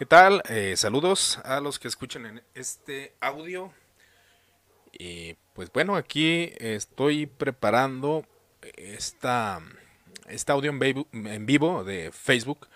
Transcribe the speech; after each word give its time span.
¿Qué 0.00 0.06
tal? 0.06 0.42
Eh, 0.48 0.78
saludos 0.78 1.38
a 1.44 1.60
los 1.60 1.78
que 1.78 1.86
escuchan 1.86 2.24
en 2.24 2.42
este 2.54 3.12
audio. 3.20 3.70
Y 4.98 5.36
pues 5.52 5.70
bueno, 5.70 5.94
aquí 5.94 6.54
estoy 6.56 7.26
preparando 7.26 8.24
esta, 8.78 9.60
este 10.26 10.52
audio 10.52 10.72
en 10.72 11.44
vivo 11.44 11.84
de 11.84 12.12
Facebook 12.12 12.66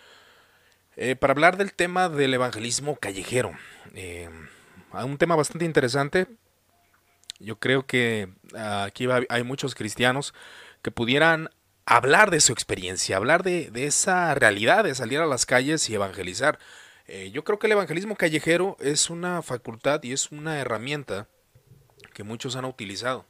eh, 0.96 1.16
para 1.16 1.32
hablar 1.32 1.56
del 1.56 1.72
tema 1.72 2.10
del 2.10 2.34
evangelismo 2.34 2.96
callejero. 2.96 3.52
Eh, 3.94 4.28
un 4.92 5.16
tema 5.16 5.34
bastante 5.34 5.64
interesante. 5.64 6.26
Yo 7.38 7.58
creo 7.58 7.86
que 7.86 8.28
aquí 8.54 9.08
hay 9.30 9.42
muchos 9.44 9.74
cristianos 9.74 10.34
que 10.82 10.90
pudieran 10.90 11.48
hablar 11.86 12.30
de 12.30 12.40
su 12.40 12.52
experiencia, 12.52 13.16
hablar 13.16 13.42
de, 13.42 13.70
esa 13.74 14.34
realidad 14.34 14.84
de 14.84 14.94
salir 14.94 15.20
a 15.20 15.26
las 15.26 15.46
calles 15.46 15.88
y 15.88 15.94
evangelizar. 15.94 16.58
Eh, 17.06 17.30
yo 17.32 17.44
creo 17.44 17.58
que 17.58 17.66
el 17.66 17.72
evangelismo 17.72 18.16
callejero 18.16 18.76
es 18.80 19.10
una 19.10 19.42
facultad 19.42 20.02
y 20.02 20.12
es 20.12 20.32
una 20.32 20.58
herramienta 20.58 21.28
que 22.12 22.24
muchos 22.24 22.56
han 22.56 22.64
utilizado. 22.64 23.26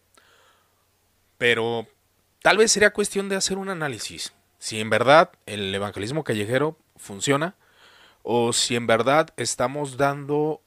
Pero 1.38 1.87
tal 2.42 2.59
vez 2.59 2.73
sería 2.73 2.92
cuestión 2.92 3.29
de 3.29 3.37
hacer 3.37 3.59
un 3.59 3.68
análisis. 3.68 4.32
Si 4.59 4.80
en 4.80 4.91
verdad 4.91 5.30
el 5.46 5.74
evangelismo 5.74 6.24
callejero 6.24 6.79
funciona 6.96 7.56
o 8.23 8.52
si 8.52 8.77
en 8.77 8.87
verdad 8.87 9.30
estamos 9.37 9.96
dando 9.96 10.60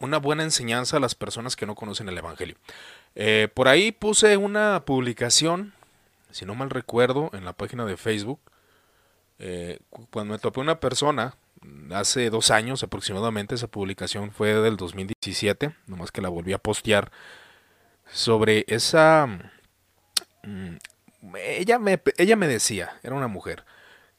una 0.00 0.18
buena 0.18 0.42
enseñanza 0.42 0.98
a 0.98 1.00
las 1.00 1.14
personas 1.14 1.56
que 1.56 1.66
no 1.66 1.74
conocen 1.74 2.08
el 2.08 2.18
Evangelio. 2.18 2.56
Eh, 3.14 3.48
por 3.52 3.66
ahí 3.66 3.92
puse 3.92 4.36
una 4.36 4.84
publicación 4.84 5.72
si 6.36 6.44
no 6.44 6.54
mal 6.54 6.68
recuerdo, 6.68 7.30
en 7.32 7.46
la 7.46 7.54
página 7.54 7.86
de 7.86 7.96
Facebook, 7.96 8.40
eh, 9.38 9.78
cuando 10.10 10.34
me 10.34 10.38
topé 10.38 10.60
una 10.60 10.80
persona, 10.80 11.34
hace 11.92 12.30
dos 12.30 12.50
años 12.50 12.82
aproximadamente, 12.82 13.54
esa 13.54 13.68
publicación 13.68 14.32
fue 14.32 14.54
del 14.54 14.76
2017, 14.76 15.74
nomás 15.86 16.10
que 16.10 16.20
la 16.20 16.28
volví 16.28 16.52
a 16.52 16.58
postear, 16.58 17.10
sobre 18.10 18.64
esa... 18.68 19.26
Mm, 20.42 20.76
ella, 21.42 21.78
me, 21.78 22.00
ella 22.18 22.36
me 22.36 22.46
decía, 22.46 22.98
era 23.02 23.14
una 23.14 23.28
mujer, 23.28 23.64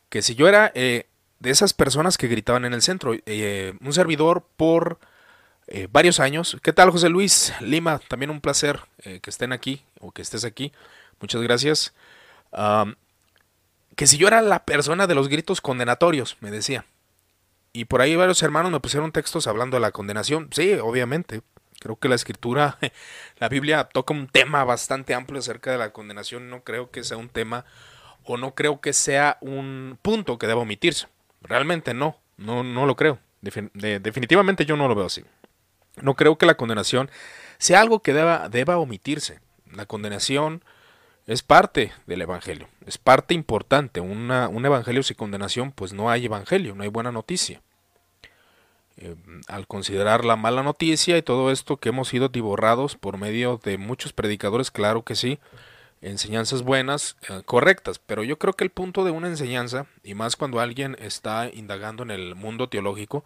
que 0.09 0.21
si 0.21 0.35
yo 0.35 0.47
era 0.47 0.71
eh, 0.75 1.07
de 1.39 1.49
esas 1.51 1.73
personas 1.73 2.17
que 2.17 2.27
gritaban 2.27 2.65
en 2.65 2.73
el 2.73 2.81
centro, 2.81 3.13
eh, 3.25 3.73
un 3.81 3.93
servidor 3.93 4.47
por... 4.57 4.99
varios 5.91 6.19
años. 6.21 6.57
¿Qué 6.63 6.71
tal, 6.71 6.91
José 6.91 7.09
Luis 7.09 7.53
Lima? 7.59 7.99
También 8.07 8.31
un 8.31 8.39
placer 8.39 8.79
que 9.03 9.29
estén 9.29 9.51
aquí 9.51 9.83
o 9.99 10.11
que 10.11 10.21
estés 10.21 10.45
aquí. 10.45 10.71
Muchas 11.19 11.41
gracias 11.41 11.93
que 13.97 14.07
si 14.07 14.17
yo 14.17 14.27
era 14.27 14.41
la 14.41 14.63
persona 14.63 15.07
de 15.07 15.15
los 15.15 15.27
gritos 15.27 15.59
condenatorios, 15.59 16.37
me 16.39 16.51
decía. 16.51 16.85
Y 17.77 17.85
por 17.85 18.01
ahí 18.01 18.15
varios 18.15 18.41
hermanos 18.41 18.71
me 18.71 18.79
pusieron 18.79 19.11
textos 19.11 19.45
hablando 19.45 19.77
de 19.77 19.81
la 19.81 19.91
condenación. 19.91 20.49
Sí, 20.51 20.73
obviamente. 20.81 21.41
Creo 21.79 21.95
que 21.95 22.09
la 22.09 22.15
escritura, 22.15 22.79
la 23.37 23.49
Biblia 23.49 23.83
toca 23.83 24.15
un 24.15 24.27
tema 24.27 24.63
bastante 24.63 25.13
amplio 25.13 25.37
acerca 25.37 25.71
de 25.71 25.77
la 25.77 25.93
condenación. 25.93 26.49
No 26.49 26.63
creo 26.63 26.89
que 26.89 27.03
sea 27.03 27.17
un 27.17 27.29
tema 27.29 27.65
o 28.23 28.35
no 28.35 28.55
creo 28.55 28.81
que 28.81 28.93
sea 28.93 29.37
un 29.41 29.99
punto 30.01 30.39
que 30.39 30.47
deba 30.47 30.61
omitirse. 30.61 31.05
Realmente 31.43 31.93
no, 31.93 32.17
no, 32.37 32.63
no 32.63 32.87
lo 32.87 32.95
creo. 32.95 33.19
definitivamente 33.41 34.65
yo 34.65 34.75
no 34.75 34.87
lo 34.87 34.95
veo 34.95 35.05
así. 35.05 35.23
No 36.01 36.15
creo 36.15 36.35
que 36.39 36.47
la 36.47 36.57
condenación 36.57 37.11
sea 37.59 37.79
algo 37.79 38.01
que 38.01 38.13
deba, 38.13 38.49
deba 38.49 38.77
omitirse. 38.77 39.39
La 39.71 39.85
condenación 39.85 40.63
es 41.27 41.43
parte 41.43 41.93
del 42.07 42.23
Evangelio, 42.23 42.69
es 42.87 42.97
parte 42.97 43.35
importante. 43.35 43.99
Una, 43.99 44.47
un 44.47 44.65
Evangelio 44.65 45.03
sin 45.03 45.15
condenación, 45.15 45.71
pues 45.71 45.93
no 45.93 46.09
hay 46.09 46.25
Evangelio, 46.25 46.73
no 46.73 46.81
hay 46.81 46.89
buena 46.89 47.11
noticia. 47.11 47.61
Eh, 48.99 49.15
al 49.47 49.67
considerar 49.67 50.25
la 50.25 50.35
mala 50.35 50.63
noticia 50.63 51.17
y 51.17 51.21
todo 51.21 51.51
esto 51.51 51.77
que 51.77 51.89
hemos 51.89 52.07
sido 52.07 52.29
divorrados 52.29 52.95
por 52.95 53.17
medio 53.17 53.59
de 53.63 53.77
muchos 53.77 54.11
predicadores, 54.11 54.71
claro 54.71 55.03
que 55.03 55.13
sí, 55.13 55.37
enseñanzas 56.01 56.63
buenas, 56.63 57.15
eh, 57.29 57.43
correctas, 57.45 57.99
pero 57.99 58.23
yo 58.23 58.39
creo 58.39 58.53
que 58.53 58.63
el 58.63 58.71
punto 58.71 59.05
de 59.05 59.11
una 59.11 59.27
enseñanza, 59.27 59.85
y 60.03 60.15
más 60.15 60.35
cuando 60.35 60.59
alguien 60.59 60.97
está 60.99 61.47
indagando 61.47 62.01
en 62.01 62.09
el 62.09 62.33
mundo 62.33 62.69
teológico, 62.69 63.23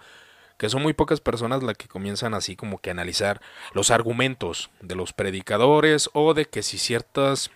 que 0.57 0.69
son 0.69 0.83
muy 0.83 0.93
pocas 0.93 1.21
personas 1.21 1.63
las 1.63 1.77
que 1.77 1.87
comienzan 1.87 2.33
así 2.33 2.57
como 2.57 2.79
que 2.79 2.89
a 2.89 2.93
analizar 2.93 3.41
los 3.73 3.91
argumentos 3.91 4.69
de 4.81 4.95
los 4.95 5.13
predicadores 5.13 6.09
o 6.13 6.33
de 6.33 6.45
que 6.45 6.63
si 6.63 6.77
ciertas 6.77 7.49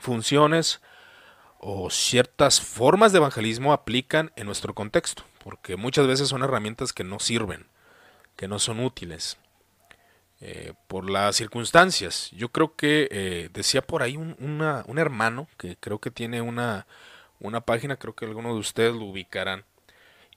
funciones 0.00 0.80
o 1.60 1.88
ciertas 1.88 2.60
formas 2.60 3.12
de 3.12 3.18
evangelismo 3.18 3.72
aplican 3.72 4.32
en 4.36 4.46
nuestro 4.46 4.74
contexto, 4.74 5.22
porque 5.48 5.76
muchas 5.76 6.06
veces 6.06 6.28
son 6.28 6.42
herramientas 6.42 6.92
que 6.92 7.04
no 7.04 7.18
sirven, 7.18 7.64
que 8.36 8.48
no 8.48 8.58
son 8.58 8.80
útiles. 8.80 9.38
Eh, 10.42 10.74
por 10.88 11.08
las 11.08 11.36
circunstancias. 11.36 12.30
Yo 12.32 12.50
creo 12.50 12.76
que 12.76 13.08
eh, 13.10 13.48
decía 13.54 13.80
por 13.80 14.02
ahí 14.02 14.18
un, 14.18 14.36
un, 14.38 14.98
hermano 14.98 15.48
que 15.56 15.78
creo 15.80 16.00
que 16.00 16.10
tiene 16.10 16.42
una, 16.42 16.86
una 17.40 17.62
página, 17.62 17.96
creo 17.96 18.14
que 18.14 18.26
algunos 18.26 18.52
de 18.52 18.60
ustedes 18.60 18.94
lo 18.94 19.06
ubicarán, 19.06 19.64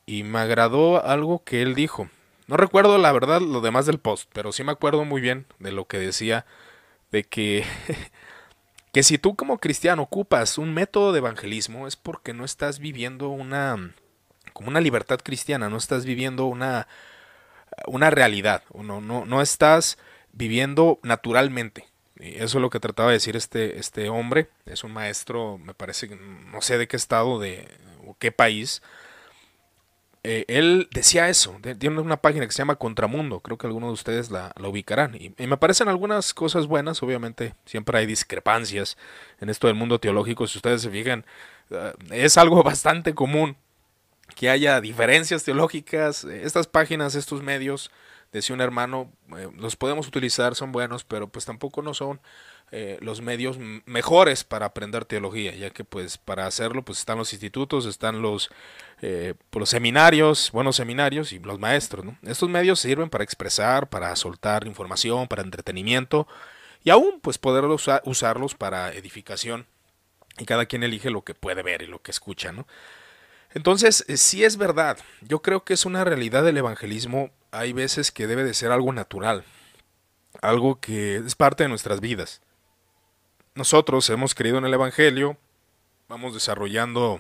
y 0.06 0.24
me 0.24 0.40
agradó 0.40 1.06
algo 1.06 1.44
que 1.44 1.62
él 1.62 1.76
dijo. 1.76 2.10
No 2.48 2.56
recuerdo 2.56 2.98
la 2.98 3.12
verdad 3.12 3.42
lo 3.42 3.60
demás 3.60 3.86
del 3.86 4.00
post, 4.00 4.30
pero 4.32 4.54
sí 4.54 4.64
me 4.64 4.72
acuerdo 4.72 5.04
muy 5.04 5.20
bien 5.20 5.46
de 5.60 5.74
lo 5.74 5.88
que 5.88 6.00
decía, 6.00 6.46
de 7.12 7.26
que 7.26 7.66
que 8.94 9.04
si 9.04 9.18
tú 9.18 9.36
como 9.36 9.58
cristiano 9.58 10.04
ocupas 10.04 10.58
un 10.58 10.74
método 10.74 11.12
de 11.12 11.18
evangelismo 11.18 11.86
es 11.86 11.98
porque 11.98 12.34
no 12.34 12.46
estás 12.46 12.80
viviendo 12.80 13.28
una 13.28 13.92
como 14.54 14.70
una 14.70 14.82
libertad 14.82 15.20
cristiana, 15.24 15.70
no 15.70 15.78
estás 15.78 16.06
viviendo 16.06 16.46
una 16.46 16.88
una 17.88 18.10
realidad, 18.10 18.64
no, 18.74 19.02
no, 19.02 19.26
no 19.26 19.42
estás 19.42 19.98
viviendo 20.34 21.00
naturalmente. 21.04 21.88
Y 22.20 22.36
eso 22.36 22.58
es 22.58 22.62
lo 22.62 22.70
que 22.70 22.80
trataba 22.80 23.10
de 23.10 23.16
decir 23.16 23.36
este, 23.36 23.80
este 23.80 24.10
hombre, 24.10 24.50
es 24.66 24.84
un 24.84 24.92
maestro, 24.92 25.58
me 25.58 25.74
parece, 25.74 26.08
no 26.52 26.62
sé 26.62 26.78
de 26.78 26.88
qué 26.88 26.96
estado 26.96 27.40
de, 27.40 27.68
o 28.06 28.16
qué 28.20 28.32
país, 28.32 28.82
eh, 30.24 30.46
él 30.48 30.88
decía 30.92 31.30
eso, 31.30 31.58
tiene 31.80 32.00
una 32.00 32.18
página 32.22 32.46
que 32.46 32.52
se 32.52 32.60
llama 32.60 32.76
Contramundo, 32.76 33.40
creo 33.40 33.58
que 33.58 33.66
algunos 33.66 33.90
de 33.90 33.94
ustedes 33.94 34.30
la, 34.30 34.54
ubicarán. 34.60 35.16
Y, 35.16 35.34
me 35.48 35.58
parecen 35.58 35.88
algunas 35.88 36.36
cosas 36.36 36.68
buenas, 36.68 37.02
obviamente 37.02 37.56
siempre 37.66 37.98
hay 37.98 38.06
discrepancias 38.06 38.98
en 39.40 39.50
esto 39.50 39.66
del 39.66 39.76
mundo 39.76 40.00
teológico, 40.00 40.46
si 40.46 40.60
ustedes 40.60 40.84
se 40.84 40.92
fijan, 40.92 41.26
eh, 41.72 41.94
es 42.12 42.38
algo 42.38 42.62
bastante 42.64 43.16
común 43.16 43.58
que 44.36 44.50
haya 44.50 44.82
diferencias 44.82 45.44
teológicas, 45.44 46.24
estas 46.24 46.68
páginas, 46.68 47.16
estos 47.16 47.42
medios, 47.42 47.92
decía 48.32 48.54
un 48.54 48.62
hermano, 48.62 49.12
eh, 49.38 49.50
los 49.58 49.76
podemos 49.76 50.08
utilizar, 50.08 50.56
son 50.56 50.72
buenos, 50.72 51.04
pero 51.04 51.28
pues 51.28 51.46
tampoco 51.46 51.82
no 51.82 51.94
son 51.94 52.22
eh, 52.74 52.98
los 53.02 53.22
medios 53.22 53.58
mejores 53.86 54.46
para 54.46 54.68
aprender 54.68 55.04
teología, 55.04 55.54
ya 55.54 55.72
que 55.72 55.84
pues 55.84 56.18
para 56.18 56.46
hacerlo 56.48 56.84
pues 56.84 57.00
están 57.00 57.18
los 57.18 57.34
institutos, 57.34 57.86
están 57.86 58.22
los, 58.22 58.50
eh, 59.02 59.34
pues, 59.50 59.60
los 59.60 59.70
seminarios, 59.70 60.52
buenos 60.54 60.78
seminarios 60.78 61.34
y 61.34 61.40
los 61.40 61.60
maestros. 61.60 62.06
¿no? 62.06 62.18
Estos 62.24 62.50
medios 62.50 62.80
sirven 62.80 63.10
para 63.10 63.26
expresar, 63.26 63.90
para 63.90 64.16
soltar 64.16 64.66
información, 64.68 65.28
para 65.28 65.42
entretenimiento 65.42 66.28
y 66.84 66.92
aún 66.92 67.20
pues 67.22 67.38
poder 67.38 67.66
usarlos 67.66 68.56
para 68.56 68.94
edificación 68.94 69.66
y 70.38 70.46
cada 70.46 70.66
quien 70.66 70.84
elige 70.84 71.10
lo 71.10 71.24
que 71.24 71.36
puede 71.36 71.64
ver 71.64 71.82
y 71.82 71.88
lo 71.88 72.02
que 72.02 72.12
escucha. 72.12 72.54
¿no? 72.54 72.66
Entonces, 73.54 74.06
eh, 74.08 74.18
si 74.18 74.44
es 74.44 74.58
verdad, 74.58 74.98
yo 75.22 75.42
creo 75.42 75.64
que 75.64 75.74
es 75.74 75.86
una 75.86 76.04
realidad 76.04 76.44
del 76.44 76.58
evangelismo, 76.58 77.32
hay 77.52 77.74
veces 77.74 78.12
que 78.12 78.28
debe 78.28 78.44
de 78.44 78.54
ser 78.54 78.72
algo 78.72 78.94
natural, 78.94 79.44
algo 80.42 80.80
que 80.80 81.18
es 81.18 81.36
parte 81.36 81.64
de 81.64 81.70
nuestras 81.70 82.00
vidas. 82.00 82.42
Nosotros 83.54 84.10
hemos 84.10 84.34
creído 84.34 84.58
en 84.58 84.66
el 84.66 84.74
Evangelio, 84.74 85.38
vamos 86.08 86.34
desarrollando 86.34 87.20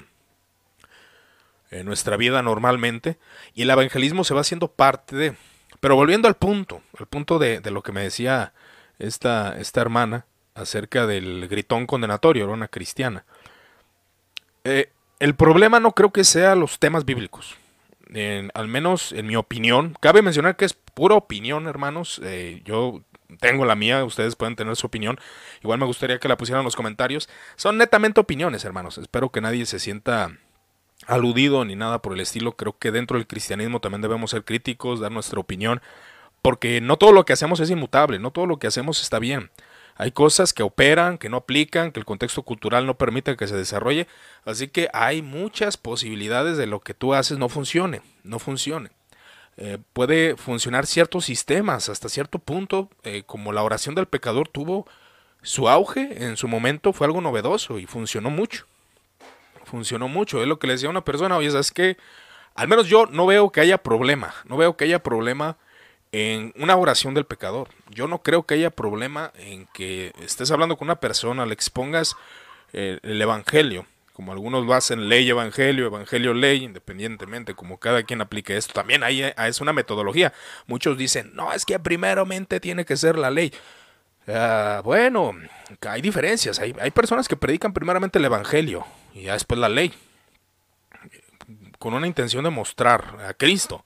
eh, 1.71 1.83
nuestra 1.83 2.15
vida 2.15 2.41
normalmente 2.41 3.17
y 3.53 3.63
el 3.63 3.69
evangelismo 3.69 4.23
se 4.23 4.33
va 4.33 4.41
haciendo 4.41 4.69
parte 4.69 5.15
de... 5.15 5.35
Pero 5.81 5.95
volviendo 5.95 6.27
al 6.27 6.35
punto, 6.35 6.81
al 6.97 7.07
punto 7.07 7.39
de, 7.39 7.59
lo 7.71 7.83
que 7.83 7.91
me 7.91 8.01
decía 8.01 8.53
esta, 8.99 9.57
esta 9.59 9.81
hermana 9.81 10.25
acerca 10.53 11.07
del 11.07 11.47
gritón 11.47 11.87
condenatorio, 11.87 12.43
era 12.43 12.53
una 12.53 12.67
cristiana. 12.67 13.25
Eh, 14.63 14.91
el 15.21 15.35
problema 15.35 15.79
no 15.79 15.91
creo 15.91 16.11
que 16.11 16.23
sea 16.23 16.55
los 16.55 16.79
temas 16.79 17.05
bíblicos. 17.05 17.55
al 18.55 18.67
menos 18.67 19.11
en 19.11 19.27
mi 19.27 19.35
opinión, 19.35 19.95
cabe 20.01 20.23
mencionar 20.23 20.55
que 20.55 20.65
es 20.65 20.73
pura 20.73 21.13
opinión, 21.13 21.67
hermanos. 21.67 22.19
Eh, 22.23 22.63
yo 22.65 23.03
tengo 23.39 23.63
la 23.65 23.75
mía, 23.75 24.03
ustedes 24.03 24.35
pueden 24.35 24.55
tener 24.55 24.75
su 24.75 24.87
opinión. 24.87 25.19
Igual 25.63 25.77
me 25.77 25.85
gustaría 25.85 26.17
que 26.19 26.27
la 26.27 26.37
pusieran 26.37 26.61
en 26.61 26.65
los 26.65 26.75
comentarios. 26.75 27.29
Son 27.55 27.77
netamente 27.77 28.19
opiniones, 28.19 28.65
hermanos. 28.65 28.97
Espero 28.97 29.29
que 29.29 29.41
nadie 29.41 29.67
se 29.67 29.77
sienta 29.77 30.35
aludido 31.05 31.65
ni 31.65 31.75
nada 31.75 32.01
por 32.01 32.13
el 32.13 32.19
estilo. 32.19 32.53
Creo 32.53 32.79
que 32.79 32.89
dentro 32.91 33.17
del 33.17 33.27
cristianismo 33.27 33.79
también 33.79 34.01
debemos 34.01 34.31
ser 34.31 34.43
críticos, 34.43 34.99
dar 34.99 35.11
nuestra 35.11 35.39
opinión, 35.39 35.83
porque 36.41 36.81
no 36.81 36.97
todo 36.97 37.11
lo 37.11 37.25
que 37.25 37.33
hacemos 37.33 37.59
es 37.59 37.69
inmutable, 37.69 38.17
no 38.17 38.31
todo 38.31 38.47
lo 38.47 38.57
que 38.57 38.65
hacemos 38.65 38.99
está 39.03 39.19
bien. 39.19 39.51
Hay 40.01 40.11
cosas 40.11 40.51
que 40.51 40.63
operan, 40.63 41.19
que 41.19 41.29
no 41.29 41.37
aplican, 41.37 41.91
que 41.91 41.99
el 41.99 42.07
contexto 42.07 42.41
cultural 42.41 42.87
no 42.87 42.97
permite 42.97 43.37
que 43.37 43.47
se 43.47 43.55
desarrolle, 43.55 44.07
así 44.45 44.67
que 44.67 44.89
hay 44.93 45.21
muchas 45.21 45.77
posibilidades 45.77 46.57
de 46.57 46.65
lo 46.65 46.79
que 46.79 46.95
tú 46.95 47.13
haces 47.13 47.37
no 47.37 47.49
funcione, 47.49 48.01
no 48.23 48.39
funcione. 48.39 48.89
eh, 49.57 49.77
puede 49.93 50.37
funcionar 50.37 50.87
ciertos 50.87 51.25
sistemas 51.25 51.87
hasta 51.87 52.09
cierto 52.09 52.39
punto, 52.39 52.89
eh, 53.03 53.21
como 53.27 53.51
la 53.51 53.61
oración 53.61 53.93
del 53.93 54.07
pecador 54.07 54.47
tuvo 54.47 54.87
su 55.43 55.69
auge 55.69 56.23
en 56.25 56.35
su 56.35 56.47
momento, 56.47 56.93
fue 56.93 57.05
algo 57.05 57.21
novedoso 57.21 57.77
y 57.77 57.85
funcionó 57.85 58.31
mucho. 58.31 58.65
Funcionó 59.65 60.07
mucho, 60.07 60.41
es 60.41 60.47
lo 60.47 60.57
que 60.57 60.65
le 60.65 60.73
decía 60.73 60.87
a 60.87 60.91
una 60.91 61.05
persona, 61.05 61.37
oye, 61.37 61.51
¿sabes 61.51 61.71
que 61.71 61.97
Al 62.55 62.67
menos 62.67 62.87
yo 62.87 63.05
no 63.05 63.27
veo 63.27 63.51
que 63.51 63.61
haya 63.61 63.77
problema, 63.77 64.33
no 64.45 64.57
veo 64.57 64.75
que 64.75 64.85
haya 64.85 65.03
problema 65.03 65.57
en 66.11 66.53
una 66.57 66.75
oración 66.75 67.13
del 67.13 67.25
pecador. 67.25 67.69
Yo 67.89 68.07
no 68.07 68.21
creo 68.21 68.43
que 68.43 68.55
haya 68.55 68.69
problema 68.69 69.31
en 69.35 69.67
que 69.73 70.13
estés 70.19 70.51
hablando 70.51 70.77
con 70.77 70.87
una 70.87 70.99
persona, 70.99 71.45
le 71.45 71.53
expongas 71.53 72.15
eh, 72.73 72.99
el 73.03 73.21
Evangelio, 73.21 73.85
como 74.13 74.33
algunos 74.33 74.65
lo 74.65 74.73
hacen, 74.73 75.07
ley, 75.07 75.29
Evangelio, 75.29 75.85
Evangelio, 75.85 76.33
ley, 76.33 76.63
independientemente, 76.63 77.53
como 77.55 77.79
cada 77.79 78.03
quien 78.03 78.21
aplique 78.21 78.57
esto. 78.57 78.73
También 78.73 79.03
ahí 79.03 79.23
es 79.23 79.61
una 79.61 79.73
metodología. 79.73 80.33
Muchos 80.67 80.97
dicen, 80.97 81.31
no, 81.33 81.53
es 81.53 81.65
que 81.65 81.79
primeramente 81.79 82.59
tiene 82.59 82.85
que 82.85 82.97
ser 82.97 83.17
la 83.17 83.31
ley. 83.31 83.53
Ah, 84.27 84.81
bueno, 84.83 85.33
hay 85.87 86.01
diferencias. 86.01 86.59
Hay, 86.59 86.75
hay 86.79 86.91
personas 86.91 87.27
que 87.27 87.37
predican 87.37 87.73
primeramente 87.73 88.19
el 88.19 88.25
Evangelio 88.25 88.85
y 89.13 89.23
después 89.23 89.59
la 89.59 89.69
ley, 89.69 89.93
con 91.79 91.93
una 91.93 92.05
intención 92.05 92.43
de 92.43 92.49
mostrar 92.49 93.17
a 93.27 93.33
Cristo 93.33 93.83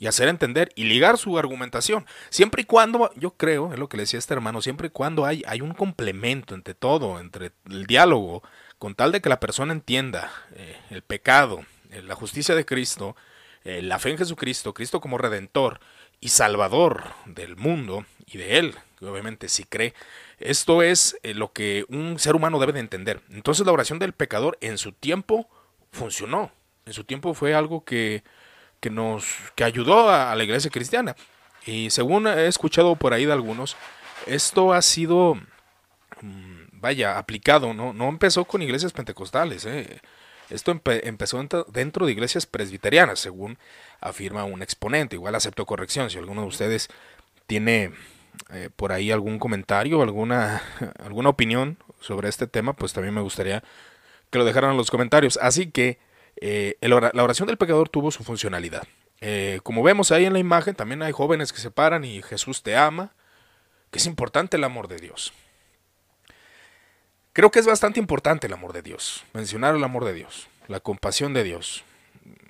y 0.00 0.06
hacer 0.06 0.28
entender 0.28 0.72
y 0.74 0.84
ligar 0.84 1.18
su 1.18 1.38
argumentación. 1.38 2.06
Siempre 2.30 2.62
y 2.62 2.64
cuando, 2.64 3.12
yo 3.16 3.32
creo, 3.32 3.72
es 3.72 3.78
lo 3.78 3.88
que 3.88 3.98
le 3.98 4.04
decía 4.04 4.18
este 4.18 4.32
hermano, 4.34 4.62
siempre 4.62 4.88
y 4.88 4.90
cuando 4.90 5.26
hay, 5.26 5.44
hay 5.46 5.60
un 5.60 5.74
complemento 5.74 6.54
entre 6.54 6.74
todo, 6.74 7.20
entre 7.20 7.52
el 7.68 7.86
diálogo, 7.86 8.42
con 8.78 8.94
tal 8.94 9.12
de 9.12 9.20
que 9.20 9.28
la 9.28 9.38
persona 9.38 9.74
entienda 9.74 10.32
eh, 10.56 10.74
el 10.88 11.02
pecado, 11.02 11.60
eh, 11.90 12.00
la 12.02 12.14
justicia 12.14 12.54
de 12.54 12.64
Cristo, 12.64 13.14
eh, 13.62 13.82
la 13.82 13.98
fe 13.98 14.10
en 14.10 14.18
Jesucristo, 14.18 14.72
Cristo 14.72 15.02
como 15.02 15.18
redentor 15.18 15.80
y 16.18 16.30
salvador 16.30 17.04
del 17.26 17.56
mundo 17.56 18.06
y 18.24 18.38
de 18.38 18.58
él, 18.58 18.74
que 18.98 19.04
obviamente 19.04 19.50
si 19.50 19.64
cree, 19.64 19.92
esto 20.38 20.82
es 20.82 21.18
lo 21.22 21.52
que 21.52 21.84
un 21.90 22.18
ser 22.18 22.34
humano 22.34 22.58
debe 22.58 22.72
de 22.72 22.80
entender. 22.80 23.20
Entonces 23.28 23.66
la 23.66 23.72
oración 23.72 23.98
del 23.98 24.14
pecador 24.14 24.56
en 24.62 24.78
su 24.78 24.92
tiempo 24.92 25.46
funcionó, 25.92 26.52
en 26.86 26.94
su 26.94 27.04
tiempo 27.04 27.34
fue 27.34 27.52
algo 27.52 27.84
que 27.84 28.24
que 28.80 28.90
nos 28.90 29.26
que 29.54 29.64
ayudó 29.64 30.10
a, 30.10 30.34
la 30.34 30.44
iglesia 30.44 30.70
cristiana. 30.70 31.16
Y 31.66 31.90
según 31.90 32.26
he 32.26 32.46
escuchado 32.46 32.96
por 32.96 33.12
ahí 33.12 33.26
de 33.26 33.32
algunos, 33.32 33.76
esto 34.26 34.72
ha 34.72 34.82
sido, 34.82 35.34
mm, 36.22 36.64
vaya, 36.72 37.18
aplicado, 37.18 37.74
¿no? 37.74 37.92
No 37.92 38.08
empezó 38.08 38.44
con 38.44 38.62
iglesias 38.62 38.92
pentecostales, 38.92 39.66
¿eh? 39.66 40.00
Esto 40.50 40.72
empezó 40.72 41.46
dentro 41.68 42.06
de 42.06 42.12
iglesias 42.12 42.44
presbiterianas, 42.44 43.20
según 43.20 43.56
afirma 44.00 44.44
un 44.44 44.62
exponente. 44.62 45.14
Igual 45.14 45.36
acepto 45.36 45.64
corrección. 45.64 46.10
Si 46.10 46.18
alguno 46.18 46.42
de 46.42 46.48
ustedes 46.48 46.88
tiene 47.46 47.92
eh, 48.52 48.68
por 48.74 48.90
ahí 48.90 49.12
algún 49.12 49.38
comentario, 49.38 50.02
alguna, 50.02 50.60
alguna 51.04 51.28
opinión 51.28 51.76
sobre 52.00 52.28
este 52.28 52.48
tema, 52.48 52.72
pues 52.72 52.92
también 52.92 53.14
me 53.14 53.20
gustaría 53.20 53.62
que 54.30 54.38
lo 54.38 54.44
dejaran 54.44 54.72
en 54.72 54.76
los 54.76 54.90
comentarios. 54.90 55.38
Así 55.40 55.70
que 55.70 55.98
eh, 56.40 56.76
la 56.80 57.22
oración 57.22 57.46
del 57.46 57.58
pecador 57.58 57.88
tuvo 57.88 58.10
su 58.10 58.24
funcionalidad. 58.24 58.88
Eh, 59.20 59.60
como 59.62 59.82
vemos 59.82 60.10
ahí 60.10 60.24
en 60.24 60.32
la 60.32 60.38
imagen, 60.38 60.74
también 60.74 61.02
hay 61.02 61.12
jóvenes 61.12 61.52
que 61.52 61.60
se 61.60 61.70
paran 61.70 62.04
y 62.04 62.22
Jesús 62.22 62.62
te 62.62 62.76
ama, 62.76 63.12
que 63.90 63.98
es 63.98 64.06
importante 64.06 64.56
el 64.56 64.64
amor 64.64 64.88
de 64.88 64.96
Dios. 64.96 65.34
Creo 67.34 67.50
que 67.50 67.58
es 67.58 67.66
bastante 67.66 68.00
importante 68.00 68.46
el 68.46 68.54
amor 68.54 68.72
de 68.72 68.82
Dios, 68.82 69.24
mencionar 69.34 69.76
el 69.76 69.84
amor 69.84 70.04
de 70.04 70.14
Dios, 70.14 70.48
la 70.66 70.80
compasión 70.80 71.34
de 71.34 71.44
Dios. 71.44 71.84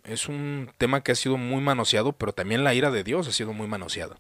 Es 0.04 0.28
un 0.28 0.70
tema 0.78 1.02
que 1.02 1.12
ha 1.12 1.16
sido 1.16 1.36
muy 1.36 1.60
manoseado, 1.60 2.12
pero 2.12 2.32
también 2.32 2.64
la 2.64 2.72
ira 2.74 2.90
de 2.90 3.02
Dios 3.02 3.26
ha 3.26 3.32
sido 3.32 3.52
muy 3.52 3.66
manoseada. 3.66 4.18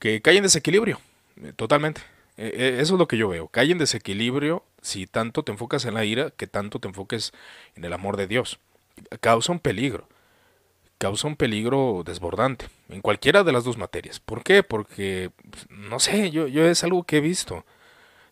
Que 0.00 0.20
cae 0.20 0.36
en 0.36 0.42
desequilibrio, 0.42 1.00
eh, 1.42 1.52
totalmente. 1.54 2.02
Eso 2.36 2.94
es 2.94 2.98
lo 2.98 3.08
que 3.08 3.16
yo 3.16 3.28
veo. 3.28 3.48
Cae 3.48 3.70
en 3.70 3.78
desequilibrio 3.78 4.62
si 4.86 5.08
tanto 5.08 5.42
te 5.42 5.50
enfocas 5.50 5.84
en 5.84 5.94
la 5.94 6.04
ira, 6.04 6.30
que 6.30 6.46
tanto 6.46 6.78
te 6.78 6.86
enfoques 6.86 7.32
en 7.74 7.84
el 7.84 7.92
amor 7.92 8.16
de 8.16 8.28
Dios. 8.28 8.60
Causa 9.20 9.50
un 9.50 9.58
peligro, 9.58 10.08
causa 10.98 11.26
un 11.26 11.34
peligro 11.34 12.04
desbordante 12.06 12.68
en 12.88 13.00
cualquiera 13.00 13.42
de 13.42 13.50
las 13.50 13.64
dos 13.64 13.78
materias. 13.78 14.20
¿Por 14.20 14.44
qué? 14.44 14.62
Porque, 14.62 15.32
pues, 15.50 15.66
no 15.70 15.98
sé, 15.98 16.30
yo, 16.30 16.46
es 16.46 16.84
algo 16.84 17.02
que 17.02 17.16
he 17.16 17.20
visto. 17.20 17.64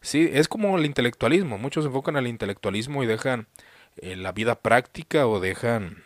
Sí, 0.00 0.30
es 0.32 0.46
como 0.46 0.78
el 0.78 0.86
intelectualismo. 0.86 1.58
Muchos 1.58 1.82
se 1.82 1.88
enfocan 1.88 2.16
al 2.16 2.28
intelectualismo 2.28 3.02
y 3.02 3.06
dejan 3.06 3.48
eh, 3.96 4.14
la 4.14 4.30
vida 4.30 4.54
práctica 4.54 5.26
o 5.26 5.40
dejan 5.40 6.04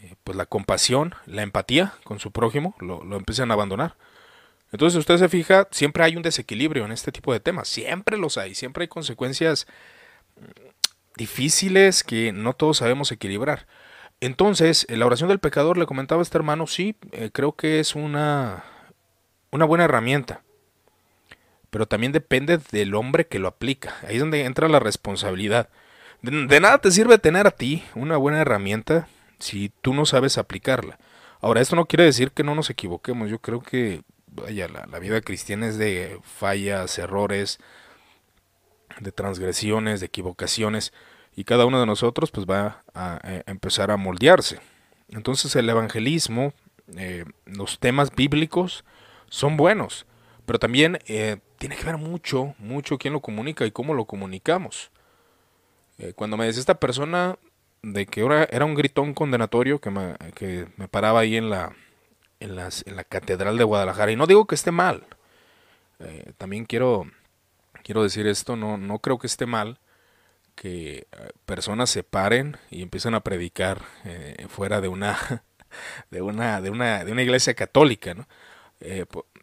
eh, 0.00 0.16
pues 0.24 0.36
la 0.36 0.46
compasión, 0.46 1.14
la 1.26 1.42
empatía 1.42 1.94
con 2.02 2.18
su 2.18 2.32
prójimo, 2.32 2.74
lo, 2.80 3.04
lo 3.04 3.16
empiezan 3.16 3.52
a 3.52 3.54
abandonar. 3.54 3.94
Entonces, 4.74 4.98
usted 4.98 5.18
se 5.18 5.28
fija, 5.28 5.68
siempre 5.70 6.02
hay 6.02 6.16
un 6.16 6.24
desequilibrio 6.24 6.84
en 6.84 6.90
este 6.90 7.12
tipo 7.12 7.32
de 7.32 7.38
temas, 7.38 7.68
siempre 7.68 8.18
los 8.18 8.36
hay, 8.38 8.56
siempre 8.56 8.82
hay 8.82 8.88
consecuencias 8.88 9.68
difíciles 11.16 12.02
que 12.02 12.32
no 12.32 12.54
todos 12.54 12.78
sabemos 12.78 13.12
equilibrar. 13.12 13.68
Entonces, 14.18 14.84
la 14.90 15.06
oración 15.06 15.28
del 15.28 15.38
pecador, 15.38 15.78
le 15.78 15.86
comentaba 15.86 16.22
a 16.22 16.24
este 16.24 16.36
hermano, 16.38 16.66
sí, 16.66 16.96
eh, 17.12 17.30
creo 17.32 17.52
que 17.52 17.78
es 17.78 17.94
una, 17.94 18.64
una 19.52 19.64
buena 19.64 19.84
herramienta, 19.84 20.42
pero 21.70 21.86
también 21.86 22.10
depende 22.10 22.58
del 22.72 22.96
hombre 22.96 23.28
que 23.28 23.38
lo 23.38 23.46
aplica. 23.46 23.94
Ahí 24.02 24.16
es 24.16 24.20
donde 24.22 24.44
entra 24.44 24.68
la 24.68 24.80
responsabilidad. 24.80 25.68
de 26.20 26.60
nada 26.60 26.78
te 26.78 26.90
sirve 26.90 27.18
tener 27.18 27.46
a 27.46 27.52
ti 27.52 27.84
una 27.94 28.16
buena 28.16 28.40
herramienta 28.40 29.06
si 29.38 29.70
tú 29.82 29.94
no 29.94 30.04
sabes 30.04 30.36
aplicarla. 30.36 30.98
Ahora, 31.40 31.60
esto 31.60 31.76
no 31.76 31.86
quiere 31.86 32.02
decir 32.02 32.32
que 32.32 32.42
no 32.42 32.56
nos 32.56 32.70
equivoquemos. 32.70 33.30
Yo 33.30 33.38
creo 33.38 33.60
que 33.62 34.02
vaya, 34.34 34.68
la, 34.68 34.98
vida 34.98 35.20
cristiana 35.20 35.68
es 35.68 35.78
de 35.78 36.18
fallas, 36.22 36.98
errores, 36.98 37.58
de 39.00 39.12
transgresiones, 39.12 40.00
de 40.00 40.06
equivocaciones, 40.06 40.92
y 41.36 41.44
cada 41.44 41.66
uno 41.66 41.80
de 41.80 41.86
nosotros 41.86 42.30
pues 42.30 42.46
va 42.46 42.84
a, 42.94 43.20
eh, 43.24 43.42
empezar 43.46 43.90
a 43.90 43.96
moldearse. 43.96 44.60
Entonces 45.08 45.54
el 45.56 45.68
evangelismo, 45.68 46.52
eh, 46.96 47.24
los 47.44 47.78
temas 47.78 48.14
bíblicos 48.14 48.84
son 49.28 49.56
buenos, 49.56 50.06
pero 50.46 50.58
también 50.58 50.98
eh, 51.06 51.38
tiene 51.58 51.76
que 51.76 51.84
ver 51.84 51.96
mucho, 51.96 52.54
mucho 52.58 52.98
quién 52.98 53.14
lo 53.14 53.20
comunica 53.20 53.66
y 53.66 53.70
cómo 53.70 53.94
lo 53.94 54.04
comunicamos. 54.04 54.90
cuando 56.16 56.36
me 56.36 56.46
decía 56.46 56.58
esta 56.60 56.80
persona 56.80 57.38
de 57.82 58.06
que 58.06 58.22
ahora 58.22 58.48
era 58.50 58.64
un 58.64 58.74
gritón 58.74 59.14
condenatorio 59.14 59.80
que 59.80 59.90
que 60.34 60.66
me 60.76 60.88
paraba 60.88 61.20
ahí 61.20 61.36
en 61.36 61.50
la, 61.50 61.72
en, 62.44 62.96
la 62.96 63.04
Catedral 63.04 63.58
de 63.58 63.64
Guadalajara. 63.64 64.12
Y 64.12 64.16
no 64.16 64.26
digo 64.26 64.46
que 64.46 64.54
esté 64.54 64.70
mal. 64.70 65.06
Eh, 66.00 66.32
también 66.38 66.64
quiero, 66.64 67.10
quiero 67.82 68.02
decir 68.02 68.26
esto, 68.26 68.56
no, 68.56 68.76
no 68.76 68.98
creo 68.98 69.18
que 69.18 69.26
esté 69.26 69.46
mal 69.46 69.78
que 70.54 70.98
eh, 70.98 71.30
personas 71.46 71.90
se 71.90 72.04
paren 72.04 72.56
y 72.70 72.82
empiecen 72.82 73.14
a 73.14 73.20
predicar 73.20 73.82
eh, 74.04 74.46
fuera 74.48 74.80
de 74.80 74.88
una, 74.88 75.44
de 76.10 76.22
una, 76.22 76.60
de 76.60 76.70
una, 76.70 77.04
de 77.04 77.12
una 77.12 77.22
iglesia 77.22 77.54
católica, 77.54 78.14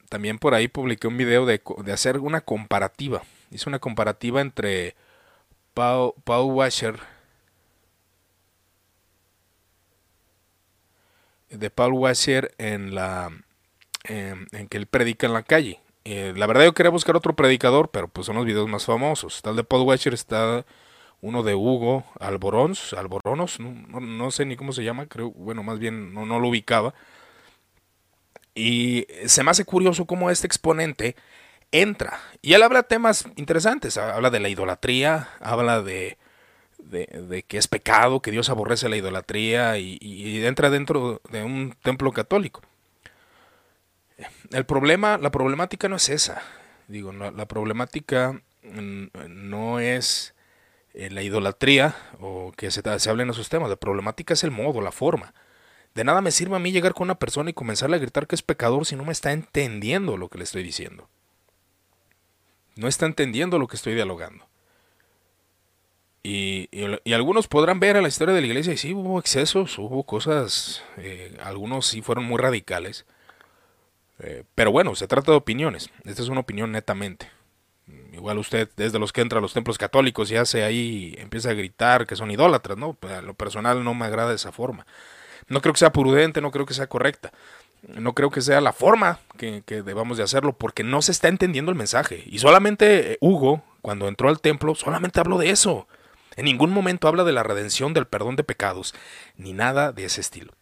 también 0.08 0.38
por 0.38 0.53
ahí 0.53 0.67
publiqué 0.67 1.08
un 1.08 1.17
video 1.17 1.48
de, 1.48 1.62
de, 1.84 1.91
hacer 1.91 2.20
una 2.20 2.41
comparativa. 2.41 3.24
Hice 3.50 3.67
una 3.67 3.79
comparativa 3.79 4.39
entre 4.39 4.96
Paul 5.74 6.13
Washer 6.25 7.00
de 11.51 11.70
Paul 11.70 11.93
Washer 11.93 12.53
en 12.58 12.96
la 12.96 13.31
en, 14.03 14.48
que 14.70 14.77
él 14.77 14.88
predica 14.88 15.27
en 15.27 15.34
la 15.34 15.43
calle. 15.43 15.79
Eh, 16.03 16.34
la 16.36 16.48
verdad 16.48 16.65
yo 16.65 16.74
quería 16.74 16.89
buscar 16.89 17.15
otro 17.15 17.36
predicador, 17.36 17.89
pero 17.89 18.08
pues 18.08 18.25
son 18.25 18.36
los 18.36 18.46
videos 18.46 18.67
más 18.67 18.86
famosos. 18.86 19.36
Está 19.36 19.51
el 19.51 19.58
de 19.58 19.63
Paul 19.63 19.88
Washer, 19.88 20.13
está 20.13 20.65
uno 21.22 21.43
de 21.43 21.53
Hugo 21.53 22.03
Alborons, 22.20 22.93
Alboronos, 22.93 23.60
no, 23.60 24.31
sé 24.31 24.46
ni 24.46 24.55
cómo 24.55 24.74
se 24.74 24.84
llama, 24.84 25.05
creo, 25.05 25.29
bueno, 25.31 25.62
más 25.62 25.77
bien 25.77 26.13
no, 26.13 26.25
no 26.25 26.39
lo 26.39 26.48
ubicaba. 26.48 26.96
Y 28.55 29.08
se 29.25 29.43
me 29.43 29.51
hace 29.51 29.63
curioso 29.63 30.05
cómo 30.05 30.29
este 30.29 30.48
exponente 30.48 31.15
entra. 31.72 32.20
Y 32.41 32.53
él 32.53 32.63
habla 32.63 32.84
temas 32.84 33.25
interesantes, 33.36 33.98
habla 33.98 34.29
de 34.29 34.39
la 34.39 34.50
idolatría, 34.50 35.29
habla 35.39 35.81
de 35.81 36.17
de, 36.92 37.44
que 37.48 37.58
es 37.58 37.68
pecado, 37.68 38.22
que 38.22 38.32
Dios 38.32 38.50
aborrece 38.50 38.90
la 38.90 38.98
idolatría 38.98 39.78
y, 39.78 40.46
entra 40.46 40.70
dentro 40.70 41.22
de 41.32 41.44
un 41.44 41.76
templo 41.82 42.12
católico. 42.12 42.62
El 44.52 44.66
problema, 44.66 45.18
la 45.18 45.32
problemática 45.32 45.90
no 45.90 45.96
es 45.96 46.10
esa. 46.10 46.44
Digo, 46.88 47.12
la 47.12 47.48
problemática 47.48 48.42
no 48.64 49.80
es 49.80 50.36
eh, 50.94 51.10
la 51.10 51.24
idolatría 51.24 51.96
o 52.20 52.52
que 52.56 52.70
se, 52.70 52.82
se 53.00 53.10
hablen 53.10 53.30
esos 53.30 53.50
temas. 53.50 53.70
La 53.70 53.76
problemática 53.78 54.34
es 54.34 54.44
el 54.44 54.52
modo, 54.52 54.82
la 54.82 54.92
forma. 54.92 55.34
De 55.96 56.04
nada 56.04 56.22
me 56.22 56.32
sirve 56.32 56.56
a 56.56 56.60
mí 56.60 56.72
llegar 56.72 56.94
con 56.94 57.06
una 57.06 57.16
persona 57.16 57.50
y 57.50 57.54
comenzarle 57.54 57.98
a 57.98 58.00
gritar 58.00 58.28
que 58.28 58.36
es 58.36 58.42
pecador 58.42 58.86
si 58.86 58.96
no 58.96 59.04
me 59.04 59.12
está 59.12 59.32
entendiendo 59.32 60.18
lo 60.18 60.30
que 60.30 60.38
le 60.38 60.44
estoy 60.44 60.64
diciendo. 60.64 61.10
No 62.76 62.88
está 62.88 63.06
entendiendo 63.06 63.60
lo 63.60 63.68
que 63.68 63.76
estoy 63.76 63.94
dialogando. 63.94 64.46
Y, 66.24 66.70
algunos 67.13 67.48
podrán 67.48 67.80
ver 67.80 67.98
a 67.98 68.01
la 68.01 68.08
historia 68.08 68.36
de 68.36 68.42
la 68.42 68.48
iglesia 68.48 68.74
y 68.74 68.78
sí, 68.78 68.94
hubo 68.94 69.20
excesos, 69.20 69.78
hubo 69.80 70.04
cosas, 70.04 70.84
eh, 70.98 71.36
algunos 71.44 71.88
sí 71.88 72.01
fueron 72.01 72.25
muy 72.25 72.38
radicales. 72.38 73.06
Eh, 74.20 74.44
pero 74.54 74.72
bueno, 74.72 74.96
se 74.96 75.08
trata 75.08 75.32
de 75.32 75.38
opiniones. 75.38 75.90
Esta 76.06 76.22
es 76.22 76.30
una 76.30 76.42
opinión 76.42 76.72
netamente. 76.72 77.30
Igual 78.13 78.38
usted, 78.38 78.70
desde 78.78 79.00
los 79.00 79.12
que 79.12 79.22
entra 79.22 79.40
a 79.40 79.42
los 79.42 79.54
templos 79.54 79.78
católicos 79.78 80.30
y 80.32 80.36
hace 80.36 80.63
ahí, 80.63 81.16
empieza 81.18 81.50
a 81.50 81.54
gritar 81.54 82.06
que 82.06 82.16
son 82.16 82.30
idólatras, 82.30 82.78
¿no? 82.78 82.98
A 83.01 83.22
lo 83.22 83.34
personal 83.34 83.84
no 83.84 83.94
me 83.96 84.06
agrada 84.06 84.34
esa 84.34 84.51
forma. 84.51 84.86
No 85.48 85.62
creo 85.62 85.74
que 85.74 85.80
sea 85.80 85.92
prudente, 85.92 86.40
no 86.40 86.51
creo 86.51 86.66
que 86.66 86.74
sea 86.75 86.88
correcta. 86.88 87.32
No 87.82 88.13
creo 88.13 88.30
que 88.30 88.42
sea 88.42 88.62
la 88.62 88.74
forma 88.74 89.20
que, 89.38 89.63
que 89.66 89.82
debamos 89.82 90.18
de 90.18 90.24
hacerlo 90.24 90.54
porque 90.54 90.84
no 90.84 91.01
se 91.01 91.12
está 91.12 91.30
entendiendo 91.30 91.72
el 91.72 91.78
mensaje. 91.78 92.24
Y 92.28 92.38
solamente 92.38 93.13
eh, 93.13 93.18
Hugo, 93.22 93.63
cuando 93.82 94.08
entró 94.08 94.30
al 94.30 94.40
templo, 94.40 94.75
solamente 94.75 95.20
habló 95.20 95.40
de 95.40 95.50
eso. 95.50 95.88
En 96.36 96.46
ningún 96.46 96.72
momento 96.72 97.08
habla 97.08 97.24
de 97.24 97.34
la 97.34 97.44
redención 97.44 97.94
del 97.94 98.08
perdón 98.08 98.36
de 98.36 98.44
pecados, 98.44 98.94
ni 99.36 99.54
nada 99.54 99.92
de 99.92 100.06
ese 100.06 100.22
estilo. 100.22 100.54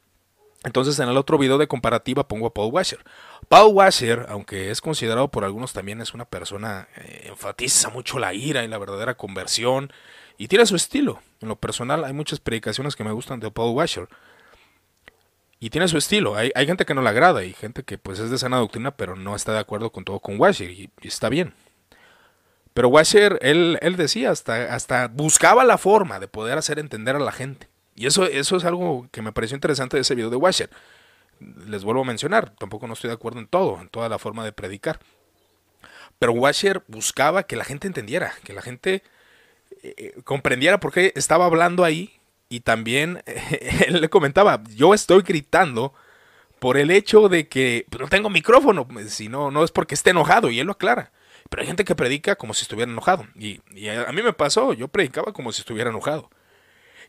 Entonces 0.63 0.99
en 0.99 1.07
el 1.07 1.15
otro 1.15 1.37
video 1.37 1.57
de 1.57 1.67
comparativa 1.67 2.27
pongo 2.27 2.47
a 2.47 2.53
Paul 2.53 2.73
Washer. 2.73 2.99
Paul 3.47 3.73
Washer, 3.73 4.25
aunque 4.29 4.71
es 4.71 4.81
considerado 4.81 5.29
por 5.29 5.45
algunos 5.45 5.71
también 5.71 6.01
es 6.01 6.13
una 6.13 6.25
persona, 6.25 6.89
eh, 6.97 7.27
enfatiza 7.29 7.89
mucho 7.89 8.19
la 8.19 8.33
ira 8.33 8.63
y 8.63 8.67
la 8.67 8.77
verdadera 8.77 9.15
conversión 9.15 9.93
y 10.37 10.49
tiene 10.49 10.65
su 10.65 10.75
estilo. 10.75 11.21
En 11.39 11.47
lo 11.47 11.55
personal 11.55 12.03
hay 12.03 12.13
muchas 12.13 12.39
predicaciones 12.39 12.95
que 12.95 13.05
me 13.05 13.11
gustan 13.11 13.39
de 13.39 13.51
Paul 13.51 13.75
Washer. 13.75 14.09
Y 15.61 15.69
tiene 15.69 15.87
su 15.87 15.97
estilo. 15.97 16.35
Hay, 16.35 16.51
gente 16.65 16.85
que 16.85 16.93
no 16.93 17.01
le 17.01 17.09
agrada 17.09 17.43
y 17.43 17.53
gente 17.53 17.83
que 17.83 17.97
pues 17.97 18.19
es 18.19 18.29
de 18.29 18.37
sana 18.37 18.57
doctrina 18.57 18.91
pero 18.91 19.15
no 19.15 19.35
está 19.35 19.53
de 19.53 19.59
acuerdo 19.59 19.91
con 19.91 20.05
todo 20.05 20.19
con 20.19 20.39
Washer 20.39 20.71
y 20.71 20.89
está 21.03 21.29
bien. 21.29 21.53
Pero 22.79 22.87
Washer, 22.87 23.39
él, 23.41 23.77
él 23.81 23.97
decía, 23.97 24.31
hasta, 24.31 24.73
hasta 24.73 25.09
buscaba 25.09 25.65
la 25.65 25.77
forma 25.77 26.17
de 26.21 26.29
poder 26.29 26.57
hacer 26.57 26.79
entender 26.79 27.13
a 27.13 27.19
la 27.19 27.33
gente. 27.33 27.67
Y 27.93 28.05
eso, 28.05 28.23
eso 28.23 28.55
es 28.55 28.63
algo 28.63 29.09
que 29.11 29.21
me 29.21 29.33
pareció 29.33 29.55
interesante 29.55 29.97
de 29.97 30.01
ese 30.03 30.15
video 30.15 30.29
de 30.29 30.37
Washer. 30.37 30.69
Les 31.67 31.83
vuelvo 31.83 32.03
a 32.03 32.05
mencionar, 32.05 32.51
tampoco 32.51 32.87
no 32.87 32.93
estoy 32.93 33.09
de 33.09 33.15
acuerdo 33.15 33.39
en 33.39 33.47
todo, 33.47 33.81
en 33.81 33.89
toda 33.89 34.07
la 34.07 34.17
forma 34.17 34.45
de 34.45 34.53
predicar. 34.53 35.01
Pero 36.19 36.31
Washer 36.31 36.81
buscaba 36.87 37.43
que 37.43 37.57
la 37.57 37.65
gente 37.65 37.85
entendiera, 37.85 38.31
que 38.45 38.53
la 38.53 38.61
gente 38.61 39.03
eh, 39.83 39.95
eh, 39.97 40.21
comprendiera 40.23 40.79
por 40.79 40.93
qué 40.93 41.11
estaba 41.17 41.47
hablando 41.47 41.83
ahí. 41.83 42.13
Y 42.47 42.61
también 42.61 43.23
él 43.87 43.99
le 43.99 44.09
comentaba, 44.09 44.63
yo 44.73 44.93
estoy 44.93 45.23
gritando 45.23 45.93
por 46.59 46.77
el 46.77 46.91
hecho 46.91 47.27
de 47.27 47.49
que 47.49 47.85
pues, 47.89 47.99
no 47.99 48.07
tengo 48.07 48.29
micrófono, 48.29 48.87
si 49.09 49.27
no, 49.27 49.51
no 49.51 49.65
es 49.65 49.71
porque 49.71 49.95
esté 49.95 50.11
enojado, 50.11 50.49
y 50.49 50.61
él 50.61 50.67
lo 50.67 50.71
aclara. 50.71 51.11
Pero 51.49 51.61
hay 51.61 51.67
gente 51.67 51.83
que 51.83 51.95
predica 51.95 52.35
como 52.35 52.53
si 52.53 52.61
estuviera 52.61 52.91
enojado. 52.91 53.27
Y, 53.35 53.59
a, 53.89 54.11
mí 54.11 54.21
me 54.21 54.33
pasó, 54.33 54.73
yo 54.73 54.87
predicaba 54.87 55.33
como 55.33 55.51
si 55.51 55.61
estuviera 55.61 55.89
enojado. 55.89 56.29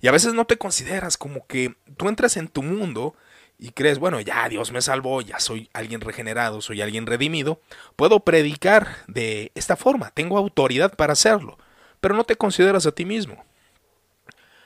Y 0.00 0.08
a 0.08 0.12
veces 0.12 0.32
no 0.32 0.46
te 0.46 0.56
consideras 0.56 1.18
como 1.18 1.46
que 1.46 1.76
tú 1.96 2.08
entras 2.08 2.36
en 2.38 2.48
tu 2.48 2.62
mundo 2.62 3.14
y 3.58 3.72
crees, 3.72 3.98
bueno, 3.98 4.18
ya 4.20 4.48
Dios 4.48 4.72
me 4.72 4.80
salvó, 4.80 5.20
ya 5.20 5.38
soy 5.38 5.68
alguien 5.74 6.00
regenerado, 6.00 6.62
soy 6.62 6.80
alguien 6.80 7.04
redimido, 7.04 7.60
puedo 7.96 8.20
predicar 8.20 8.96
de 9.06 9.52
esta 9.54 9.76
forma, 9.76 10.10
tengo 10.12 10.38
autoridad 10.38 10.96
para 10.96 11.12
hacerlo, 11.12 11.58
pero 12.00 12.14
no 12.14 12.24
te 12.24 12.36
consideras 12.36 12.86
a 12.86 12.92
ti 12.92 13.04
mismo. 13.04 13.44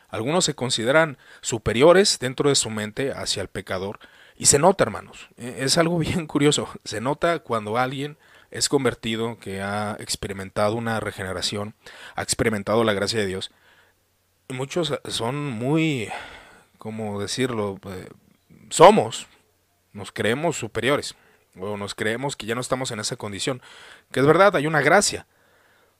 Algunos 0.09 0.45
se 0.45 0.55
consideran 0.55 1.19
superiores 1.41 2.21
dentro 2.21 2.49
de 2.49 2.55
su 2.55 2.71
mente 2.71 3.11
hacia 3.11 3.43
el 3.43 3.49
pecador 3.49 3.99
y 4.37 4.47
se 4.47 4.61
nota, 4.61 4.85
hermanos, 4.85 5.29
e, 5.37 5.57
es 5.65 5.77
algo 5.77 5.99
bien 5.99 6.29
curioso, 6.29 6.69
se 6.85 7.01
nota 7.01 7.41
cuando 7.41 7.77
alguien 7.79 8.17
es 8.55 8.69
convertido, 8.69 9.37
que 9.39 9.61
ha 9.61 9.97
experimentado 9.99 10.77
una 10.77 11.01
regeneración, 11.01 11.75
ha 12.15 12.23
experimentado 12.23 12.85
la 12.85 12.93
gracia 12.93 13.19
de 13.19 13.27
Dios. 13.27 13.51
Muchos 14.49 14.95
son 15.09 15.51
muy, 15.51 16.09
¿cómo 16.79 17.21
decirlo? 17.21 17.81
Eh, 17.89 18.09
somos, 18.71 19.27
nos 19.93 20.13
creemos 20.13 20.57
superiores, 20.57 21.17
o 21.59 21.77
nos 21.77 21.97
creemos 21.97 22.37
que 22.37 22.47
ya 22.47 22.55
no 22.55 22.61
estamos 22.61 22.93
en 22.93 23.01
esa 23.01 23.17
condición. 23.17 23.61
Que 24.13 24.21
es 24.21 24.27
verdad, 24.27 24.55
hay 24.55 24.69
una 24.69 24.83
gracia. 24.83 25.27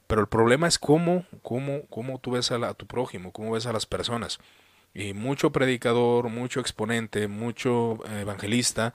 Pero 0.07 0.21
el 0.21 0.29
problema 0.29 0.69
es 0.69 0.79
cómo, 0.79 1.27
cómo, 1.43 1.83
cómo 1.91 2.21
tú 2.21 2.33
ves 2.33 2.53
a, 2.53 2.57
a 2.57 2.75
tu 2.75 2.87
prójimo, 2.87 3.33
cómo 3.33 3.51
ves 3.51 3.67
a 3.67 3.73
las 3.73 3.87
personas. 3.87 4.39
Y 4.95 5.13
mucho 5.13 5.51
predicador, 5.51 6.29
mucho 6.29 6.61
exponente, 6.61 7.27
mucho 7.27 7.99
evangelista 8.21 8.95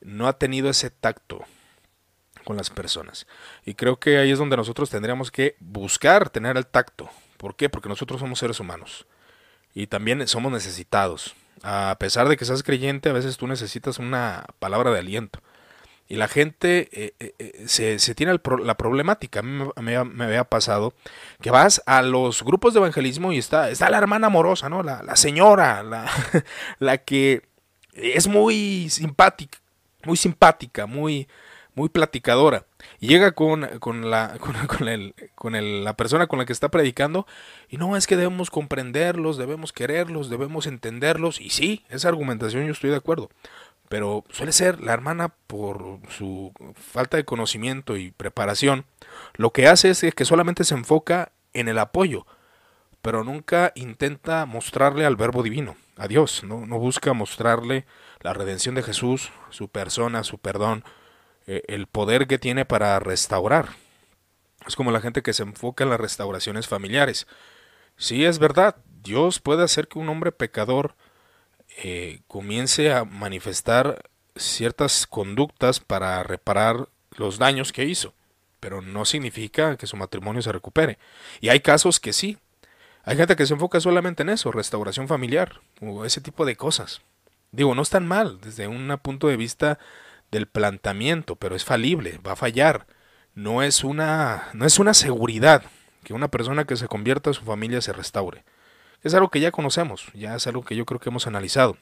no 0.00 0.28
ha 0.28 0.38
tenido 0.38 0.70
ese 0.70 0.88
tacto 0.90 1.44
con 2.46 2.56
las 2.56 2.70
personas. 2.70 3.26
Y 3.64 3.74
creo 3.74 3.98
que 3.98 4.18
ahí 4.18 4.30
es 4.30 4.38
donde 4.38 4.56
nosotros 4.56 4.88
tendríamos 4.88 5.32
que 5.32 5.56
buscar 5.58 6.30
tener 6.30 6.56
el 6.56 6.64
tacto. 6.64 7.10
¿Por 7.36 7.56
qué? 7.56 7.68
Porque 7.68 7.88
nosotros 7.88 8.20
somos 8.20 8.38
seres 8.38 8.60
humanos. 8.60 9.04
Y 9.74 9.88
también 9.88 10.26
somos 10.28 10.52
necesitados. 10.52 11.34
A 11.62 11.96
pesar 11.98 12.28
de 12.28 12.36
que 12.36 12.44
seas 12.44 12.62
creyente, 12.62 13.08
a 13.08 13.12
veces 13.12 13.36
tú 13.36 13.48
necesitas 13.48 13.98
una 13.98 14.46
palabra 14.60 14.92
de 14.92 15.00
aliento. 15.00 15.40
Y 16.08 16.14
la 16.14 16.28
gente 16.28 16.88
eh, 16.92 17.14
eh, 17.18 17.34
eh, 17.40 17.64
se, 17.98 18.14
tiene 18.14 18.38
la 18.62 18.76
problemática. 18.76 19.40
A 19.40 19.42
mí 19.42 19.64
me, 20.04 20.24
había 20.24 20.44
pasado 20.44 20.94
que 21.42 21.50
vas 21.50 21.82
a 21.84 22.00
los 22.02 22.44
grupos 22.44 22.74
de 22.74 22.78
evangelismo 22.78 23.32
y 23.32 23.38
está, 23.38 23.70
está 23.70 23.90
la 23.90 23.98
hermana 23.98 24.28
amorosa, 24.28 24.68
¿no? 24.68 24.84
La, 24.84 25.02
la 25.02 25.16
señora, 25.16 25.82
la, 25.82 26.08
la 26.78 26.98
que 26.98 27.42
es 27.92 28.28
muy 28.28 28.88
simpática, 28.88 29.58
muy 30.04 30.16
simpática, 30.16 30.86
muy, 30.86 31.26
muy 31.76 31.90
platicadora. 31.90 32.64
Llega 32.98 33.32
con, 33.32 33.66
con, 33.78 34.10
la, 34.10 34.38
con, 34.66 34.88
el, 34.88 35.14
con 35.36 35.54
el, 35.54 35.84
la 35.84 35.94
persona 35.94 36.26
con 36.26 36.40
la 36.40 36.46
que 36.46 36.52
está 36.52 36.70
predicando 36.70 37.26
y 37.68 37.76
no, 37.76 37.96
es 37.96 38.08
que 38.08 38.16
debemos 38.16 38.50
comprenderlos, 38.50 39.36
debemos 39.36 39.72
quererlos, 39.72 40.28
debemos 40.28 40.66
entenderlos. 40.66 41.40
Y 41.40 41.50
sí, 41.50 41.84
esa 41.88 42.08
argumentación 42.08 42.66
yo 42.66 42.72
estoy 42.72 42.90
de 42.90 42.96
acuerdo. 42.96 43.30
Pero 43.88 44.24
suele 44.30 44.50
ser 44.50 44.80
la 44.80 44.94
hermana 44.94 45.34
por 45.46 46.00
su 46.08 46.52
falta 46.74 47.18
de 47.18 47.24
conocimiento 47.24 47.96
y 47.96 48.10
preparación, 48.10 48.84
lo 49.34 49.52
que 49.52 49.68
hace 49.68 49.90
es 49.90 50.02
que 50.14 50.24
solamente 50.24 50.64
se 50.64 50.74
enfoca 50.74 51.30
en 51.52 51.68
el 51.68 51.78
apoyo, 51.78 52.26
pero 53.00 53.22
nunca 53.22 53.70
intenta 53.76 54.44
mostrarle 54.44 55.06
al 55.06 55.14
verbo 55.14 55.44
divino, 55.44 55.76
a 55.96 56.08
Dios, 56.08 56.42
no, 56.42 56.66
no 56.66 56.80
busca 56.80 57.12
mostrarle 57.12 57.86
la 58.22 58.32
redención 58.32 58.74
de 58.74 58.82
Jesús, 58.82 59.30
su 59.50 59.68
persona, 59.68 60.24
su 60.24 60.38
perdón, 60.38 60.82
eh, 61.46 61.62
el 61.68 61.86
poder 61.86 62.26
que 62.26 62.38
tiene 62.38 62.64
para 62.64 62.98
restaurar. 62.98 63.70
Es 64.66 64.74
como 64.74 64.90
la 64.90 65.00
gente 65.00 65.22
que 65.22 65.32
se 65.32 65.44
enfoca 65.44 65.84
en 65.84 65.90
las 65.90 66.00
restauraciones 66.00 66.66
familiares. 66.66 67.26
Sí, 67.96 68.24
es 68.24 68.38
verdad, 68.38 68.76
Dios 69.02 69.40
puede 69.40 69.62
hacer 69.62 69.88
que 69.88 69.98
un 69.98 70.08
hombre 70.08 70.32
pecador 70.32 70.94
eh, 71.82 72.20
comience 72.26 72.92
a 72.92 73.04
manifestar 73.04 74.02
ciertas 74.34 75.06
conductas 75.06 75.80
para 75.80 76.22
reparar 76.22 76.88
los 77.16 77.38
daños 77.38 77.72
que 77.72 77.84
hizo, 77.84 78.12
pero 78.60 78.82
no 78.82 79.04
significa 79.04 79.76
que 79.76 79.86
su 79.86 79.96
matrimonio 79.96 80.42
se 80.42 80.52
recupere. 80.52 80.98
Y 81.40 81.48
hay 81.48 81.60
casos 81.60 82.00
que 82.00 82.12
sí. 82.12 82.38
Hay 83.04 83.16
gente 83.16 83.36
que 83.36 83.46
se 83.46 83.54
enfoca 83.54 83.80
solamente 83.80 84.24
en 84.24 84.30
eso, 84.30 84.50
restauración 84.50 85.06
familiar 85.06 85.60
o 85.80 86.04
ese 86.04 86.20
tipo 86.20 86.44
de 86.44 86.56
cosas. 86.56 87.02
Digo, 87.52 87.74
no 87.74 87.82
están 87.82 88.06
mal 88.06 88.40
desde 88.40 88.66
un 88.66 88.98
punto 89.00 89.28
de 89.28 89.36
vista 89.36 89.78
del 90.30 90.46
planteamiento, 90.46 91.36
pero 91.36 91.56
es 91.56 91.64
falible, 91.64 92.18
va 92.26 92.32
a 92.32 92.36
fallar. 92.36 92.86
No 93.34 93.62
es 93.62 93.84
una, 93.84 94.48
no 94.54 94.64
es 94.66 94.78
una 94.78 94.94
seguridad 94.94 95.62
que 96.04 96.14
una 96.14 96.28
persona 96.28 96.64
que 96.64 96.76
se 96.76 96.88
convierta 96.88 97.30
a 97.30 97.34
su 97.34 97.44
familia 97.44 97.80
se 97.80 97.92
restaure. 97.92 98.44
Es 99.02 99.14
algo 99.14 99.30
que 99.30 99.40
ya 99.40 99.50
conocemos, 99.50 100.06
ya 100.14 100.34
es 100.36 100.46
algo 100.46 100.64
que 100.64 100.76
yo 100.76 100.86
creo 100.86 101.00
que 101.00 101.10
hemos 101.10 101.26
analizado. 101.26 101.76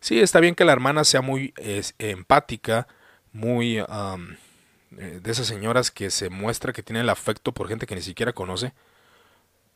Sí, 0.00 0.20
está 0.20 0.40
bien 0.40 0.54
que 0.54 0.64
la 0.64 0.72
hermana 0.72 1.04
sea 1.04 1.20
muy 1.20 1.52
empática, 1.98 2.86
muy 3.32 3.78
eh, 4.98 5.20
de 5.22 5.30
esas 5.30 5.46
señoras 5.46 5.90
que 5.90 6.10
se 6.10 6.30
muestra 6.30 6.72
que 6.72 6.82
tiene 6.82 7.00
el 7.00 7.08
afecto 7.10 7.52
por 7.52 7.68
gente 7.68 7.86
que 7.86 7.94
ni 7.94 8.02
siquiera 8.02 8.32
conoce, 8.32 8.72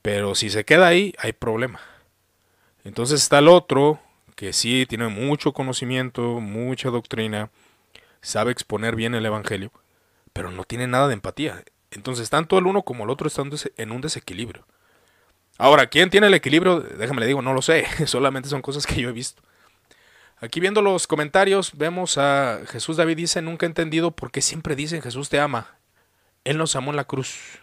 pero 0.03 0.35
si 0.35 0.51
se 0.51 0.65
queda 0.65 0.87
ahí, 0.87 1.15
hay 1.19 1.33
problema. 1.33 1.81
Entonces 2.85 3.23
está 3.23 3.39
el 3.39 3.49
otro, 3.49 4.01
que 4.35 4.53
sí 4.53 4.87
tiene 4.89 5.09
mucho 5.09 5.53
conocimiento, 5.53 6.41
mucha 6.41 6.91
doctrina, 6.91 7.51
sabe 8.21 8.53
exponer 8.53 8.97
bien 8.97 9.15
el 9.15 9.27
Evangelio, 9.27 9.73
pero 10.33 10.51
no 10.51 10.65
tiene 10.65 10.87
nada 10.87 11.09
de 11.09 11.15
empatía. 11.15 11.63
Entonces, 11.91 12.31
tanto 12.31 12.59
el 12.59 12.67
uno 12.67 12.83
como 12.83 13.05
el 13.05 13.11
otro 13.11 13.29
están 13.29 13.51
en 13.77 13.93
un 13.93 14.01
desequilibrio. 14.01 14.67
Ahora, 15.57 15.87
¿quién 15.87 16.11
tiene 16.11 16.27
el 16.27 16.35
equilibrio? 16.35 16.81
Déjame 16.81 17.21
le 17.21 17.27
digo, 17.27 17.41
no 17.41 17.55
lo 17.55 17.63
sé, 17.63 17.87
solamente 18.07 18.49
son 18.49 18.63
cosas 18.63 18.87
que 18.87 19.01
yo 19.01 19.09
he 19.09 19.13
visto. 19.13 19.43
Aquí 20.39 20.59
viendo 20.61 20.83
los 20.83 21.07
comentarios, 21.07 21.73
vemos 21.77 22.19
a 22.19 22.61
Jesús 22.67 22.97
David 22.97 23.17
dice, 23.17 23.41
nunca 23.41 23.67
he 23.67 23.69
entendido 23.69 24.11
por 24.11 24.31
qué 24.31 24.43
siempre 24.43 24.75
dicen 24.75 25.01
Jesús 25.01 25.29
te 25.29 25.39
ama. 25.39 25.79
Él 26.43 26.59
nos 26.59 26.75
amó 26.77 26.91
en 26.91 26.97
la 26.97 27.05
cruz. 27.05 27.61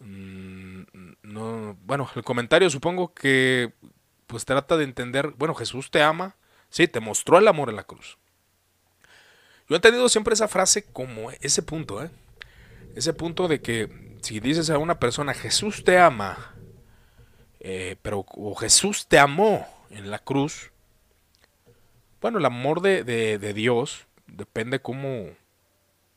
Mm, 0.00 0.82
no, 1.22 1.76
bueno, 1.82 2.08
el 2.14 2.24
comentario 2.24 2.70
supongo 2.70 3.12
que 3.12 3.72
pues 4.28 4.44
trata 4.44 4.76
de 4.76 4.84
entender, 4.84 5.34
bueno, 5.36 5.54
Jesús 5.56 5.90
te 5.90 6.00
ama, 6.02 6.36
sí, 6.70 6.86
te 6.86 7.00
mostró 7.00 7.38
el 7.38 7.48
amor 7.48 7.70
en 7.70 7.76
la 7.76 7.82
cruz. 7.82 8.16
Yo 9.68 9.74
he 9.74 9.78
entendido 9.78 10.08
siempre 10.08 10.34
esa 10.34 10.46
frase 10.46 10.84
como 10.84 11.32
ese 11.40 11.62
punto, 11.62 12.00
¿eh? 12.02 12.10
Ese 12.94 13.12
punto 13.12 13.48
de 13.48 13.60
que 13.60 14.16
si 14.22 14.38
dices 14.38 14.70
a 14.70 14.78
una 14.78 15.00
persona, 15.00 15.34
Jesús 15.34 15.82
te 15.82 15.98
ama, 15.98 16.54
Eh, 17.60 17.96
pero 18.02 18.24
Jesús 18.60 19.08
te 19.08 19.18
amó 19.18 19.66
en 19.90 20.10
la 20.12 20.20
cruz. 20.20 20.70
Bueno, 22.20 22.38
el 22.38 22.44
amor 22.44 22.80
de, 22.80 23.02
de, 23.02 23.52
Dios 23.52 24.06
depende 24.28 24.80
cómo, 24.80 25.30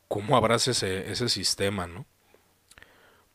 cómo 0.06 0.36
abraces 0.36 0.82
ese, 0.84 1.10
ese 1.10 1.28
sistema, 1.28 1.88
¿no? 1.88 2.06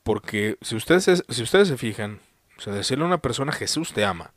Porque 0.03 0.57
si 0.61 0.75
ustedes, 0.77 1.23
si 1.27 1.43
ustedes 1.43 1.67
se 1.67 1.77
fijan, 1.77 2.21
o 2.57 2.61
sea, 2.61 2.73
decirle 2.73 3.03
a 3.03 3.07
una 3.07 3.21
persona 3.21 3.51
Jesús 3.51 3.91
te 3.91 4.05
ama, 4.05 4.31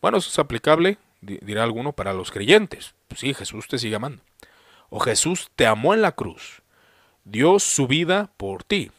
bueno, 0.00 0.18
eso 0.18 0.30
es 0.30 0.38
aplicable, 0.38 0.98
dirá 1.20 1.64
alguno, 1.64 1.92
para 1.92 2.12
los 2.12 2.30
creyentes. 2.30 2.94
Pues 3.08 3.20
sí, 3.20 3.34
Jesús 3.34 3.68
te 3.68 3.78
sigue 3.78 3.96
amando. 3.96 4.22
O 4.90 5.00
Jesús 5.00 5.50
te 5.56 5.66
amó 5.66 5.94
en 5.94 6.02
la 6.02 6.12
cruz, 6.12 6.62
dio 7.24 7.58
su 7.58 7.86
vida 7.86 8.30
por 8.36 8.64
ti. 8.64 8.90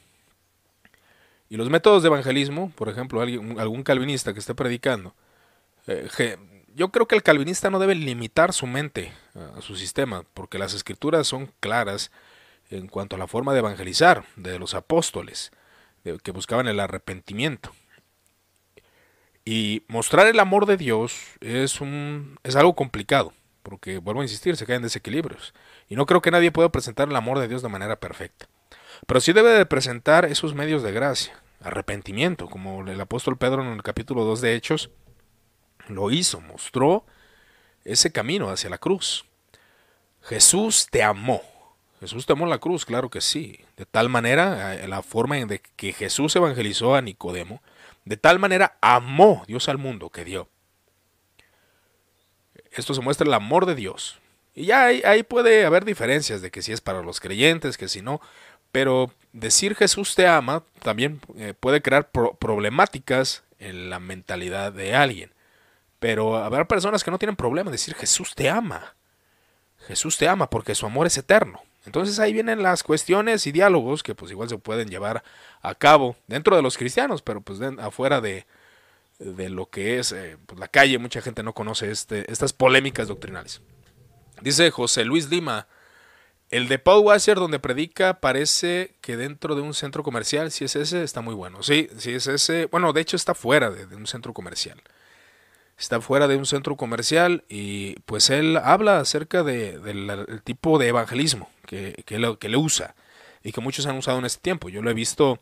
Y 1.49 1.57
los 1.57 1.69
métodos 1.69 2.03
de 2.03 2.07
evangelismo, 2.07 2.71
por 2.75 2.89
ejemplo, 2.89 3.21
algún 3.21 3.83
calvinista 3.83 4.33
que 4.33 4.39
esté 4.39 4.53
predicando, 4.53 5.15
eh, 5.87 6.37
yo 6.75 6.91
creo 6.91 7.07
que 7.07 7.15
el 7.15 7.23
calvinista 7.23 7.71
no 7.71 7.79
debe 7.79 7.95
limitar 7.95 8.53
su 8.53 8.67
mente 8.67 9.11
a 9.57 9.61
su 9.61 9.75
sistema, 9.75 10.23
porque 10.33 10.59
las 10.59 10.73
escrituras 10.75 11.27
son 11.27 11.51
claras 11.59 12.11
en 12.69 12.87
cuanto 12.87 13.15
a 13.15 13.19
la 13.19 13.27
forma 13.27 13.53
de 13.53 13.59
evangelizar 13.59 14.25
de 14.35 14.59
los 14.59 14.75
apóstoles, 14.75 15.51
que 16.23 16.31
buscaban 16.31 16.67
el 16.67 16.79
arrepentimiento. 16.79 17.71
Y 19.51 19.81
mostrar 19.87 20.27
el 20.27 20.39
amor 20.39 20.67
de 20.67 20.77
Dios 20.77 21.21
es, 21.41 21.81
un, 21.81 22.37
es 22.43 22.55
algo 22.55 22.75
complicado, 22.75 23.33
porque 23.63 23.97
vuelvo 23.97 24.21
a 24.21 24.23
insistir, 24.23 24.55
se 24.55 24.67
caen 24.67 24.83
desequilibrios. 24.83 25.55
Y 25.87 25.95
no 25.95 26.05
creo 26.05 26.21
que 26.21 26.29
nadie 26.29 26.51
pueda 26.51 26.69
presentar 26.69 27.09
el 27.09 27.15
amor 27.15 27.39
de 27.39 27.47
Dios 27.47 27.63
de 27.63 27.67
manera 27.69 27.99
perfecta. 27.99 28.47
Pero 29.07 29.19
sí 29.19 29.33
debe 29.33 29.49
de 29.49 29.65
presentar 29.65 30.25
esos 30.25 30.53
medios 30.53 30.83
de 30.83 30.91
gracia, 30.91 31.41
arrepentimiento, 31.63 32.47
como 32.47 32.87
el 32.87 33.01
apóstol 33.01 33.37
Pedro 33.39 33.63
en 33.63 33.69
el 33.69 33.81
capítulo 33.81 34.23
2 34.23 34.39
de 34.41 34.53
Hechos 34.53 34.91
lo 35.87 36.11
hizo, 36.11 36.41
mostró 36.41 37.03
ese 37.85 38.11
camino 38.11 38.51
hacia 38.51 38.69
la 38.69 38.77
cruz. 38.77 39.25
Jesús 40.21 40.89
te 40.91 41.01
amó. 41.01 41.41
Jesús 41.99 42.27
te 42.27 42.33
amó 42.33 42.45
la 42.45 42.59
cruz, 42.59 42.85
claro 42.85 43.09
que 43.09 43.19
sí. 43.19 43.59
De 43.77 43.87
tal 43.87 44.09
manera, 44.09 44.75
eh, 44.75 44.87
la 44.87 45.01
forma 45.01 45.39
en 45.39 45.59
que 45.75 45.91
Jesús 45.91 46.35
evangelizó 46.35 46.93
a 46.93 47.01
Nicodemo, 47.01 47.63
de 48.09 48.17
tal 48.17 48.39
manera 48.39 48.75
amó 48.81 49.43
Dios 49.45 49.69
al 49.69 49.77
mundo 49.77 50.09
que 50.09 50.25
dio. 50.25 50.49
Esto 52.71 52.95
se 52.95 53.01
muestra 53.01 53.27
el 53.27 53.33
amor 53.35 53.67
de 53.67 53.75
Dios. 53.75 54.17
Y 54.55 54.65
ya 54.65 54.85
ahí, 54.85 55.21
puede 55.21 55.63
haber 55.63 55.85
diferencias 55.85 56.41
de 56.41 56.49
que 56.49 56.63
si 56.63 56.71
es 56.71 56.81
para 56.81 57.03
los 57.03 57.19
creyentes, 57.19 57.77
que 57.77 57.87
si 57.87 58.01
no. 58.01 58.19
Pero 58.71 59.13
decir 59.31 59.75
Jesús 59.75 60.15
te 60.15 60.25
ama 60.25 60.63
también 60.81 61.21
eh, 61.37 61.53
puede 61.53 61.83
crear 61.83 62.09
problemáticas 62.09 63.43
en 63.59 63.91
la 63.91 63.99
mentalidad 63.99 64.73
de 64.73 64.95
alguien. 64.95 65.31
Pero 65.99 66.35
habrá 66.37 66.67
personas 66.67 67.03
que 67.03 67.11
no 67.11 67.19
tienen 67.19 67.35
problema 67.35 67.69
en 67.69 67.73
decir 67.73 67.93
Jesús 67.93 68.33
te 68.33 68.49
ama. 68.49 68.95
Jesús 69.85 70.17
te 70.17 70.27
ama 70.27 70.49
porque 70.49 70.73
su 70.73 70.87
amor 70.87 71.05
es 71.05 71.15
eterno. 71.15 71.61
Entonces 71.86 72.19
ahí 72.19 72.33
vienen 72.33 72.62
las 72.62 72.83
cuestiones 72.83 73.48
y 73.48 73.51
diálogos 73.51 74.03
que 74.03 74.15
pues 74.15 74.31
igual 74.31 74.50
se 74.50 74.57
pueden 74.57 74.89
llevar 74.89 75.24
a 75.62 75.75
cabo 75.75 76.15
dentro 76.27 76.55
de 76.55 76.62
los 76.62 76.77
cristianos, 76.77 77.21
pero 77.21 77.41
pues 77.41 77.59
afuera 77.79 78.21
de, 78.21 78.45
de, 79.19 79.50
lo 79.50 79.69
que 79.69 80.00
es 80.00 80.12
eh, 80.12 80.38
pues, 80.45 80.59
la 80.59 80.67
calle, 80.67 80.98
mucha 80.98 81.21
gente 81.21 81.43
no 81.43 81.53
conoce 81.53 81.89
este, 81.89 82.29
estas 82.31 82.53
polémicas 82.53 83.07
doctrinales. 83.07 83.62
Dice 84.41 84.71
José 84.71 85.05
Luis 85.05 85.29
Lima, 85.29 85.67
el 86.50 86.67
de 86.67 86.79
Paul 86.79 87.05
Wasser 87.05 87.38
donde 87.38 87.59
predica 87.59 88.19
parece 88.19 88.95
que 89.01 89.15
dentro 89.15 89.55
de 89.55 89.62
un 89.62 89.74
centro 89.74 90.03
comercial, 90.03 90.51
si 90.51 90.65
es 90.65 90.75
ese, 90.75 91.03
está 91.03 91.21
muy 91.21 91.36
bueno. 91.36 91.63
Sí, 91.63 91.89
si 91.98 92.12
es 92.12 92.27
ese, 92.27 92.65
bueno, 92.65 92.91
de 92.91 93.01
hecho 93.01 93.15
está 93.15 93.33
fuera 93.33 93.69
de 93.69 93.95
un 93.95 94.07
centro 94.07 94.33
comercial 94.33 94.81
está 95.79 96.01
fuera 96.01 96.27
de 96.27 96.36
un 96.36 96.45
centro 96.45 96.75
comercial 96.75 97.45
y 97.48 97.95
pues 98.01 98.29
él 98.29 98.57
habla 98.57 99.00
acerca 99.00 99.43
del 99.43 100.41
tipo 100.43 100.77
de 100.77 100.89
evangelismo 100.89 101.49
que, 101.65 102.03
que, 102.06 102.19
le, 102.19 102.58
usa 102.58 102.95
y 103.43 103.53
que 103.53 103.62
muchos 103.62 103.86
han 103.86 103.97
usado 103.97 104.19
en 104.19 104.25
este 104.25 104.41
tiempo. 104.41 104.69
Yo 104.69 104.82
lo 104.82 104.91
he 104.91 104.93
visto 104.93 105.39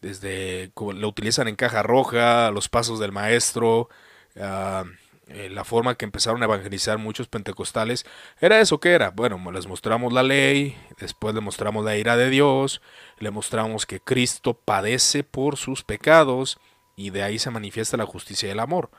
desde 0.00 0.70
lo 0.76 1.08
utilizan 1.08 1.48
en 1.48 1.56
caja 1.56 1.82
roja, 1.82 2.50
los 2.52 2.68
pasos 2.68 3.00
del 3.00 3.10
maestro, 3.10 3.88
eh, 4.36 5.48
la 5.50 5.64
forma 5.64 5.96
que 5.96 6.04
empezaron 6.04 6.42
a 6.42 6.44
evangelizar 6.44 6.98
muchos 6.98 7.26
pentecostales. 7.26 8.04
¿Era 8.40 8.60
eso 8.60 8.78
que 8.78 8.92
era? 8.92 9.10
Bueno, 9.10 9.40
les 9.50 9.66
mostramos 9.66 10.12
la 10.12 10.22
ley, 10.22 10.76
después 11.00 11.34
le 11.34 11.40
mostramos 11.40 11.84
la 11.84 11.96
ira 11.96 12.16
de 12.16 12.30
Dios, 12.30 12.80
le 13.18 13.30
mostramos 13.30 13.86
que 13.86 14.00
Cristo 14.00 14.54
padece 14.54 15.24
por 15.24 15.56
sus 15.56 15.82
pecados 15.82 16.58
y 16.94 17.10
de 17.10 17.22
ahí 17.24 17.38
se 17.38 17.50
manifiesta 17.50 17.96
la 17.96 18.06
justicia 18.06 18.48
y 18.48 18.52
el 18.52 18.60
amor. 18.60 18.90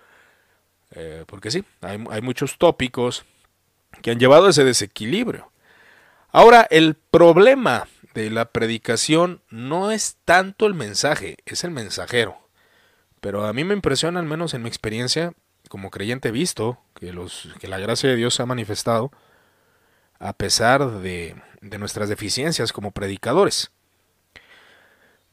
Eh, 0.95 1.25
porque 1.27 1.51
sí, 1.51 1.63
hay, 1.81 2.21
muchos 2.21 2.57
tópicos 2.57 3.25
que 4.01 4.11
han 4.11 4.19
llevado 4.19 4.47
a 4.47 4.49
ese 4.49 4.63
desequilibrio. 4.63 5.51
Ahora, 6.31 6.67
el 6.69 6.95
problema 6.95 7.87
de 8.13 8.29
la 8.29 8.45
predicación 8.45 9.41
no 9.49 9.91
es 9.91 10.17
tanto 10.25 10.65
el 10.65 10.73
mensaje, 10.73 11.37
es 11.45 11.63
el 11.63 11.71
mensajero. 11.71 12.37
Pero 13.19 13.45
a 13.45 13.53
mí 13.53 13.63
me 13.63 13.73
impresiona, 13.73 14.19
al 14.19 14.25
menos 14.25 14.53
en 14.53 14.63
mi 14.63 14.69
experiencia, 14.69 15.33
como 15.69 15.91
creyente 15.91 16.31
visto, 16.31 16.79
que, 16.93 17.11
los, 17.11 17.49
que 17.59 17.67
la 17.67 17.79
gracia 17.79 18.09
de 18.09 18.15
Dios 18.15 18.35
se 18.35 18.43
ha 18.43 18.45
manifestado, 18.45 19.11
a 20.19 20.33
pesar 20.33 20.99
de, 21.01 21.35
de 21.61 21.77
nuestras 21.77 22.07
deficiencias 22.07 22.71
como 22.71 22.91
predicadores. 22.91 23.71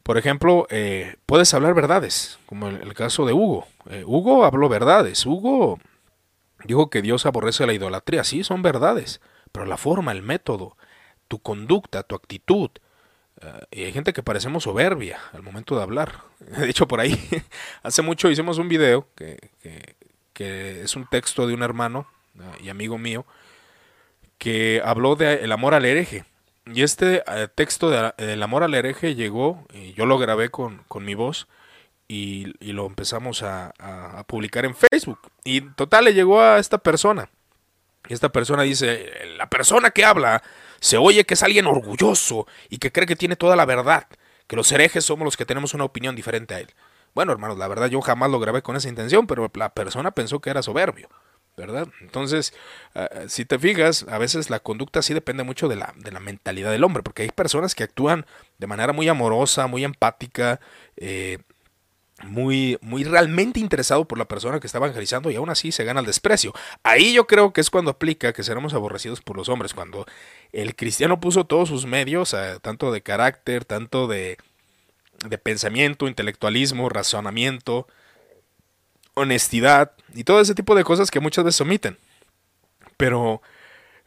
Por 0.03 0.17
ejemplo, 0.17 0.67
eh, 0.69 1.15
puedes 1.25 1.53
hablar 1.53 1.73
verdades, 1.73 2.37
como 2.45 2.67
el, 2.67 2.81
el 2.81 2.93
caso 2.93 3.25
de 3.25 3.33
Hugo. 3.33 3.67
Eh, 3.89 4.03
Hugo 4.05 4.45
habló 4.45 4.67
verdades. 4.67 5.25
Hugo 5.25 5.79
dijo 6.65 6.89
que 6.89 7.01
Dios 7.01 7.25
aborrece 7.25 7.65
la 7.65 7.73
idolatría. 7.73 8.23
Sí, 8.23 8.43
son 8.43 8.61
verdades. 8.61 9.21
Pero 9.51 9.65
la 9.65 9.77
forma, 9.77 10.11
el 10.11 10.21
método, 10.21 10.77
tu 11.27 11.39
conducta, 11.39 12.03
tu 12.03 12.15
actitud. 12.15 12.69
Eh, 13.41 13.61
y 13.71 13.83
hay 13.83 13.93
gente 13.93 14.11
que 14.11 14.23
parecemos 14.23 14.63
soberbia 14.63 15.19
al 15.31 15.41
momento 15.41 15.75
de 15.77 15.83
hablar. 15.83 16.19
De 16.39 16.69
hecho, 16.69 16.87
por 16.87 16.99
ahí, 16.99 17.17
hace 17.83 18.01
mucho 18.01 18.29
hicimos 18.29 18.57
un 18.57 18.67
video 18.67 19.07
que, 19.15 19.51
que, 19.61 19.95
que 20.33 20.81
es 20.81 20.95
un 20.97 21.07
texto 21.07 21.47
de 21.47 21.53
un 21.53 21.63
hermano 21.63 22.07
y 22.61 22.69
amigo 22.69 22.97
mío 22.97 23.25
que 24.37 24.81
habló 24.83 25.15
del 25.15 25.51
amor 25.51 25.73
al 25.73 25.85
hereje. 25.85 26.25
Y 26.65 26.83
este 26.83 27.23
eh, 27.27 27.47
texto 27.53 27.89
del 27.89 28.41
amor 28.41 28.63
al 28.63 28.73
hereje 28.73 29.15
llegó, 29.15 29.65
y 29.73 29.93
yo 29.93 30.05
lo 30.05 30.17
grabé 30.17 30.49
con, 30.49 30.83
con 30.87 31.03
mi 31.03 31.13
voz 31.13 31.47
y, 32.07 32.53
y 32.59 32.71
lo 32.71 32.85
empezamos 32.85 33.43
a, 33.43 33.73
a, 33.79 34.23
publicar 34.23 34.63
en 34.65 34.75
Facebook. 34.75 35.19
Y 35.43 35.61
total 35.61 36.05
le 36.05 36.13
llegó 36.13 36.41
a 36.41 36.59
esta 36.59 36.77
persona. 36.77 37.29
Y 38.07 38.13
esta 38.13 38.29
persona 38.29 38.63
dice, 38.63 39.11
la 39.37 39.49
persona 39.49 39.91
que 39.91 40.05
habla 40.05 40.41
se 40.79 40.97
oye 40.97 41.25
que 41.25 41.33
es 41.35 41.43
alguien 41.43 41.67
orgulloso 41.67 42.47
y 42.69 42.77
que 42.77 42.91
cree 42.91 43.07
que 43.07 43.15
tiene 43.15 43.35
toda 43.35 43.55
la 43.55 43.65
verdad, 43.65 44.07
que 44.47 44.55
los 44.55 44.71
herejes 44.71 45.05
somos 45.05 45.25
los 45.25 45.37
que 45.37 45.45
tenemos 45.45 45.73
una 45.73 45.85
opinión 45.85 46.15
diferente 46.15 46.55
a 46.55 46.59
él. 46.59 46.73
Bueno, 47.13 47.31
hermanos, 47.31 47.57
la 47.57 47.67
verdad 47.67 47.87
yo 47.87 48.01
jamás 48.01 48.31
lo 48.31 48.39
grabé 48.39 48.61
con 48.61 48.75
esa 48.75 48.89
intención, 48.89 49.27
pero 49.27 49.51
la 49.53 49.73
persona 49.73 50.11
pensó 50.11 50.39
que 50.39 50.49
era 50.49 50.63
soberbio. 50.63 51.09
¿Verdad? 51.55 51.87
Entonces, 52.01 52.53
ah, 52.95 53.09
ah, 53.11 53.21
si 53.27 53.45
te 53.45 53.59
fijas, 53.59 54.05
a 54.07 54.17
veces 54.17 54.49
la 54.49 54.59
conducta 54.59 55.01
sí 55.01 55.13
depende 55.13 55.43
mucho 55.43 55.67
de 55.67 55.75
la, 55.75 55.93
de 55.97 56.11
la 56.11 56.19
mentalidad 56.19 56.71
del 56.71 56.83
hombre, 56.83 57.03
porque 57.03 57.23
hay 57.23 57.29
personas 57.29 57.75
que 57.75 57.83
actúan 57.83 58.25
de 58.57 58.67
manera 58.67 58.93
muy 58.93 59.07
amorosa, 59.07 59.67
muy 59.67 59.83
empática, 59.83 60.59
eh, 60.97 61.39
muy, 62.23 62.77
muy 62.81 63.03
realmente 63.03 63.59
interesado 63.59 64.05
por 64.05 64.17
la 64.17 64.27
persona 64.27 64.59
que 64.59 64.67
está 64.67 64.77
evangelizando 64.77 65.29
y 65.29 65.35
aún 65.35 65.49
así 65.49 65.71
se 65.71 65.83
gana 65.83 65.99
el 65.99 66.05
desprecio. 66.05 66.53
Ahí 66.83 67.13
yo 67.13 67.27
creo 67.27 67.53
que 67.53 67.61
es 67.61 67.69
cuando 67.69 67.91
aplica 67.91 68.33
que 68.33 68.43
seremos 68.43 68.73
aborrecidos 68.73 69.21
por 69.21 69.37
los 69.37 69.49
hombres, 69.49 69.73
cuando 69.73 70.05
el 70.51 70.75
cristiano 70.75 71.19
puso 71.19 71.45
todos 71.45 71.69
sus 71.69 71.85
medios, 71.85 72.33
ah, 72.33 72.59
tanto 72.61 72.91
de 72.91 73.01
carácter, 73.01 73.65
tanto 73.65 74.07
de, 74.07 74.37
de 75.27 75.37
pensamiento, 75.37 76.07
intelectualismo, 76.07 76.89
razonamiento, 76.89 77.87
honestidad 79.15 79.91
y 80.13 80.23
todo 80.23 80.41
ese 80.41 80.55
tipo 80.55 80.75
de 80.75 80.83
cosas 80.83 81.11
que 81.11 81.19
muchas 81.19 81.45
veces 81.45 81.61
omiten. 81.61 81.97
Pero 82.97 83.41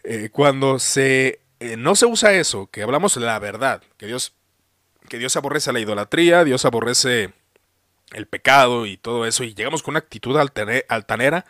eh, 0.04 0.30
cuando 0.32 0.78
se 0.78 1.40
eh, 1.60 1.76
no 1.76 1.94
se 1.94 2.06
usa 2.06 2.32
eso, 2.34 2.68
que 2.68 2.82
hablamos 2.82 3.16
la 3.16 3.38
verdad, 3.38 3.82
que 3.96 4.06
Dios 4.06 4.34
que 5.08 5.18
Dios 5.18 5.36
aborrece 5.36 5.72
la 5.72 5.80
idolatría, 5.80 6.44
Dios 6.44 6.64
aborrece 6.64 7.32
el 8.12 8.26
pecado 8.26 8.86
y 8.86 8.96
todo 8.96 9.26
eso 9.26 9.44
y 9.44 9.54
llegamos 9.54 9.82
con 9.82 9.92
una 9.92 10.00
actitud 10.00 10.36
altanera, 10.36 11.46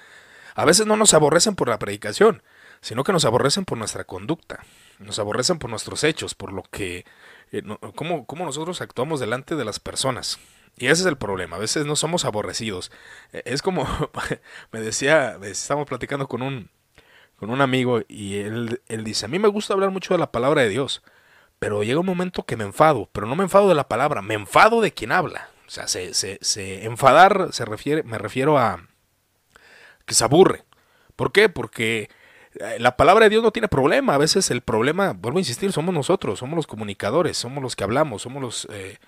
a 0.55 0.65
veces 0.65 0.87
no 0.87 0.97
nos 0.97 1.15
aborrecen 1.15 1.55
por 1.55 1.69
la 1.69 1.79
predicación, 1.79 2.43
sino 2.81 3.05
que 3.05 3.13
nos 3.13 3.25
aborrecen 3.25 3.65
por 3.65 3.79
nuestra 3.79 4.05
conducta, 4.05 4.61
nos 4.99 5.19
aborrecen 5.19 5.59
por 5.59 5.71
nuestros 5.71 6.05
hechos, 6.05 6.35
por 6.35 6.53
lo 6.53 6.63
que 6.63 7.05
eh, 7.53 7.63
cómo, 7.95 8.27
cómo 8.27 8.45
nosotros 8.45 8.81
actuamos 8.81 9.21
delante 9.21 9.57
de 9.57 9.65
las 9.65 9.81
personas. 9.81 10.39
Y 10.79 10.87
ese 10.87 11.03
es 11.03 11.07
el 11.07 11.17
problema, 11.17 11.57
a 11.57 11.61
veces 11.61 11.87
no 11.87 11.97
somos 11.97 12.25
aborrecidos. 12.25 12.93
E, 13.33 13.43
es 13.47 13.63
como 13.63 13.87
me 14.73 14.81
decía, 14.81 15.39
estábamos 15.43 15.89
platicando 15.89 16.29
con 16.29 16.43
un, 16.43 16.71
con 17.37 17.51
un 17.51 17.61
amigo 17.61 18.03
y 18.09 18.39
él, 18.39 18.83
él 18.89 19.05
dice, 19.05 19.27
a 19.27 19.29
mí 19.29 19.39
me 19.39 19.49
gusta 19.49 19.75
hablar 19.75 19.91
mucho 19.91 20.15
de 20.15 20.19
la 20.19 20.33
palabra 20.33 20.63
de 20.63 20.69
Dios, 20.69 21.03
pero 21.59 21.83
llega 21.83 22.01
un 22.01 22.07
momento 22.07 22.45
que 22.45 22.57
me 22.57 22.65
enfado, 22.65 23.09
pero 23.13 23.27
no 23.27 23.37
me 23.37 23.45
enfado 23.45 23.69
de 23.69 23.75
la 23.75 23.89
palabra, 23.89 24.23
me 24.23 24.35
enfado 24.35 24.81
de 24.81 24.93
quien 24.93 25.13
habla. 25.13 25.49
O 25.67 25.71
sea, 25.71 25.89
se, 25.89 26.15
se, 26.15 26.85
enfadar 26.85 27.49
se 27.53 27.65
refiere, 27.65 28.03
me 28.05 28.19
refiero 28.19 28.59
a 28.59 28.87
que 30.05 30.15
se 30.15 30.25
aburre. 30.25 30.65
¿Por 31.17 31.33
qué? 31.33 31.49
Porque 31.49 32.09
eh, 32.61 32.77
la 32.79 32.97
palabra 32.97 33.25
de 33.25 33.31
Dios 33.31 33.43
no 33.43 33.51
tiene 33.51 33.69
problema. 33.69 34.15
A 34.15 34.19
veces 34.19 34.51
el 34.51 34.61
problema, 34.61 35.13
vuelvo 35.13 35.39
a 35.39 35.41
insistir, 35.41 35.73
somos 35.73 35.95
nosotros, 35.95 36.39
somos 36.39 36.57
los 36.57 36.67
comunicadores, 36.67 37.37
somos 37.37 37.63
los 37.63 37.75
que 37.75 37.83
hablamos, 37.83 38.23
somos 38.23 38.41
los, 38.41 38.69
eh, 38.71 38.99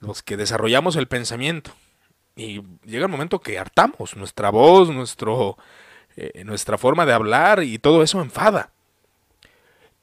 los 0.00 0.22
que 0.22 0.36
desarrollamos 0.36 0.96
el 0.96 1.08
pensamiento. 1.08 1.72
Y 2.36 2.62
llega 2.84 3.06
el 3.06 3.10
momento 3.10 3.40
que 3.40 3.58
hartamos 3.58 4.16
nuestra 4.16 4.50
voz, 4.50 4.90
nuestro, 4.90 5.56
eh, 6.16 6.42
nuestra 6.44 6.78
forma 6.78 7.06
de 7.06 7.12
hablar 7.12 7.62
y 7.62 7.78
todo 7.78 8.02
eso 8.02 8.20
enfada. 8.20 8.70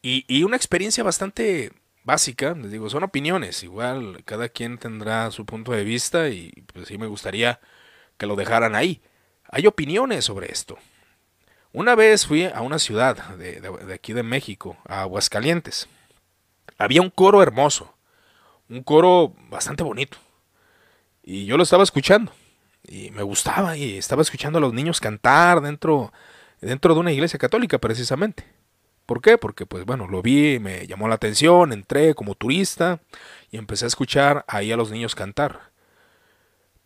Y, 0.02 0.26
y, 0.28 0.44
una 0.44 0.56
experiencia 0.56 1.04
bastante 1.04 1.74
básica, 2.04 2.56
les 2.56 2.72
digo, 2.72 2.90
son 2.90 3.04
opiniones, 3.04 3.64
igual 3.64 4.24
cada 4.26 4.50
quien 4.50 4.78
tendrá 4.80 5.30
su 5.30 5.46
punto 5.46 5.74
de 5.74 5.84
vista 5.84 6.30
y 6.30 6.52
pues 6.74 6.88
sí 6.88 6.98
me 6.98 7.06
gustaría 7.06 7.60
que 8.18 8.26
lo 8.26 8.36
dejaran 8.36 8.76
ahí. 8.76 9.02
Hay 9.50 9.68
opiniones 9.68 10.26
sobre 10.26 10.52
esto. 10.52 10.78
Una 11.74 11.96
vez 11.96 12.26
fui 12.26 12.46
a 12.46 12.62
una 12.62 12.80
ciudad 12.80 13.16
de, 13.36 13.62
de, 13.62 13.94
aquí 13.94 14.14
de 14.14 14.24
México, 14.24 14.78
a 14.86 15.02
Aguascalientes. 15.02 15.88
Había 16.78 17.02
un 17.02 17.10
coro 17.10 17.42
hermoso, 17.42 17.94
un 18.72 18.84
coro 18.84 19.34
bastante 19.50 19.84
bonito. 19.84 20.18
Y 21.24 21.46
yo 21.46 21.58
lo 21.58 21.64
estaba 21.64 21.84
escuchando. 21.84 22.32
Y 22.88 23.12
me 23.12 23.22
gustaba 23.22 23.78
y 23.78 23.98
estaba 23.98 24.22
escuchando 24.22 24.58
a 24.58 24.62
los 24.62 24.74
niños 24.74 25.00
cantar 25.00 25.62
dentro, 25.62 26.12
dentro 26.62 26.94
de 26.94 27.00
una 27.00 27.12
iglesia 27.12 27.38
católica 27.38 27.78
precisamente. 27.78 28.46
¿Por 29.06 29.22
qué? 29.22 29.38
Porque 29.38 29.66
pues 29.66 29.86
bueno, 29.86 30.08
lo 30.08 30.22
vi, 30.22 30.58
me 30.60 30.88
llamó 30.88 31.08
la 31.08 31.16
atención, 31.16 31.74
entré 31.74 32.16
como 32.16 32.34
turista 32.34 33.02
y 33.52 33.58
empecé 33.58 33.86
a 33.86 33.90
escuchar 33.90 34.46
ahí 34.48 34.72
a 34.72 34.78
los 34.78 34.90
niños 34.90 35.16
cantar. 35.16 35.72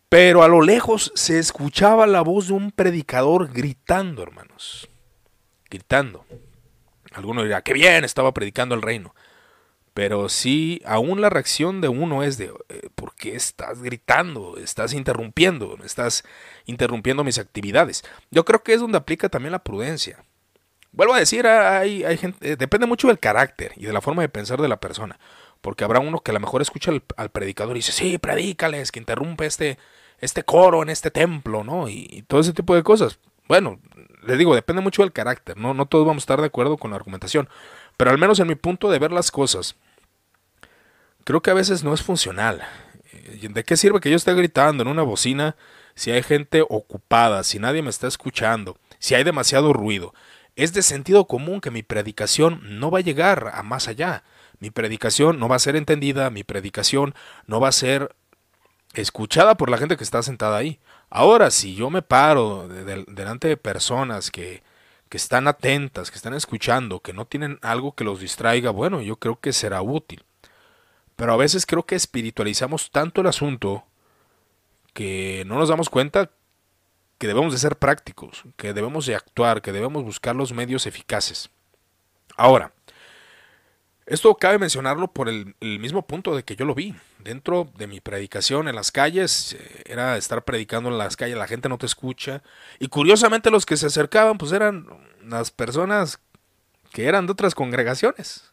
Pero 0.08 0.42
a 0.42 0.48
lo 0.48 0.62
lejos 0.62 1.12
se 1.14 1.38
escuchaba 1.38 2.06
la 2.06 2.20
voz 2.20 2.48
de 2.48 2.54
un 2.54 2.72
predicador 2.72 3.52
gritando, 3.52 4.22
hermanos. 4.22 4.88
Gritando. 5.70 6.26
Alguno 7.12 7.44
dirá, 7.44 7.62
qué 7.62 7.72
bien, 7.72 8.04
estaba 8.04 8.34
predicando 8.34 8.74
el 8.74 8.82
reino. 8.82 9.14
Pero 9.96 10.28
sí, 10.28 10.82
aún 10.84 11.22
la 11.22 11.30
reacción 11.30 11.80
de 11.80 11.88
uno 11.88 12.22
es 12.22 12.36
de, 12.36 12.52
eh, 12.68 12.90
¿por 12.94 13.14
qué 13.14 13.34
estás 13.34 13.80
gritando? 13.80 14.58
Estás 14.58 14.92
interrumpiendo, 14.92 15.78
estás 15.82 16.22
interrumpiendo 16.66 17.24
mis 17.24 17.38
actividades. 17.38 18.04
Yo 18.30 18.44
creo 18.44 18.62
que 18.62 18.74
es 18.74 18.80
donde 18.82 18.98
aplica 18.98 19.30
también 19.30 19.52
la 19.52 19.64
prudencia. 19.64 20.22
Vuelvo 20.92 21.14
a 21.14 21.18
decir, 21.18 21.46
hay, 21.46 22.02
gente, 22.18 22.52
eh, 22.52 22.56
depende 22.56 22.86
mucho 22.86 23.08
del 23.08 23.18
carácter 23.18 23.72
y 23.74 23.86
de 23.86 23.92
la 23.94 24.02
forma 24.02 24.20
de 24.20 24.28
pensar 24.28 24.60
de 24.60 24.68
la 24.68 24.76
persona. 24.80 25.18
Porque 25.62 25.82
habrá 25.82 25.98
uno 25.98 26.20
que 26.20 26.30
a 26.30 26.34
lo 26.34 26.40
mejor 26.40 26.60
escucha 26.60 26.92
al, 27.16 27.30
predicador 27.30 27.74
y 27.74 27.78
dice, 27.78 27.92
sí, 27.92 28.18
predícales, 28.18 28.92
que 28.92 28.98
interrumpe 28.98 29.46
este, 29.46 29.78
este 30.18 30.42
coro 30.42 30.82
en 30.82 30.90
este 30.90 31.10
templo, 31.10 31.64
¿no? 31.64 31.88
Y, 31.88 32.22
todo 32.28 32.40
ese 32.40 32.52
tipo 32.52 32.74
de 32.74 32.82
cosas. 32.82 33.18
Bueno, 33.48 33.80
les 34.26 34.36
digo, 34.36 34.54
depende 34.54 34.82
mucho 34.82 35.00
del 35.00 35.14
carácter, 35.14 35.56
¿no? 35.56 35.72
No 35.72 35.86
todos 35.86 36.06
vamos 36.06 36.20
a 36.20 36.24
estar 36.24 36.40
de 36.42 36.48
acuerdo 36.48 36.76
con 36.76 36.90
la 36.90 36.98
argumentación. 36.98 37.48
Pero 37.96 38.10
al 38.10 38.18
menos 38.18 38.38
en 38.40 38.48
mi 38.48 38.56
punto 38.56 38.90
de 38.90 38.98
ver 38.98 39.10
las 39.10 39.30
cosas, 39.30 39.74
creo 41.26 41.42
que 41.42 41.50
a 41.50 41.54
veces 41.54 41.82
no 41.82 41.92
es 41.92 42.02
funcional. 42.02 42.62
Eh, 43.12 43.48
¿De 43.50 43.64
qué 43.64 43.76
sirve 43.76 44.00
que 44.00 44.10
yo 44.10 44.16
esté 44.16 44.32
gritando 44.32 44.82
en 44.82 44.88
una 44.88 45.02
bocina 45.02 45.56
si 45.96 46.12
hay 46.12 46.22
gente 46.22 46.62
ocupada, 46.62 47.42
si 47.42 47.58
nadie 47.58 47.82
me 47.82 47.90
está 47.90 48.06
escuchando, 48.06 48.78
si 49.00 49.16
hay 49.16 49.24
demasiado 49.24 49.72
ruido? 49.72 50.14
Es 50.54 50.72
de 50.72 50.82
sentido 50.82 51.26
común 51.26 51.60
que 51.60 51.72
mi 51.72 51.82
predicación 51.82 52.60
no 52.78 52.92
va 52.92 53.00
a 53.00 53.02
llegar 53.02 53.50
a 53.54 53.62
más 53.64 53.88
allá. 53.88 54.22
Mi 54.60 54.70
predicación 54.70 55.38
no 55.38 55.48
va 55.48 55.56
a 55.56 55.58
ser 55.58 55.74
entendida, 55.74 56.30
mi 56.30 56.44
predicación 56.44 57.14
no 57.46 57.60
va 57.60 57.68
a 57.68 57.72
ser 57.72 58.14
escuchada 58.94 59.56
por 59.56 59.68
la 59.68 59.78
gente 59.78 59.96
que 59.96 60.04
está 60.04 60.22
sentada 60.22 60.56
ahí. 60.56 60.78
Ahora, 61.10 61.50
si 61.50 61.74
yo 61.74 61.90
me 61.90 62.02
paro 62.02 62.68
delante 62.68 63.48
de 63.48 63.56
personas 63.56 64.30
que, 64.30 64.62
que 65.08 65.16
están 65.16 65.48
atentas, 65.48 66.10
que 66.10 66.16
están 66.16 66.34
escuchando, 66.34 67.00
que 67.00 67.12
no 67.12 67.26
tienen 67.26 67.58
algo 67.62 67.96
que 67.96 68.04
los 68.04 68.20
distraiga, 68.20 68.70
bueno, 68.70 69.02
yo 69.02 69.16
creo 69.16 69.40
que 69.40 69.52
será 69.52 69.82
útil. 69.82 70.24
Pero 71.16 71.32
a 71.32 71.36
veces 71.36 71.66
creo 71.66 71.84
que 71.84 71.94
espiritualizamos 71.94 72.90
tanto 72.90 73.22
el 73.22 73.26
asunto 73.26 73.84
que 74.92 75.44
no 75.46 75.58
nos 75.58 75.68
damos 75.68 75.90
cuenta 75.90 76.30
que 77.18 77.26
debemos 77.26 77.52
de 77.52 77.58
ser 77.58 77.76
prácticos, 77.76 78.44
que 78.56 78.72
debemos 78.72 79.06
de 79.06 79.14
actuar, 79.14 79.62
que 79.62 79.72
debemos 79.72 80.04
buscar 80.04 80.36
los 80.36 80.52
medios 80.52 80.86
eficaces. 80.86 81.50
Ahora, 82.36 82.72
esto 84.06 84.34
cabe 84.36 84.58
mencionarlo 84.58 85.08
por 85.08 85.28
el, 85.28 85.56
mismo 85.60 86.06
punto 86.06 86.36
de 86.36 86.44
que 86.44 86.54
yo 86.54 86.64
lo 86.64 86.74
vi. 86.74 86.94
Dentro 87.18 87.68
de 87.76 87.88
mi 87.88 88.00
predicación 88.00 88.68
en 88.68 88.76
las 88.76 88.92
calles, 88.92 89.54
eh, 89.54 89.82
era 89.86 90.16
estar 90.16 90.44
predicando 90.44 90.90
en 90.90 90.98
las 90.98 91.16
calles, 91.16 91.36
la 91.36 91.48
gente 91.48 91.68
no 91.68 91.76
te 91.76 91.86
escucha. 91.86 92.42
Y 92.78 92.86
curiosamente 92.86 93.50
los 93.50 93.66
que 93.66 93.76
se 93.76 93.86
acercaban, 93.86 94.38
pues 94.38 94.52
eran 94.52 94.86
las 95.24 95.50
personas 95.50 96.20
que 96.92 97.06
eran 97.06 97.26
de 97.26 97.32
otras 97.32 97.54
congregaciones. 97.56 98.52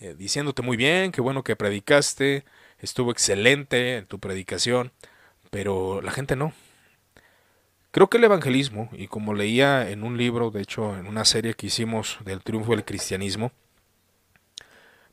Eh, 0.00 0.14
diciéndote 0.16 0.62
muy 0.62 0.76
bien, 0.76 1.12
qué 1.12 1.20
bueno 1.20 1.44
que 1.44 1.56
predicaste, 1.56 2.44
estuvo 2.78 3.12
excelente 3.12 3.96
en 3.96 4.06
tu 4.06 4.18
predicación, 4.18 4.92
pero 5.50 6.00
la 6.02 6.10
gente 6.10 6.36
no. 6.36 6.52
Creo 7.92 8.10
que 8.10 8.18
el 8.18 8.24
evangelismo, 8.24 8.88
y 8.92 9.06
como 9.06 9.34
leía 9.34 9.88
en 9.88 10.02
un 10.02 10.18
libro, 10.18 10.50
de 10.50 10.62
hecho 10.62 10.96
en 10.96 11.06
una 11.06 11.24
serie 11.24 11.54
que 11.54 11.68
hicimos 11.68 12.18
del 12.24 12.42
triunfo 12.42 12.72
del 12.72 12.84
cristianismo, 12.84 13.52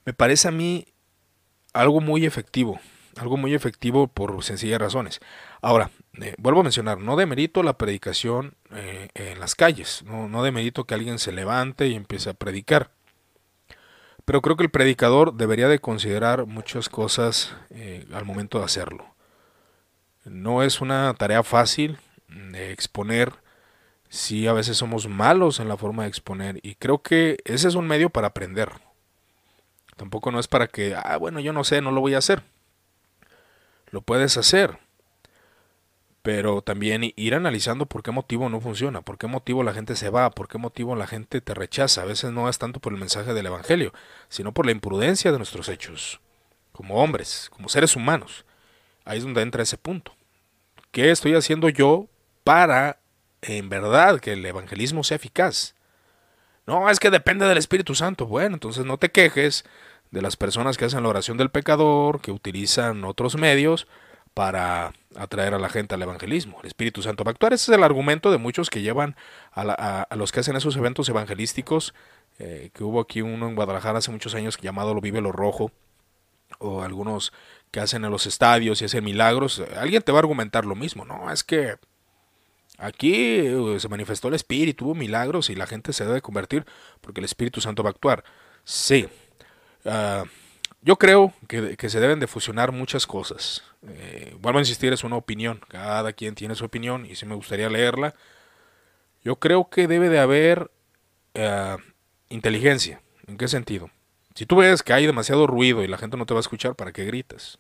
me 0.04 0.14
parece 0.14 0.48
a 0.48 0.52
mí 0.52 0.88
algo 1.74 2.02
muy 2.02 2.26
efectivo, 2.26 2.80
algo 3.18 3.38
muy 3.38 3.54
efectivo 3.54 4.08
por 4.08 4.44
sencillas 4.44 4.82
razones. 4.82 5.20
Ahora, 5.62 5.92
eh, 6.20 6.34
vuelvo 6.40 6.62
a 6.62 6.64
mencionar, 6.64 6.98
no 6.98 7.16
demerito 7.18 7.62
la 7.62 7.78
predicación 7.78 8.56
eh, 8.72 9.10
en 9.14 9.40
las 9.40 9.54
calles, 9.54 10.04
no, 10.08 10.28
no 10.28 10.42
demerito 10.44 10.86
que 10.86 10.96
alguien 10.96 11.20
se 11.20 11.32
levante 11.32 11.88
y 11.88 11.94
empiece 11.94 12.32
a 12.32 12.34
predicar. 12.34 12.90
Pero 14.32 14.42
creo 14.42 14.56
que 14.56 14.64
el 14.64 14.72
predicador 14.72 15.34
debería 15.34 15.68
de 15.68 15.80
considerar 15.80 16.46
muchas 16.46 16.88
cosas 16.88 17.54
eh, 17.70 18.08
al 18.14 18.24
momento 18.24 18.60
de 18.60 18.64
hacerlo. 18.64 19.14
No 20.24 20.64
es 20.64 20.80
una 20.80 21.14
tarea 21.16 21.44
fácil 21.44 21.98
de 22.30 22.72
exponer 22.72 23.34
si 24.08 24.48
a 24.48 24.54
veces 24.54 24.78
somos 24.78 25.10
malos 25.10 25.60
en 25.60 25.68
la 25.68 25.76
forma 25.76 26.04
de 26.04 26.08
exponer 26.08 26.62
y 26.64 26.76
creo 26.76 27.02
que 27.02 27.40
ese 27.44 27.68
es 27.68 27.76
un 27.76 27.88
medio 27.88 28.10
para 28.10 28.28
aprender. 28.28 28.72
Tampoco 29.98 30.32
no 30.32 30.40
es 30.40 30.48
para 30.48 30.68
que, 30.68 30.96
ah, 30.96 31.18
bueno, 31.18 31.42
yo 31.42 31.52
no 31.52 31.66
sé, 31.66 31.82
no 31.82 31.92
lo 31.92 32.00
voy 32.00 32.14
a 32.14 32.20
hacer. 32.20 32.42
Lo 33.90 34.00
puedes 34.00 34.38
hacer. 34.38 34.80
Pero 36.22 36.62
también 36.62 37.14
ir 37.16 37.34
analizando 37.34 37.88
por 37.88 38.04
qué 38.04 38.12
motivo 38.12 38.48
no 38.50 38.62
funciona, 38.62 39.02
por 39.02 39.18
qué 39.18 39.28
motivo 39.28 39.64
la 39.64 39.74
gente 39.74 39.96
se 39.96 40.10
va, 40.10 40.30
por 40.30 40.48
qué 40.48 40.58
motivo 40.60 40.96
la 40.96 41.08
gente 41.08 41.42
te 41.42 41.54
rechaza. 41.54 42.04
A 42.04 42.06
veces 42.06 42.32
no 42.32 42.48
es 42.48 42.60
tanto 42.60 42.80
por 42.80 42.94
el 42.94 43.00
mensaje 43.00 43.34
del 43.34 43.48
Evangelio, 43.48 43.92
sino 44.30 44.54
por 44.54 44.66
la 44.66 44.72
imprudencia 44.72 45.32
de 45.32 45.38
nuestros 45.38 45.68
hechos, 45.68 46.22
como 46.72 47.02
hombres, 47.04 47.50
como 47.50 47.70
seres 47.70 47.96
humanos. 47.96 48.46
Ahí 49.04 49.18
es 49.18 49.24
donde 49.24 49.42
entra 49.42 49.64
ese 49.64 49.78
punto. 49.78 50.14
¿Qué 50.92 51.10
estoy 51.10 51.34
haciendo 51.34 51.70
yo 51.70 52.08
para, 52.44 53.00
en 53.42 53.70
verdad, 53.70 54.20
que 54.20 54.34
el 54.34 54.46
evangelismo 54.46 55.04
sea 55.04 55.16
eficaz? 55.16 55.74
No, 56.68 56.90
es 56.90 57.00
que 57.00 57.10
depende 57.10 57.48
del 57.48 57.58
Espíritu 57.58 57.96
Santo. 57.96 58.28
Bueno, 58.28 58.56
entonces 58.56 58.86
no 58.86 58.98
te 58.98 59.10
quejes 59.10 59.66
de 60.12 60.22
las 60.22 60.36
personas 60.36 60.78
que 60.78 60.86
hacen 60.86 61.02
la 61.04 61.10
oración 61.10 61.38
del 61.38 61.50
pecador, 61.50 62.22
que 62.22 62.32
utilizan 62.32 63.04
otros 63.06 63.38
medios 63.38 63.88
para 64.34 64.94
atraer 65.16 65.54
a 65.54 65.60
la 65.60 65.70
gente 65.70 65.96
al 65.96 66.02
evangelismo. 66.02 66.60
El 66.62 66.68
Espíritu 66.68 67.02
Santo 67.02 67.24
va 67.24 67.30
a 67.30 67.34
actuar. 67.34 67.54
Ese 67.54 67.72
es 67.72 67.78
el 67.78 67.84
argumento 67.84 68.32
de 68.32 68.38
muchos 68.38 68.70
que 68.70 68.82
llevan 68.82 69.16
a, 69.54 70.08
los 70.16 70.32
que 70.32 70.40
hacen 70.40 70.56
esos 70.56 70.76
eventos 70.78 71.10
evangelísticos, 71.10 71.94
eh, 72.40 72.70
que 72.74 72.84
hubo 72.84 73.02
aquí 73.02 73.22
uno 73.22 73.48
en 73.48 73.56
Guadalajara 73.56 74.00
hace 74.00 74.12
muchos 74.12 74.34
años 74.36 74.58
llamado 74.58 74.94
Lo 74.94 75.02
Vive 75.02 75.22
Lo 75.22 75.32
Rojo, 75.32 75.72
o 76.60 76.82
algunos 76.82 77.34
que 77.72 77.80
hacen 77.80 78.04
en 78.06 78.12
los 78.12 78.26
estadios 78.26 78.82
y 78.82 78.86
hacen 78.86 79.04
milagros. 79.04 79.62
Alguien 79.78 80.02
te 80.02 80.12
va 80.12 80.20
a 80.20 80.22
argumentar 80.22 80.66
lo 80.66 80.76
mismo, 80.76 81.06
¿no? 81.06 81.32
Es 81.32 81.44
que 81.44 81.76
aquí 82.78 83.14
eh, 83.16 83.78
se 83.80 83.90
manifestó 83.90 84.30
el 84.30 84.34
Espíritu, 84.36 84.86
hubo 84.86 84.96
milagros 84.96 85.50
y 85.50 85.56
la 85.56 85.68
gente 85.68 85.94
se 85.94 86.06
debe 86.06 86.22
convertir 86.22 86.66
porque 87.02 87.20
el 87.20 87.26
Espíritu 87.26 87.62
Santo 87.62 87.84
va 87.84 87.90
a 87.90 87.92
actuar. 87.92 88.24
Sí, 88.64 89.08
Ah, 89.86 90.26
yo 90.82 90.98
creo 90.98 91.34
que, 91.48 91.90
se 91.90 92.00
deben 92.00 92.20
de 92.20 92.28
fusionar 92.28 92.72
muchas 92.72 93.06
cosas. 93.06 93.64
Eh, 93.88 94.36
vuelvo 94.40 94.60
a 94.60 94.62
insistir, 94.62 94.92
es 94.94 95.04
una 95.04 95.16
opinión. 95.16 95.62
Cada 95.68 96.14
quien 96.14 96.34
tiene 96.34 96.56
su 96.56 96.66
opinión 96.66 97.06
y 97.06 97.16
si 97.16 97.26
me 97.26 97.36
gustaría 97.36 97.70
leerla. 97.70 98.16
Yo 99.24 99.36
creo 99.36 99.70
que 99.70 99.88
debe 99.88 100.10
de 100.10 100.20
haber 100.20 100.72
ah, 101.36 101.78
inteligencia. 102.30 103.02
¿En 103.28 103.38
qué 103.38 103.48
sentido? 103.48 103.92
Si 104.34 104.46
tú 104.46 104.56
ves 104.58 104.82
que 104.82 104.94
hay 104.94 105.06
demasiado 105.06 105.46
ruido 105.46 105.84
y 105.84 105.88
la 105.88 105.98
gente 105.98 106.18
no 106.18 106.26
te 106.26 106.34
va 106.34 106.40
a 106.40 106.42
escuchar, 106.42 106.76
¿para 106.76 106.92
qué 106.92 107.06
gritas? 107.06 107.60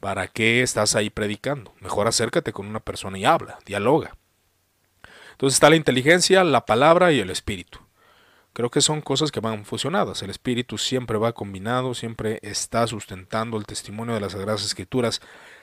¿Para 0.00 0.26
qué 0.28 0.62
estás 0.62 0.96
ahí 0.96 1.08
predicando? 1.08 1.72
Mejor 1.80 2.06
acércate 2.06 2.52
con 2.52 2.66
una 2.66 2.80
persona 2.80 3.18
y 3.18 3.24
habla, 3.24 3.58
dialoga. 3.64 4.16
Entonces 5.32 5.56
está 5.56 5.70
la 5.70 5.76
inteligencia, 5.76 6.44
la 6.44 6.66
palabra 6.66 7.12
y 7.12 7.20
el 7.20 7.30
espíritu. 7.30 7.83
Creo 8.54 8.70
que 8.70 8.80
son 8.80 9.00
cosas 9.00 9.32
que 9.32 9.40
van 9.40 9.64
fusionadas. 9.64 10.22
El 10.22 10.30
espíritu 10.30 10.78
siempre 10.78 11.18
va 11.18 11.32
combinado, 11.32 11.92
siempre 11.92 12.38
está 12.42 12.86
sustentando 12.86 13.58
el 13.58 13.66
testimonio 13.66 14.14
de 14.14 14.20
las 14.20 14.32
Sagradas 14.32 14.64
Escrituras, 14.64 15.20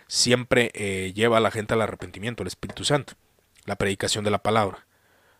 siempre 0.08 0.71
eh, 0.73 1.13
lleva 1.15 1.38
a 1.38 1.39
la 1.39 1.51
gente 1.51 1.73
al 1.73 1.82
arrepentimiento, 1.82 2.43
el 2.43 2.47
Espíritu 2.47 2.84
Santo, 2.84 3.13
la 3.65 3.77
predicación 3.77 4.25
de 4.25 4.32
la 4.32 4.43
palabra. 4.43 4.86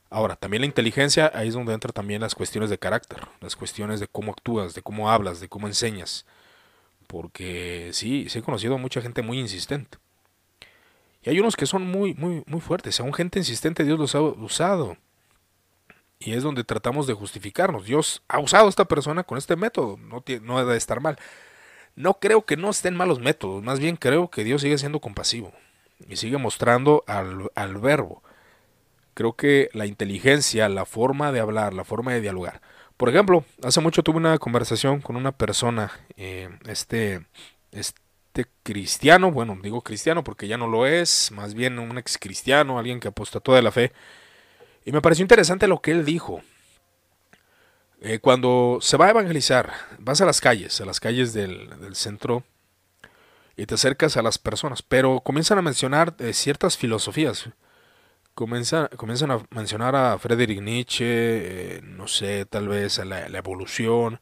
Ahora, 0.10 0.38
también 0.38 0.62
la 0.62 0.68
inteligencia, 0.68 1.30
ahí 1.34 1.50
es 1.50 1.54
donde 1.54 1.74
entran 1.74 1.92
también 1.94 2.22
las 2.22 2.36
cuestiones 2.36 2.70
de 2.70 2.78
carácter, 2.78 3.20
las 3.42 3.58
cuestiones 3.58 4.00
de 4.00 4.08
cómo 4.08 4.32
actúas, 4.32 4.74
de 4.74 4.82
cómo 4.82 5.12
hablas, 5.12 5.42
de 5.42 5.50
cómo 5.50 5.68
enseñas. 5.68 6.26
Porque 7.08 7.90
sí, 7.92 8.28
sí 8.30 8.40
he 8.40 8.42
conocido 8.42 8.76
a 8.76 8.78
mucha 8.78 9.02
gente 9.02 9.22
muy 9.22 9.40
insistente. 9.40 9.98
Y 11.22 11.30
hay 11.30 11.40
unos 11.42 11.58
que 11.58 11.66
son 11.66 11.86
muy, 11.86 12.14
muy, 12.14 12.44
muy 12.46 12.62
fuertes. 12.62 13.00
Aún 13.02 13.14
gente 13.14 13.40
insistente 13.40 13.84
Dios 13.84 14.00
los 14.00 14.16
ha 14.16 14.22
usado. 14.22 14.98
Y 16.24 16.34
es 16.34 16.44
donde 16.44 16.64
tratamos 16.64 17.08
de 17.08 17.14
justificarnos. 17.14 17.86
Dios 17.86 18.22
ha 18.28 18.40
usado 18.40 18.68
a 18.68 18.70
esta 18.70 18.86
persona 18.86 19.24
con 19.24 19.40
este 19.40 19.56
método. 19.56 19.98
No, 19.98 20.24
no 20.44 20.60
debe 20.60 20.78
estar 20.78 21.02
mal. 21.02 21.18
No 21.96 22.20
creo 22.20 22.46
que 22.46 22.58
no 22.58 22.70
estén 22.70 22.96
malos 22.96 23.20
métodos. 23.20 23.64
Más 23.64 23.80
bien 23.80 23.96
creo 23.96 24.30
que 24.30 24.44
Dios 24.44 24.62
sigue 24.62 24.78
siendo 24.78 25.00
compasivo. 25.00 25.52
Y 26.08 26.18
sigue 26.18 26.38
mostrando 26.38 27.04
al, 27.08 27.50
al 27.56 27.78
verbo. 27.80 28.22
Creo 29.16 29.34
que 29.34 29.70
la 29.74 29.88
inteligencia, 29.88 30.70
la 30.70 30.86
forma 30.86 31.32
de 31.32 31.40
hablar, 31.40 31.74
la 31.74 31.84
forma 31.84 32.14
de 32.14 32.22
dialogar. 32.22 32.62
Por 32.98 33.10
ejemplo, 33.10 33.44
hace 33.64 33.82
mucho 33.82 34.04
tuve 34.04 34.18
una 34.18 34.38
conversación 34.38 35.02
con 35.02 35.16
una 35.16 35.32
persona, 35.32 35.92
eh, 36.18 36.50
este, 36.68 37.26
este 37.72 38.46
cristiano, 38.62 39.32
bueno, 39.32 39.58
digo 39.60 39.82
cristiano 39.82 40.24
porque 40.24 40.48
ya 40.48 40.56
no 40.58 40.68
lo 40.68 40.86
es, 40.86 41.32
más 41.32 41.56
bien 41.56 41.80
un 41.80 41.98
ex 41.98 42.20
cristiano, 42.20 42.78
alguien 42.78 43.00
que 43.00 43.08
apostató 43.08 43.56
de 43.56 43.64
la 43.64 43.72
fe, 43.72 43.92
y 44.86 44.92
me 44.92 45.02
pareció 45.02 45.24
interesante 45.24 45.68
lo 45.68 45.82
que 45.82 45.92
él 45.92 46.06
dijo. 46.06 46.42
Eh, 48.04 48.20
cuando 48.20 48.80
se 48.82 48.98
va 48.98 49.06
a 49.06 49.10
evangelizar, 49.12 49.72
vas 50.00 50.22
a 50.22 50.26
las 50.26 50.42
calles, 50.42 50.82
a 50.82 50.86
las 50.86 51.00
calles 51.00 51.34
del, 51.34 51.96
centro, 51.96 52.44
y 53.56 53.68
te 53.68 53.76
acercas 53.76 54.18
a 54.18 54.24
las 54.24 54.40
personas, 54.40 54.82
pero 54.82 55.20
comienzan 55.20 55.60
a 55.60 55.62
mencionar 55.62 56.16
eh, 56.18 56.34
ciertas 56.34 56.78
filosofías. 56.78 57.50
Comienzan, 58.34 58.88
comienzan 58.98 59.30
a 59.30 59.46
mencionar 59.52 59.96
a 59.96 60.18
Friedrich 60.18 60.62
Nietzsche, 60.62 61.06
eh, 61.78 61.82
no 61.84 62.08
sé, 62.08 62.46
tal 62.46 62.70
vez 62.70 62.98
a 62.98 63.06
la, 63.06 63.28
evolución, 63.28 64.20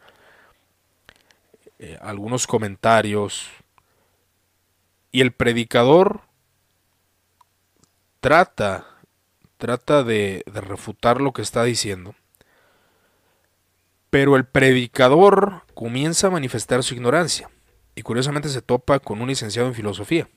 algunos 2.01 2.45
comentarios, 2.45 3.47
y 5.13 5.21
el 5.21 5.31
predicador 5.31 6.21
trata 8.19 8.98
trata 9.59 10.03
de, 10.03 10.43
refutar 10.47 11.21
lo 11.21 11.33
que 11.33 11.43
está 11.43 11.63
diciendo. 11.63 12.15
Pero 14.09 14.35
el 14.35 14.45
predicador 14.45 15.63
comienza 15.75 16.27
a 16.27 16.31
manifestar 16.31 16.81
su 16.81 16.95
ignorancia 16.95 17.51
y 17.93 18.01
curiosamente 18.01 18.49
se 18.49 18.63
topa 18.63 18.99
con 18.99 19.21
un 19.21 19.27
licenciado 19.27 19.67
en 19.67 19.75
filosofía. 19.75 20.27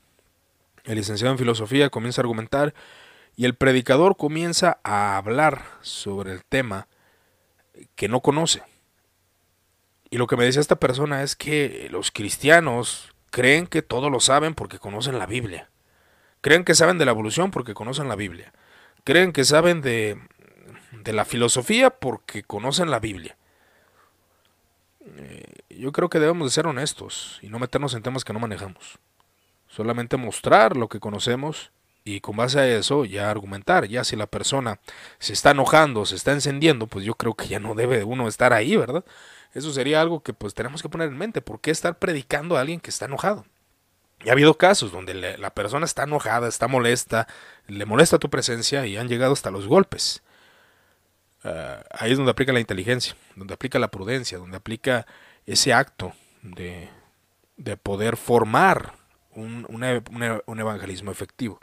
El 0.84 0.96
licenciado 0.96 1.32
en 1.32 1.38
filosofía 1.38 1.88
comienza 1.88 2.20
a 2.20 2.24
argumentar 2.24 2.74
y 3.34 3.46
el 3.46 3.54
predicador 3.54 4.16
comienza 4.16 4.80
a 4.82 5.16
hablar 5.16 5.64
sobre 5.80 6.32
el 6.32 6.44
tema 6.44 6.88
que 7.94 8.08
no 8.08 8.20
conoce. 8.20 8.62
Y 10.10 10.18
lo 10.18 10.26
que 10.26 10.36
me 10.36 10.44
decía 10.44 10.60
esta 10.60 10.76
persona 10.76 11.22
es 11.22 11.36
que 11.36 11.88
los 11.90 12.10
cristianos 12.10 13.14
creen 13.30 13.66
que 13.66 13.80
todo 13.80 14.10
lo 14.10 14.20
saben 14.20 14.54
porque 14.54 14.78
conocen 14.78 15.18
la 15.18 15.26
Biblia. 15.26 15.70
Creen 16.42 16.64
que 16.64 16.74
saben 16.74 16.98
de 16.98 17.06
la 17.06 17.12
evolución 17.12 17.52
porque 17.52 17.72
conocen 17.72 18.08
la 18.08 18.16
Biblia 18.16 18.52
creen 19.04 19.32
que 19.32 19.44
saben 19.44 19.82
de, 19.82 20.18
de 20.92 21.12
la 21.12 21.24
filosofía 21.24 21.90
porque 21.90 22.42
conocen 22.42 22.90
la 22.90 23.00
Biblia. 23.00 23.36
Eh, 25.04 25.44
yo 25.70 25.92
creo 25.92 26.08
que 26.08 26.20
debemos 26.20 26.46
de 26.46 26.54
ser 26.54 26.66
honestos 26.66 27.38
y 27.42 27.48
no 27.48 27.58
meternos 27.58 27.94
en 27.94 28.02
temas 28.02 28.24
que 28.24 28.32
no 28.32 28.38
manejamos. 28.38 28.98
Solamente 29.68 30.16
mostrar 30.16 30.76
lo 30.76 30.88
que 30.88 31.00
conocemos 31.00 31.72
y 32.04 32.20
con 32.20 32.36
base 32.36 32.58
a 32.60 32.68
eso 32.68 33.04
ya 33.04 33.30
argumentar. 33.30 33.86
Ya 33.86 34.04
si 34.04 34.16
la 34.16 34.26
persona 34.26 34.80
se 35.18 35.32
está 35.32 35.52
enojando, 35.52 36.04
se 36.04 36.16
está 36.16 36.32
encendiendo, 36.32 36.86
pues 36.86 37.04
yo 37.04 37.14
creo 37.14 37.34
que 37.34 37.48
ya 37.48 37.58
no 37.58 37.74
debe 37.74 38.04
uno 38.04 38.28
estar 38.28 38.52
ahí, 38.52 38.76
¿verdad? 38.76 39.04
Eso 39.54 39.72
sería 39.72 40.00
algo 40.00 40.22
que 40.22 40.32
pues 40.32 40.54
tenemos 40.54 40.82
que 40.82 40.88
poner 40.88 41.08
en 41.08 41.18
mente. 41.18 41.42
¿Por 41.42 41.60
qué 41.60 41.70
estar 41.70 41.98
predicando 41.98 42.56
a 42.56 42.60
alguien 42.60 42.80
que 42.80 42.90
está 42.90 43.06
enojado? 43.06 43.44
Y 44.24 44.28
ha 44.28 44.32
habido 44.32 44.54
casos 44.54 44.92
donde 44.92 45.14
la 45.14 45.54
persona 45.54 45.84
está 45.84 46.04
enojada, 46.04 46.48
está 46.48 46.68
molesta, 46.68 47.26
le 47.66 47.84
molesta 47.86 48.18
tu 48.18 48.30
presencia 48.30 48.86
y 48.86 48.96
han 48.96 49.08
llegado 49.08 49.32
hasta 49.32 49.50
los 49.50 49.66
golpes. 49.66 50.22
Ah, 51.44 51.82
ahí 51.90 52.12
es 52.12 52.16
donde 52.16 52.30
aplica 52.30 52.52
la 52.52 52.60
inteligencia, 52.60 53.16
donde 53.34 53.54
aplica 53.54 53.78
la 53.78 53.90
prudencia, 53.90 54.38
donde 54.38 54.56
aplica 54.56 55.06
ese 55.46 55.72
acto 55.72 56.12
de, 56.42 56.88
poder 57.82 58.16
formar 58.16 58.94
un, 59.34 59.66
un, 59.68 60.58
evangelismo 60.60 61.10
efectivo. 61.10 61.60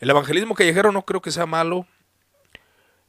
El 0.00 0.10
evangelismo 0.10 0.54
callejero 0.54 0.90
no 0.90 1.02
creo 1.02 1.20
que 1.20 1.30
sea 1.30 1.46
malo. 1.46 1.86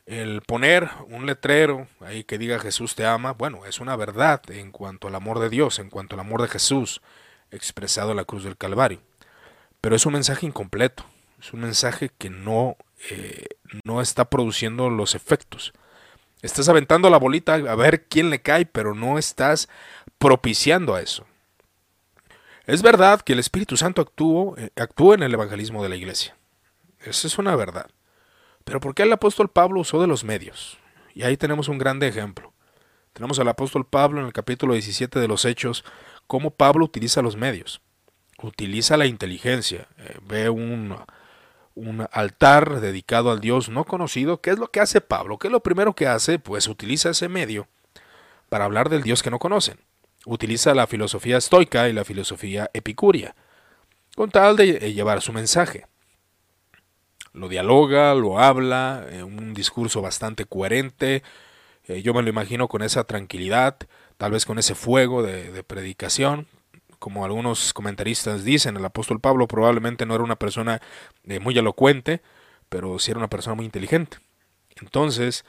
El 0.05 0.41
poner 0.41 0.89
un 1.07 1.25
letrero 1.25 1.87
ahí 2.01 2.23
que 2.23 2.37
diga 2.37 2.59
Jesús 2.59 2.95
te 2.95 3.05
ama, 3.05 3.31
bueno, 3.33 3.65
es 3.65 3.79
una 3.79 3.95
verdad 3.95 4.41
en 4.49 4.71
cuanto 4.71 5.07
al 5.07 5.15
amor 5.15 5.39
de 5.39 5.49
Dios, 5.49 5.79
en 5.79 5.89
cuanto 5.89 6.15
al 6.15 6.19
amor 6.19 6.41
de 6.41 6.49
Jesús 6.49 7.01
expresado 7.51 8.13
la 8.13 8.25
cruz 8.25 8.43
del 8.43 8.57
Calvario. 8.57 8.99
Pero 9.79 9.95
es 9.95 10.05
un 10.05 10.13
mensaje 10.13 10.45
incompleto, 10.45 11.05
es 11.39 11.53
un 11.53 11.61
mensaje 11.61 12.11
que 12.17 12.29
no, 12.29 12.77
eh, 13.09 13.45
no 13.83 14.01
está 14.01 14.25
produciendo 14.25 14.89
los 14.89 15.15
efectos. 15.15 15.73
Estás 16.41 16.69
aventando 16.69 17.09
la 17.09 17.17
bolita 17.17 17.53
a 17.53 17.75
ver 17.75 18.05
quién 18.05 18.29
le 18.29 18.41
cae, 18.41 18.65
pero 18.65 18.95
no 18.95 19.17
estás 19.17 19.69
propiciando 20.17 20.95
a 20.95 21.01
eso. 21.01 21.25
Es 22.65 22.81
verdad 22.81 23.21
que 23.21 23.33
el 23.33 23.39
Espíritu 23.39 23.77
Santo 23.77 24.01
actuó, 24.01 24.55
eh, 24.57 24.69
actúa 24.75 25.15
en 25.15 25.23
el 25.23 25.33
evangelismo 25.33 25.83
de 25.83 25.89
la 25.89 25.95
iglesia. 25.95 26.35
Esa 26.99 27.27
es 27.27 27.37
una 27.37 27.55
verdad. 27.55 27.89
Pero 28.63 28.79
¿por 28.79 28.93
qué 28.93 29.03
el 29.03 29.13
apóstol 29.13 29.49
Pablo 29.49 29.81
usó 29.81 29.99
de 29.99 30.07
los 30.07 30.23
medios? 30.23 30.77
Y 31.13 31.23
ahí 31.23 31.37
tenemos 31.37 31.67
un 31.67 31.77
grande 31.77 32.07
ejemplo. 32.07 32.53
Tenemos 33.13 33.39
al 33.39 33.47
apóstol 33.47 33.85
Pablo 33.85 34.21
en 34.21 34.27
el 34.27 34.33
capítulo 34.33 34.73
17 34.73 35.19
de 35.19 35.27
los 35.27 35.43
Hechos, 35.45 35.83
cómo 36.31 36.51
Pablo 36.51 36.85
utiliza 36.85 37.21
los 37.21 37.35
medios, 37.35 37.81
utiliza 38.41 38.95
la 38.95 39.05
inteligencia, 39.05 39.89
eh, 39.97 40.17
ve 40.21 40.49
un, 40.49 40.95
altar 42.09 42.79
dedicado 42.79 43.31
al 43.31 43.41
Dios 43.41 43.67
no 43.67 43.83
conocido. 43.83 44.39
¿Qué 44.39 44.51
es 44.51 44.57
lo 44.57 44.71
que 44.71 44.79
hace 44.79 45.01
Pablo? 45.01 45.37
¿Qué 45.37 45.49
es 45.49 45.51
lo 45.51 45.59
primero 45.59 45.93
que 45.93 46.07
hace? 46.07 46.39
Pues 46.39 46.69
utiliza 46.69 47.09
ese 47.09 47.27
medio 47.27 47.67
para 48.47 48.63
hablar 48.63 48.87
del 48.87 49.03
Dios 49.03 49.21
que 49.21 49.29
no 49.29 49.39
conocen. 49.39 49.77
Utiliza 50.25 50.73
la 50.73 50.87
filosofía 50.87 51.35
estoica 51.35 51.89
y 51.89 51.93
la 51.93 52.05
filosofía 52.05 52.69
epicuria, 52.73 53.35
con 54.15 54.31
tal 54.31 54.55
de 54.55 54.77
eh, 54.77 54.93
llevar 54.93 55.21
su 55.21 55.33
mensaje. 55.33 55.85
Lo 57.33 57.49
dialoga, 57.49 58.15
lo 58.15 58.39
habla, 58.39 59.05
en 59.11 59.23
un 59.25 59.53
discurso 59.53 60.01
bastante 60.01 60.45
coherente. 60.45 61.23
Eh, 61.89 62.01
yo 62.03 62.13
me 62.13 62.21
lo 62.21 62.29
imagino 62.29 62.69
con 62.69 62.83
esa 62.83 63.03
tranquilidad, 63.03 63.75
tal 64.21 64.33
vez 64.33 64.45
con 64.45 64.59
ese 64.59 64.75
fuego 64.75 65.23
de, 65.23 65.63
predicación, 65.63 66.45
como 66.99 67.25
algunos 67.25 67.73
comentaristas 67.73 68.43
dicen, 68.43 68.77
el 68.77 68.85
apóstol 68.85 69.19
Pablo 69.19 69.47
probablemente 69.47 70.05
no 70.05 70.13
era 70.13 70.23
una 70.23 70.35
persona 70.35 70.79
eh, 71.25 71.39
muy 71.39 71.57
elocuente, 71.57 72.21
pero 72.69 72.99
sí 72.99 73.09
era 73.09 73.17
una 73.17 73.31
persona 73.31 73.55
muy 73.55 73.65
inteligente. 73.65 74.17
Entonces, 74.79 75.43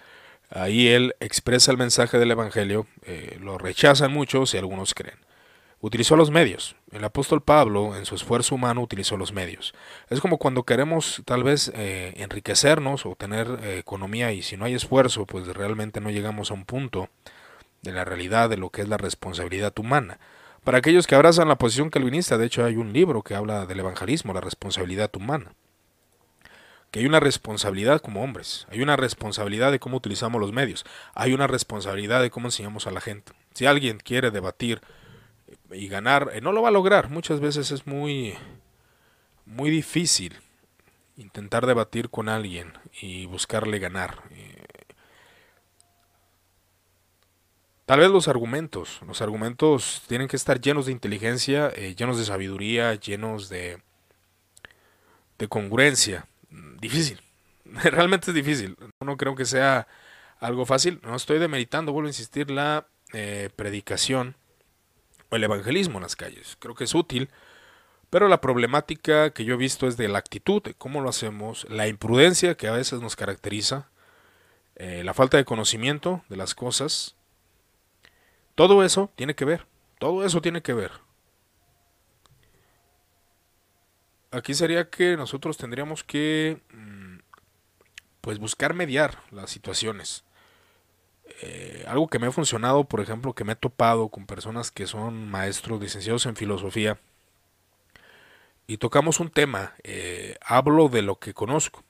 ahí 0.48 0.88
él 0.88 1.14
expresa 1.20 1.70
el 1.70 1.76
mensaje 1.76 2.18
del 2.18 2.30
Evangelio, 2.30 2.86
eh, 3.02 3.36
lo 3.42 3.58
rechazan 3.58 4.10
muchos 4.10 4.54
y 4.54 4.56
algunos 4.56 4.94
creen. 4.94 5.18
Utilizó 5.80 6.16
los 6.16 6.30
medios. 6.30 6.74
El 6.92 7.04
apóstol 7.04 7.42
Pablo, 7.42 7.94
en 7.94 8.06
su 8.06 8.14
esfuerzo 8.14 8.54
humano, 8.54 8.80
utilizó 8.80 9.18
los 9.18 9.34
medios. 9.34 9.74
Es 10.08 10.22
como 10.22 10.38
cuando 10.38 10.62
queremos 10.62 11.20
tal 11.26 11.42
vez 11.42 11.70
eh, 11.74 12.14
enriquecernos 12.16 13.04
o 13.04 13.16
tener 13.16 13.48
economía 13.76 14.32
y 14.32 14.40
si 14.40 14.56
no 14.56 14.64
hay 14.64 14.72
esfuerzo, 14.72 15.26
pues 15.26 15.46
realmente 15.48 16.00
no 16.00 16.08
llegamos 16.08 16.50
a 16.50 16.54
un 16.54 16.64
punto 16.64 17.10
de 17.82 17.92
la 17.92 18.04
realidad 18.04 18.48
de 18.48 18.56
lo 18.56 18.70
que 18.70 18.82
es 18.82 18.88
la 18.88 18.96
responsabilidad 18.96 19.76
humana. 19.78 20.18
Para 20.64 20.78
aquellos 20.78 21.08
que 21.08 21.16
abrazan 21.16 21.48
la 21.48 21.58
posición 21.58 21.90
calvinista, 21.90 22.38
de 22.38 22.46
hecho 22.46 22.64
hay 22.64 22.76
un 22.76 22.92
libro 22.92 23.22
que 23.22 23.34
habla 23.34 23.66
del 23.66 23.80
evangelismo, 23.80 24.32
la 24.32 24.40
responsabilidad 24.40 25.10
humana. 25.16 25.52
Que 26.92 27.00
hay 27.00 27.06
una 27.06 27.20
responsabilidad 27.20 28.00
como 28.00 28.22
hombres, 28.22 28.66
hay 28.70 28.82
una 28.82 28.96
responsabilidad 28.96 29.72
de 29.72 29.80
cómo 29.80 29.96
utilizamos 29.96 30.40
los 30.40 30.52
medios, 30.52 30.84
hay 31.14 31.32
una 31.32 31.46
responsabilidad 31.46 32.22
de 32.22 32.30
cómo 32.30 32.48
enseñamos 32.48 32.86
a 32.86 32.92
la 32.92 33.00
gente. 33.00 33.32
Si 33.54 33.66
alguien 33.66 33.98
quiere 33.98 34.30
debatir 34.30 34.80
y 35.72 35.88
ganar, 35.88 36.30
eh, 36.32 36.40
no 36.40 36.52
lo 36.52 36.62
va 36.62 36.68
a 36.68 36.72
lograr. 36.72 37.10
Muchas 37.10 37.40
veces 37.40 37.70
es 37.72 37.86
muy, 37.86 38.34
muy 39.46 39.70
difícil 39.70 40.38
intentar 41.16 41.66
debatir 41.66 42.08
con 42.08 42.28
alguien 42.28 42.72
y 43.00 43.26
buscarle 43.26 43.78
ganar. 43.78 44.22
Eh, 44.30 44.62
Tal 47.92 48.00
vez 48.00 48.10
los 48.10 48.26
argumentos, 48.26 49.00
los 49.06 49.20
argumentos 49.20 50.00
tienen 50.08 50.26
que 50.26 50.36
estar 50.36 50.58
llenos 50.58 50.86
de 50.86 50.92
inteligencia, 50.92 51.70
eh, 51.76 51.94
llenos 51.94 52.16
de 52.16 52.24
sabiduría, 52.24 52.94
llenos 52.94 53.50
de, 53.50 53.82
de 55.36 55.46
congruencia. 55.46 56.26
Difícil, 56.80 57.20
realmente 57.66 58.30
es 58.30 58.34
difícil. 58.34 58.78
No 59.00 59.18
creo 59.18 59.34
que 59.34 59.44
sea 59.44 59.88
algo 60.40 60.64
fácil. 60.64 61.00
No 61.02 61.14
estoy 61.14 61.38
demeritando, 61.38 61.92
vuelvo 61.92 62.06
a 62.06 62.08
insistir, 62.08 62.50
la 62.50 62.86
eh, 63.12 63.50
predicación 63.56 64.36
o 65.28 65.36
el 65.36 65.44
evangelismo 65.44 65.98
en 65.98 66.04
las 66.04 66.16
calles. 66.16 66.56
Creo 66.60 66.74
que 66.74 66.84
es 66.84 66.94
útil, 66.94 67.28
Pero 68.08 68.28
la 68.28 68.40
problemática 68.40 69.34
que 69.34 69.44
yo 69.44 69.52
he 69.52 69.58
visto 69.58 69.86
es 69.86 69.98
de 69.98 70.08
la 70.08 70.18
actitud, 70.18 70.62
de 70.62 70.72
cómo 70.72 71.02
lo 71.02 71.10
hacemos, 71.10 71.66
la 71.68 71.88
imprudencia 71.88 72.56
que 72.56 72.68
a 72.68 72.72
veces 72.72 73.02
nos 73.02 73.16
caracteriza, 73.16 73.90
eh, 74.76 75.02
la 75.04 75.12
falta 75.12 75.36
de 75.36 75.44
conocimiento 75.44 76.24
de 76.30 76.38
las 76.38 76.54
cosas. 76.54 77.16
Todo 78.54 78.84
eso 78.84 79.10
tiene 79.16 79.34
que 79.34 79.44
ver, 79.44 79.66
todo 79.98 80.24
eso 80.24 80.42
tiene 80.42 80.62
que 80.62 80.74
ver. 80.74 80.92
Aquí 84.30 84.54
sería 84.54 84.88
que 84.88 85.16
nosotros 85.16 85.58
tendríamos 85.58 86.04
que 86.04 86.60
mm, 86.72 87.18
pues 88.20 88.38
buscar 88.38 88.72
mediar 88.74 89.18
las 89.30 89.50
situaciones. 89.50 90.24
Eh, 91.42 91.84
algo 91.86 92.08
que 92.08 92.18
me 92.18 92.26
ha 92.26 92.32
funcionado, 92.32 92.84
por 92.84 93.00
ejemplo, 93.00 93.34
que 93.34 93.44
me 93.44 93.52
he 93.52 93.56
topado 93.56 94.08
con 94.08 94.26
personas 94.26 94.70
que 94.70 94.86
son 94.86 95.30
maestros, 95.30 95.80
licenciados 95.80 96.26
en 96.26 96.36
filosofía, 96.36 96.98
y 98.66 98.78
tocamos 98.78 99.20
un 99.20 99.28
tema, 99.28 99.74
eh, 99.82 100.36
hablo 100.40 100.88
de 100.88 101.02
lo 101.02 101.18
que 101.18 101.34
conozco, 101.34 101.84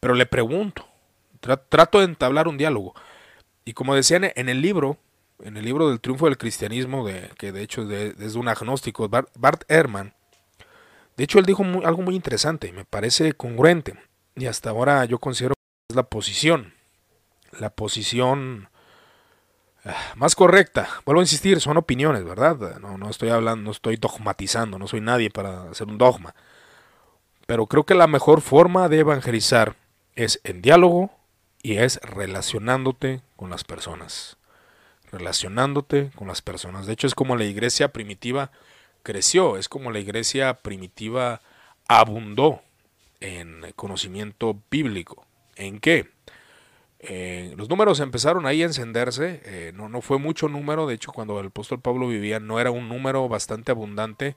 pero 0.00 0.14
le 0.14 0.26
pregunto, 0.26 0.86
trato 1.68 2.00
de 2.00 2.04
entablar 2.04 2.48
un 2.48 2.58
diálogo. 2.58 2.94
Y 3.64 3.72
como 3.72 3.94
decían 3.94 4.30
en 4.34 4.48
el 4.48 4.60
libro, 4.60 4.98
en 5.40 5.56
el 5.56 5.64
libro 5.64 5.88
del 5.88 6.00
triunfo 6.00 6.26
del 6.26 6.38
cristianismo, 6.38 7.06
de, 7.06 7.30
que 7.38 7.52
de 7.52 7.62
hecho 7.62 7.82
es 7.82 8.16
de, 8.16 8.38
un 8.38 8.48
agnóstico, 8.48 9.08
Bart, 9.08 9.28
Bart 9.36 9.64
Ehrman, 9.68 10.14
de 11.16 11.24
hecho 11.24 11.38
él 11.38 11.46
dijo 11.46 11.64
algo 11.84 12.02
muy 12.02 12.14
interesante, 12.14 12.72
me 12.72 12.84
parece 12.84 13.32
congruente, 13.34 13.94
y 14.36 14.46
hasta 14.46 14.70
ahora 14.70 15.04
yo 15.04 15.18
considero 15.18 15.54
que 15.54 15.92
es 15.92 15.96
la 15.96 16.04
posición, 16.04 16.74
la 17.58 17.70
posición 17.70 18.68
ah, 19.84 19.94
más 20.16 20.34
correcta. 20.34 20.88
Vuelvo 21.04 21.20
a 21.20 21.24
insistir, 21.24 21.60
son 21.60 21.76
opiniones, 21.76 22.24
¿verdad? 22.24 22.78
No, 22.80 22.98
no 22.98 23.10
estoy 23.10 23.28
hablando, 23.28 23.64
no 23.64 23.70
estoy 23.70 23.96
dogmatizando, 23.96 24.78
no 24.78 24.88
soy 24.88 25.00
nadie 25.00 25.30
para 25.30 25.70
hacer 25.70 25.86
un 25.86 25.98
dogma. 25.98 26.34
Pero 27.46 27.66
creo 27.66 27.84
que 27.84 27.94
la 27.94 28.06
mejor 28.06 28.40
forma 28.40 28.88
de 28.88 29.00
evangelizar 29.00 29.76
es 30.16 30.40
en 30.44 30.62
diálogo 30.62 31.10
y 31.62 31.76
es 31.76 32.00
relacionándote 32.02 33.22
con 33.36 33.50
las 33.50 33.64
personas. 33.64 34.36
Relacionándote 35.14 36.10
con 36.16 36.28
las 36.28 36.42
personas. 36.42 36.86
De 36.86 36.92
hecho, 36.92 37.06
es 37.06 37.14
como 37.14 37.36
la 37.36 37.44
iglesia 37.44 37.92
primitiva 37.92 38.50
creció, 39.02 39.56
es 39.56 39.68
como 39.68 39.92
la 39.92 40.00
iglesia 40.00 40.54
primitiva 40.54 41.40
abundó 41.88 42.62
en 43.20 43.64
conocimiento 43.76 44.60
bíblico. 44.70 45.24
¿En 45.56 45.78
qué? 45.78 46.10
Eh, 47.06 47.54
los 47.56 47.68
números 47.68 48.00
empezaron 48.00 48.46
ahí 48.46 48.62
a 48.62 48.66
encenderse, 48.66 49.42
eh, 49.44 49.72
no, 49.74 49.90
no 49.90 50.00
fue 50.00 50.18
mucho 50.18 50.48
número, 50.48 50.86
de 50.86 50.94
hecho 50.94 51.12
cuando 51.12 51.38
el 51.38 51.48
apóstol 51.48 51.80
Pablo 51.80 52.08
vivía 52.08 52.40
no 52.40 52.58
era 52.58 52.70
un 52.70 52.88
número 52.88 53.28
bastante 53.28 53.72
abundante 53.72 54.36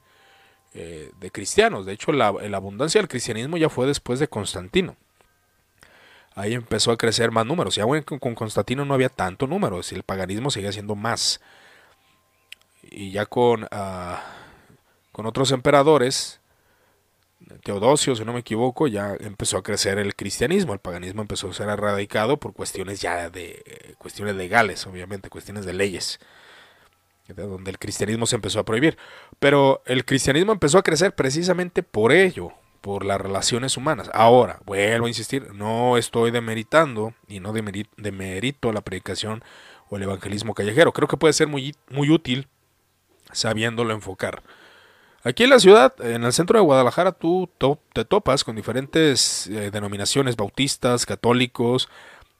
eh, 0.74 1.12
de 1.18 1.32
cristianos, 1.32 1.86
de 1.86 1.94
hecho 1.94 2.12
la, 2.12 2.28
abundancia 2.28 3.00
del 3.00 3.08
cristianismo 3.08 3.56
ya 3.56 3.70
fue 3.70 3.88
después 3.88 4.20
de 4.20 4.28
Constantino. 4.28 4.98
Ahí 6.38 6.54
empezó 6.54 6.91
a 6.91 6.97
crecer 6.97 7.32
más 7.32 7.47
números, 7.47 7.73
ya 7.73 7.84
con, 8.06 8.19
con 8.19 8.36
Constantino 8.36 8.86
no 8.86 8.93
había 8.93 9.10
tanto 9.10 9.47
número, 9.47 9.82
el 9.89 10.04
paganismo 10.04 10.52
seguía 10.52 10.71
siendo 10.71 10.93
más. 10.93 11.41
Y 12.84 13.10
ya 13.10 13.26
con, 13.26 13.67
ah, 13.71 14.23
con 15.12 15.26
otros 15.26 15.52
emperadores, 15.52 16.39
Teodosio, 17.63 18.15
si 18.15 18.23
no 18.23 18.34
me 18.34 18.41
equivoco, 18.41 18.86
ya 18.86 19.15
empezó 19.19 19.58
a 19.58 19.63
crecer 19.63 19.97
el 19.97 20.15
cristianismo, 20.15 20.73
el 20.73 20.80
paganismo 20.80 21.23
empezó 21.23 21.50
a 21.50 21.54
ser 21.56 21.69
erradicado 21.69 22.38
por 22.38 22.54
cuestiones 22.54 23.02
ya 23.02 23.32
de 23.32 23.95
cuestiones 23.97 24.36
legales, 24.36 24.86
obviamente, 24.86 25.32
cuestiones 25.32 25.65
de 25.65 25.73
leyes, 25.73 26.19
donde 27.36 27.71
el 27.71 27.80
cristianismo 27.80 28.28
se 28.28 28.36
empezó 28.36 28.60
a 28.60 28.63
prohibir. 28.63 28.95
Pero 29.39 29.82
el 29.88 30.06
cristianismo 30.06 30.52
empezó 30.52 30.78
a 30.78 30.84
crecer 30.84 31.15
precisamente 31.15 31.82
por 31.82 32.12
ello, 32.12 32.54
por 32.88 33.04
las 33.04 33.19
relaciones 33.19 33.76
humanas. 33.76 34.10
Ahora, 34.13 34.62
vuelvo 34.65 35.08
a 35.08 35.10
insistir, 35.10 35.54
no 35.54 35.97
estoy 35.97 36.32
demeritando 36.32 37.13
y 37.28 37.41
no 37.41 37.52
demerito 37.52 38.71
la 38.71 38.80
predicación 38.80 39.43
o 39.89 39.97
el 39.97 40.04
evangelismo 40.04 40.54
callejero. 40.54 40.93
Creo 40.93 41.10
que 41.10 41.17
puede 41.17 41.34
ser 41.34 41.50
muy, 41.50 41.76
útil 41.91 42.47
sabiéndolo 43.34 43.93
enfocar. 43.93 44.41
Aquí 45.21 45.43
en 45.43 45.50
la 45.50 45.60
ciudad, 45.60 45.95
en 46.00 46.23
el 46.23 46.32
centro 46.32 46.58
de 46.58 46.63
Guadalajara, 46.63 47.12
tú 47.12 47.50
te 47.91 48.06
topas 48.06 48.45
con 48.45 48.56
diferentes 48.56 49.47
eh, 49.47 49.69
denominaciones 49.69 50.38
bautistas, 50.38 51.06
católicos, 51.06 51.89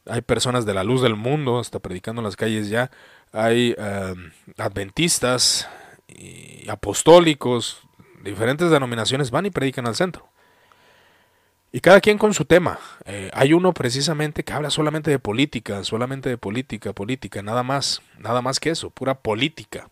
hay 0.06 0.22
personas 0.22 0.66
de 0.66 0.74
la 0.74 0.86
luz 0.86 1.02
del 1.02 1.18
mundo, 1.18 1.60
hasta 1.60 1.80
predicando 1.80 2.22
en 2.22 2.26
las 2.26 2.38
calles 2.38 2.70
ya, 2.70 2.90
hay 3.34 3.76
em, 3.78 4.32
adventistas 4.58 5.68
y 6.08 6.70
apostólicos, 6.70 7.82
diferentes 8.24 8.72
denominaciones 8.72 9.30
van 9.30 9.46
y 9.46 9.52
predican 9.52 9.88
al 9.88 9.96
centro. 9.96 10.30
Y 11.78 11.80
cada 11.80 12.02
quien 12.02 12.18
con 12.18 12.34
su 12.34 12.44
tema. 12.44 12.80
Eh, 13.06 13.30
hay 13.36 13.54
uno 13.54 13.72
precisamente 13.72 14.44
que 14.44 14.52
habla 14.52 14.72
solamente 14.72 15.12
de 15.12 15.20
política, 15.20 15.84
solamente 15.84 16.28
de 16.28 16.36
política, 16.40 16.92
política, 16.92 17.44
nada 17.44 17.62
más, 17.62 18.02
nada 18.18 18.42
más 18.42 18.60
que 18.60 18.72
eso, 18.72 18.90
pura 18.90 19.14
política. 19.14 19.88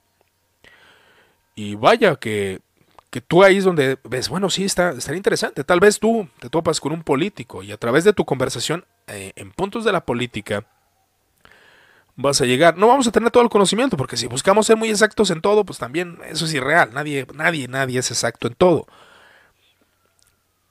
Y 1.54 1.76
vaya 1.76 2.16
que 2.16 2.60
que 3.12 3.22
tú 3.22 3.44
ahí 3.44 3.58
es 3.58 3.64
donde 3.66 4.00
ves, 4.04 4.30
bueno, 4.30 4.50
sí, 4.50 4.64
está, 4.64 4.94
estaría 4.94 5.18
interesante. 5.18 5.64
Tal 5.64 5.80
vez 5.80 6.00
tú 6.00 6.28
te 6.40 6.50
topas 6.50 6.80
con 6.80 6.92
un 6.92 7.04
político 7.04 7.62
y 7.62 7.72
a 7.72 7.78
través 7.78 8.04
de 8.04 8.14
tu 8.14 8.26
conversación 8.26 8.84
eh, 9.06 9.34
en 9.36 9.52
puntos 9.52 9.86
de 9.86 9.92
la 9.92 10.04
política 10.04 10.66
vas 12.16 12.42
a 12.42 12.46
llegar. 12.46 12.80
No 12.80 12.88
vamos 12.88 13.06
a 13.06 13.12
tener 13.12 13.30
todo 13.30 13.44
el 13.44 13.50
conocimiento, 13.50 13.96
porque 13.96 14.18
si 14.18 14.26
buscamos 14.26 14.66
ser 14.66 14.76
muy 14.76 14.90
exactos 14.90 15.30
en 15.30 15.40
todo, 15.40 15.64
pues 15.64 15.78
también 15.78 16.18
eso 16.26 16.46
es 16.46 16.54
irreal. 16.56 16.96
Nadie, 16.96 17.28
nadie, 17.36 17.68
nadie 17.68 18.00
es 18.00 18.10
exacto 18.10 18.48
en 18.48 18.56
todo. 18.56 18.88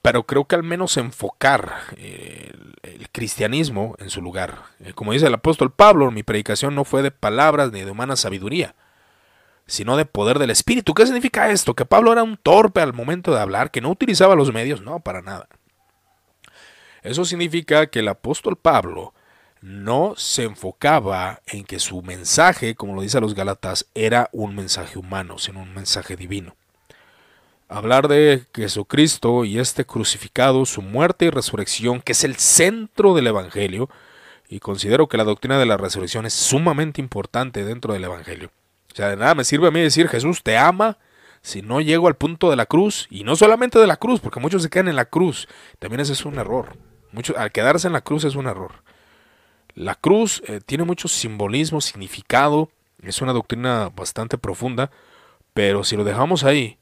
Pero 0.05 0.27
creo 0.27 0.45
que 0.45 0.53
al 0.53 0.61
menos 0.61 0.97
enfocar 0.97 1.73
eh, 1.97 2.51
el, 2.83 3.09
cristianismo 3.09 3.95
en 3.97 4.11
su 4.11 4.21
lugar. 4.21 4.59
Eh, 4.79 4.93
como 4.93 5.13
dice 5.13 5.25
el 5.25 5.33
apóstol 5.33 5.71
Pablo, 5.73 6.11
mi 6.11 6.21
predicación 6.21 6.75
no 6.75 6.85
fue 6.85 7.01
de 7.01 7.09
palabras 7.09 7.71
ni 7.71 7.81
de 7.81 7.89
humana 7.89 8.15
sabiduría 8.15 8.75
sino 9.65 9.97
de 9.97 10.05
poder 10.05 10.37
del 10.37 10.51
Espíritu. 10.51 10.93
¿Qué 10.93 11.07
significa 11.07 11.49
esto? 11.49 11.73
¿Que 11.73 11.87
Pablo 11.87 12.11
era 12.11 12.21
un 12.21 12.37
torpe 12.37 12.81
al 12.81 12.93
momento 12.93 13.33
de 13.33 13.41
hablar, 13.41 13.71
que 13.71 13.81
no 13.81 13.89
utilizaba 13.89 14.35
los 14.35 14.53
medios? 14.53 14.83
No, 14.83 14.99
para 14.99 15.23
nada. 15.23 15.47
Eso 17.01 17.25
significa 17.25 17.87
que 17.87 18.01
el 18.01 18.07
apóstol 18.07 18.57
Pablo 18.57 19.15
no 19.61 20.13
se 20.17 20.43
enfocaba 20.43 21.41
en 21.47 21.63
que 21.63 21.79
su 21.79 22.03
mensaje, 22.03 22.75
como 22.75 22.93
lo 22.93 23.01
dice 23.01 23.17
a 23.17 23.21
los 23.21 23.33
Galatas, 23.33 23.87
era 23.95 24.29
un 24.33 24.55
mensaje 24.55 24.99
humano, 24.99 25.39
sino 25.39 25.63
un 25.63 25.73
mensaje 25.73 26.15
divino. 26.15 26.55
Hablar 27.67 28.07
de 28.07 28.43
Jesucristo 28.53 29.43
y 29.45 29.59
este 29.59 29.85
crucificado, 29.85 30.65
su 30.65 30.81
muerte 30.81 31.25
y 31.25 31.29
resurrección, 31.29 32.01
que 32.01 32.11
es 32.11 32.23
el 32.23 32.35
centro 32.35 33.15
del 33.15 33.27
Evangelio, 33.27 33.89
y 34.47 34.59
considero 34.59 35.07
que 35.07 35.17
la 35.17 35.23
doctrina 35.23 35.57
de 35.57 35.65
la 35.65 35.77
resurrección 35.77 36.25
es 36.25 36.33
sumamente 36.33 37.01
importante 37.01 37.63
dentro 37.65 37.93
del 37.93 38.03
Evangelio 38.03 38.51
o 38.95 38.97
sea, 38.97 39.09
de 39.09 39.17
nada 39.17 39.35
me 39.35 39.43
sirve 39.43 39.67
a 39.67 39.71
mí 39.71 39.81
decir 39.81 40.07
Jesús 40.07 40.41
te 40.41 40.57
ama 40.57 40.97
si 41.41 41.61
no 41.61 41.81
llego 41.81 42.07
al 42.07 42.15
punto 42.15 42.49
de 42.49 42.55
la 42.55 42.65
cruz. 42.65 43.07
Y 43.09 43.25
no 43.25 43.35
solamente 43.35 43.77
de 43.77 43.87
la 43.87 43.97
cruz, 43.97 44.21
porque 44.21 44.39
muchos 44.39 44.63
se 44.63 44.69
quedan 44.69 44.87
en 44.87 44.95
la 44.95 45.03
cruz. 45.03 45.49
También 45.79 45.99
ese 45.99 46.13
es 46.13 46.23
un 46.23 46.39
error. 46.39 46.77
Mucho, 47.11 47.37
al 47.37 47.51
quedarse 47.51 47.87
en 47.87 47.93
la 47.93 47.99
cruz 47.99 48.23
es 48.23 48.35
un 48.35 48.47
error. 48.47 48.83
La 49.73 49.95
cruz 49.95 50.41
eh, 50.47 50.61
tiene 50.65 50.85
mucho 50.85 51.09
simbolismo, 51.09 51.81
significado. 51.81 52.69
Es 53.03 53.21
una 53.21 53.33
doctrina 53.33 53.91
bastante 53.93 54.37
profunda. 54.37 54.91
Pero 55.53 55.83
si 55.83 55.97
lo 55.97 56.05
dejamos 56.05 56.45
ahí 56.45 56.77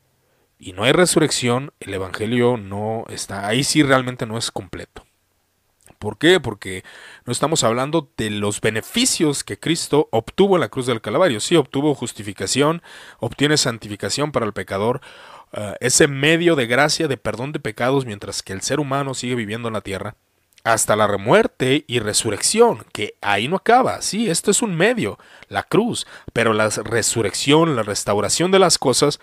y 0.64 0.72
no 0.72 0.84
hay 0.84 0.94
resurrección, 0.94 1.74
el 1.82 1.94
Evangelio 1.94 2.56
no 2.56 3.04
está. 3.10 3.48
Ahí 3.48 3.66
sí 3.66 3.84
realmente 3.84 4.26
no 4.26 4.38
es 4.38 4.50
completo. 4.50 5.06
¿Por 6.00 6.18
qué? 6.18 6.40
Porque 6.40 6.84
no 7.26 7.34
estamos 7.34 7.66
hablando 7.66 8.10
de 8.18 8.30
los 8.30 8.62
beneficios 8.62 9.44
que 9.44 9.60
Cristo 9.60 10.08
obtuvo 10.12 10.56
en 10.56 10.62
la 10.62 10.70
cruz 10.70 10.86
del 10.86 11.02
Calvario. 11.02 11.42
Sí, 11.42 11.58
obtuvo 11.58 11.96
justificación, 11.96 12.82
obtiene 13.20 13.58
santificación 13.58 14.32
para 14.32 14.46
el 14.46 14.54
pecador, 14.54 15.02
eh, 15.52 15.76
ese 15.82 16.08
medio 16.08 16.56
de 16.56 16.66
gracia, 16.66 17.10
de 17.10 17.18
perdón 17.18 17.52
de 17.52 17.60
pecados, 17.60 18.06
mientras 18.06 18.42
que 18.42 18.54
el 18.54 18.62
ser 18.62 18.80
humano 18.80 19.14
sigue 19.14 19.36
viviendo 19.36 19.68
en 19.68 19.74
la 19.74 19.82
tierra, 19.82 20.16
hasta 20.64 20.96
la 20.96 21.18
muerte 21.18 21.84
y 21.88 22.00
resurrección, 22.00 22.86
que 22.94 23.16
ahí 23.22 23.50
no 23.50 23.58
acaba. 23.58 24.02
Sí, 24.02 24.30
esto 24.30 24.50
es 24.50 24.62
un 24.62 24.76
medio, 24.76 25.20
la 25.50 25.64
cruz, 25.64 26.08
pero 26.32 26.54
la 26.54 26.70
resurrección, 26.70 27.76
la 27.76 27.84
restauración 27.84 28.52
de 28.52 28.60
las 28.60 28.78
cosas, 28.78 29.20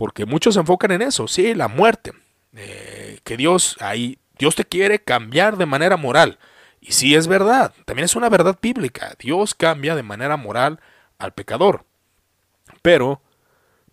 porque 0.00 0.24
muchos 0.24 0.54
se 0.54 0.60
enfocan 0.60 0.92
en 0.92 1.02
eso, 1.02 1.28
sí, 1.28 1.52
la 1.52 1.68
muerte. 1.68 2.12
Eh, 2.56 3.18
que 3.22 3.36
Dios 3.36 3.76
ahí 3.80 4.18
Dios 4.38 4.54
te 4.54 4.64
quiere 4.64 4.98
cambiar 4.98 5.58
de 5.58 5.66
manera 5.66 5.98
moral. 5.98 6.38
Y 6.80 6.92
sí 6.92 7.14
es 7.14 7.26
verdad, 7.26 7.74
también 7.84 8.06
es 8.06 8.16
una 8.16 8.30
verdad 8.30 8.58
bíblica. 8.62 9.14
Dios 9.18 9.54
cambia 9.54 9.94
de 9.94 10.02
manera 10.02 10.38
moral 10.38 10.80
al 11.18 11.34
pecador. 11.34 11.84
Pero, 12.80 13.20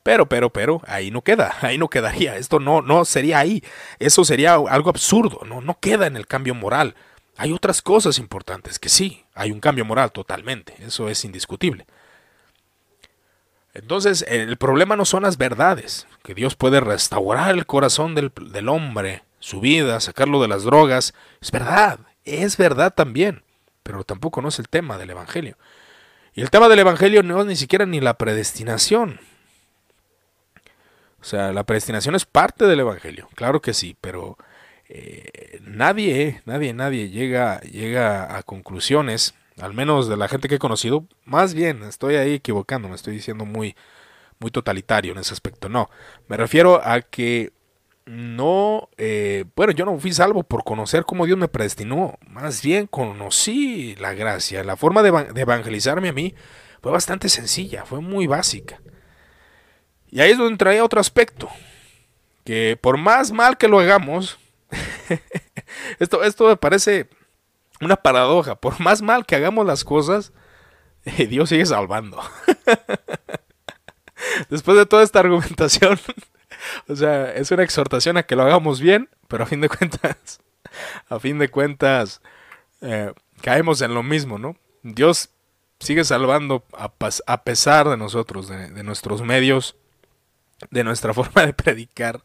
pero, 0.01 0.29
pero, 0.29 0.49
pero, 0.49 0.81
ahí 0.87 1.11
no 1.11 1.23
queda, 1.23 1.53
ahí 1.61 1.77
no 1.77 1.89
quedaría. 1.89 2.37
Esto 2.37 2.61
no, 2.61 2.81
no 2.81 3.03
sería 3.03 3.39
ahí. 3.39 3.61
Eso 3.99 4.23
sería 4.23 4.53
algo 4.53 4.89
absurdo, 4.89 5.41
no, 5.45 5.59
no 5.59 5.77
queda 5.77 6.07
en 6.07 6.15
el 6.15 6.25
cambio 6.25 6.55
moral. 6.55 6.95
Hay 7.35 7.51
otras 7.51 7.81
cosas 7.81 8.17
importantes 8.17 8.79
que 8.79 8.87
sí, 8.87 9.25
hay 9.33 9.51
un 9.51 9.59
cambio 9.59 9.83
moral 9.83 10.13
totalmente, 10.13 10.73
eso 10.79 11.09
es 11.09 11.25
indiscutible. 11.25 11.85
Entonces, 13.77 14.25
el 14.27 14.57
problema 14.57 14.95
no 14.95 15.05
son 15.05 15.21
las 15.23 15.37
verdades, 15.37 16.07
que 16.23 16.33
Dios 16.33 16.55
puede 16.55 16.79
restaurar 16.79 17.51
el 17.51 17.67
corazón 17.67 18.15
del, 18.15 18.31
del 18.51 18.69
hombre, 18.69 19.23
su 19.39 19.59
vida, 19.59 19.99
sacarlo 19.99 20.41
de 20.41 20.47
las 20.47 20.63
drogas. 20.63 21.13
Es 21.41 21.51
verdad, 21.51 21.99
es 22.25 22.57
verdad 22.57 22.91
también, 22.93 23.43
pero 23.83 24.03
tampoco 24.03 24.41
no 24.41 24.49
es 24.49 24.57
el 24.57 24.67
tema 24.67 24.97
del 24.97 25.11
Evangelio. 25.11 25.57
Y 26.33 26.41
el 26.41 26.49
tema 26.49 26.69
del 26.69 26.79
Evangelio 26.79 27.21
no 27.21 27.39
es 27.41 27.45
ni 27.45 27.55
siquiera 27.55 27.85
ni 27.85 27.99
la 27.99 28.15
predestinación. 28.15 29.19
O 31.21 31.23
sea, 31.23 31.53
la 31.53 31.63
predestinación 31.63 32.15
es 32.15 32.25
parte 32.25 32.65
del 32.65 32.79
Evangelio, 32.79 33.29
claro 33.35 33.61
que 33.61 33.75
sí, 33.75 33.95
pero 34.01 34.37
eh, 34.89 35.59
nadie, 35.61 36.41
nadie, 36.45 36.73
nadie 36.73 37.09
llega, 37.09 37.59
llega 37.61 38.37
a 38.37 38.41
conclusiones, 38.41 39.35
al 39.59 39.73
menos 39.73 40.07
de 40.07 40.17
la 40.17 40.27
gente 40.27 40.47
que 40.47 40.55
he 40.55 40.59
conocido, 40.59 41.05
más 41.25 41.53
bien, 41.53 41.83
estoy 41.83 42.15
ahí 42.15 42.33
equivocando, 42.35 42.89
me 42.89 42.95
estoy 42.95 43.13
diciendo 43.15 43.45
muy, 43.45 43.75
muy 44.39 44.51
totalitario 44.51 45.11
en 45.11 45.19
ese 45.19 45.33
aspecto, 45.33 45.69
no, 45.69 45.89
me 46.27 46.37
refiero 46.37 46.81
a 46.83 47.01
que 47.01 47.53
no, 48.05 48.89
eh, 48.97 49.43
bueno, 49.55 49.73
yo 49.73 49.85
no 49.85 49.99
fui 49.99 50.13
salvo 50.13 50.43
por 50.43 50.63
conocer 50.63 51.03
cómo 51.03 51.25
Dios 51.25 51.37
me 51.37 51.49
predestinó, 51.49 52.17
más 52.25 52.61
bien 52.61 52.87
conocí 52.87 53.95
la 53.95 54.13
gracia, 54.13 54.63
la 54.63 54.77
forma 54.77 55.03
de, 55.03 55.09
evangelizarme 55.35 56.09
a 56.09 56.13
mí 56.13 56.33
fue 56.81 56.91
bastante 56.91 57.27
sencilla, 57.27 57.85
fue 57.85 57.99
muy 57.99 58.27
básica. 58.27 58.81
Y 60.09 60.21
ahí 60.21 60.31
es 60.31 60.37
donde 60.37 60.57
traía 60.57 60.85
otro 60.85 61.01
aspecto, 61.01 61.49
que 62.45 62.77
por 62.79 62.97
más 62.97 63.33
mal 63.33 63.57
que 63.57 63.67
lo 63.67 63.79
hagamos, 63.79 64.39
esto, 65.99 66.23
esto 66.23 66.47
me 66.47 66.55
parece 66.55 67.09
una 67.81 67.95
paradoja. 67.95 68.55
Por 68.55 68.79
más 68.79 69.01
mal 69.01 69.25
que 69.25 69.35
hagamos 69.35 69.65
las 69.65 69.83
cosas, 69.83 70.33
eh, 71.05 71.27
Dios 71.27 71.49
sigue 71.49 71.65
salvando. 71.65 72.21
Después 74.49 74.77
de 74.77 74.85
toda 74.85 75.03
esta 75.03 75.19
argumentación, 75.19 75.99
o 76.87 76.95
sea, 76.95 77.33
es 77.33 77.51
una 77.51 77.63
exhortación 77.63 78.17
a 78.17 78.23
que 78.23 78.35
lo 78.35 78.43
hagamos 78.43 78.79
bien, 78.79 79.09
pero 79.27 79.43
a 79.43 79.47
fin 79.47 79.61
de 79.61 79.69
cuentas, 79.69 80.39
a 81.09 81.19
fin 81.19 81.39
de 81.39 81.49
cuentas, 81.49 82.21
eh, 82.81 83.13
caemos 83.41 83.81
en 83.81 83.93
lo 83.93 84.03
mismo, 84.03 84.37
¿no? 84.37 84.55
Dios 84.83 85.29
sigue 85.79 86.03
salvando 86.03 86.65
a, 86.73 87.43
pesar 87.43 87.87
de 87.89 87.97
nosotros, 87.97 88.47
de 88.47 88.83
nuestros 88.83 89.21
medios, 89.21 89.75
de 90.71 90.83
nuestra 90.83 91.13
forma 91.13 91.45
de 91.45 91.53
predicar. 91.53 92.23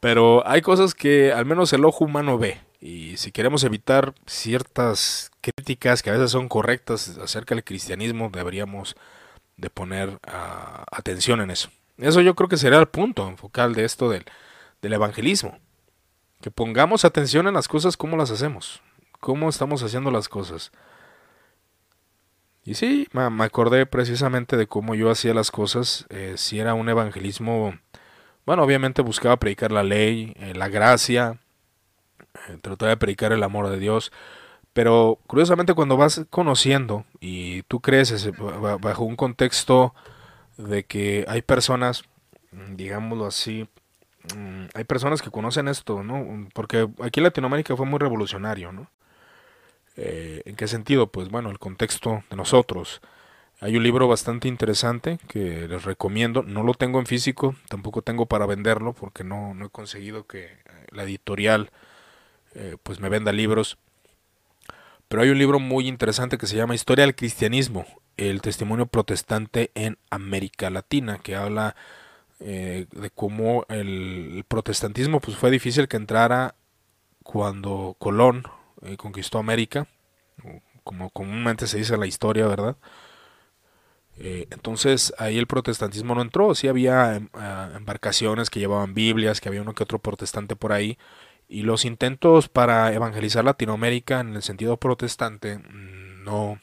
Pero 0.00 0.46
hay 0.46 0.62
cosas 0.62 0.94
que 0.94 1.32
al 1.32 1.44
menos 1.44 1.72
el 1.72 1.84
ojo 1.84 2.04
humano 2.04 2.38
ve. 2.38 2.60
Y 2.80 3.16
si 3.18 3.30
queremos 3.30 3.62
evitar 3.64 4.14
ciertas 4.26 5.30
críticas 5.40 6.02
que 6.02 6.10
a 6.10 6.14
veces 6.14 6.30
son 6.30 6.48
correctas 6.48 7.18
acerca 7.18 7.54
del 7.54 7.64
cristianismo, 7.64 8.30
deberíamos 8.32 8.96
de 9.56 9.68
poner 9.68 10.18
ah, 10.26 10.84
atención 10.90 11.40
en 11.40 11.50
eso. 11.50 11.70
Eso 11.98 12.22
yo 12.22 12.34
creo 12.34 12.48
que 12.48 12.56
sería 12.56 12.78
el 12.78 12.88
punto 12.88 13.36
focal 13.36 13.74
de 13.74 13.84
esto 13.84 14.08
del, 14.08 14.24
del 14.80 14.94
evangelismo. 14.94 15.58
Que 16.40 16.50
pongamos 16.50 17.04
atención 17.04 17.46
en 17.46 17.54
las 17.54 17.68
cosas, 17.68 17.98
cómo 17.98 18.16
las 18.16 18.30
hacemos, 18.30 18.80
cómo 19.20 19.50
estamos 19.50 19.82
haciendo 19.82 20.10
las 20.10 20.30
cosas. 20.30 20.72
Y 22.64 22.74
sí, 22.74 23.08
me 23.12 23.44
acordé 23.44 23.84
precisamente 23.84 24.56
de 24.56 24.66
cómo 24.66 24.94
yo 24.94 25.10
hacía 25.10 25.34
las 25.34 25.50
cosas, 25.50 26.06
eh, 26.08 26.34
si 26.36 26.60
era 26.60 26.72
un 26.72 26.88
evangelismo 26.88 27.74
bueno, 28.50 28.64
obviamente 28.64 29.02
buscaba 29.02 29.36
predicar 29.36 29.70
la 29.70 29.82
ley, 29.82 30.34
eh, 30.36 30.54
la 30.54 30.68
gracia, 30.68 31.38
trataba 32.62 32.90
de 32.90 32.96
predicar 32.96 33.32
el 33.32 33.42
amor 33.42 33.68
de 33.68 33.78
Dios, 33.78 34.12
pero 34.72 35.18
curiosamente 35.26 35.74
cuando 35.74 35.96
vas 35.96 36.24
conociendo 36.30 37.04
y 37.20 37.62
tú 37.64 37.80
creces 37.80 38.30
bajo 38.80 39.04
un 39.04 39.16
contexto 39.16 39.94
de 40.56 40.84
que 40.84 41.24
hay 41.28 41.42
personas, 41.42 42.04
mm, 42.52 42.76
digámoslo 42.76 43.26
así, 43.26 43.68
mm, 44.36 44.66
hay 44.74 44.84
personas 44.84 45.22
que 45.22 45.30
conocen 45.30 45.68
esto, 45.68 46.02
¿no? 46.02 46.48
Porque 46.54 46.88
aquí 47.02 47.20
en 47.20 47.24
Latinoamérica 47.24 47.76
fue 47.76 47.86
muy 47.86 47.98
revolucionario, 47.98 48.72
¿no? 48.72 48.90
Eh, 49.96 50.42
¿En 50.44 50.56
qué 50.56 50.68
sentido? 50.68 51.08
Pues 51.08 51.28
bueno, 51.28 51.50
el 51.50 51.58
contexto 51.58 52.22
de 52.30 52.36
nosotros. 52.36 53.00
Hay 53.60 53.76
un 53.76 53.82
libro 53.82 54.08
bastante 54.08 54.48
interesante 54.48 55.18
que 55.28 55.68
les 55.68 55.84
recomiendo. 55.84 56.42
No 56.42 56.62
lo 56.62 56.72
tengo 56.74 56.98
en 56.98 57.06
físico, 57.06 57.54
tampoco 57.68 58.00
tengo 58.02 58.26
para 58.26 58.46
venderlo 58.46 58.94
porque 58.94 59.24
no, 59.24 59.52
no 59.54 59.66
he 59.66 59.70
conseguido 59.70 60.26
que 60.26 60.44
eh, 60.44 60.58
la 60.92 61.02
editorial 61.02 61.70
eh, 62.54 62.76
pues 62.82 63.00
me 63.00 63.08
venda 63.08 63.32
libros. 63.32 63.78
Pero 65.08 65.22
hay 65.22 65.30
un 65.30 65.38
libro 65.38 65.58
muy 65.58 65.88
interesante 65.88 66.38
que 66.38 66.46
se 66.46 66.56
llama 66.56 66.74
Historia 66.74 67.04
del 67.04 67.16
Cristianismo, 67.16 67.84
el 68.16 68.42
testimonio 68.42 68.86
protestante 68.86 69.70
en 69.74 69.98
América 70.10 70.70
Latina, 70.70 71.18
que 71.18 71.34
habla 71.34 71.74
eh, 72.38 72.86
de 72.92 73.10
cómo 73.10 73.66
el, 73.68 74.44
protestantismo 74.46 75.20
pues 75.20 75.36
fue 75.36 75.50
difícil 75.50 75.88
que 75.88 75.96
entrara 75.96 76.54
cuando 77.22 77.96
Colón 77.98 78.44
conquistó 78.96 79.38
América, 79.38 79.86
como 80.84 81.10
comúnmente 81.10 81.66
se 81.66 81.78
dice 81.78 81.94
en 81.94 82.00
la 82.00 82.06
historia, 82.06 82.46
¿verdad? 82.46 82.76
Eh, 84.22 84.46
entonces 84.50 85.14
ahí 85.16 85.38
el 85.38 85.46
protestantismo 85.46 86.14
no 86.14 86.20
entró, 86.20 86.54
sí 86.54 86.68
había 86.68 87.16
em, 87.16 87.30
ah, 87.32 87.70
embarcaciones 87.74 88.50
que 88.50 88.60
llevaban 88.60 88.92
Biblias, 88.92 89.40
que 89.40 89.48
había 89.48 89.62
uno 89.62 89.74
que 89.74 89.82
otro 89.82 89.98
protestante 89.98 90.56
por 90.56 90.72
ahí, 90.72 90.98
y 91.50 91.62
los 91.62 91.84
intentos 91.84 92.48
para 92.48 92.94
evangelizar 92.94 93.44
Latinoamérica 93.44 94.20
en 94.20 94.36
el 94.36 94.42
sentido 94.42 94.76
protestante 94.76 95.58
mm, 95.58 96.22
no, 96.22 96.60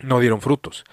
no 0.00 0.20
dieron 0.20 0.40
frutos. 0.40 0.84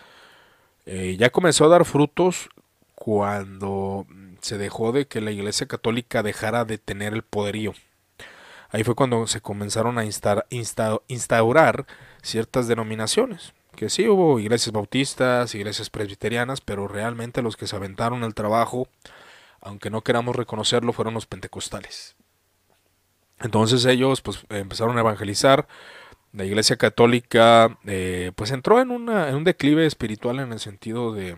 Eh, 0.86 1.16
ya 1.18 1.30
comenzó 1.30 1.66
a 1.66 1.70
dar 1.70 1.86
frutos 1.86 2.50
cuando 2.94 4.06
se 4.42 4.58
dejó 4.58 4.92
de 4.92 5.08
que 5.08 5.22
la 5.22 5.32
Iglesia 5.32 5.68
Católica 5.68 6.22
dejara 6.22 6.66
de 6.66 6.78
tener 6.78 7.14
el 7.14 7.24
poderío. 7.24 7.74
Ahí 8.70 8.84
fue 8.84 8.96
cuando 8.96 9.26
se 9.28 9.40
comenzaron 9.40 9.98
a 9.98 10.04
instaurar 10.04 11.86
ciertas 12.22 12.68
denominaciones 12.68 13.54
que 13.76 13.90
sí 13.90 14.08
hubo 14.08 14.40
iglesias 14.40 14.72
bautistas, 14.72 15.56
iglesias 15.56 15.90
presbiterianas, 15.90 16.62
pero 16.62 16.88
realmente 16.88 17.42
los 17.42 17.58
que 17.58 17.68
se 17.68 17.76
aventaron 17.76 18.24
el 18.24 18.36
trabajo, 18.36 18.88
aunque 19.62 19.90
no 19.90 20.02
queramos 20.02 20.36
reconocerlo, 20.36 20.94
fueron 20.94 21.14
los 21.14 21.26
pentecostales. 21.26 22.16
Entonces 23.44 23.86
ellos 23.86 24.22
pues 24.22 24.46
empezaron 24.50 24.98
a 24.98 25.02
evangelizar. 25.02 25.68
La 26.32 26.46
iglesia 26.46 26.78
católica 26.78 27.78
eh, 27.86 28.32
pues 28.36 28.52
entró 28.52 28.82
en, 28.82 28.90
un 28.90 29.44
declive 29.44 29.86
espiritual 29.86 30.40
en 30.40 30.52
el 30.52 30.60
sentido 30.60 31.14
de, 31.14 31.36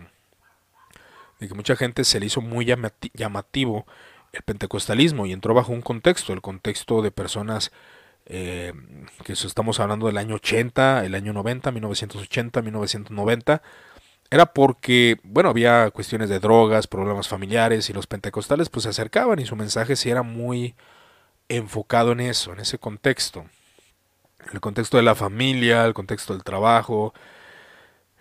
que 1.38 1.54
mucha 1.54 1.76
gente 1.76 2.04
se 2.04 2.18
le 2.18 2.26
hizo 2.26 2.40
muy 2.40 2.64
llamativo 2.64 3.86
el 4.32 4.42
pentecostalismo 4.42 5.26
y 5.26 5.32
entró 5.32 5.52
bajo 5.52 5.72
un 5.72 5.82
contexto, 5.82 6.32
el 6.32 6.40
contexto 6.40 7.02
de 7.02 7.10
personas 7.10 7.72
eh, 8.26 8.72
que 9.24 9.32
estamos 9.32 9.80
hablando 9.80 10.06
del 10.06 10.16
año 10.16 10.36
80, 10.36 11.04
el 11.04 11.14
año 11.14 11.32
90, 11.32 11.72
1980, 11.72 12.62
1990, 12.62 13.62
era 14.30 14.46
porque, 14.46 15.18
bueno, 15.22 15.50
había 15.50 15.90
cuestiones 15.90 16.28
de 16.28 16.40
drogas, 16.40 16.86
problemas 16.86 17.28
familiares 17.28 17.90
y 17.90 17.92
los 17.92 18.06
pentecostales 18.06 18.68
pues 18.68 18.84
se 18.84 18.90
acercaban 18.90 19.38
y 19.38 19.46
su 19.46 19.56
mensaje 19.56 19.94
sí 19.96 20.10
era 20.10 20.22
muy 20.22 20.74
enfocado 21.48 22.12
en 22.12 22.20
eso, 22.20 22.52
en 22.52 22.60
ese 22.60 22.78
contexto. 22.78 23.46
El 24.52 24.60
contexto 24.60 24.96
de 24.96 25.02
la 25.02 25.14
familia, 25.14 25.84
el 25.84 25.94
contexto 25.94 26.32
del 26.32 26.44
trabajo, 26.44 27.14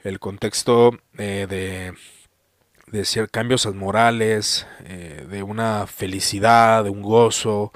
el 0.03 0.19
contexto 0.19 0.97
eh, 1.17 1.47
de, 1.49 1.93
de 2.91 3.27
cambios 3.29 3.65
morales, 3.75 4.67
eh, 4.85 5.25
de 5.29 5.43
una 5.43 5.87
felicidad, 5.87 6.83
de 6.83 6.89
un 6.89 7.01
gozo, 7.01 7.71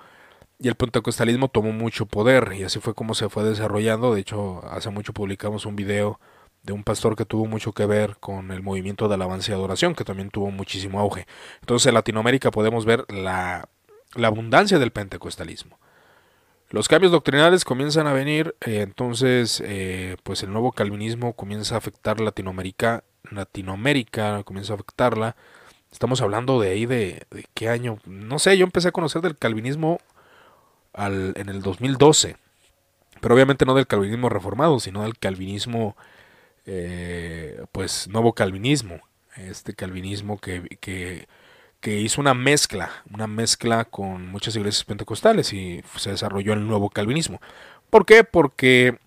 y 0.59 0.67
el 0.67 0.75
pentecostalismo 0.75 1.47
tomó 1.49 1.71
mucho 1.71 2.05
poder 2.05 2.53
y 2.53 2.63
así 2.63 2.79
fue 2.79 2.93
como 2.93 3.15
se 3.15 3.29
fue 3.29 3.43
desarrollando. 3.43 4.13
De 4.13 4.21
hecho, 4.21 4.61
hace 4.69 4.89
mucho 4.89 5.13
publicamos 5.13 5.65
un 5.65 5.75
video 5.75 6.19
de 6.63 6.73
un 6.73 6.83
pastor 6.83 7.15
que 7.15 7.25
tuvo 7.25 7.45
mucho 7.45 7.71
que 7.71 7.85
ver 7.85 8.17
con 8.19 8.51
el 8.51 8.61
movimiento 8.61 9.07
de 9.07 9.15
alabanza 9.15 9.51
y 9.51 9.55
adoración, 9.55 9.95
que 9.95 10.03
también 10.03 10.29
tuvo 10.29 10.51
muchísimo 10.51 10.99
auge. 10.99 11.25
Entonces 11.61 11.87
en 11.87 11.93
Latinoamérica 11.93 12.51
podemos 12.51 12.85
ver 12.85 13.05
la, 13.09 13.69
abundancia 14.15 14.79
del 14.79 14.91
pentecostalismo. 14.91 15.79
Los 16.69 16.87
cambios 16.87 17.11
doctrinales 17.11 17.65
comienzan 17.65 18.05
a 18.07 18.13
venir, 18.13 18.55
eh, 18.61 18.81
entonces 18.81 19.61
eh, 19.65 20.17
pues 20.23 20.43
el 20.43 20.51
nuevo 20.51 20.71
calvinismo 20.71 21.33
comienza 21.33 21.75
a 21.75 21.79
afectar 21.79 22.19
Latinoamérica, 22.19 23.03
Latinoamérica 23.31 24.43
comienza 24.43 24.73
a 24.73 24.75
afectarla. 24.75 25.35
Estamos 25.91 26.21
hablando 26.21 26.59
de 26.59 26.69
ahí 26.69 26.85
de, 26.85 27.23
de 27.31 27.45
qué 27.55 27.69
año, 27.69 27.97
no 28.05 28.37
sé, 28.37 28.55
yo 28.57 28.65
empecé 28.65 28.89
a 28.89 28.91
conocer 28.91 29.21
del 29.21 29.37
calvinismo 29.37 29.99
en 30.93 31.49
el 31.49 31.61
2012. 31.61 32.37
Pero 33.21 33.35
obviamente 33.35 33.65
no 33.65 33.73
del 33.73 33.87
calvinismo 33.87 34.29
reformado, 34.29 34.79
sino 34.79 35.03
del 35.03 35.17
calvinismo, 35.17 35.97
eh, 36.65 37.63
pues 37.71 38.07
nuevo 38.07 38.33
calvinismo. 38.33 39.01
Este 39.35 39.73
calvinismo 39.73 40.37
que, 40.39 40.77
que, 40.81 41.27
que, 41.81 41.99
hizo 41.99 42.21
una 42.21 42.33
mezcla, 42.33 42.91
una 43.11 43.27
mezcla 43.27 43.85
con 43.85 44.27
muchas 44.27 44.55
iglesias 44.55 44.85
pentecostales 44.85 45.53
y 45.53 45.83
se 45.95 46.11
desarrolló 46.11 46.53
el 46.53 46.67
nuevo 46.67 46.89
calvinismo. 46.89 47.41
¿Por 47.89 48.05
qué? 48.05 48.23
Porque 48.23 48.99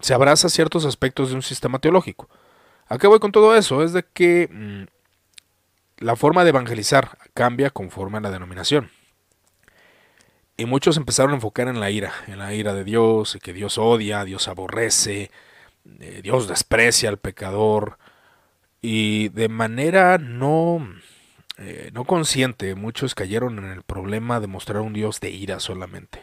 se 0.00 0.14
abraza 0.14 0.48
ciertos 0.48 0.84
aspectos 0.84 1.30
de 1.30 1.36
un 1.36 1.42
sistema 1.42 1.78
teológico. 1.78 2.28
¿A 2.88 2.98
qué 2.98 3.06
voy 3.06 3.20
con 3.20 3.32
todo 3.32 3.54
eso? 3.56 3.82
Es 3.82 3.92
de 3.92 4.04
que 4.04 4.48
mm, 4.50 4.84
la 6.04 6.16
forma 6.16 6.44
de 6.44 6.50
evangelizar 6.50 7.18
cambia 7.34 7.70
conforme 7.70 8.18
a 8.18 8.20
la 8.20 8.30
denominación. 8.30 8.90
Y 10.56 10.66
muchos 10.66 10.96
empezaron 10.96 11.32
a 11.32 11.34
enfocar 11.36 11.68
en 11.68 11.80
la 11.80 11.90
ira, 11.90 12.12
en 12.26 12.38
la 12.38 12.52
ira 12.52 12.74
de 12.74 12.84
Dios, 12.84 13.38
que 13.42 13.52
Dios 13.52 13.78
odia, 13.78 14.24
Dios 14.24 14.48
aborrece, 14.48 15.30
eh, 16.00 16.20
Dios 16.22 16.48
desprecia 16.48 17.08
al 17.08 17.18
pecador. 17.18 17.96
Y 18.82 19.28
de 19.30 19.48
manera 19.48 20.18
no, 20.18 20.86
eh, 21.62 21.90
no 21.92 22.04
consciente, 22.04 22.74
muchos 22.74 23.14
cayeron 23.14 23.58
en 23.58 23.66
el 23.66 23.82
problema 23.82 24.40
de 24.40 24.46
mostrar 24.46 24.80
un 24.80 24.94
Dios 24.94 25.20
de 25.20 25.28
ira 25.30 25.60
solamente. 25.60 26.22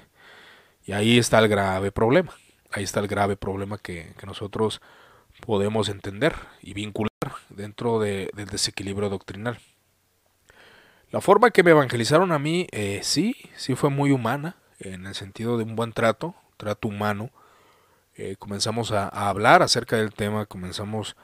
Y 0.84 0.94
ahí 0.94 1.20
está 1.20 1.38
el 1.38 1.48
grave 1.48 1.92
problema. 1.92 2.34
Ahí 2.72 2.84
está 2.84 3.02
el 3.02 3.08
grave 3.08 3.38
problema 3.38 3.78
que, 3.78 4.14
nosotros 4.26 4.82
podemos 5.46 5.90
entender 5.90 6.34
y 6.62 6.74
vincular 6.74 7.12
dentro 7.50 8.00
del 8.00 8.32
desequilibrio 8.50 9.10
doctrinal. 9.10 9.60
La 11.12 11.22
forma 11.22 11.52
que 11.52 11.62
me 11.62 11.72
evangelizaron 11.72 12.32
a 12.32 12.40
mí, 12.40 12.68
eh, 12.72 13.02
sí, 13.04 13.36
sí 13.56 13.76
fue 13.76 13.92
muy 13.92 14.10
humana, 14.10 14.58
en 14.80 15.06
el 15.06 15.14
sentido 15.14 15.58
de 15.58 15.66
un 15.66 15.76
buen 15.76 15.94
trato, 15.94 16.34
trato 16.58 16.88
humano. 16.88 17.30
Eh, 18.16 18.38
comenzamos 18.40 18.92
a, 18.92 19.08
hablar 19.08 19.62
acerca 19.62 19.98
del 19.98 20.14
tema, 20.14 20.48
comenzamos 20.48 21.16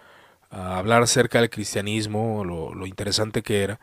a 0.51 0.77
hablar 0.77 1.01
acerca 1.01 1.39
del 1.39 1.49
cristianismo, 1.49 2.45
lo, 2.45 2.75
lo 2.75 2.85
interesante 2.85 3.41
que 3.41 3.63
era. 3.63 3.79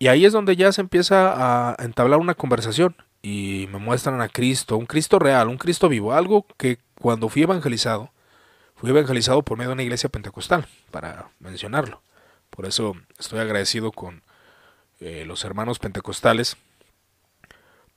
Y 0.00 0.08
ahí 0.08 0.24
es 0.24 0.32
donde 0.32 0.56
ya 0.56 0.72
se 0.72 0.80
empieza 0.80 1.34
a 1.36 1.76
entablar 1.84 2.20
una 2.20 2.34
conversación 2.34 2.96
y 3.20 3.68
me 3.70 3.78
muestran 3.78 4.22
a 4.22 4.30
Cristo, 4.30 4.78
un 4.78 4.86
Cristo 4.86 5.18
real, 5.18 5.48
un 5.48 5.58
Cristo 5.58 5.90
vivo, 5.90 6.14
algo 6.14 6.46
que 6.56 6.78
cuando 6.98 7.28
fui 7.28 7.42
evangelizado, 7.42 8.10
fui 8.76 8.88
evangelizado 8.88 9.42
por 9.42 9.58
medio 9.58 9.68
de 9.68 9.74
una 9.74 9.82
iglesia 9.82 10.08
pentecostal, 10.08 10.66
para 10.90 11.28
mencionarlo. 11.38 12.00
Por 12.48 12.64
eso 12.64 12.96
estoy 13.18 13.40
agradecido 13.40 13.92
con 13.92 14.22
eh, 15.00 15.24
los 15.26 15.44
hermanos 15.44 15.78
pentecostales. 15.78 16.56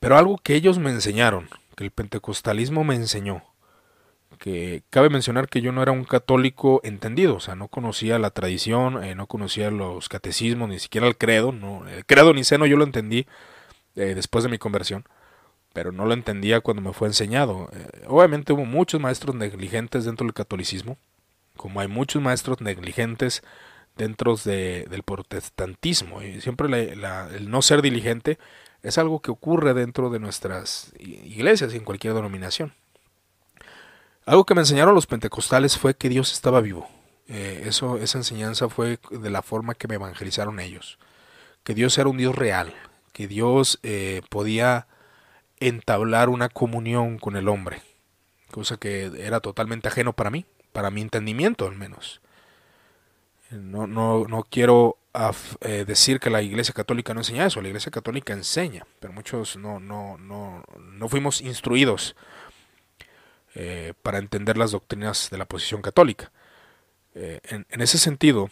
Pero 0.01 0.17
algo 0.17 0.37
que 0.37 0.55
ellos 0.55 0.79
me 0.79 0.89
enseñaron, 0.89 1.47
que 1.77 1.85
el 1.85 1.91
pentecostalismo 1.91 2.83
me 2.83 2.95
enseñó, 2.95 3.45
que 4.43 4.83
cabe 4.89 5.09
mencionar 5.09 5.47
que 5.47 5.61
yo 5.61 5.71
no 5.71 5.81
era 5.81 5.93
un 5.93 6.03
católico 6.03 6.81
entendido, 6.83 7.35
o 7.35 7.39
sea, 7.39 7.55
no 7.55 7.69
conocía 7.69 8.19
la 8.19 8.29
tradición, 8.31 9.01
eh, 9.01 9.15
no 9.15 9.25
conocía 9.25 9.71
los 9.71 10.09
catecismos, 10.09 10.67
ni 10.67 10.79
siquiera 10.79 11.07
el 11.07 11.15
credo, 11.17 11.53
no, 11.53 11.87
el 11.87 12.05
credo 12.05 12.33
ni 12.33 12.43
seno 12.43 12.65
yo 12.65 12.75
lo 12.75 12.83
entendí 12.83 13.25
eh, 13.95 14.15
después 14.15 14.43
de 14.43 14.49
mi 14.49 14.57
conversión, 14.57 15.05
pero 15.71 15.93
no 15.93 16.05
lo 16.05 16.13
entendía 16.13 16.59
cuando 16.59 16.81
me 16.81 16.91
fue 16.91 17.07
enseñado. 17.07 17.69
Eh, 17.71 18.03
obviamente 18.07 18.51
hubo 18.51 18.65
muchos 18.65 18.99
maestros 18.99 19.33
negligentes 19.33 20.03
dentro 20.03 20.25
del 20.25 20.33
catolicismo, 20.33 20.97
como 21.55 21.79
hay 21.79 21.87
muchos 21.87 22.21
maestros 22.21 22.59
negligentes 22.59 23.43
dentro 23.95 24.35
de, 24.35 24.87
del 24.89 25.03
protestantismo. 25.03 26.21
Y 26.21 26.41
siempre 26.41 26.91
el 26.91 27.49
no 27.49 27.61
ser 27.61 27.81
diligente 27.81 28.37
es 28.81 28.97
algo 28.97 29.21
que 29.21 29.31
ocurre 29.31 29.73
dentro 29.73 30.09
de 30.09 30.19
nuestras 30.19 30.91
iglesias 30.99 31.73
y 31.73 31.77
en 31.77 31.85
cualquier 31.85 32.13
denominación. 32.13 32.73
Algo 34.25 34.45
que 34.45 34.55
me 34.55 34.61
enseñaron 34.61 34.95
los 34.95 35.05
pentecostales 35.05 35.77
fue 35.77 35.95
que 35.95 36.09
Dios 36.09 36.31
estaba 36.31 36.61
vivo. 36.61 36.87
Eh, 37.27 37.63
eso, 37.65 37.97
esa 37.97 38.17
enseñanza 38.17 38.69
fue 38.69 38.99
de 39.11 39.29
la 39.29 39.41
forma 39.41 39.75
que 39.75 39.87
me 39.87 39.95
evangelizaron 39.95 40.59
ellos. 40.59 40.97
Que 41.63 41.73
Dios 41.73 41.97
era 41.97 42.09
un 42.09 42.17
Dios 42.17 42.35
real, 42.35 42.73
que 43.11 43.27
Dios 43.27 43.79
eh, 43.83 44.21
podía 44.29 44.87
entablar 45.59 46.29
una 46.29 46.49
comunión 46.49 47.17
con 47.19 47.35
el 47.35 47.47
hombre, 47.47 47.81
cosa 48.51 48.77
que 48.77 49.11
era 49.17 49.39
totalmente 49.39 49.87
ajeno 49.87 50.13
para 50.13 50.29
mí, 50.29 50.45
para 50.73 50.91
mi 50.91 51.01
entendimiento 51.01 51.65
al 51.65 51.75
menos. 51.75 52.21
No, 53.49 53.87
no, 53.87 54.25
no 54.27 54.43
quiero 54.43 54.97
eh, 55.61 55.85
decir 55.85 56.19
que 56.19 56.29
la 56.29 56.41
Iglesia 56.41 56.73
Católica 56.73 57.13
no 57.13 57.21
enseña 57.21 57.45
eso, 57.45 57.61
la 57.61 57.67
Iglesia 57.67 57.91
Católica 57.91 58.33
enseña, 58.33 58.85
pero 58.99 59.13
muchos 59.13 59.55
no, 59.57 59.79
no, 59.79 60.17
no, 60.17 60.63
no 60.77 61.09
fuimos 61.09 61.39
instruidos 61.39 62.15
eh, 63.55 63.93
para 64.01 64.17
entender 64.17 64.57
las 64.57 64.71
doctrinas 64.71 65.29
de 65.29 65.37
la 65.37 65.45
posición 65.45 65.81
católica. 65.81 66.31
en, 67.15 67.65
en 67.69 67.81
ese 67.81 67.97
sentido, 67.97 68.49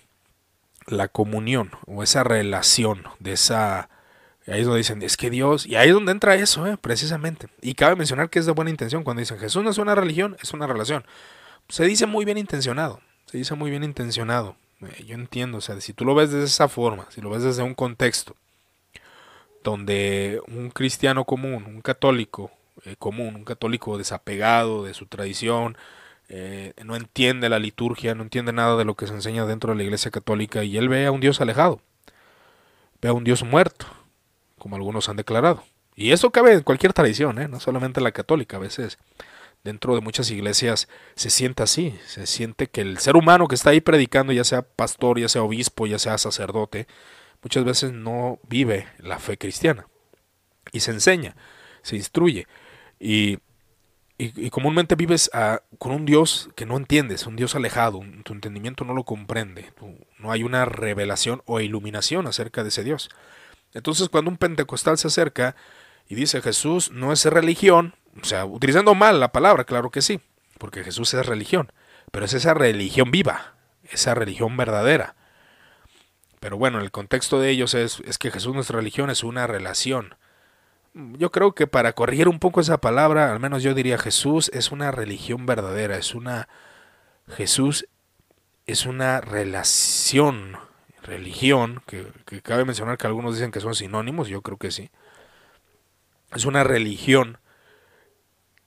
la 0.87 1.07
comunión 1.07 1.71
o 1.87 2.03
esa 2.03 2.23
relación 2.23 3.03
de 3.19 3.33
esa 3.33 3.89
ahí 4.47 4.61
es 4.61 4.65
donde 4.65 4.79
dicen, 4.79 5.01
es 5.01 5.17
que 5.17 5.29
Dios, 5.29 5.65
y 5.65 5.75
ahí 5.75 5.89
es 5.89 5.93
donde 5.93 6.11
entra 6.11 6.35
eso, 6.35 6.65
eh, 6.67 6.77
precisamente. 6.77 7.47
Y 7.61 7.75
cabe 7.75 7.95
mencionar 7.95 8.29
que 8.29 8.39
es 8.39 8.45
de 8.45 8.51
buena 8.51 8.71
intención 8.71 9.03
cuando 9.03 9.19
dicen, 9.19 9.39
Jesús 9.39 9.63
no 9.63 9.69
es 9.69 9.77
una 9.77 9.95
religión, 9.95 10.37
es 10.41 10.53
una 10.53 10.67
relación. 10.67 11.05
Se 11.69 11.85
dice 11.85 12.05
muy 12.05 12.25
bien 12.25 12.37
intencionado, 12.37 13.01
se 13.25 13.37
dice 13.37 13.55
muy 13.55 13.69
bien 13.69 13.83
intencionado. 13.83 14.55
Eh, 14.81 15.03
yo 15.05 15.15
entiendo, 15.15 15.59
o 15.59 15.61
sea, 15.61 15.79
si 15.81 15.93
tú 15.93 16.05
lo 16.05 16.15
ves 16.15 16.31
de 16.31 16.43
esa 16.43 16.67
forma, 16.67 17.07
si 17.11 17.21
lo 17.21 17.29
ves 17.29 17.43
desde 17.43 17.63
un 17.63 17.75
contexto 17.75 18.35
donde 19.63 20.41
un 20.47 20.71
cristiano 20.71 21.23
común, 21.25 21.65
un 21.65 21.81
católico 21.81 22.51
eh, 22.85 22.95
común, 22.97 23.35
un 23.35 23.45
católico 23.45 23.97
desapegado 23.97 24.83
de 24.83 24.93
su 24.93 25.05
tradición, 25.05 25.77
no 26.85 26.95
entiende 26.95 27.49
la 27.49 27.59
liturgia, 27.59 28.15
no 28.15 28.23
entiende 28.23 28.53
nada 28.53 28.77
de 28.77 28.85
lo 28.85 28.95
que 28.95 29.05
se 29.05 29.13
enseña 29.13 29.45
dentro 29.45 29.73
de 29.73 29.77
la 29.77 29.83
iglesia 29.83 30.11
católica 30.11 30.63
y 30.63 30.77
él 30.77 30.87
ve 30.87 31.05
a 31.05 31.11
un 31.11 31.19
Dios 31.19 31.41
alejado, 31.41 31.81
ve 33.01 33.09
a 33.09 33.13
un 33.13 33.25
Dios 33.25 33.43
muerto, 33.43 33.85
como 34.57 34.77
algunos 34.77 35.09
han 35.09 35.17
declarado. 35.17 35.61
Y 35.93 36.13
eso 36.13 36.31
cabe 36.31 36.53
en 36.53 36.61
cualquier 36.61 36.93
tradición, 36.93 37.37
¿eh? 37.39 37.49
no 37.49 37.59
solamente 37.59 37.99
la 37.99 38.13
católica, 38.13 38.57
a 38.57 38.61
veces 38.61 38.97
dentro 39.63 39.95
de 39.95 40.01
muchas 40.01 40.31
iglesias 40.31 40.87
se 41.15 41.29
siente 41.29 41.63
así, 41.63 41.97
se 42.05 42.25
siente 42.25 42.67
que 42.67 42.81
el 42.81 42.97
ser 42.97 43.15
humano 43.15 43.47
que 43.47 43.55
está 43.55 43.71
ahí 43.71 43.81
predicando, 43.81 44.33
ya 44.33 44.43
sea 44.43 44.61
pastor, 44.63 45.19
ya 45.19 45.29
sea 45.29 45.43
obispo, 45.43 45.87
ya 45.87 45.99
sea 45.99 46.17
sacerdote, 46.17 46.87
muchas 47.43 47.63
veces 47.63 47.91
no 47.91 48.39
vive 48.47 48.87
la 48.99 49.19
fe 49.19 49.37
cristiana. 49.37 49.87
Y 50.71 50.79
se 50.79 50.91
enseña, 50.91 51.35
se 51.81 51.95
instruye. 51.95 52.47
Y, 53.01 53.39
comúnmente 54.51 54.93
vives 54.93 55.31
con 55.79 55.91
un 55.91 56.05
Dios 56.05 56.49
que 56.55 56.67
no 56.67 56.77
entiendes, 56.77 57.25
un 57.25 57.35
Dios 57.35 57.55
alejado, 57.55 58.01
tu 58.23 58.33
entendimiento 58.33 58.85
no 58.85 58.93
lo 58.93 59.03
comprende, 59.03 59.73
no 60.19 60.31
hay 60.31 60.43
una 60.43 60.65
revelación 60.65 61.41
o 61.47 61.59
iluminación 61.59 62.27
acerca 62.27 62.61
de 62.61 62.69
ese 62.69 62.83
Dios. 62.83 63.09
Entonces 63.73 64.09
cuando 64.09 64.29
un 64.29 64.37
pentecostal 64.37 64.99
se 64.99 65.07
acerca 65.07 65.55
y 66.07 66.13
dice 66.13 66.43
Jesús 66.43 66.91
no 66.91 67.11
es 67.11 67.25
religión, 67.25 67.95
o 68.21 68.25
sea, 68.25 68.45
utilizando 68.45 68.93
mal 68.93 69.19
la 69.19 69.31
palabra, 69.31 69.63
claro 69.63 69.89
que 69.89 70.03
sí, 70.03 70.19
porque 70.59 70.83
Jesús 70.83 71.15
es 71.15 71.25
religión, 71.25 71.71
pero 72.11 72.25
es 72.25 72.33
esa 72.33 72.53
religión 72.53 73.09
viva, 73.09 73.55
esa 73.89 74.13
religión 74.13 74.55
verdadera. 74.55 75.15
Pero 76.39 76.57
bueno, 76.57 76.79
el 76.79 76.91
contexto 76.91 77.39
de 77.39 77.49
ellos 77.49 77.73
es, 77.73 78.01
es 78.05 78.19
que 78.19 78.29
Jesús 78.29 78.53
no 78.53 78.61
es 78.61 78.69
religión, 78.69 79.09
es 79.09 79.23
una 79.23 79.47
relación. 79.47 80.15
Yo 80.93 81.31
creo 81.31 81.53
que 81.53 81.67
para 81.67 81.93
corregir 81.93 82.27
un 82.27 82.39
poco 82.39 82.59
esa 82.59 82.79
palabra, 82.79 83.31
al 83.31 83.39
menos 83.39 83.63
yo 83.63 83.73
diría 83.73 83.97
Jesús 83.97 84.51
es 84.53 84.71
una 84.71 84.91
religión 84.91 85.45
verdadera, 85.45 85.97
es 85.97 86.13
una 86.13 86.49
Jesús 87.27 87.87
es 88.65 88.85
una 88.85 89.21
relación 89.21 90.57
religión, 91.03 91.81
que, 91.87 92.05
cabe 92.41 92.65
mencionar 92.65 92.97
que 92.97 93.07
algunos 93.07 93.35
dicen 93.35 93.51
que 93.51 93.59
son 93.59 93.75
sinónimos, 93.75 94.27
yo 94.27 94.41
creo 94.41 94.57
que 94.57 94.71
sí. 94.71 94.91
Es 96.33 96.45
una 96.45 96.63
religión 96.63 97.39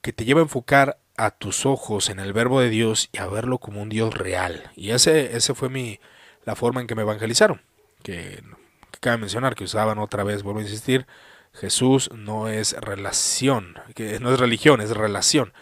que 0.01 0.13
te 0.13 0.25
lleva 0.25 0.41
a 0.41 0.43
enfocar 0.43 0.99
a 1.17 1.31
tus 1.31 1.65
ojos 1.65 2.09
en 2.09 2.19
el 2.19 2.33
verbo 2.33 2.59
de 2.59 2.69
Dios 2.69 3.09
y 3.11 3.19
a 3.19 3.27
verlo 3.27 3.57
como 3.59 3.81
un 3.81 3.89
Dios 3.89 4.13
real. 4.13 4.71
Y 4.75 4.91
ese, 4.91 5.35
ese 5.35 5.55
fue 5.55 5.69
mi, 5.69 5.99
la 6.43 6.55
forma 6.55 6.81
en 6.81 6.87
que 6.87 6.95
me 6.95 7.03
evangelizaron. 7.03 7.61
Que, 8.03 8.43
que 8.91 8.99
cabe 8.99 9.17
mencionar 9.17 9.55
que 9.55 9.63
usaban 9.63 9.97
otra 9.97 10.23
vez, 10.23 10.43
vuelvo 10.43 10.59
a 10.59 10.63
insistir, 10.63 11.07
Jesús 11.55 12.09
no 12.13 12.47
es 12.47 12.73
relación, 12.73 13.75
que 13.95 14.19
no 14.19 14.33
es 14.33 14.39
religión, 14.39 14.81
es 14.81 14.91
relación. 14.91 15.53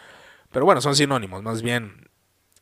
Pero 0.51 0.65
bueno, 0.65 0.81
son 0.81 0.95
sinónimos, 0.95 1.43
más 1.43 1.61
bien 1.61 2.03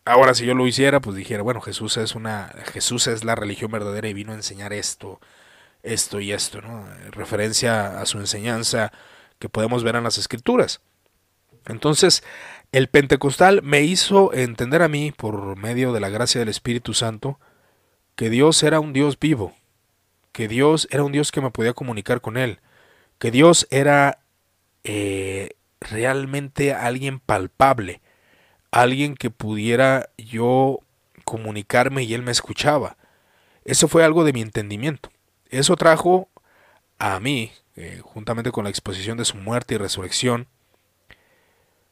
Ahora, 0.04 0.34
si 0.34 0.46
yo 0.46 0.56
lo 0.56 0.66
hiciera, 0.66 1.00
pues 1.00 1.16
dijera, 1.16 1.44
bueno, 1.44 1.62
Jesús 1.62 1.98
es 1.98 2.16
una, 2.16 2.52
Jesús 2.74 3.06
es 3.06 3.24
la 3.24 3.36
religión 3.36 3.70
verdadera 3.70 4.08
y 4.08 4.14
vino 4.14 4.32
a 4.32 4.36
enseñar 4.36 4.74
esto, 4.74 5.20
esto 5.84 6.20
y 6.20 6.32
esto, 6.32 6.60
¿no? 6.62 6.86
referencia 7.12 8.02
a 8.02 8.06
su 8.08 8.18
enseñanza 8.18 8.92
que 9.38 9.48
podemos 9.48 9.84
ver 9.84 9.96
en 9.96 10.04
las 10.04 10.18
escrituras. 10.18 10.82
Entonces, 11.68 12.24
el 12.72 12.88
pentecostal 12.88 13.62
me 13.62 13.82
hizo 13.84 14.34
entender 14.34 14.82
a 14.82 14.88
mí, 14.88 15.12
por 15.12 15.56
medio 15.56 15.94
de 15.94 16.00
la 16.00 16.10
gracia 16.10 16.40
del 16.40 16.50
Espíritu 16.50 16.96
Santo, 16.96 17.40
que 18.16 18.32
Dios 18.32 18.64
era 18.64 18.80
un 18.80 18.94
Dios 18.94 19.20
vivo, 19.20 19.54
que 20.32 20.48
Dios 20.48 20.88
era 20.90 21.04
un 21.04 21.12
Dios 21.12 21.32
que 21.32 21.42
me 21.42 21.52
podía 21.52 21.74
comunicar 21.74 22.22
con 22.22 22.38
Él, 22.38 22.60
que 23.22 23.30
Dios 23.30 23.68
era 23.70 24.18
eh, 24.84 25.52
realmente 25.80 26.74
alguien 26.74 27.20
palpable, 27.20 28.02
alguien 28.72 29.14
que 29.14 29.30
pudiera 29.30 30.10
yo 30.18 30.80
comunicarme 31.24 32.02
y 32.02 32.16
él 32.16 32.24
me 32.24 32.32
escuchaba. 32.32 32.98
Eso 33.64 33.88
fue 33.88 34.04
algo 34.04 34.24
de 34.24 34.34
mi 34.34 34.42
entendimiento. 34.42 35.12
Eso 35.52 35.76
trajo 35.76 36.30
a 36.98 37.20
mí, 37.20 37.52
eh, 37.76 38.02
juntamente 38.04 38.52
con 38.52 38.64
la 38.64 38.72
exposición 38.72 39.20
de 39.20 39.26
su 39.26 39.38
muerte 39.38 39.76
y 39.76 39.78
resurrección, 39.78 40.48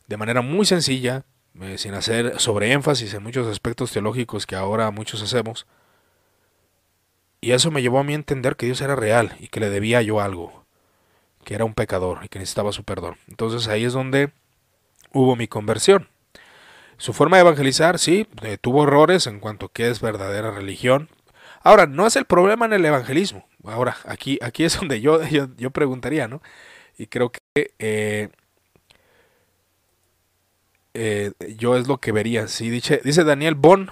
de 0.07 0.17
manera 0.17 0.41
muy 0.41 0.65
sencilla, 0.65 1.25
eh, 1.61 1.77
sin 1.77 1.93
hacer 1.93 2.39
sobreénfasis 2.39 3.13
en 3.13 3.21
muchos 3.21 3.45
aspectos 3.45 3.91
teológicos 3.91 4.47
que 4.47 4.55
ahora 4.55 4.89
muchos 4.89 5.21
hacemos, 5.21 5.67
Y 7.39 7.51
eso 7.51 7.69
me 7.69 7.83
llevó 7.83 7.99
a 7.99 8.03
mí 8.03 8.13
a 8.13 8.15
entender 8.15 8.55
que 8.55 8.65
Dios 8.65 8.81
era 8.81 8.95
real 8.95 9.35
y 9.39 9.47
que 9.47 9.59
le 9.59 9.69
debía 9.69 10.01
yo 10.01 10.21
algo, 10.21 10.65
que 11.49 11.55
era 11.55 11.65
un 11.65 11.73
pecador 11.73 12.19
y 12.23 12.29
que 12.29 12.37
necesitaba 12.37 12.71
su 12.71 12.83
perdón. 12.83 13.17
Entonces 13.27 13.67
ahí 13.69 13.83
es 13.83 13.93
donde 13.93 14.29
hubo 15.13 15.35
mi 15.35 15.47
conversión. 15.47 16.07
Su 16.97 17.11
forma 17.11 17.37
de 17.37 17.41
evangelizar, 17.41 17.97
sí, 17.97 18.27
eh, 18.43 18.59
tuvo 18.61 18.83
errores 18.83 19.25
en 19.25 19.39
cuanto 19.39 19.65
a 19.65 19.71
qué 19.73 19.89
es 19.89 19.99
verdadera 19.99 20.51
religión. 20.51 21.09
Ahora, 21.63 21.87
no 21.87 22.05
es 22.05 22.15
el 22.17 22.25
problema 22.25 22.67
en 22.67 22.73
el 22.73 22.85
evangelismo. 22.85 23.47
Ahora, 23.63 23.97
aquí, 24.05 24.37
aquí 24.43 24.63
es 24.63 24.79
donde 24.79 25.01
yo, 25.01 25.21
yo, 25.57 25.71
preguntaría, 25.71 26.27
¿no? 26.27 26.39
Y 26.99 27.07
creo 27.07 27.31
que 27.31 27.39
eh, 27.79 28.29
eh, 30.93 31.31
yo 31.57 31.77
es 31.77 31.87
lo 31.87 31.97
que 31.97 32.11
vería. 32.11 32.47
Sí, 32.47 32.69
dice, 32.69 33.01
dice 33.03 33.23
Daniel 33.23 33.55
Bon, 33.55 33.89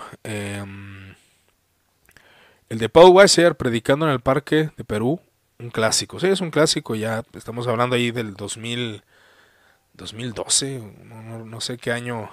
el 2.70 2.78
de 2.78 2.88
Paul 2.88 3.16
Washer 3.16 3.56
predicando 3.56 4.06
en 4.06 4.12
el 4.12 4.20
parque 4.20 4.70
de 4.78 4.84
Perú, 4.84 5.20
un 5.60 5.70
clásico. 5.70 6.20
Sí, 6.20 6.28
es 6.28 6.42
un 6.42 6.52
clásico, 6.52 6.96
ya 6.96 7.24
estamos 7.34 7.68
hablando 7.68 7.96
ahí 7.96 8.12
del 8.12 8.36
2000, 8.36 9.04
2012, 9.94 10.80
no, 11.04 11.46
no 11.46 11.62
sé 11.62 11.78
qué 11.78 11.92
año 11.92 12.30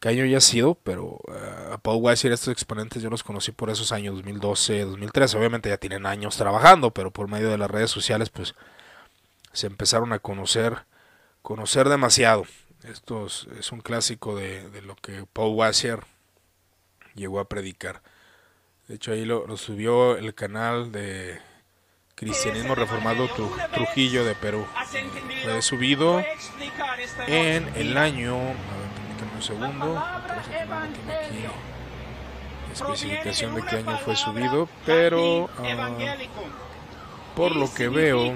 qué 0.00 0.08
año 0.10 0.24
ya 0.24 0.38
ha 0.38 0.40
sido, 0.40 0.74
pero 0.74 1.20
uh, 1.26 1.72
a 1.72 1.78
Paul 1.78 2.02
Weiser, 2.02 2.32
estos 2.32 2.52
exponentes, 2.52 3.02
yo 3.02 3.10
los 3.10 3.22
conocí 3.22 3.52
por 3.52 3.70
esos 3.70 3.92
años, 3.92 4.16
2012, 4.16 4.84
2013. 4.84 5.38
Obviamente 5.38 5.68
ya 5.68 5.78
tienen 5.78 6.06
años 6.06 6.36
trabajando, 6.36 6.90
pero 6.92 7.10
por 7.10 7.28
medio 7.28 7.48
de 7.50 7.58
las 7.58 7.70
redes 7.70 7.90
sociales, 7.90 8.30
pues 8.30 8.54
se 9.52 9.66
empezaron 9.66 10.12
a 10.12 10.18
conocer, 10.18 10.84
conocer 11.42 11.88
demasiado. 11.88 12.44
Esto 12.84 13.26
es, 13.26 13.72
un 13.72 13.80
clásico 13.80 14.36
de, 14.36 14.82
lo 14.82 14.96
que 14.96 15.26
Paul 15.32 15.56
Weiser 15.56 16.00
llegó 17.14 17.40
a 17.40 17.48
predicar. 17.48 18.02
De 18.86 18.96
hecho, 18.96 19.12
ahí 19.12 19.24
lo, 19.24 19.56
subió 19.56 20.16
el 20.16 20.34
canal 20.34 20.92
de 20.92 21.40
Cristianismo 22.16 22.74
Reformado 22.74 23.28
Trujillo 23.74 24.24
de 24.24 24.34
Perú. 24.34 24.64
Fue 25.44 25.60
subido 25.60 26.24
en 27.26 27.70
el 27.76 27.98
año 27.98 28.38
un 28.38 29.42
segundo. 29.42 30.02
especificación 32.72 33.54
de 33.54 33.62
qué 33.64 33.76
año 33.76 33.98
fue 33.98 34.16
subido, 34.16 34.66
pero 34.86 35.50
ah, 35.58 36.16
por 37.34 37.54
lo 37.54 37.72
que 37.74 37.88
veo, 37.88 38.34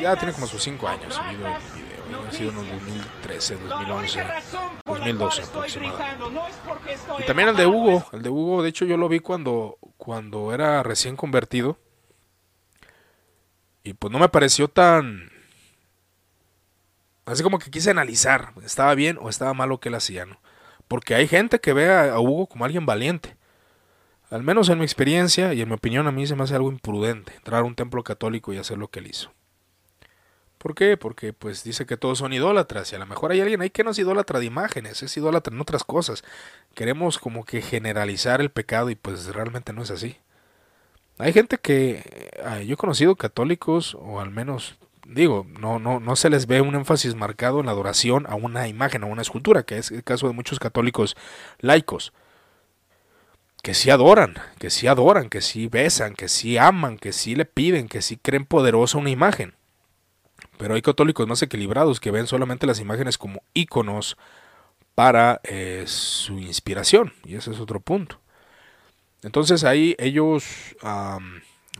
ya 0.00 0.14
tiene 0.14 0.32
como 0.32 0.46
sus 0.46 0.62
5 0.62 0.86
años 0.86 1.14
subido 1.14 1.48
el 1.48 1.54
video. 1.74 2.28
Ha 2.28 2.30
sido 2.30 2.50
en 2.52 2.58
el 2.58 2.70
2013, 2.70 3.56
2011, 3.56 4.24
2012 4.84 5.42
aproximadamente. 5.42 6.40
Y 7.18 7.22
también 7.24 7.48
el 7.48 7.56
de 7.56 7.66
Hugo, 7.66 8.06
el 8.12 8.22
de 8.22 8.28
Hugo, 8.28 8.62
de 8.62 8.68
hecho 8.68 8.84
yo 8.84 8.96
lo 8.96 9.08
vi 9.08 9.18
cuando, 9.18 9.78
cuando 9.96 10.54
era 10.54 10.84
recién 10.84 11.16
convertido. 11.16 11.78
Y 13.84 13.94
pues 13.94 14.12
no 14.12 14.18
me 14.18 14.28
pareció 14.28 14.68
tan 14.68 15.32
Así 17.24 17.42
como 17.42 17.58
que 17.58 17.70
quise 17.70 17.90
analizar, 17.90 18.52
estaba 18.64 18.94
bien 18.94 19.16
o 19.20 19.28
estaba 19.28 19.54
mal 19.54 19.68
lo 19.68 19.78
que 19.78 19.88
él 19.88 19.94
hacía, 19.94 20.26
¿no? 20.26 20.40
Porque 20.88 21.14
hay 21.14 21.28
gente 21.28 21.60
que 21.60 21.72
ve 21.72 21.90
a 21.90 22.18
Hugo 22.18 22.46
como 22.46 22.64
alguien 22.64 22.84
valiente. 22.84 23.36
Al 24.28 24.42
menos 24.42 24.68
en 24.68 24.78
mi 24.78 24.84
experiencia 24.84 25.54
y 25.54 25.60
en 25.60 25.68
mi 25.68 25.74
opinión 25.74 26.06
a 26.06 26.12
mí 26.12 26.26
se 26.26 26.34
me 26.34 26.42
hace 26.42 26.54
algo 26.54 26.72
imprudente 26.72 27.34
entrar 27.36 27.60
a 27.60 27.64
un 27.64 27.74
templo 27.74 28.02
católico 28.02 28.52
y 28.52 28.58
hacer 28.58 28.78
lo 28.78 28.88
que 28.88 28.98
él 28.98 29.06
hizo. 29.06 29.32
¿Por 30.58 30.74
qué? 30.74 30.96
Porque 30.96 31.32
pues 31.32 31.64
dice 31.64 31.86
que 31.86 31.96
todos 31.96 32.18
son 32.18 32.32
idólatras 32.32 32.92
y 32.92 32.96
a 32.96 32.98
lo 32.98 33.06
mejor 33.06 33.32
hay 33.32 33.40
alguien 33.40 33.62
ahí 33.62 33.70
que 33.70 33.84
no 33.84 33.90
es 33.90 33.98
idólatra 33.98 34.38
de 34.38 34.46
imágenes, 34.46 35.02
es 35.02 35.16
idólatra 35.16 35.54
en 35.54 35.60
otras 35.60 35.84
cosas. 35.84 36.24
Queremos 36.74 37.18
como 37.18 37.44
que 37.44 37.62
generalizar 37.62 38.40
el 38.40 38.50
pecado 38.50 38.90
y 38.90 38.94
pues 38.94 39.26
realmente 39.26 39.72
no 39.72 39.82
es 39.82 39.90
así. 39.90 40.18
Hay 41.22 41.32
gente 41.32 41.58
que 41.58 42.02
yo 42.66 42.74
he 42.74 42.76
conocido 42.76 43.14
católicos 43.14 43.96
o 44.00 44.18
al 44.18 44.32
menos 44.32 44.74
digo, 45.06 45.46
no, 45.60 45.78
no, 45.78 46.00
no 46.00 46.16
se 46.16 46.30
les 46.30 46.48
ve 46.48 46.60
un 46.60 46.74
énfasis 46.74 47.14
marcado 47.14 47.60
en 47.60 47.66
la 47.66 47.72
adoración 47.72 48.26
a 48.28 48.34
una 48.34 48.66
imagen, 48.66 49.04
a 49.04 49.06
una 49.06 49.22
escultura, 49.22 49.62
que 49.62 49.78
es 49.78 49.92
el 49.92 50.02
caso 50.02 50.26
de 50.26 50.32
muchos 50.32 50.58
católicos 50.58 51.16
laicos, 51.60 52.12
que 53.62 53.72
sí 53.72 53.90
adoran, 53.90 54.34
que 54.58 54.68
sí 54.68 54.88
adoran, 54.88 55.28
que 55.28 55.42
sí 55.42 55.68
besan, 55.68 56.14
que 56.14 56.26
sí 56.26 56.58
aman, 56.58 56.98
que 56.98 57.12
sí 57.12 57.36
le 57.36 57.44
piden, 57.44 57.86
que 57.86 58.02
sí 58.02 58.16
creen 58.16 58.44
poderosa 58.44 58.98
una 58.98 59.10
imagen. 59.10 59.54
Pero 60.58 60.74
hay 60.74 60.82
católicos 60.82 61.28
más 61.28 61.40
equilibrados 61.40 62.00
que 62.00 62.10
ven 62.10 62.26
solamente 62.26 62.66
las 62.66 62.80
imágenes 62.80 63.16
como 63.16 63.44
íconos 63.54 64.16
para 64.96 65.40
eh, 65.44 65.84
su 65.86 66.40
inspiración, 66.40 67.12
y 67.24 67.36
ese 67.36 67.52
es 67.52 67.60
otro 67.60 67.78
punto. 67.78 68.21
Entonces 69.22 69.64
ahí 69.64 69.94
ellos 69.98 70.44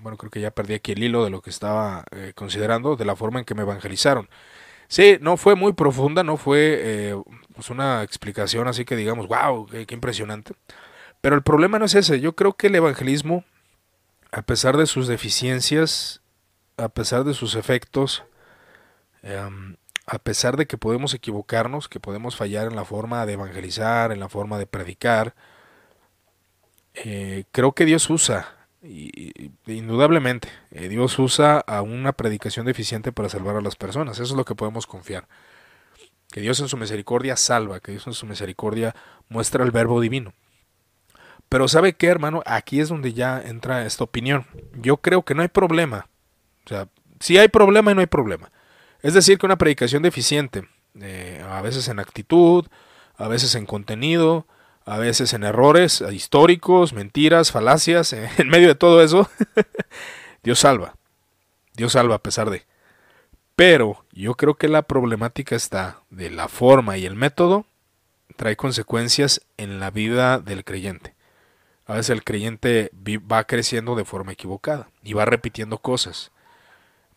bueno, 0.03 0.19
creo 0.19 0.31
que 0.31 0.41
ya 0.41 0.51
perdí 0.51 0.75
aquí 0.75 0.93
el 0.93 1.03
hilo 1.03 1.25
de 1.25 1.31
lo 1.31 1.41
que 1.43 1.51
estaba 1.51 2.05
eh, 2.11 2.33
considerando, 2.35 2.97
de 2.97 3.05
la 3.05 3.17
forma 3.17 3.39
en 3.39 3.45
que 3.45 3.55
me 3.55 3.63
evangelizaron. 3.63 4.29
Sí, 4.89 5.19
no 5.21 5.37
fue 5.37 5.55
muy 5.55 5.73
profunda, 5.73 6.23
no 6.23 6.37
fue 6.37 6.81
eh, 6.83 7.23
pues 7.55 7.71
una 7.71 8.03
explicación 8.03 8.69
así 8.69 8.85
que 8.85 8.97
digamos, 8.97 9.29
wow, 9.29 9.67
qué, 9.67 9.87
impresionante. 9.91 10.55
Pero 11.21 11.37
el 11.37 11.43
problema 11.43 11.79
no 11.79 11.87
es 11.87 11.95
ese, 11.95 12.21
yo 12.21 12.35
creo 12.35 12.55
que 12.55 12.67
el 12.67 12.75
evangelismo, 12.75 13.45
a 14.33 14.43
pesar 14.43 14.77
de 14.77 14.87
sus 14.87 15.07
deficiencias, 15.07 16.21
a 16.77 16.89
pesar 16.89 17.25
de 17.25 17.35
sus 17.35 17.55
efectos, 17.55 18.25
em, 19.23 19.77
a 20.07 20.19
pesar 20.19 20.57
de 20.57 20.67
que 20.67 20.79
podemos 20.79 21.15
equivocarnos, 21.15 21.89
que 21.89 22.01
podemos 22.01 22.37
fallar 22.37 22.67
en 22.67 22.77
la 22.77 22.85
forma 22.85 23.25
de 23.25 23.35
evangelizar, 23.35 24.13
en 24.13 24.21
la 24.21 24.29
forma 24.29 24.59
de 24.59 24.67
predicar, 24.67 25.35
eh, 26.95 27.45
creo 27.53 27.73
que 27.73 27.85
Dios 27.85 28.09
usa 28.11 28.63
y, 28.83 29.51
indudablemente, 29.67 30.49
eh, 30.71 30.89
Dios 30.89 31.19
usa 31.19 31.59
a 31.59 31.83
una 31.83 32.13
predicación 32.13 32.67
deficiente 32.67 33.13
para 33.13 33.29
salvar 33.29 33.57
a 33.57 33.61
las 33.61 33.77
personas. 33.77 34.19
Eso 34.19 34.33
es 34.33 34.37
lo 34.37 34.45
que 34.45 34.55
podemos 34.55 34.87
confiar. 34.87 35.29
Que 36.31 36.41
Dios 36.41 36.61
en 36.61 36.69
su 36.69 36.77
misericordia 36.77 37.37
salva, 37.37 37.81
que 37.81 37.93
Dios 37.93 38.07
en 38.07 38.15
su 38.15 38.27
misericordia 38.27 38.95
muestra 39.29 39.65
el 39.65 39.71
verbo 39.71 40.01
divino. 40.01 40.33
Pero 41.49 41.69
¿sabe 41.69 41.93
qué, 41.93 42.07
hermano? 42.07 42.43
Aquí 42.47 42.81
es 42.81 42.89
donde 42.89 43.13
ya 43.13 43.41
entra 43.41 43.85
esta 43.85 44.05
opinión. 44.05 44.47
Yo 44.75 44.97
creo 44.97 45.23
que 45.23 45.35
no 45.35 45.43
hay 45.43 45.49
problema. 45.49 46.09
O 46.65 46.69
sea, 46.69 46.89
sí 47.21 47.37
hay 47.37 47.49
problema 47.49 47.93
y 47.93 47.95
no 47.95 48.01
hay 48.01 48.07
problema. 48.07 48.51
Es 49.03 49.15
decir, 49.15 49.39
que 49.39 49.47
una 49.47 49.59
predicación 49.59 50.03
deficiente, 50.03 50.67
eh, 51.01 51.45
a 51.47 51.61
veces 51.61 51.89
en 51.89 51.99
actitud, 51.99 52.67
a 53.17 53.29
veces 53.29 53.55
en 53.55 53.67
contenido, 53.67 54.47
a 54.85 54.99
veces 54.99 55.33
en 55.33 55.45
errores 55.45 56.03
históricos, 56.13 56.93
mentiras, 56.93 57.53
falacias, 57.53 58.13
en 58.39 58.49
medio 58.49 58.69
de 58.69 58.75
todo 58.75 59.03
eso, 59.03 59.29
Dios 60.43 60.59
salva. 60.61 60.97
Dios 61.75 61.93
salva 61.93 62.17
a 62.17 62.23
pesar 62.23 62.51
de. 62.51 62.65
Pero 63.57 64.05
yo 64.13 64.35
creo 64.35 64.55
que 64.55 64.69
la 64.69 64.83
problemática 64.83 65.57
está 65.57 66.01
de 66.11 66.31
la 66.31 66.49
forma 66.49 66.97
y 66.99 67.07
el 67.07 67.15
método 67.15 67.67
trae 68.37 68.57
consecuencias 68.57 69.43
en 69.57 69.79
la 69.79 69.91
vida 69.91 70.39
del 70.39 70.65
creyente. 70.65 71.15
A 71.87 71.95
veces 71.95 72.11
el 72.11 72.25
creyente 72.25 72.91
va 73.31 73.45
creciendo 73.45 73.95
de 73.95 74.05
forma 74.05 74.33
equivocada 74.33 74.89
y 75.03 75.13
va 75.13 75.25
repitiendo 75.25 75.79
cosas. 75.79 76.31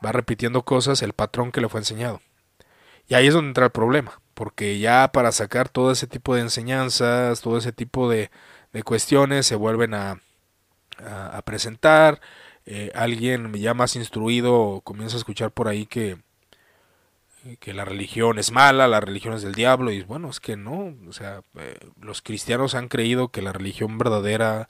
Va 0.06 0.12
repitiendo 0.12 0.64
cosas 0.64 1.02
el 1.02 1.14
patrón 1.14 1.52
que 1.52 1.62
le 1.62 1.70
fue 1.70 1.80
enseñado. 1.80 2.22
Y 3.08 3.14
ahí 3.14 3.28
es 3.28 3.34
donde 3.34 3.50
entra 3.50 3.66
el 3.66 3.72
problema 3.72 4.20
porque 4.36 4.80
ya 4.80 5.12
para 5.12 5.32
sacar 5.32 5.70
todo 5.70 5.92
ese 5.92 6.08
tipo 6.08 6.36
de 6.36 6.42
enseñanzas, 6.42 7.42
todo 7.42 7.58
ese 7.58 7.72
tipo 7.72 8.10
de, 8.10 8.30
cuestiones 8.84 9.48
se 9.48 9.56
vuelven 9.56 9.94
a, 9.96 10.22
a, 11.00 11.42
presentar. 11.44 12.22
Eh, 12.66 12.92
alguien 12.96 13.54
ya 13.54 13.74
más 13.74 13.96
instruido 13.96 14.82
comienza 14.84 15.16
a 15.16 15.20
escuchar 15.20 15.52
por 15.52 15.68
ahí 15.70 15.86
que, 15.86 16.18
que 17.60 17.74
la 17.74 17.86
religión 17.86 18.40
es 18.40 18.52
mala, 18.52 18.88
la 18.88 19.00
religión 19.00 19.34
es 19.34 19.42
del 19.44 19.54
diablo, 19.54 19.92
y 19.92 20.04
bueno, 20.04 20.30
es 20.30 20.40
que 20.40 20.58
no, 20.58 20.96
o 21.08 21.14
sea, 21.14 21.42
eh, 21.58 21.78
los 22.02 22.22
cristianos 22.22 22.76
han 22.76 22.88
creído 22.90 23.30
que 23.30 23.42
la 23.42 23.54
religión 23.54 23.98
verdadera, 23.98 24.68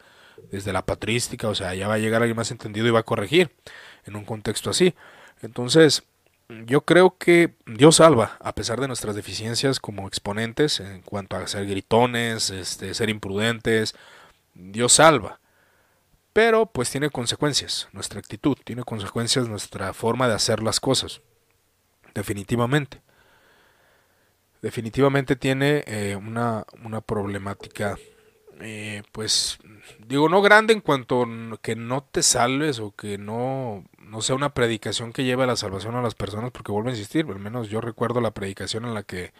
desde 0.51 0.74
la 0.74 0.86
patrística, 0.86 1.47
o 1.47 1.55
sea, 1.55 1.74
ya 1.74 1.88
va 1.88 1.95
a 1.95 1.99
llegar 1.99 2.22
alguien 2.22 2.38
más 2.38 2.51
entendido 2.51 2.88
y 2.88 2.91
va 2.91 2.99
a 2.99 3.03
corregir 3.03 3.51
en 4.05 4.16
un 4.16 4.26
contexto 4.26 4.70
así. 4.70 4.93
Entonces, 5.41 6.03
yo 6.50 6.82
creo 6.82 7.18
que 7.18 7.56
Dios 7.66 7.98
salva, 7.98 8.38
a 8.39 8.54
pesar 8.54 8.80
de 8.80 8.88
nuestras 8.88 9.16
deficiencias 9.16 9.80
como 9.80 10.08
exponentes 10.08 10.80
en 10.80 11.02
cuanto 11.02 11.36
a 11.36 11.48
ser 11.48 11.66
gritones, 11.66 12.50
este, 12.52 12.93
ser 12.93 13.10
imprudentes, 13.10 13.96
Dios 14.54 14.93
salva. 14.93 15.39
Pero 16.34 16.66
pues 16.68 16.89
tiene 16.91 17.10
consecuencias, 17.10 17.88
nuestra 17.93 18.20
actitud, 18.20 18.58
tiene 18.64 18.84
consecuencias 18.84 19.48
nuestra 19.48 19.93
forma 19.93 20.28
de 20.28 20.36
hacer 20.36 20.62
las 20.62 20.80
cosas. 20.80 21.22
Definitivamente. 22.14 23.02
Definitivamente 24.62 25.36
tiene 25.36 25.84
eh, 25.88 26.16
una, 26.16 26.66
una, 26.84 27.02
problemática, 27.02 27.98
eh, 28.62 29.03
pues 29.12 29.60
digo, 30.08 30.30
no 30.30 30.41
grande 30.41 30.74
en 30.74 30.82
cuanto 30.82 31.26
que 31.62 31.76
no 31.76 32.03
te 32.03 32.24
salves 32.24 32.80
o 32.80 32.95
que 32.95 33.18
no 33.18 33.84
no 33.99 34.22
sea 34.22 34.36
una 34.36 34.53
predicación 34.53 35.12
que 35.14 35.24
lleve 35.24 35.43
a 35.43 35.47
la 35.47 35.56
salvación 35.56 35.95
a 35.95 36.01
las 36.01 36.16
personas, 36.16 36.51
porque 36.51 36.72
vuelvo 36.72 36.89
a 36.89 36.91
insistir, 36.91 37.26
al 37.28 37.39
menos 37.39 37.70
yo 37.70 37.82
recuerdo 37.82 38.22
la 38.22 38.32
predicación 38.32 38.86
en 38.86 38.93
la 38.93 39.03
que 39.03 39.34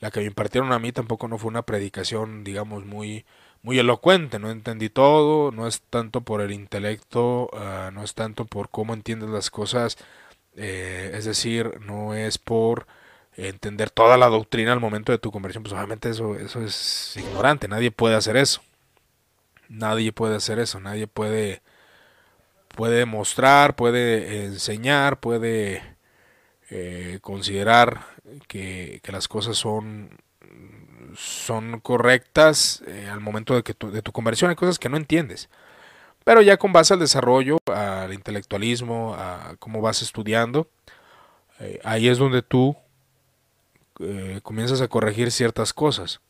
la 0.00 0.10
que 0.10 0.20
me 0.20 0.26
impartieron 0.26 0.72
a 0.72 0.78
mí 0.78 0.92
tampoco 0.92 1.28
no 1.28 1.38
fue 1.38 1.48
una 1.48 1.62
predicación, 1.62 2.44
digamos, 2.44 2.84
muy, 2.84 3.24
muy 3.62 3.78
elocuente, 3.78 4.38
no 4.38 4.50
entendí 4.50 4.90
todo, 4.90 5.50
no 5.52 5.66
es 5.66 5.82
tanto 5.90 6.20
por 6.22 6.40
el 6.40 6.52
intelecto, 6.52 7.50
uh, 7.52 7.90
no 7.92 8.04
es 8.04 8.14
tanto 8.14 8.44
por 8.44 8.70
cómo 8.70 8.94
entiendes 8.94 9.30
las 9.30 9.50
cosas, 9.50 9.98
eh, 10.56 11.12
es 11.14 11.24
decir, 11.24 11.80
no 11.80 12.14
es 12.14 12.38
por 12.38 12.86
entender 13.38 13.90
toda 13.90 14.16
la 14.16 14.26
doctrina 14.26 14.72
al 14.72 14.80
momento 14.80 15.12
de 15.12 15.18
tu 15.18 15.30
conversión, 15.30 15.62
pues 15.62 15.72
obviamente 15.72 16.10
eso, 16.10 16.34
eso 16.34 16.60
es 16.60 17.16
ignorante, 17.16 17.68
nadie 17.68 17.92
puede 17.92 18.16
hacer 18.16 18.36
eso, 18.36 18.60
nadie 19.68 20.12
puede 20.12 20.36
hacer 20.36 20.58
eso, 20.58 20.80
nadie 20.80 21.06
puede, 21.06 21.62
puede 22.74 23.06
mostrar, 23.06 23.76
puede 23.76 24.44
enseñar, 24.46 25.20
puede 25.20 25.82
eh, 26.70 27.20
considerar 27.22 28.06
que, 28.48 29.00
que, 29.04 29.12
las 29.12 29.28
cosas 29.28 29.56
son, 29.56 30.10
son 31.16 31.78
correctas 31.80 32.82
eh, 32.88 33.08
al 33.10 33.20
momento 33.20 33.54
de, 33.54 33.62
que 33.62 33.72
tu, 33.72 33.90
de 33.92 34.02
tu 34.02 34.10
conversión. 34.12 34.50
Hay 34.50 34.56
cosas 34.56 34.78
que 34.78 34.88
no 34.88 34.96
entiendes. 34.96 35.48
Pero 36.24 36.42
ya 36.42 36.56
con 36.58 36.72
base 36.72 36.92
al 36.92 37.00
desarrollo, 37.00 37.58
al 37.66 38.12
intelectualismo, 38.12 39.14
a 39.14 39.54
cómo 39.58 39.80
vas 39.80 40.02
estudiando, 40.02 40.68
eh, 41.60 41.80
ahí 41.84 42.08
es 42.08 42.18
donde 42.18 42.42
tú 42.42 42.76
eh, 44.00 44.40
comienzas 44.42 44.80
a 44.80 44.88
corregir 44.88 45.30
ciertas 45.30 45.72
cosas, 45.72 46.20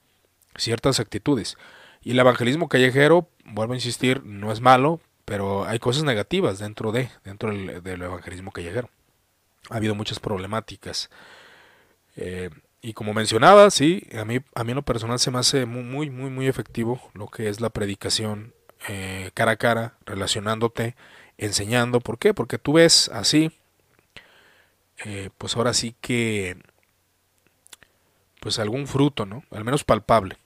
ciertas 0.56 1.00
actitudes. 1.00 1.56
Y 2.02 2.12
el 2.12 2.18
evangelismo 2.18 2.68
callejero, 2.68 3.28
vuelvo 3.44 3.72
a 3.74 3.76
insistir, 3.76 4.24
no 4.24 4.52
es 4.52 4.60
malo, 4.60 5.00
pero 5.24 5.64
hay 5.66 5.78
cosas 5.78 6.04
negativas 6.04 6.58
dentro 6.58 6.92
de, 6.92 7.10
dentro 7.24 7.50
del, 7.50 8.02
evangelismo 8.02 8.50
callejero 8.50 8.88
ha 9.70 9.76
habido 9.76 9.94
muchas 9.94 10.18
problemáticas. 10.18 11.10
Eh, 12.16 12.48
y 12.80 12.94
como 12.94 13.12
mencionaba, 13.12 13.70
sí, 13.70 14.06
a 14.18 14.24
mí, 14.24 14.38
a 14.54 14.64
mí 14.64 14.70
en 14.70 14.76
lo 14.76 14.82
personal 14.82 15.18
se 15.18 15.30
me 15.30 15.38
hace 15.38 15.66
muy, 15.66 16.08
muy, 16.08 16.30
muy 16.30 16.46
efectivo 16.46 17.02
lo 17.12 17.28
que 17.28 17.48
es 17.48 17.60
la 17.60 17.68
predicación 17.68 18.54
eh, 18.88 19.30
cara 19.34 19.52
a 19.52 19.56
cara, 19.56 19.98
relacionándote, 20.06 20.96
enseñando. 21.36 22.00
¿Por 22.00 22.18
qué? 22.18 22.32
Porque 22.32 22.56
tú 22.56 22.74
ves 22.74 23.10
así, 23.12 23.52
pues 25.36 25.56
ahora 25.56 25.74
sí 25.74 25.94
que, 26.00 26.56
pues 28.40 28.58
algún 28.58 28.86
fruto, 28.86 29.26
¿no? 29.26 29.42
Al 29.50 29.64
menos 29.64 29.84
palpable. 29.84 30.36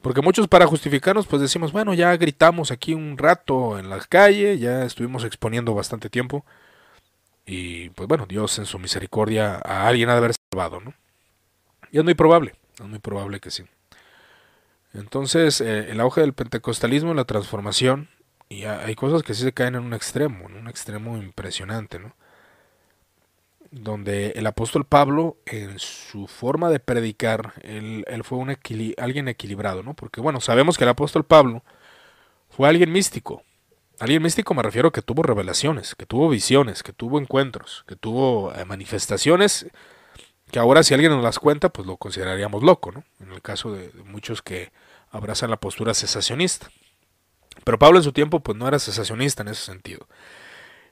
Porque 0.00 0.20
muchos 0.20 0.48
para 0.48 0.66
justificarnos 0.66 1.26
pues 1.26 1.40
decimos, 1.40 1.72
bueno, 1.72 1.94
ya 1.94 2.16
gritamos 2.16 2.70
aquí 2.70 2.92
un 2.92 3.16
rato 3.16 3.78
en 3.78 3.88
la 3.88 4.00
calle, 4.00 4.58
ya 4.58 4.84
estuvimos 4.84 5.24
exponiendo 5.24 5.74
bastante 5.74 6.10
tiempo 6.10 6.44
y 7.46 7.90
pues 7.90 8.08
bueno, 8.08 8.26
Dios 8.26 8.58
en 8.58 8.66
su 8.66 8.78
misericordia 8.78 9.60
a 9.64 9.86
alguien 9.86 10.08
ha 10.08 10.12
de 10.12 10.18
haber 10.18 10.32
salvado, 10.50 10.80
¿no? 10.80 10.94
Y 11.90 11.98
es 11.98 12.04
muy 12.04 12.14
probable, 12.14 12.54
es 12.78 12.86
muy 12.86 12.98
probable 12.98 13.40
que 13.40 13.50
sí. 13.50 13.64
Entonces, 14.94 15.60
eh, 15.60 15.90
el 15.90 16.00
auge 16.00 16.20
del 16.20 16.34
pentecostalismo, 16.34 17.14
la 17.14 17.24
transformación, 17.24 18.08
y 18.48 18.64
hay 18.64 18.94
cosas 18.94 19.22
que 19.22 19.34
sí 19.34 19.42
se 19.42 19.52
caen 19.52 19.76
en 19.76 19.82
un 19.82 19.94
extremo, 19.94 20.46
en 20.48 20.56
un 20.56 20.68
extremo 20.68 21.16
impresionante, 21.16 21.98
¿no? 21.98 22.14
Donde 23.72 24.34
el 24.36 24.46
apóstol 24.46 24.84
Pablo, 24.84 25.38
en 25.46 25.78
su 25.80 26.28
forma 26.28 26.70
de 26.70 26.78
predicar, 26.78 27.54
él, 27.62 28.04
él 28.06 28.22
fue 28.22 28.38
un 28.38 28.56
alguien 28.98 29.28
equilibrado, 29.28 29.82
¿no? 29.82 29.94
Porque 29.94 30.20
bueno, 30.20 30.40
sabemos 30.40 30.78
que 30.78 30.84
el 30.84 30.90
apóstol 30.90 31.24
Pablo 31.24 31.64
fue 32.48 32.68
alguien 32.68 32.92
místico, 32.92 33.42
Alguien 34.02 34.20
místico 34.20 34.52
me 34.52 34.64
refiero 34.64 34.90
que 34.90 35.00
tuvo 35.00 35.22
revelaciones, 35.22 35.94
que 35.94 36.06
tuvo 36.06 36.28
visiones, 36.28 36.82
que 36.82 36.92
tuvo 36.92 37.20
encuentros, 37.20 37.84
que 37.86 37.94
tuvo 37.94 38.52
eh, 38.52 38.64
manifestaciones, 38.64 39.68
que 40.50 40.58
ahora 40.58 40.82
si 40.82 40.92
alguien 40.92 41.12
nos 41.12 41.22
las 41.22 41.38
cuenta, 41.38 41.68
pues 41.68 41.86
lo 41.86 41.96
consideraríamos 41.96 42.64
loco, 42.64 42.90
¿no? 42.90 43.04
En 43.20 43.30
el 43.30 43.40
caso 43.42 43.70
de, 43.70 43.90
de 43.90 44.02
muchos 44.02 44.42
que 44.42 44.72
abrazan 45.12 45.50
la 45.50 45.58
postura 45.58 45.94
cesacionista. 45.94 46.68
Pero 47.62 47.78
Pablo 47.78 47.98
en 47.98 48.02
su 48.02 48.12
tiempo, 48.12 48.40
pues 48.40 48.58
no 48.58 48.66
era 48.66 48.80
cesacionista 48.80 49.42
en 49.42 49.48
ese 49.50 49.64
sentido. 49.64 50.08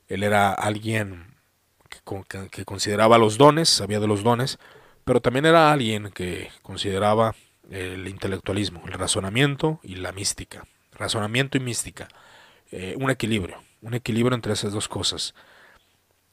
Él 0.06 0.22
era 0.22 0.52
alguien 0.52 1.29
que, 2.50 2.64
consideraba 2.64 3.18
los 3.18 3.38
dones, 3.38 3.68
sabía 3.68 4.00
de 4.00 4.06
los 4.06 4.22
dones, 4.22 4.58
pero 5.04 5.20
también 5.20 5.46
era 5.46 5.72
alguien 5.72 6.10
que 6.10 6.50
consideraba 6.62 7.34
el 7.70 8.08
intelectualismo, 8.08 8.82
el 8.86 8.92
razonamiento 8.92 9.80
y 9.82 9.96
la 9.96 10.12
mística. 10.12 10.64
Razonamiento 10.92 11.56
y 11.56 11.60
mística 11.60 12.08
eh, 12.72 12.94
un 12.98 13.10
equilibrio, 13.10 13.56
un 13.82 13.94
equilibrio 13.94 14.34
entre 14.34 14.52
esas 14.52 14.72
dos 14.72 14.88
cosas. 14.88 15.34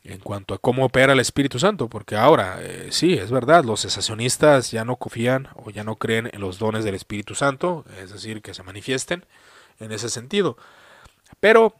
En 0.03 0.19
cuanto 0.19 0.53
a 0.53 0.59
cómo 0.59 0.85
opera 0.85 1.13
el 1.13 1.19
Espíritu 1.19 1.59
Santo, 1.59 1.89
porque 1.89 2.15
ahora 2.15 2.59
eh, 2.61 2.89
sí, 2.91 3.13
es 3.13 3.31
verdad, 3.31 3.65
los 3.65 3.81
cesacionistas 3.81 4.71
ya 4.71 4.85
no 4.85 4.95
confían 4.95 5.49
o 5.55 5.69
ya 5.69 5.83
no 5.83 5.95
creen 5.95 6.29
en 6.31 6.39
los 6.39 6.59
dones 6.59 6.85
del 6.85 6.95
Espíritu 6.95 7.35
Santo, 7.35 7.83
es 8.01 8.11
decir, 8.11 8.41
que 8.41 8.53
se 8.53 8.63
manifiesten 8.63 9.25
en 9.79 9.91
ese 9.91 10.09
sentido. 10.09 10.57
Pero 11.39 11.75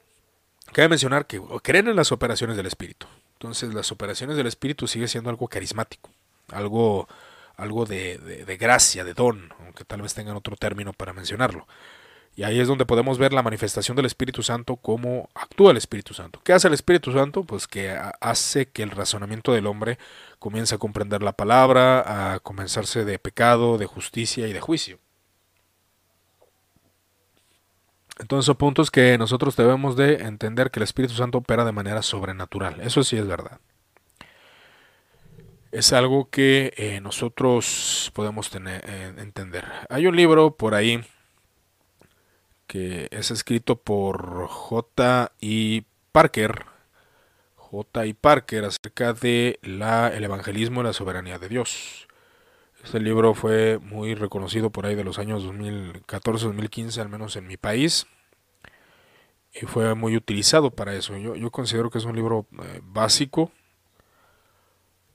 cabe 0.73 0.89
mencionar 0.89 1.27
que 1.27 1.39
creen 1.61 1.87
en 1.87 1.95
las 1.95 2.11
operaciones 2.11 2.57
del 2.57 2.65
Espíritu. 2.65 3.07
Entonces 3.37 3.71
las 3.73 3.91
operaciones 3.91 4.35
del 4.35 4.47
Espíritu 4.47 4.87
sigue 4.87 5.07
siendo 5.07 5.29
algo 5.29 5.47
carismático, 5.47 6.09
algo, 6.51 7.07
algo 7.55 7.85
de, 7.85 8.17
de, 8.17 8.45
de 8.45 8.57
gracia, 8.57 9.03
de 9.03 9.13
don, 9.13 9.53
aunque 9.63 9.85
tal 9.85 10.01
vez 10.01 10.15
tengan 10.15 10.35
otro 10.35 10.55
término 10.55 10.91
para 10.91 11.13
mencionarlo. 11.13 11.67
Y 12.35 12.43
ahí 12.43 12.59
es 12.59 12.67
donde 12.67 12.85
podemos 12.85 13.17
ver 13.17 13.33
la 13.33 13.43
manifestación 13.43 13.95
del 13.95 14.05
Espíritu 14.05 14.43
Santo, 14.43 14.75
cómo 14.75 15.29
actúa 15.35 15.71
el 15.71 15.77
Espíritu 15.77 16.13
Santo. 16.13 16.39
¿Qué 16.43 16.53
hace 16.53 16.67
el 16.67 16.73
Espíritu 16.75 17.11
Santo? 17.11 17.43
Pues 17.43 17.67
que 17.67 17.95
hace 18.21 18.69
que 18.69 18.83
el 18.83 18.91
razonamiento 18.91 19.53
del 19.53 19.65
hombre 19.65 19.97
comience 20.39 20.75
a 20.75 20.77
comprender 20.77 21.21
la 21.23 21.33
palabra, 21.33 22.33
a 22.33 22.39
comenzarse 22.39 23.05
de 23.05 23.17
pecado, 23.17 23.77
de 23.77 23.87
justicia 23.87 24.47
y 24.47 24.53
de 24.53 24.61
juicio. 24.61 24.99
Entonces 28.19 28.45
son 28.45 28.55
puntos 28.55 28.89
que 28.91 29.17
nosotros 29.17 29.55
debemos 29.55 29.95
de 29.95 30.15
entender 30.23 30.71
que 30.71 30.79
el 30.79 30.83
Espíritu 30.83 31.13
Santo 31.13 31.39
opera 31.39 31.65
de 31.65 31.71
manera 31.71 32.01
sobrenatural. 32.01 32.81
Eso 32.81 33.03
sí 33.03 33.17
es 33.17 33.27
verdad. 33.27 33.59
Es 35.71 35.93
algo 35.93 36.29
que 36.29 36.73
eh, 36.77 36.99
nosotros 37.01 38.11
podemos 38.13 38.49
tener, 38.49 38.83
eh, 38.87 39.13
entender. 39.17 39.65
Hay 39.89 40.07
un 40.07 40.15
libro 40.15 40.55
por 40.55 40.73
ahí 40.73 41.03
que 42.65 43.07
es 43.11 43.31
escrito 43.31 43.75
por 43.75 44.47
J. 44.47 45.31
I. 45.39 45.85
Parker, 46.17 46.65
J. 47.55 48.01
Parker, 48.19 48.65
acerca 48.65 49.13
de 49.13 49.59
la, 49.61 50.07
el 50.07 50.23
evangelismo 50.23 50.81
y 50.81 50.85
la 50.85 50.93
soberanía 50.93 51.37
de 51.37 51.47
Dios. 51.47 52.06
Este 52.83 52.99
libro 52.99 53.33
fue 53.33 53.79
muy 53.79 54.15
reconocido 54.15 54.69
por 54.69 54.85
ahí 54.85 54.95
de 54.95 55.03
los 55.03 55.19
años 55.19 55.43
2014-2015, 55.45 57.01
al 57.01 57.09
menos 57.09 57.35
en 57.35 57.47
mi 57.47 57.57
país, 57.57 58.07
y 59.53 59.65
fue 59.65 59.93
muy 59.95 60.15
utilizado 60.15 60.71
para 60.71 60.93
eso. 60.93 61.17
Yo, 61.17 61.35
yo 61.35 61.51
considero 61.51 61.89
que 61.89 61.97
es 61.97 62.05
un 62.05 62.15
libro 62.15 62.47
eh, 62.63 62.79
básico, 62.83 63.51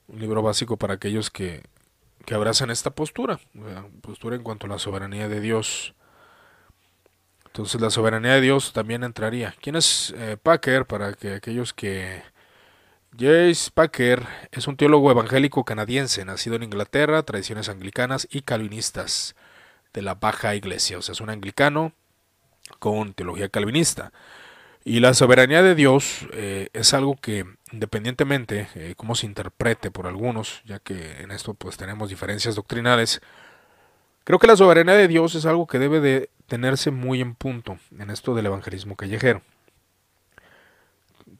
un 0.07 0.19
libro 0.19 0.41
básico 0.41 0.77
para 0.77 0.95
aquellos 0.95 1.31
que, 1.31 1.63
que 2.25 2.35
abrazan 2.35 2.69
esta 2.69 2.91
postura, 2.91 3.39
postura 4.01 4.35
en 4.35 4.43
cuanto 4.43 4.67
a 4.67 4.69
la 4.69 4.79
soberanía 4.79 5.27
de 5.27 5.39
Dios 5.39 5.95
entonces 7.53 7.79
la 7.79 7.91
soberanía 7.91 8.33
de 8.33 8.41
Dios 8.41 8.73
también 8.73 9.03
entraría. 9.03 9.53
¿Quién 9.61 9.75
es 9.75 10.11
eh, 10.17 10.37
Packer? 10.41 10.87
Para 10.87 11.13
que 11.13 11.35
aquellos 11.35 11.71
que... 11.71 12.23
Jace 13.17 13.69
Packer 13.71 14.25
es 14.51 14.67
un 14.67 14.75
teólogo 14.75 15.11
evangélico 15.11 15.63
canadiense, 15.63 16.25
nacido 16.25 16.55
en 16.55 16.63
Inglaterra, 16.63 17.21
tradiciones 17.21 17.69
anglicanas 17.69 18.27
y 18.31 18.41
calvinistas 18.41 19.35
de 19.93 20.01
la 20.01 20.15
Baja 20.15 20.55
Iglesia. 20.55 20.97
O 20.97 21.03
sea, 21.03 21.13
es 21.13 21.21
un 21.21 21.29
anglicano 21.29 21.93
con 22.79 23.13
teología 23.13 23.49
calvinista. 23.49 24.11
Y 24.83 24.99
la 24.99 25.13
soberanía 25.13 25.61
de 25.61 25.75
Dios 25.75 26.27
eh, 26.33 26.69
es 26.73 26.95
algo 26.95 27.15
que, 27.15 27.45
independientemente 27.71 28.67
eh, 28.73 28.95
cómo 28.97 29.13
se 29.13 29.27
interprete 29.27 29.91
por 29.91 30.07
algunos, 30.07 30.63
ya 30.65 30.79
que 30.79 31.21
en 31.21 31.31
esto 31.31 31.53
pues 31.53 31.77
tenemos 31.77 32.09
diferencias 32.09 32.55
doctrinales, 32.55 33.21
creo 34.23 34.39
que 34.39 34.47
la 34.47 34.57
soberanía 34.57 34.95
de 34.95 35.07
Dios 35.07 35.35
es 35.35 35.45
algo 35.45 35.67
que 35.67 35.77
debe 35.77 35.99
de 35.99 36.31
tenerse 36.47 36.89
muy 36.89 37.21
en 37.21 37.35
punto 37.35 37.77
en 37.97 38.09
esto 38.09 38.33
del 38.33 38.47
evangelismo 38.47 38.95
callejero. 38.95 39.43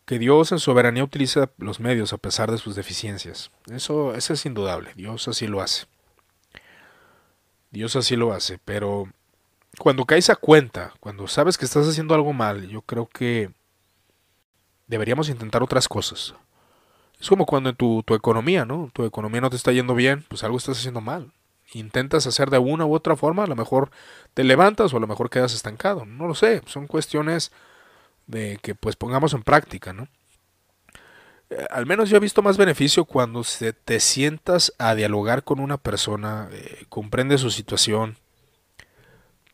Que 0.06 0.20
Dios 0.20 0.52
en 0.52 0.60
soberanía 0.60 1.04
utiliza 1.04 1.52
los 1.58 1.80
medios 1.80 2.14
a 2.14 2.18
pesar 2.18 2.52
de 2.52 2.58
sus 2.58 2.76
deficiencias. 2.76 3.52
Eso, 3.72 4.14
eso 4.16 4.34
es 4.34 4.46
indudable. 4.46 4.92
Dios 4.96 5.28
así 5.28 5.48
lo 5.48 5.62
hace. 5.62 5.86
Dios 7.72 7.96
así 7.96 8.16
lo 8.16 8.34
hace. 8.34 8.60
Pero 8.66 9.08
cuando 9.80 10.06
caes 10.06 10.30
a 10.30 10.36
cuenta, 10.36 10.94
cuando 11.00 11.28
sabes 11.28 11.58
que 11.58 11.66
estás 11.66 11.88
haciendo 11.88 12.16
algo 12.16 12.34
mal, 12.34 12.68
yo 12.68 12.82
creo 12.82 13.08
que 13.08 13.52
deberíamos 14.88 15.30
intentar 15.30 15.64
otras 15.64 15.88
cosas. 15.88 16.36
Es 17.20 17.30
como 17.30 17.46
cuando 17.46 17.70
en 17.70 17.76
tu, 17.76 18.04
tu 18.04 18.16
economía, 18.16 18.66
¿no? 18.66 18.90
Tu 18.94 19.06
economía 19.06 19.42
no 19.42 19.50
te 19.50 19.56
está 19.56 19.72
yendo 19.72 19.96
bien, 19.96 20.26
pues 20.28 20.44
algo 20.44 20.58
estás 20.58 20.78
haciendo 20.78 21.00
mal 21.00 21.32
intentas 21.74 22.28
hacer 22.28 22.50
de 22.50 22.58
una 22.58 22.86
u 22.86 22.94
otra 22.94 23.16
forma, 23.16 23.44
a 23.44 23.48
lo 23.48 23.56
mejor 23.56 23.92
te 24.34 24.44
levantas 24.44 24.94
o 24.94 24.98
a 24.98 25.00
lo 25.00 25.08
mejor 25.08 25.30
quedas 25.30 25.54
estancado. 25.54 26.06
No 26.06 26.28
lo 26.28 26.36
sé, 26.36 26.62
son 26.66 26.88
cuestiones 26.88 27.52
de 28.28 28.60
que 28.62 28.76
pues 28.76 28.96
pongamos 28.96 29.34
en 29.34 29.44
práctica, 29.44 29.94
¿no? 29.94 30.08
eh, 31.54 31.66
al 31.70 31.86
menos 31.86 32.10
yo 32.10 32.18
he 32.18 32.22
visto 32.22 32.42
más 32.42 32.58
beneficio 32.58 33.06
cuando 33.06 33.44
se 33.44 33.74
te 33.74 34.00
sientas 34.00 34.74
a 34.78 34.96
dialogar 34.96 35.44
con 35.44 35.60
una 35.60 35.78
persona, 35.78 36.50
eh, 36.52 36.86
comprendes 36.90 37.42
su 37.42 37.52
situación, 37.52 38.18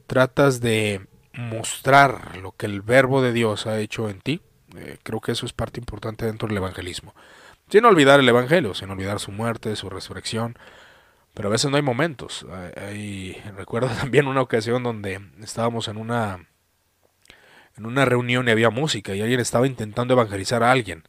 tratas 0.08 0.62
de 0.62 1.08
mostrar 1.34 2.38
lo 2.38 2.54
que 2.54 2.66
el 2.66 2.82
verbo 2.82 3.22
de 3.22 3.34
Dios 3.34 3.68
ha 3.68 3.80
hecho 3.80 4.10
en 4.10 4.22
ti. 4.22 4.42
Eh, 4.76 4.98
creo 5.04 5.22
que 5.22 5.32
eso 5.32 5.46
es 5.46 5.54
parte 5.54 5.80
importante 5.80 6.26
dentro 6.26 6.48
del 6.48 6.58
evangelismo. 6.58 7.14
Sin 7.70 7.86
olvidar 7.86 8.20
el 8.20 8.30
evangelio, 8.30 8.74
sin 8.74 8.90
olvidar 8.90 9.20
su 9.20 9.32
muerte, 9.32 9.76
su 9.76 9.90
resurrección. 9.90 10.58
Pero 11.34 11.50
a 11.50 11.52
veces 11.52 11.70
no 11.70 11.78
hay 11.78 11.84
momentos. 11.84 12.46
Recuerdo 13.56 13.88
también 14.00 14.28
una 14.28 14.42
ocasión 14.42 14.84
donde 14.84 15.22
estábamos 15.42 15.88
en 15.88 15.98
una 15.98 16.49
en 17.80 17.86
una 17.86 18.06
reunión 18.06 18.48
y 18.48 18.52
había 18.52 18.70
música 18.70 19.16
y 19.16 19.22
alguien 19.22 19.40
estaba 19.40 19.66
intentando 19.66 20.14
evangelizar 20.14 20.64
a 20.64 20.72
alguien. 20.72 21.04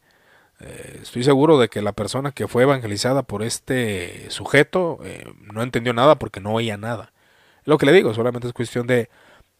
Eh, 0.61 0.99
estoy 1.01 1.23
seguro 1.23 1.59
de 1.59 1.69
que 1.69 1.81
la 1.81 1.91
persona 1.91 2.31
que 2.31 2.47
fue 2.47 2.63
evangelizada 2.63 3.23
por 3.23 3.43
este 3.43 4.29
sujeto 4.29 4.99
eh, 5.03 5.31
no 5.41 5.63
entendió 5.63 5.93
nada 5.93 6.15
porque 6.15 6.39
no 6.39 6.53
oía 6.53 6.77
nada. 6.77 7.13
Lo 7.65 7.77
que 7.77 7.85
le 7.85 7.91
digo, 7.91 8.13
solamente 8.13 8.47
es 8.47 8.53
cuestión 8.53 8.87
de, 8.87 9.09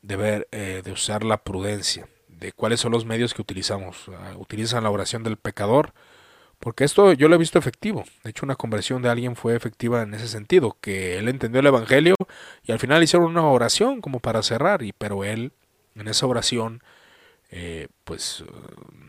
de 0.02 0.16
ver, 0.16 0.48
eh, 0.52 0.82
de 0.84 0.92
usar 0.92 1.24
la 1.24 1.44
prudencia, 1.44 2.08
de 2.28 2.54
cuáles 2.54 2.80
son 2.80 2.92
los 2.94 3.06
medios 3.06 3.34
que 3.34 3.42
utilizamos. 3.42 4.10
Ah, 4.18 4.34
utilizan 4.38 4.84
la 4.84 4.90
oración 4.90 5.24
del 5.24 5.38
pecador, 5.38 5.94
porque 6.60 6.84
esto 6.84 7.14
yo 7.14 7.28
lo 7.28 7.36
he 7.36 7.40
visto 7.40 7.60
efectivo. 7.60 8.06
De 8.24 8.30
hecho, 8.30 8.46
una 8.46 8.56
conversión 8.56 9.02
de 9.02 9.10
alguien 9.10 9.36
fue 9.36 9.56
efectiva 9.56 10.04
en 10.04 10.14
ese 10.14 10.28
sentido, 10.28 10.78
que 10.82 11.18
él 11.18 11.28
entendió 11.28 11.60
el 11.60 11.68
Evangelio 11.68 12.16
y 12.64 12.72
al 12.72 12.80
final 12.80 13.04
hicieron 13.04 13.30
una 13.30 13.46
oración 13.46 14.02
como 14.02 14.20
para 14.20 14.44
cerrar, 14.44 14.82
y 14.84 14.94
pero 14.94 15.24
él 15.24 15.52
en 15.96 16.08
esa 16.08 16.26
oración 16.26 16.82
eh, 17.52 17.90
pues 18.06 18.46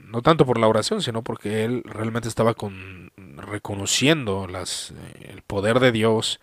no 0.06 0.20
tanto 0.20 0.44
por 0.44 0.58
la 0.58 0.66
oración, 0.66 1.00
sino 1.00 1.22
porque 1.22 1.64
él 1.64 1.82
realmente 1.84 2.28
estaba 2.28 2.54
con, 2.54 3.12
reconociendo 3.36 4.48
eh, 4.48 5.28
el 5.30 5.42
poder 5.42 5.78
de 5.78 5.92
Dios, 5.92 6.40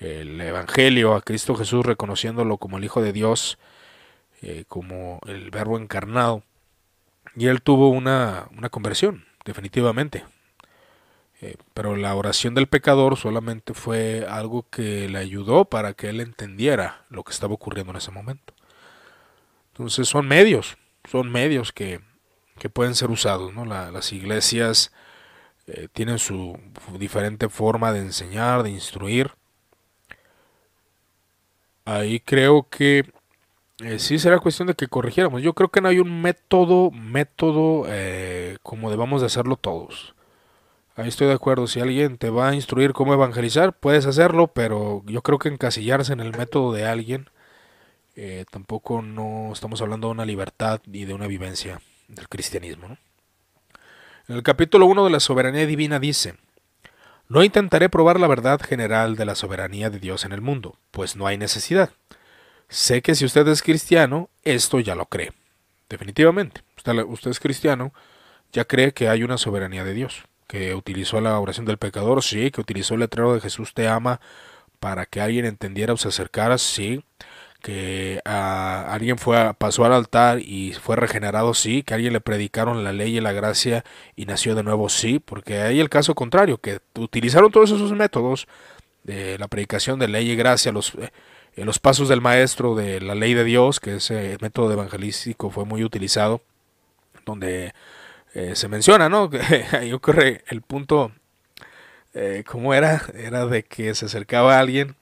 el 0.00 0.40
Evangelio, 0.40 1.14
a 1.14 1.20
Cristo 1.20 1.54
Jesús 1.54 1.84
reconociéndolo 1.84 2.56
como 2.56 2.78
el 2.78 2.84
Hijo 2.84 3.02
de 3.02 3.12
Dios, 3.12 3.58
eh, 4.42 4.64
como 4.66 5.20
el 5.26 5.50
Verbo 5.50 5.78
encarnado. 5.78 6.42
Y 7.36 7.48
él 7.48 7.60
tuvo 7.62 7.90
una, 7.90 8.48
una 8.56 8.70
conversión, 8.70 9.26
definitivamente. 9.44 10.24
pero 11.74 11.96
la 11.96 12.14
oración 12.14 12.54
del 12.54 12.66
pecador 12.66 13.16
solamente 13.16 13.74
fue 13.74 14.26
algo 14.28 14.66
que 14.70 15.08
le 15.08 15.18
ayudó 15.18 15.66
para 15.66 15.92
que 15.92 16.08
él 16.08 16.20
entendiera 16.20 17.04
lo 17.10 17.24
que 17.24 17.32
estaba 17.32 17.54
ocurriendo 17.54 17.92
en 17.92 17.98
ese 17.98 18.10
momento. 18.10 18.54
Entonces 19.72 20.08
son 20.08 20.26
medios, 20.26 20.78
son 21.10 21.30
medios 21.30 21.72
que, 21.72 22.00
pueden 22.72 22.94
ser 22.94 23.10
usados. 23.10 23.54
¿no? 23.54 23.64
las 23.64 24.12
iglesias 24.12 24.92
eh, 25.66 25.88
tienen 25.92 26.18
su 26.18 26.58
diferente 26.98 27.48
forma 27.48 27.92
de 27.92 28.00
enseñar, 28.00 28.62
de 28.62 28.70
instruir. 28.70 29.32
Ahí 31.84 32.18
creo 32.20 32.68
que 32.68 33.04
eh, 33.78 33.98
sí 33.98 34.18
será 34.18 34.38
cuestión 34.38 34.68
de 34.68 34.74
que 34.74 34.88
corrigiéramos. 34.88 35.42
Yo 35.42 35.52
creo 35.54 35.68
que 35.68 35.80
no 35.80 35.88
hay 35.88 35.98
un 36.00 36.22
método, 36.22 36.90
método 36.90 37.84
eh, 37.88 38.56
como 38.62 38.90
debamos 38.90 39.20
de 39.20 39.26
hacerlo 39.26 39.56
todos. 39.56 40.14
Ahí 40.96 41.08
estoy 41.08 41.26
de 41.28 41.34
acuerdo. 41.34 41.66
Si 41.66 41.80
alguien 41.80 42.16
te 42.16 42.30
va 42.30 42.48
a 42.48 42.54
instruir 42.54 42.92
cómo 42.94 43.12
evangelizar, 43.12 43.74
puedes 43.78 44.06
hacerlo, 44.06 44.48
pero 44.48 45.02
yo 45.06 45.22
creo 45.22 45.38
que 45.38 45.50
encasillarse 45.50 46.12
en 46.12 46.20
el 46.20 46.36
método 46.36 46.72
de 46.72 46.86
alguien 46.86 47.28
eh, 48.16 48.46
tampoco 48.50 49.02
no 49.02 49.52
estamos 49.52 49.82
hablando 49.82 50.08
de 50.08 50.12
una 50.12 50.24
libertad 50.24 50.80
y 50.90 51.04
de 51.04 51.12
una 51.12 51.26
vivencia 51.26 51.82
del 52.08 52.28
cristianismo. 52.28 52.96
En 54.28 54.36
el 54.36 54.42
capítulo 54.42 54.86
1 54.86 55.04
de 55.04 55.10
la 55.10 55.20
soberanía 55.20 55.66
divina 55.66 56.00
dice, 56.00 56.34
no 57.28 57.44
intentaré 57.44 57.88
probar 57.90 58.18
la 58.18 58.26
verdad 58.26 58.60
general 58.60 59.16
de 59.16 59.26
la 59.26 59.34
soberanía 59.34 59.90
de 59.90 59.98
Dios 59.98 60.24
en 60.24 60.32
el 60.32 60.40
mundo, 60.40 60.78
pues 60.92 61.14
no 61.14 61.26
hay 61.26 61.36
necesidad. 61.36 61.90
Sé 62.68 63.02
que 63.02 63.14
si 63.14 63.26
usted 63.26 63.46
es 63.48 63.62
cristiano, 63.62 64.30
esto 64.42 64.80
ya 64.80 64.94
lo 64.94 65.06
cree. 65.06 65.32
Definitivamente, 65.88 66.62
usted, 66.76 67.04
usted 67.04 67.30
es 67.30 67.38
cristiano, 67.38 67.92
ya 68.50 68.64
cree 68.64 68.92
que 68.92 69.08
hay 69.08 69.24
una 69.24 69.38
soberanía 69.38 69.84
de 69.84 69.92
Dios, 69.92 70.24
que 70.48 70.74
utilizó 70.74 71.20
la 71.20 71.38
oración 71.38 71.66
del 71.66 71.78
pecador, 71.78 72.22
sí, 72.22 72.50
que 72.50 72.62
utilizó 72.62 72.94
el 72.94 73.00
letrero 73.00 73.34
de 73.34 73.40
Jesús 73.40 73.74
te 73.74 73.88
ama 73.88 74.20
para 74.80 75.04
que 75.06 75.20
alguien 75.20 75.44
entendiera 75.44 75.92
o 75.92 75.96
se 75.96 76.08
acercara, 76.08 76.58
sí, 76.58 77.04
que 77.66 78.20
a 78.24 78.92
alguien 78.94 79.18
fue 79.18 79.52
pasó 79.58 79.84
al 79.84 79.92
altar 79.92 80.38
y 80.38 80.72
fue 80.74 80.94
regenerado, 80.94 81.52
sí, 81.52 81.82
que 81.82 81.94
alguien 81.94 82.12
le 82.12 82.20
predicaron 82.20 82.84
la 82.84 82.92
ley 82.92 83.16
y 83.16 83.20
la 83.20 83.32
gracia 83.32 83.84
y 84.14 84.26
nació 84.26 84.54
de 84.54 84.62
nuevo, 84.62 84.88
sí, 84.88 85.18
porque 85.18 85.62
hay 85.62 85.80
el 85.80 85.88
caso 85.88 86.14
contrario, 86.14 86.58
que 86.58 86.78
utilizaron 86.94 87.50
todos 87.50 87.72
esos 87.72 87.90
métodos 87.90 88.46
de 89.02 89.36
la 89.38 89.48
predicación 89.48 89.98
de 89.98 90.06
ley 90.06 90.30
y 90.30 90.36
gracia, 90.36 90.70
los, 90.70 90.94
eh, 90.94 91.10
los 91.64 91.80
pasos 91.80 92.08
del 92.08 92.20
maestro 92.20 92.76
de 92.76 93.00
la 93.00 93.16
ley 93.16 93.34
de 93.34 93.42
Dios, 93.42 93.80
que 93.80 93.96
ese 93.96 94.38
método 94.40 94.72
evangelístico 94.72 95.50
fue 95.50 95.64
muy 95.64 95.82
utilizado, 95.82 96.42
donde 97.24 97.74
eh, 98.34 98.54
se 98.54 98.68
menciona, 98.68 99.08
¿no? 99.08 99.28
ahí 99.72 99.92
ocurre 99.92 100.44
el 100.46 100.62
punto, 100.62 101.10
eh, 102.14 102.44
¿cómo 102.46 102.74
era? 102.74 103.02
Era 103.12 103.44
de 103.46 103.64
que 103.64 103.92
se 103.96 104.06
acercaba 104.06 104.56
a 104.56 104.60
alguien 104.60 104.94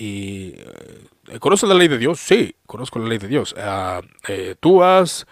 y 0.00 0.54
eh, 0.56 1.38
¿Conoces 1.40 1.68
la 1.68 1.74
ley 1.74 1.86
de 1.86 1.98
Dios? 1.98 2.18
Sí, 2.20 2.56
conozco 2.66 2.98
la 2.98 3.06
ley 3.06 3.18
de 3.18 3.28
Dios. 3.28 3.54
Ah, 3.58 4.00
eh, 4.28 4.56
¿Tú 4.58 4.82
has 4.82 5.26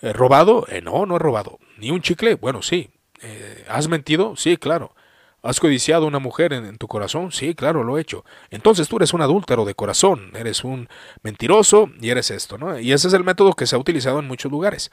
eh, 0.00 0.12
robado? 0.12 0.64
no, 0.84 1.06
no 1.06 1.16
he 1.16 1.18
robado. 1.18 1.58
¿Ni 1.76 1.90
un 1.90 2.00
chicle? 2.00 2.36
Bueno, 2.36 2.62
sí. 2.62 2.90
¿Has 3.68 3.88
mentido? 3.88 4.34
Sí, 4.36 4.56
claro. 4.56 4.94
¿Has 5.42 5.58
codiciado 5.58 6.04
a 6.04 6.08
una 6.08 6.20
mujer 6.20 6.52
en, 6.52 6.78
tu 6.78 6.86
corazón? 6.86 7.32
Sí, 7.32 7.54
claro, 7.54 7.82
lo 7.82 7.98
he 7.98 8.00
hecho. 8.00 8.24
Entonces 8.50 8.88
tú 8.88 8.96
eres 8.96 9.12
un 9.12 9.22
adúltero 9.22 9.64
de 9.64 9.74
corazón, 9.74 10.30
eres 10.36 10.62
un 10.62 10.88
mentiroso 11.22 11.90
y 12.00 12.10
eres 12.10 12.30
esto, 12.30 12.58
¿no? 12.58 12.78
Y 12.78 12.92
ese 12.92 13.08
es 13.08 13.14
el 13.14 13.24
método 13.24 13.54
que 13.54 13.66
se 13.66 13.74
ha 13.74 13.78
utilizado 13.78 14.20
en 14.20 14.28
muchos 14.28 14.52
lugares. 14.52 14.92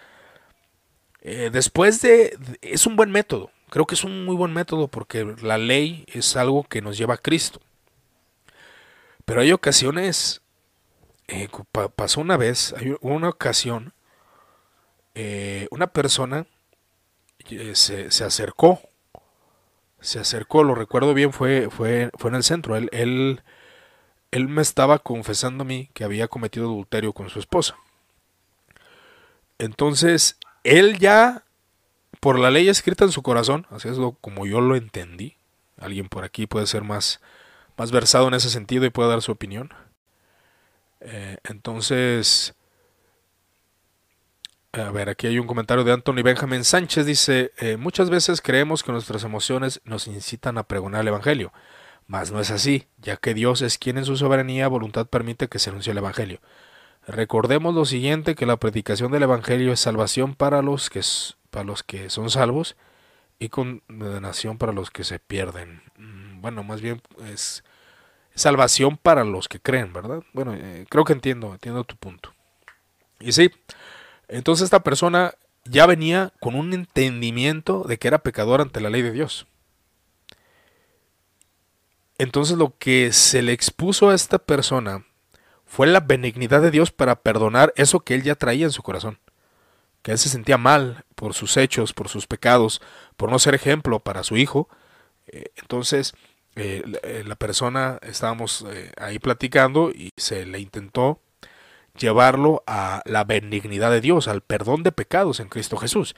después 1.22 2.02
de... 2.02 2.38
Es 2.62 2.88
un 2.88 2.96
buen 2.96 3.12
método. 3.12 3.52
Creo 3.70 3.86
que 3.86 3.96
es 3.96 4.04
un 4.04 4.26
muy 4.26 4.36
buen 4.36 4.54
método 4.54 4.88
porque 4.88 5.36
la 5.44 5.60
ley 5.60 6.06
es 6.08 6.36
algo 6.36 6.64
que 6.64 6.82
nos 6.82 6.98
lleva 6.98 7.16
a 7.16 7.18
Cristo. 7.18 7.60
Pero 9.30 9.42
hay 9.42 9.52
ocasiones 9.52 10.42
eh, 11.28 11.48
pasó 11.96 12.20
una 12.20 12.36
vez, 12.36 12.74
hay 12.76 12.96
una 13.02 13.30
ocasión, 13.30 13.94
eh, 15.14 15.68
una 15.70 15.86
persona 15.86 16.48
eh, 17.52 17.74
se, 17.76 18.10
se, 18.10 18.24
acercó, 18.24 18.82
se 20.00 20.18
acercó, 20.18 20.64
lo 20.64 20.74
recuerdo 20.74 21.14
bien, 21.14 21.32
fue, 21.32 21.70
fue, 21.70 22.10
fue 22.18 22.32
en 22.32 22.38
el 22.38 22.44
centro, 22.44 22.76
él, 22.76 22.90
él, 22.92 23.44
él 24.32 24.48
me 24.48 24.64
estaba 24.64 24.98
confesando 24.98 25.62
a 25.62 25.68
mí 25.68 25.92
que 25.94 26.04
había 26.04 26.28
cometido 26.28 26.66
adulterio 26.66 27.14
con 27.14 27.30
su 27.30 27.38
esposa. 27.38 27.76
Entonces, 29.60 30.40
él 30.64 30.98
ya, 30.98 31.44
por 32.20 32.40
la 32.40 32.50
ley 32.50 32.68
escrita 32.68 33.06
en 33.06 33.12
su 33.12 33.22
corazón, 33.22 33.68
así 33.70 33.90
es 33.90 33.98
como 34.22 34.48
yo 34.48 34.60
lo 34.60 34.76
entendí, 34.76 35.36
alguien 35.78 36.10
por 36.10 36.24
aquí 36.24 36.48
puede 36.48 36.66
ser 36.66 36.82
más, 36.84 37.22
más 37.80 37.92
versado 37.92 38.28
en 38.28 38.36
ese 38.36 38.52
sentido 38.52 38.86
y 38.86 38.92
puede 38.92 39.10
dar 39.10 39.24
su 39.24 39.32
opinión 39.32 39.74
eh, 41.02 41.38
entonces, 41.44 42.54
a 44.74 44.92
ver, 44.92 45.10
aquí 45.10 45.28
hay 45.28 45.40
un 45.40 45.48
comentario 45.48 45.84
de 45.84 45.94
Anthony 45.94 46.24
Benjamin 46.24 46.64
Sánchez. 46.64 47.06
Dice, 47.06 47.52
eh, 47.58 47.78
muchas 47.78 48.10
veces 48.10 48.42
creemos 48.42 48.84
que 48.84 48.92
nuestras 48.92 49.24
emociones 49.24 49.82
nos 49.86 50.08
incitan 50.08 50.58
a 50.58 50.64
pregonar 50.64 51.02
el 51.02 51.10
Evangelio, 51.10 51.54
mas 52.08 52.32
no 52.32 52.40
es 52.40 52.52
así, 52.52 52.88
ya 52.98 53.18
que 53.18 53.34
Dios 53.34 53.62
es 53.62 53.78
quien 53.78 53.98
en 53.98 54.06
su 54.06 54.18
soberanía 54.18 54.68
voluntad 54.68 55.08
permite 55.08 55.48
que 55.48 55.60
se 55.60 55.70
anuncie 55.70 55.92
el 55.92 55.98
Evangelio. 56.00 56.42
Recordemos 57.08 57.74
lo 57.76 57.86
siguiente, 57.86 58.36
que 58.36 58.46
la 58.46 58.58
predicación 58.58 59.12
del 59.12 59.24
Evangelio 59.24 59.74
es 59.74 59.80
salvación 59.80 60.36
para 60.36 60.62
los 60.62 60.90
que, 60.90 61.02
para 61.50 61.66
los 61.66 61.84
que 61.84 62.10
son 62.10 62.30
salvos 62.30 62.76
y 63.40 63.50
condenación 63.50 64.58
para 64.58 64.74
los 64.74 64.92
que 64.92 65.04
se 65.04 65.20
pierden. 65.20 65.82
Mm, 65.98 66.42
bueno, 66.42 66.64
más 66.64 66.82
bien 66.82 67.02
es 67.26 67.64
salvación 68.36 68.98
para 68.98 69.24
los 69.24 69.48
que 69.48 69.60
creen, 69.60 69.94
¿verdad? 69.94 70.24
Bueno, 70.34 70.54
eh, 70.56 70.86
creo 70.90 71.04
que 71.04 71.14
entiendo, 71.14 71.54
entiendo 71.54 71.84
tu 71.84 71.96
punto. 71.96 72.34
Y 73.20 73.34
sí, 73.34 73.52
entonces 74.28 74.66
esta 74.66 74.82
persona 74.82 75.34
ya 75.66 75.86
venía 75.86 76.34
con 76.40 76.56
un 76.56 76.74
entendimiento 76.74 77.84
de 77.84 77.98
que 77.98 78.08
era 78.08 78.20
pecador 78.20 78.62
ante 78.62 78.82
la 78.82 78.90
ley 78.90 79.02
de 79.02 79.12
Dios. 79.12 79.46
Entonces 82.18 82.58
lo 82.58 82.78
que 82.78 83.14
se 83.14 83.42
le 83.42 83.54
expuso 83.54 84.10
a 84.10 84.16
esta 84.16 84.40
persona 84.40 85.06
fue 85.66 85.88
la 85.88 86.00
benignidad 86.02 86.62
de 86.62 86.72
Dios 86.72 86.92
para 86.92 87.22
perdonar 87.22 87.74
eso 87.76 88.02
que 88.02 88.16
él 88.16 88.24
ya 88.24 88.36
traía 88.36 88.66
en 88.66 88.72
su 88.72 88.84
corazón. 88.84 89.20
Que 90.02 90.12
él 90.12 90.18
se 90.18 90.30
sentía 90.30 90.58
mal 90.58 91.06
por 91.16 91.34
sus 91.34 91.56
hechos, 91.58 91.94
por 91.94 92.10
sus 92.10 92.28
pecados, 92.28 92.82
por 93.16 93.32
no 93.32 93.40
ser 93.40 93.56
ejemplo 93.56 94.00
para 94.00 94.24
su 94.24 94.36
hijo. 94.36 94.68
Eh, 95.28 95.52
entonces, 95.58 96.14
eh, 96.60 96.84
eh, 97.04 97.24
la 97.26 97.36
persona, 97.36 98.00
estábamos 98.02 98.66
eh, 98.70 98.92
ahí 98.98 99.20
platicando 99.20 99.92
y 99.92 100.12
se 100.18 100.46
le 100.46 100.60
intentó 100.60 101.22
llevarlo 101.98 102.64
a 102.68 103.02
la 103.06 103.24
benignidad 103.24 103.92
de 103.92 104.02
Dios, 104.02 104.28
al 104.28 104.42
perdón 104.42 104.84
de 104.84 104.92
pecados 104.92 105.40
en 105.40 105.50
Cristo 105.50 105.78
Jesús. 105.78 106.16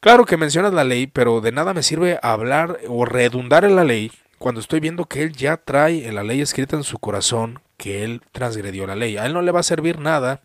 Claro 0.00 0.24
que 0.24 0.36
mencionas 0.36 0.72
la 0.72 0.84
ley, 0.84 1.06
pero 1.06 1.40
de 1.40 1.52
nada 1.52 1.74
me 1.74 1.82
sirve 1.82 2.18
hablar 2.22 2.78
o 2.88 3.04
redundar 3.04 3.64
en 3.64 3.76
la 3.76 3.84
ley 3.84 4.12
cuando 4.38 4.60
estoy 4.60 4.80
viendo 4.80 5.06
que 5.06 5.22
él 5.22 5.32
ya 5.32 5.56
trae 5.56 6.10
la 6.12 6.22
ley 6.22 6.40
escrita 6.40 6.76
en 6.76 6.84
su 6.84 6.98
corazón, 6.98 7.60
que 7.76 8.04
él 8.04 8.22
transgredió 8.32 8.86
la 8.86 8.96
ley. 8.96 9.16
A 9.16 9.26
él 9.26 9.32
no 9.32 9.42
le 9.42 9.52
va 9.52 9.60
a 9.60 9.64
servir 9.64 9.98
nada 9.98 10.42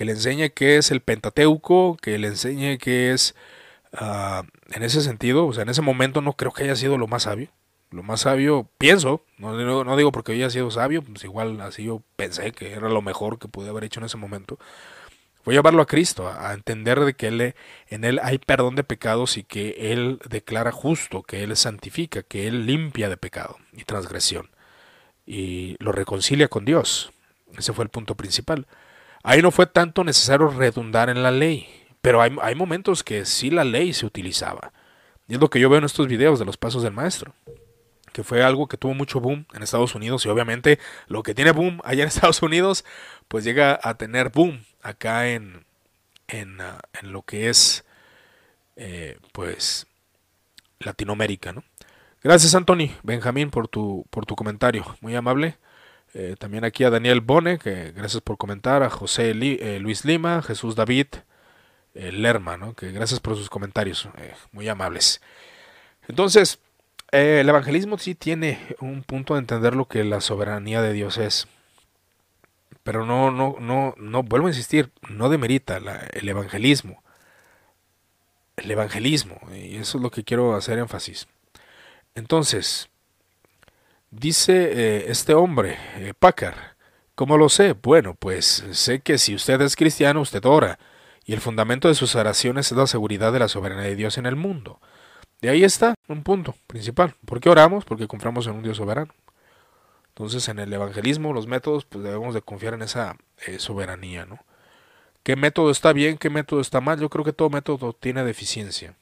que 0.00 0.06
le 0.06 0.12
enseñe 0.12 0.50
qué 0.54 0.78
es 0.78 0.90
el 0.90 1.02
Pentateuco, 1.02 1.96
que 2.00 2.18
le 2.18 2.28
enseñe 2.28 2.78
qué 2.78 3.12
es, 3.12 3.34
uh, 3.92 4.42
en 4.74 4.82
ese 4.82 5.00
sentido, 5.00 5.46
o 5.46 5.52
sea, 5.52 5.62
en 5.62 5.68
ese 5.68 5.82
momento 5.82 6.20
no 6.20 6.34
creo 6.34 6.52
que 6.52 6.64
haya 6.64 6.76
sido 6.76 6.98
lo 6.98 7.06
más 7.06 7.24
sabio. 7.24 7.50
Lo 7.90 8.04
más 8.04 8.20
sabio, 8.20 8.70
pienso, 8.78 9.24
no, 9.36 9.96
digo 9.96 10.12
porque 10.12 10.30
haya 10.32 10.48
sido 10.48 10.70
sabio, 10.70 11.02
pues 11.02 11.24
igual 11.24 11.60
así 11.60 11.84
yo 11.84 12.02
pensé 12.14 12.52
que 12.52 12.72
era 12.72 12.88
lo 12.88 13.02
mejor 13.02 13.40
que 13.40 13.48
pude 13.48 13.68
haber 13.68 13.82
hecho 13.82 13.98
en 13.98 14.06
ese 14.06 14.16
momento. 14.16 14.60
Voy 15.44 15.54
a 15.54 15.58
llevarlo 15.58 15.82
a 15.82 15.86
Cristo, 15.86 16.28
a 16.28 16.52
entender 16.54 17.00
de 17.00 17.14
que 17.14 17.28
él, 17.28 17.54
en 17.88 18.04
Él 18.04 18.20
hay 18.22 18.38
perdón 18.38 18.76
de 18.76 18.84
pecados 18.84 19.36
y 19.36 19.42
que 19.42 19.92
Él 19.92 20.20
declara 20.28 20.70
justo, 20.70 21.22
que 21.22 21.42
Él 21.42 21.56
santifica, 21.56 22.22
que 22.22 22.46
Él 22.46 22.66
limpia 22.66 23.08
de 23.08 23.16
pecado 23.16 23.56
y 23.72 23.84
transgresión 23.84 24.50
y 25.30 25.76
lo 25.78 25.92
reconcilia 25.92 26.48
con 26.48 26.64
Dios. 26.64 27.12
Ese 27.56 27.72
fue 27.72 27.84
el 27.84 27.88
punto 27.88 28.16
principal. 28.16 28.66
Ahí 29.22 29.42
no 29.42 29.52
fue 29.52 29.66
tanto 29.66 30.02
necesario 30.02 30.48
redundar 30.48 31.08
en 31.08 31.22
la 31.22 31.30
ley, 31.30 31.68
pero 32.00 32.22
hay, 32.22 32.36
hay 32.42 32.54
momentos 32.54 33.02
que 33.04 33.24
sí 33.24 33.50
la 33.50 33.64
ley 33.64 33.92
se 33.92 34.06
utilizaba. 34.06 34.72
Y 35.28 35.34
es 35.34 35.40
lo 35.40 35.50
que 35.50 35.60
yo 35.60 35.68
veo 35.68 35.78
en 35.78 35.84
estos 35.84 36.08
videos 36.08 36.38
de 36.38 36.44
los 36.44 36.56
pasos 36.56 36.82
del 36.82 36.92
maestro 36.92 37.34
que 38.12 38.24
fue 38.24 38.42
algo 38.42 38.68
que 38.68 38.76
tuvo 38.76 38.94
mucho 38.94 39.20
boom 39.20 39.46
en 39.54 39.62
Estados 39.62 39.94
Unidos 39.94 40.24
y 40.26 40.28
obviamente 40.28 40.78
lo 41.06 41.22
que 41.22 41.34
tiene 41.34 41.52
boom 41.52 41.80
allá 41.84 42.02
en 42.02 42.08
Estados 42.08 42.42
Unidos 42.42 42.84
pues 43.28 43.44
llega 43.44 43.78
a 43.82 43.94
tener 43.94 44.30
boom 44.30 44.64
acá 44.82 45.28
en, 45.28 45.64
en, 46.28 46.60
ah, 46.60 46.80
en 47.00 47.12
lo 47.12 47.22
que 47.22 47.48
es 47.48 47.84
eh, 48.76 49.18
pues 49.32 49.86
Latinoamérica, 50.78 51.52
¿no? 51.52 51.64
Gracias 52.22 52.54
Anthony 52.54 52.90
Benjamín 53.02 53.50
por 53.50 53.68
tu, 53.68 54.06
por 54.10 54.26
tu 54.26 54.36
comentario, 54.36 54.84
muy 55.00 55.14
amable. 55.14 55.56
Eh, 56.12 56.34
también 56.38 56.64
aquí 56.64 56.82
a 56.84 56.90
Daniel 56.90 57.20
Bone, 57.20 57.58
que 57.58 57.92
gracias 57.92 58.20
por 58.20 58.36
comentar, 58.36 58.82
a 58.82 58.90
José 58.90 59.30
eh, 59.30 59.78
Luis 59.80 60.04
Lima, 60.04 60.42
Jesús 60.42 60.74
David 60.74 61.06
Lerma, 62.12 62.56
¿no? 62.56 62.74
que 62.74 62.92
gracias 62.92 63.20
por 63.20 63.36
sus 63.36 63.50
comentarios, 63.50 64.08
muy 64.52 64.68
amables. 64.68 65.20
Entonces, 66.08 66.58
el 67.12 67.48
evangelismo 67.48 67.98
sí 67.98 68.14
tiene 68.14 68.58
un 68.80 69.02
punto 69.02 69.34
de 69.34 69.40
entender 69.40 69.74
lo 69.74 69.86
que 69.86 70.04
la 70.04 70.20
soberanía 70.20 70.80
de 70.82 70.92
Dios 70.92 71.18
es. 71.18 71.48
Pero 72.82 73.04
no, 73.04 73.30
no, 73.30 73.56
no, 73.60 73.94
no, 73.98 74.22
vuelvo 74.22 74.46
a 74.46 74.50
insistir, 74.50 74.90
no 75.08 75.28
demerita 75.28 75.78
el 76.12 76.28
evangelismo. 76.28 77.02
El 78.56 78.70
evangelismo, 78.70 79.40
y 79.54 79.76
eso 79.76 79.98
es 79.98 80.02
lo 80.02 80.10
que 80.10 80.24
quiero 80.24 80.54
hacer 80.54 80.78
énfasis. 80.78 81.28
Entonces, 82.14 82.90
dice 84.10 84.70
eh, 84.72 85.04
este 85.08 85.34
hombre, 85.34 85.78
eh, 85.96 86.14
¿cómo 87.14 87.38
lo 87.38 87.48
sé? 87.48 87.72
Bueno, 87.72 88.14
pues 88.14 88.64
sé 88.72 89.00
que 89.00 89.18
si 89.18 89.34
usted 89.34 89.60
es 89.62 89.76
cristiano, 89.76 90.20
usted 90.20 90.44
ora, 90.44 90.78
y 91.30 91.32
el 91.32 91.40
fundamento 91.40 91.86
de 91.86 91.94
sus 91.94 92.16
oraciones 92.16 92.72
es 92.72 92.76
la 92.76 92.88
seguridad 92.88 93.32
de 93.32 93.38
la 93.38 93.46
soberanía 93.46 93.84
de 93.84 93.94
Dios 93.94 94.18
en 94.18 94.26
el 94.26 94.34
mundo. 94.34 94.80
De 95.40 95.48
ahí 95.48 95.62
está 95.62 95.94
un 96.08 96.24
punto 96.24 96.56
principal. 96.66 97.14
¿Por 97.24 97.38
qué 97.38 97.48
oramos? 97.48 97.84
Porque 97.84 98.08
confiamos 98.08 98.48
en 98.48 98.54
un 98.54 98.64
Dios 98.64 98.78
soberano. 98.78 99.14
Entonces, 100.08 100.48
en 100.48 100.58
el 100.58 100.72
evangelismo, 100.72 101.32
los 101.32 101.46
métodos, 101.46 101.84
pues 101.84 102.02
debemos 102.02 102.34
de 102.34 102.42
confiar 102.42 102.74
en 102.74 102.82
esa 102.82 103.16
eh, 103.46 103.60
soberanía, 103.60 104.26
¿no? 104.26 104.40
¿Qué 105.22 105.36
método 105.36 105.70
está 105.70 105.92
bien? 105.92 106.18
¿Qué 106.18 106.30
método 106.30 106.60
está 106.60 106.80
mal? 106.80 106.98
Yo 106.98 107.08
creo 107.08 107.24
que 107.24 107.32
todo 107.32 107.48
método 107.48 107.92
tiene 107.92 108.24
deficiencia. 108.24 108.96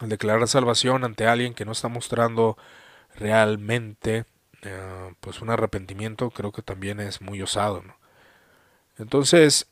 El 0.00 0.08
declarar 0.08 0.48
salvación 0.48 1.04
ante 1.04 1.26
alguien 1.26 1.52
que 1.52 1.66
no 1.66 1.72
está 1.72 1.88
mostrando 1.88 2.56
realmente 3.14 4.24
eh, 4.62 5.14
pues 5.20 5.42
un 5.42 5.50
arrepentimiento 5.50 6.30
creo 6.30 6.50
que 6.50 6.62
también 6.62 6.98
es 6.98 7.20
muy 7.20 7.42
osado. 7.42 7.84
Entonces, 8.96 9.66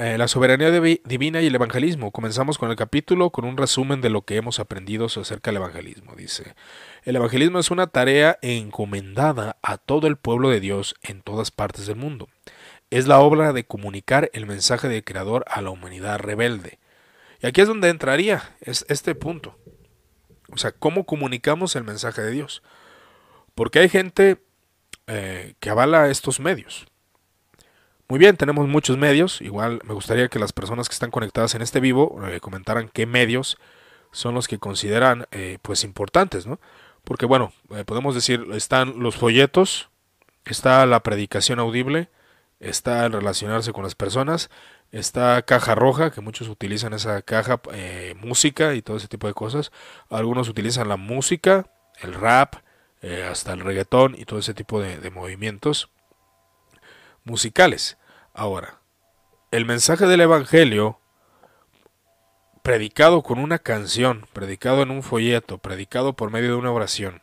eh, 0.00 0.16
la 0.16 0.28
soberanía 0.28 0.70
divina 0.70 1.42
y 1.42 1.46
el 1.48 1.54
evangelismo. 1.54 2.10
Comenzamos 2.10 2.56
con 2.56 2.70
el 2.70 2.76
capítulo 2.76 3.28
con 3.28 3.44
un 3.44 3.58
resumen 3.58 4.00
de 4.00 4.08
lo 4.08 4.22
que 4.22 4.36
hemos 4.36 4.58
aprendido 4.58 5.04
acerca 5.04 5.50
del 5.50 5.58
evangelismo. 5.58 6.14
Dice, 6.16 6.54
el 7.04 7.16
evangelismo 7.16 7.58
es 7.58 7.70
una 7.70 7.86
tarea 7.86 8.38
encomendada 8.40 9.58
a 9.60 9.76
todo 9.76 10.06
el 10.06 10.16
pueblo 10.16 10.48
de 10.48 10.58
Dios 10.58 10.94
en 11.02 11.20
todas 11.20 11.50
partes 11.50 11.86
del 11.86 11.96
mundo. 11.96 12.30
Es 12.88 13.08
la 13.08 13.20
obra 13.20 13.52
de 13.52 13.64
comunicar 13.64 14.30
el 14.32 14.46
mensaje 14.46 14.88
del 14.88 15.04
Creador 15.04 15.44
a 15.46 15.60
la 15.60 15.68
humanidad 15.68 16.18
rebelde. 16.18 16.78
Y 17.42 17.46
aquí 17.46 17.60
es 17.60 17.68
donde 17.68 17.90
entraría 17.90 18.56
es 18.62 18.86
este 18.88 19.14
punto. 19.14 19.58
O 20.50 20.56
sea, 20.56 20.72
¿cómo 20.72 21.04
comunicamos 21.04 21.76
el 21.76 21.84
mensaje 21.84 22.22
de 22.22 22.30
Dios? 22.30 22.62
Porque 23.54 23.80
hay 23.80 23.90
gente 23.90 24.38
eh, 25.06 25.56
que 25.60 25.68
avala 25.68 26.08
estos 26.08 26.40
medios. 26.40 26.89
Muy 28.10 28.18
bien, 28.18 28.36
tenemos 28.36 28.66
muchos 28.66 28.98
medios. 28.98 29.40
Igual 29.40 29.78
me 29.84 29.94
gustaría 29.94 30.26
que 30.26 30.40
las 30.40 30.52
personas 30.52 30.88
que 30.88 30.94
están 30.94 31.12
conectadas 31.12 31.54
en 31.54 31.62
este 31.62 31.78
vivo 31.78 32.20
eh, 32.26 32.40
comentaran 32.40 32.88
qué 32.88 33.06
medios 33.06 33.56
son 34.10 34.34
los 34.34 34.48
que 34.48 34.58
consideran 34.58 35.26
eh, 35.30 35.58
pues 35.62 35.84
importantes, 35.84 36.44
¿no? 36.44 36.58
Porque 37.04 37.24
bueno, 37.24 37.52
eh, 37.70 37.84
podemos 37.84 38.16
decir, 38.16 38.48
están 38.52 38.98
los 38.98 39.14
folletos, 39.14 39.90
está 40.44 40.84
la 40.86 41.04
predicación 41.04 41.60
audible, 41.60 42.08
está 42.58 43.06
el 43.06 43.12
relacionarse 43.12 43.72
con 43.72 43.84
las 43.84 43.94
personas, 43.94 44.50
está 44.90 45.40
caja 45.42 45.76
roja, 45.76 46.10
que 46.10 46.20
muchos 46.20 46.48
utilizan 46.48 46.92
esa 46.94 47.22
caja, 47.22 47.60
música 48.20 48.74
y 48.74 48.82
todo 48.82 48.96
ese 48.96 49.06
tipo 49.06 49.28
de 49.28 49.34
cosas. 49.34 49.70
Algunos 50.08 50.48
utilizan 50.48 50.88
la 50.88 50.96
música, 50.96 51.70
el 52.00 52.14
rap, 52.14 52.56
hasta 53.30 53.52
el 53.52 53.60
reggaetón 53.60 54.16
y 54.18 54.24
todo 54.24 54.40
ese 54.40 54.52
tipo 54.52 54.80
de 54.80 55.10
movimientos 55.10 55.90
musicales. 57.22 57.99
Ahora, 58.32 58.80
el 59.50 59.66
mensaje 59.66 60.06
del 60.06 60.20
Evangelio, 60.20 61.00
predicado 62.62 63.22
con 63.22 63.38
una 63.38 63.58
canción, 63.58 64.26
predicado 64.32 64.82
en 64.82 64.90
un 64.92 65.02
folleto, 65.02 65.58
predicado 65.58 66.14
por 66.14 66.30
medio 66.30 66.50
de 66.50 66.56
una 66.56 66.70
oración, 66.70 67.22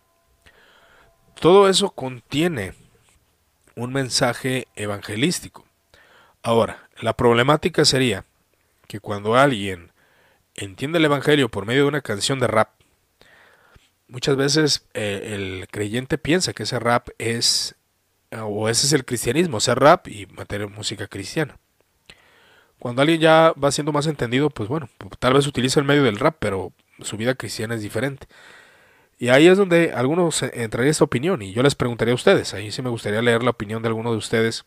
todo 1.40 1.70
eso 1.70 1.92
contiene 1.92 2.74
un 3.76 3.94
mensaje 3.94 4.68
evangelístico. 4.76 5.66
Ahora, 6.44 6.90
la 7.00 7.14
problemática 7.14 7.86
sería 7.86 8.26
que 8.88 9.00
cuando 9.00 9.36
alguien 9.36 9.92
entiende 10.56 10.98
el 10.98 11.06
Evangelio 11.06 11.50
por 11.50 11.66
medio 11.66 11.84
de 11.84 11.88
una 11.88 12.02
canción 12.02 12.40
de 12.40 12.48
rap, 12.48 12.72
muchas 14.08 14.36
veces 14.36 14.86
eh, 14.94 15.34
el 15.36 15.68
creyente 15.70 16.18
piensa 16.18 16.52
que 16.54 16.64
ese 16.64 16.80
rap 16.80 17.10
es 17.18 17.77
o 18.46 18.70
ese 18.70 18.88
es 18.88 18.94
el 18.94 19.06
cristianismo, 19.06 19.60
ser 19.60 19.80
rap 19.80 20.08
y 20.08 20.26
meter 20.28 20.68
música 20.70 21.08
cristiana. 21.08 21.58
Cuando 22.80 23.02
alguien 23.02 23.20
ya 23.20 23.54
va 23.62 23.72
siendo 23.72 23.92
más 23.92 24.08
entendido, 24.08 24.50
pues 24.50 24.70
bueno, 24.70 24.90
tal 25.20 25.34
vez 25.34 25.48
utiliza 25.48 25.80
el 25.80 25.86
medio 25.86 26.04
del 26.04 26.20
rap, 26.20 26.36
pero 26.40 26.74
su 27.02 27.18
vida 27.18 27.36
cristiana 27.36 27.76
es 27.76 27.82
diferente. 27.82 28.28
Y 29.20 29.30
ahí 29.30 29.48
es 29.48 29.58
donde 29.58 29.94
algunos 29.94 30.44
entraría 30.44 30.92
esta 30.92 31.04
opinión 31.04 31.42
y 31.42 31.52
yo 31.54 31.64
les 31.64 31.74
preguntaría 31.74 32.12
a 32.12 32.16
ustedes, 32.16 32.54
ahí 32.54 32.72
sí 32.72 32.84
me 32.84 32.90
gustaría 32.90 33.22
leer 33.22 33.42
la 33.42 33.50
opinión 33.50 33.82
de 33.82 33.88
alguno 33.88 34.12
de 34.12 34.18
ustedes. 34.18 34.66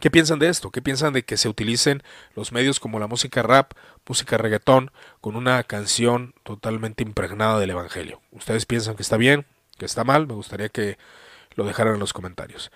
¿Qué 0.00 0.10
piensan 0.10 0.38
de 0.38 0.48
esto? 0.48 0.70
¿Qué 0.70 0.82
piensan 0.82 1.12
de 1.12 1.22
que 1.22 1.36
se 1.36 1.48
utilicen 1.48 2.02
los 2.34 2.52
medios 2.52 2.80
como 2.80 2.98
la 2.98 3.06
música 3.06 3.42
rap, 3.42 3.72
música 4.06 4.36
reggaetón, 4.36 4.90
con 5.20 5.36
una 5.36 5.62
canción 5.62 6.34
totalmente 6.42 7.02
impregnada 7.02 7.58
del 7.58 7.70
Evangelio? 7.70 8.20
¿Ustedes 8.32 8.66
piensan 8.66 8.96
que 8.96 9.02
está 9.02 9.16
bien, 9.16 9.46
que 9.78 9.86
está 9.86 10.04
mal? 10.04 10.26
Me 10.26 10.34
gustaría 10.34 10.68
que 10.68 10.98
lo 11.54 11.64
dejaron 11.64 11.94
en 11.94 12.00
los 12.00 12.12
comentarios. 12.12 12.70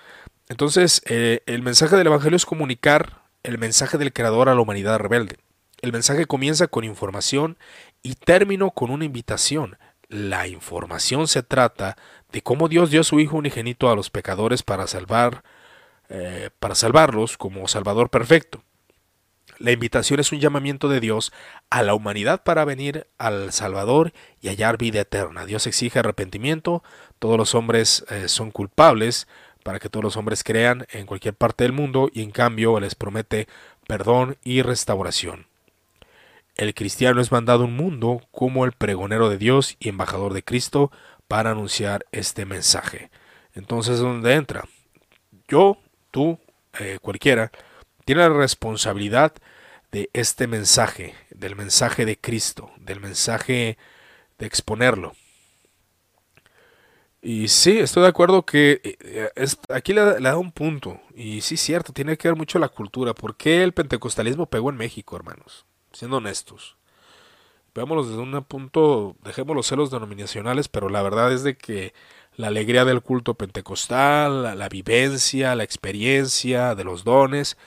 Entonces, 0.49 1.03
eh, 1.07 1.43
el 1.47 1.62
mensaje 1.62 1.97
del 1.97 2.07
Evangelio 2.07 2.37
es 2.37 2.47
comunicar 2.47 3.22
el 3.43 3.59
mensaje 3.59 3.99
del 3.99 4.12
Creador 4.12 4.49
a 4.49 4.55
la 4.55 4.61
humanidad 4.61 4.99
rebelde. 4.99 5.37
El 5.81 5.93
mensaje 5.93 6.26
comienza 6.26 6.66
con 6.66 6.85
información 6.85 7.59
y 8.03 8.14
termina 8.14 8.68
con 8.70 8.91
una 8.91 9.05
invitación. 9.05 9.79
La 10.09 10.49
información 10.49 11.29
se 11.29 11.43
trata 11.43 11.97
de 12.33 12.43
cómo 12.43 12.68
Dios 12.68 12.91
dio 12.91 13.03
a 13.03 13.05
su 13.05 13.20
Hijo 13.20 13.37
unigénito 13.37 13.91
a 13.91 13.97
los 13.97 14.11
pecadores 14.11 14.62
para 14.62 14.87
salvar, 14.87 15.45
eh, 16.09 16.51
para 16.59 16.74
salvarlos 16.74 17.37
como 17.37 17.68
Salvador 17.68 18.11
perfecto. 18.11 18.64
La 19.59 19.72
invitación 19.72 20.20
es 20.20 20.30
un 20.30 20.38
llamamiento 20.38 20.88
de 20.88 21.00
Dios 21.00 21.32
a 21.68 21.82
la 21.82 21.94
humanidad 21.94 22.44
para 22.44 22.64
venir 22.64 23.09
al 23.18 23.52
Salvador 23.52 24.12
y 24.40 24.48
hallar 24.48 24.78
vida 24.78 25.00
eterna. 25.00 25.46
Dios 25.46 25.66
exige 25.66 25.98
arrepentimiento, 25.98 26.84
todos 27.18 27.36
los 27.36 27.56
hombres 27.56 28.04
eh, 28.09 28.28
son 28.28 28.52
culpables 28.52 29.26
para 29.64 29.80
que 29.80 29.88
todos 29.88 30.04
los 30.04 30.16
hombres 30.16 30.44
crean 30.44 30.86
en 30.92 31.06
cualquier 31.06 31.34
parte 31.34 31.64
del 31.64 31.72
mundo 31.72 32.09
y 32.12 32.22
en 32.22 32.30
cambio 32.30 32.78
les 32.78 32.94
promete 32.94 33.48
perdón 33.88 34.36
y 34.44 34.62
restauración. 34.62 35.46
El 36.56 36.72
cristiano 36.72 37.20
es 37.20 37.32
mandado 37.32 37.64
un 37.64 37.74
mundo 37.74 38.20
como 38.30 38.64
el 38.64 38.72
pregonero 38.72 39.28
de 39.28 39.38
Dios 39.38 39.76
y 39.80 39.88
embajador 39.88 40.34
de 40.34 40.44
Cristo 40.44 40.92
para 41.26 41.50
anunciar 41.50 42.06
este 42.12 42.46
mensaje. 42.46 43.11
Entonces, 43.54 43.98
¿dónde 43.98 44.34
entra? 44.34 44.64
Yo, 45.48 45.78
tú, 46.12 46.38
eh, 46.78 46.98
cualquiera, 47.02 47.50
tiene 48.09 48.22
la 48.22 48.30
responsabilidad 48.30 49.34
de 49.92 50.09
este 50.14 50.46
mensaje, 50.46 51.14
del 51.28 51.56
mensaje 51.56 52.06
de 52.06 52.18
Cristo, 52.18 52.70
del 52.78 53.00
mensaje 53.00 53.76
de 54.38 54.46
exponerlo. 54.46 55.12
Y 57.20 57.48
sí, 57.48 57.78
estoy 57.78 58.04
de 58.04 58.09
acuerdo 58.09 58.46
que 58.46 58.80
eh, 58.82 59.28
aquí 59.68 59.92
le, 59.92 60.20
da 60.20 60.38
un 60.38 60.52
punto. 60.52 61.02
Y 61.14 61.42
sí, 61.42 61.59
cierto, 61.59 61.92
tiene 61.92 62.16
que 62.16 62.28
ver 62.28 62.38
mucho 62.38 62.59
la 62.59 62.70
cultura. 62.70 63.12
¿Por 63.12 63.36
qué 63.36 63.62
el 63.62 63.74
pentecostalismo 63.74 64.46
pegó 64.46 64.70
en 64.70 64.78
México, 64.78 65.14
hermanos? 65.14 65.66
Siendo 65.92 66.16
honestos. 66.16 66.78
Veámoslo 67.74 68.04
desde 68.06 68.22
un 68.22 68.42
punto, 68.44 69.16
dejemos 69.22 69.54
los 69.54 69.66
celos 69.66 69.90
denominacionales, 69.90 70.68
pero 70.68 70.88
la 70.88 71.02
verdad 71.02 71.30
es 71.30 71.42
de 71.42 71.59
que 71.59 71.92
la 72.36 72.46
alegría 72.46 72.86
del 72.86 73.02
culto 73.02 73.34
pentecostal, 73.34 74.59
la 74.59 74.68
vivencia, 74.70 75.54
la 75.54 75.64
experiencia 75.64 76.74
de 76.74 76.84
los 76.84 77.04
dones, 77.04 77.59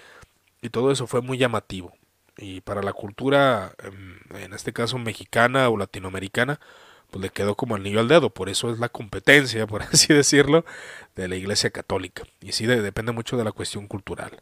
y 0.61 0.69
todo 0.69 0.91
eso 0.91 1.07
fue 1.07 1.21
muy 1.21 1.37
llamativo. 1.37 1.93
Y 2.37 2.61
para 2.61 2.81
la 2.81 2.93
cultura, 2.93 3.73
em, 3.83 4.19
en 4.35 4.53
este 4.53 4.73
caso 4.73 4.97
mexicana 4.97 5.69
o 5.69 5.77
latinoamericana, 5.77 6.59
pues 7.09 7.21
le 7.21 7.29
quedó 7.29 7.55
como 7.55 7.75
anillo 7.75 7.99
al 7.99 8.07
dedo. 8.07 8.29
Por 8.29 8.49
eso 8.49 8.71
es 8.71 8.79
la 8.79 8.89
competencia, 8.89 9.67
por 9.67 9.83
así 9.83 10.13
decirlo, 10.13 10.65
de 11.15 11.27
la 11.27 11.35
Iglesia 11.35 11.71
Católica. 11.71 12.23
Y 12.41 12.53
sí 12.53 12.65
depende 12.65 13.11
mucho 13.11 13.37
de 13.37 13.43
la 13.43 13.51
cuestión 13.51 13.87
cultural. 13.87 14.41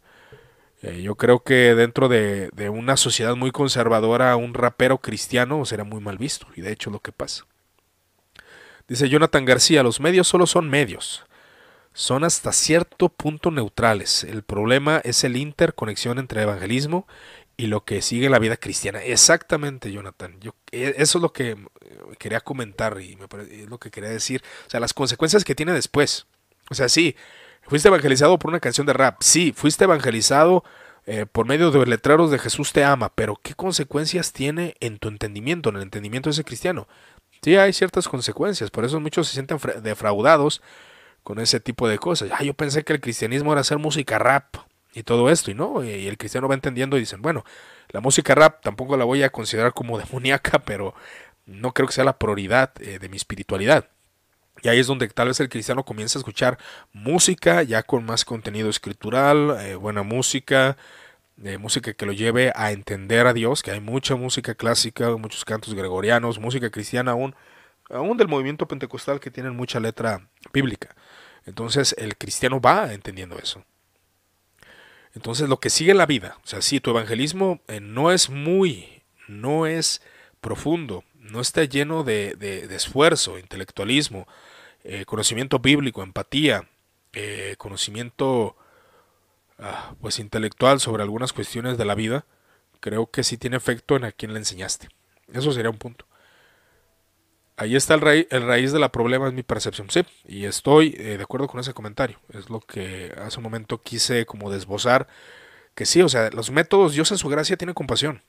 Eh, 0.82 1.02
yo 1.02 1.16
creo 1.16 1.44
que 1.44 1.76
dentro 1.76 2.08
de, 2.08 2.52
una 2.72 2.96
sociedad 2.96 3.36
muy 3.36 3.52
conservadora, 3.52 4.36
un 4.36 4.54
rapero 4.54 5.00
cristiano 5.00 5.66
será 5.66 5.84
muy 5.84 6.00
mal 6.00 6.18
visto. 6.18 6.48
Y 6.56 6.62
de 6.62 6.72
hecho 6.72 6.92
lo 6.92 7.00
que 7.00 7.12
pasa. 7.12 7.46
Dice 8.88 9.10
Jonathan 9.10 9.46
García, 9.46 9.84
los 9.84 10.00
medios 10.00 10.28
solo 10.28 10.48
son 10.48 10.70
medios 10.70 11.26
son 11.94 12.24
hasta 12.24 12.52
cierto 12.52 13.10
punto 13.10 13.52
neutrales. 13.52 14.24
El 14.24 14.44
problema 14.44 15.02
es 15.04 15.24
el 15.24 15.36
interconexión 15.36 16.20
entre 16.20 16.44
evangelismo 16.44 17.08
y 17.58 17.68
lo 17.68 17.84
que 17.84 18.02
sigue 18.02 18.30
la 18.30 18.40
vida 18.40 18.56
cristiana. 18.56 19.04
Exactamente, 19.04 19.92
Jonathan. 19.92 20.40
Yo, 20.40 20.56
e, 20.72 20.96
eso 20.98 21.18
es 21.18 21.22
lo 21.22 21.34
que 21.34 21.58
quería 22.18 22.40
comentar 22.40 23.02
y 23.02 23.18
es 23.52 23.70
lo 23.70 23.80
que 23.80 23.92
quería 23.92 24.10
decir. 24.10 24.42
O 24.66 24.70
sea, 24.70 24.80
las 24.80 24.94
consecuencias 24.94 25.44
que 25.44 25.56
tiene 25.56 25.74
después. 25.74 26.26
O 26.70 26.76
sea, 26.76 26.88
sí, 26.88 27.16
fuiste 27.64 27.90
evangelizado 27.90 28.40
por 28.40 28.50
una 28.50 28.62
canción 28.62 28.88
de 28.88 28.94
rap. 28.94 29.18
Sí, 29.22 29.54
fuiste 29.56 29.84
evangelizado 29.84 30.64
eh, 31.06 31.26
por 31.26 31.48
medio 31.48 31.72
de 31.72 31.86
letreros 31.86 32.32
de 32.32 32.40
Jesús 32.40 32.72
te 32.72 32.84
ama. 32.86 33.12
Pero 33.14 33.36
¿qué 33.42 33.56
consecuencias 33.56 34.32
tiene 34.32 34.76
en 34.80 35.00
tu 35.00 35.10
entendimiento, 35.10 35.70
en 35.70 35.78
el 35.78 35.82
entendimiento 35.82 36.30
de 36.30 36.36
ese 36.36 36.44
cristiano? 36.46 36.88
Sí, 37.42 37.58
hay 37.58 37.74
ciertas 37.74 38.08
consecuencias. 38.08 38.72
Por 38.72 38.86
eso 38.86 39.00
muchos 39.00 39.28
se 39.28 39.34
sienten 39.34 39.60
defraudados 39.84 40.62
con 41.24 41.40
ese 41.40 41.60
tipo 41.60 41.88
de 41.88 41.98
cosas. 41.98 42.30
Ah, 42.32 42.44
yo 42.44 42.54
pensé 42.54 42.84
que 42.84 42.94
el 42.94 43.02
cristianismo 43.02 43.52
era 43.52 43.62
hacer 43.62 43.78
música 43.78 44.20
rap 44.20 44.56
y 44.94 45.04
todo 45.04 45.30
esto, 45.30 45.52
y 45.52 45.54
no, 45.54 45.84
y 45.84 46.08
el 46.08 46.18
cristiano 46.18 46.48
va 46.48 46.56
entendiendo 46.56 46.98
y 46.98 47.02
dicen, 47.02 47.22
bueno, 47.22 47.46
la 47.90 48.02
música 48.02 48.36
rap 48.36 48.62
tampoco 48.62 48.98
la 48.98 49.06
voy 49.06 49.24
a 49.24 49.30
considerar 49.30 49.74
como 49.74 49.98
demoníaca, 50.00 50.60
pero 50.60 50.94
no 51.46 51.74
creo 51.74 51.88
que 51.88 51.94
sea 51.94 52.04
la 52.04 52.18
prioridad 52.18 52.72
eh, 52.82 53.00
de 53.00 53.10
mi 53.10 53.18
espiritualidad. 53.18 53.90
Y 54.62 54.68
ahí 54.68 54.80
es 54.80 54.88
donde 54.88 55.08
tal 55.08 55.30
vez 55.30 55.40
el 55.40 55.50
cristiano 55.50 55.86
comienza 55.86 56.20
a 56.20 56.22
escuchar 56.22 56.58
música 56.92 57.64
ya 57.64 57.84
con 57.84 58.04
más 58.06 58.26
contenido 58.26 58.70
escritural, 58.70 59.58
eh, 59.62 59.76
buena 59.76 60.04
música, 60.04 60.76
eh, 61.44 61.58
música 61.58 61.94
que 61.94 62.06
lo 62.06 62.12
lleve 62.12 62.52
a 62.56 62.72
entender 62.72 63.26
a 63.26 63.34
Dios, 63.34 63.64
que 63.64 63.72
hay 63.72 63.80
mucha 63.80 64.16
música 64.16 64.56
clásica, 64.56 65.16
muchos 65.16 65.46
cantos 65.46 65.74
gregorianos, 65.74 66.40
música 66.40 66.70
cristiana 66.70 67.12
aún, 67.12 67.36
aún 67.90 68.18
del 68.18 68.28
movimiento 68.28 68.68
pentecostal 68.68 69.20
que 69.22 69.32
tienen 69.32 69.56
mucha 69.56 69.80
letra 69.80 70.30
bíblica. 70.52 70.96
Entonces 71.50 71.96
el 71.98 72.16
cristiano 72.16 72.62
va 72.62 72.94
entendiendo 72.94 73.40
eso. 73.40 73.66
Entonces 75.16 75.50
lo 75.50 75.60
que 75.60 75.72
sigue 75.72 75.96
la 75.96 76.06
vida, 76.06 76.38
o 76.44 76.48
sea, 76.48 76.62
si 76.62 76.80
tu 76.80 76.92
evangelismo 76.92 77.60
eh, 77.68 77.80
no 77.80 78.12
es 78.12 78.30
muy, 78.30 79.02
no 79.28 79.66
es 79.66 80.04
profundo, 80.42 81.04
no 81.16 81.42
está 81.42 81.64
lleno 81.64 82.04
de, 82.04 82.68
esfuerzo, 82.70 83.40
intelectualismo, 83.40 84.28
eh, 84.84 85.06
conocimiento 85.06 85.58
bíblico, 85.58 86.04
empatía, 86.04 86.70
eh, 87.14 87.56
conocimiento 87.58 88.56
ah, 89.58 89.96
pues 90.02 90.20
intelectual 90.20 90.80
sobre 90.80 91.02
algunas 91.02 91.34
cuestiones 91.34 91.80
de 91.80 91.86
la 91.86 91.96
vida, 91.96 92.26
creo 92.80 93.10
que 93.10 93.24
sí 93.24 93.40
tiene 93.40 93.58
efecto 93.58 93.96
en 93.96 94.04
a 94.04 94.12
quien 94.12 94.34
le 94.34 94.40
enseñaste. 94.40 94.90
Eso 95.34 95.52
sería 95.52 95.72
un 95.72 95.80
punto. 95.80 96.06
Ahí 97.60 97.76
está 97.76 97.94
el, 97.94 98.00
raíz, 98.00 98.26
el 98.30 98.48
raíz 98.48 98.72
de 98.72 98.80
la 98.80 98.90
problema, 98.90 99.28
es 99.28 99.34
mi 99.34 99.44
percepción. 99.44 99.90
Sí, 99.90 100.06
y 100.26 100.46
estoy 100.46 100.96
eh, 100.98 101.18
de 101.18 101.24
acuerdo 101.24 101.48
con 101.48 101.60
ese 101.60 101.74
comentario. 101.74 102.18
Es 102.30 102.50
lo 102.50 102.62
que 102.62 103.14
hace 103.22 103.36
un 103.36 103.44
momento 103.44 103.82
quise 103.82 104.26
como 104.26 104.50
desbozar. 104.50 105.10
Que 105.76 105.86
sí, 105.86 106.02
o 106.02 106.08
sea, 106.08 106.30
los 106.30 106.52
métodos, 106.52 106.94
Dios 106.94 107.12
en 107.12 107.18
su 107.18 107.28
gracia 107.28 107.58
tiene 107.58 107.74
compasión. 107.74 108.24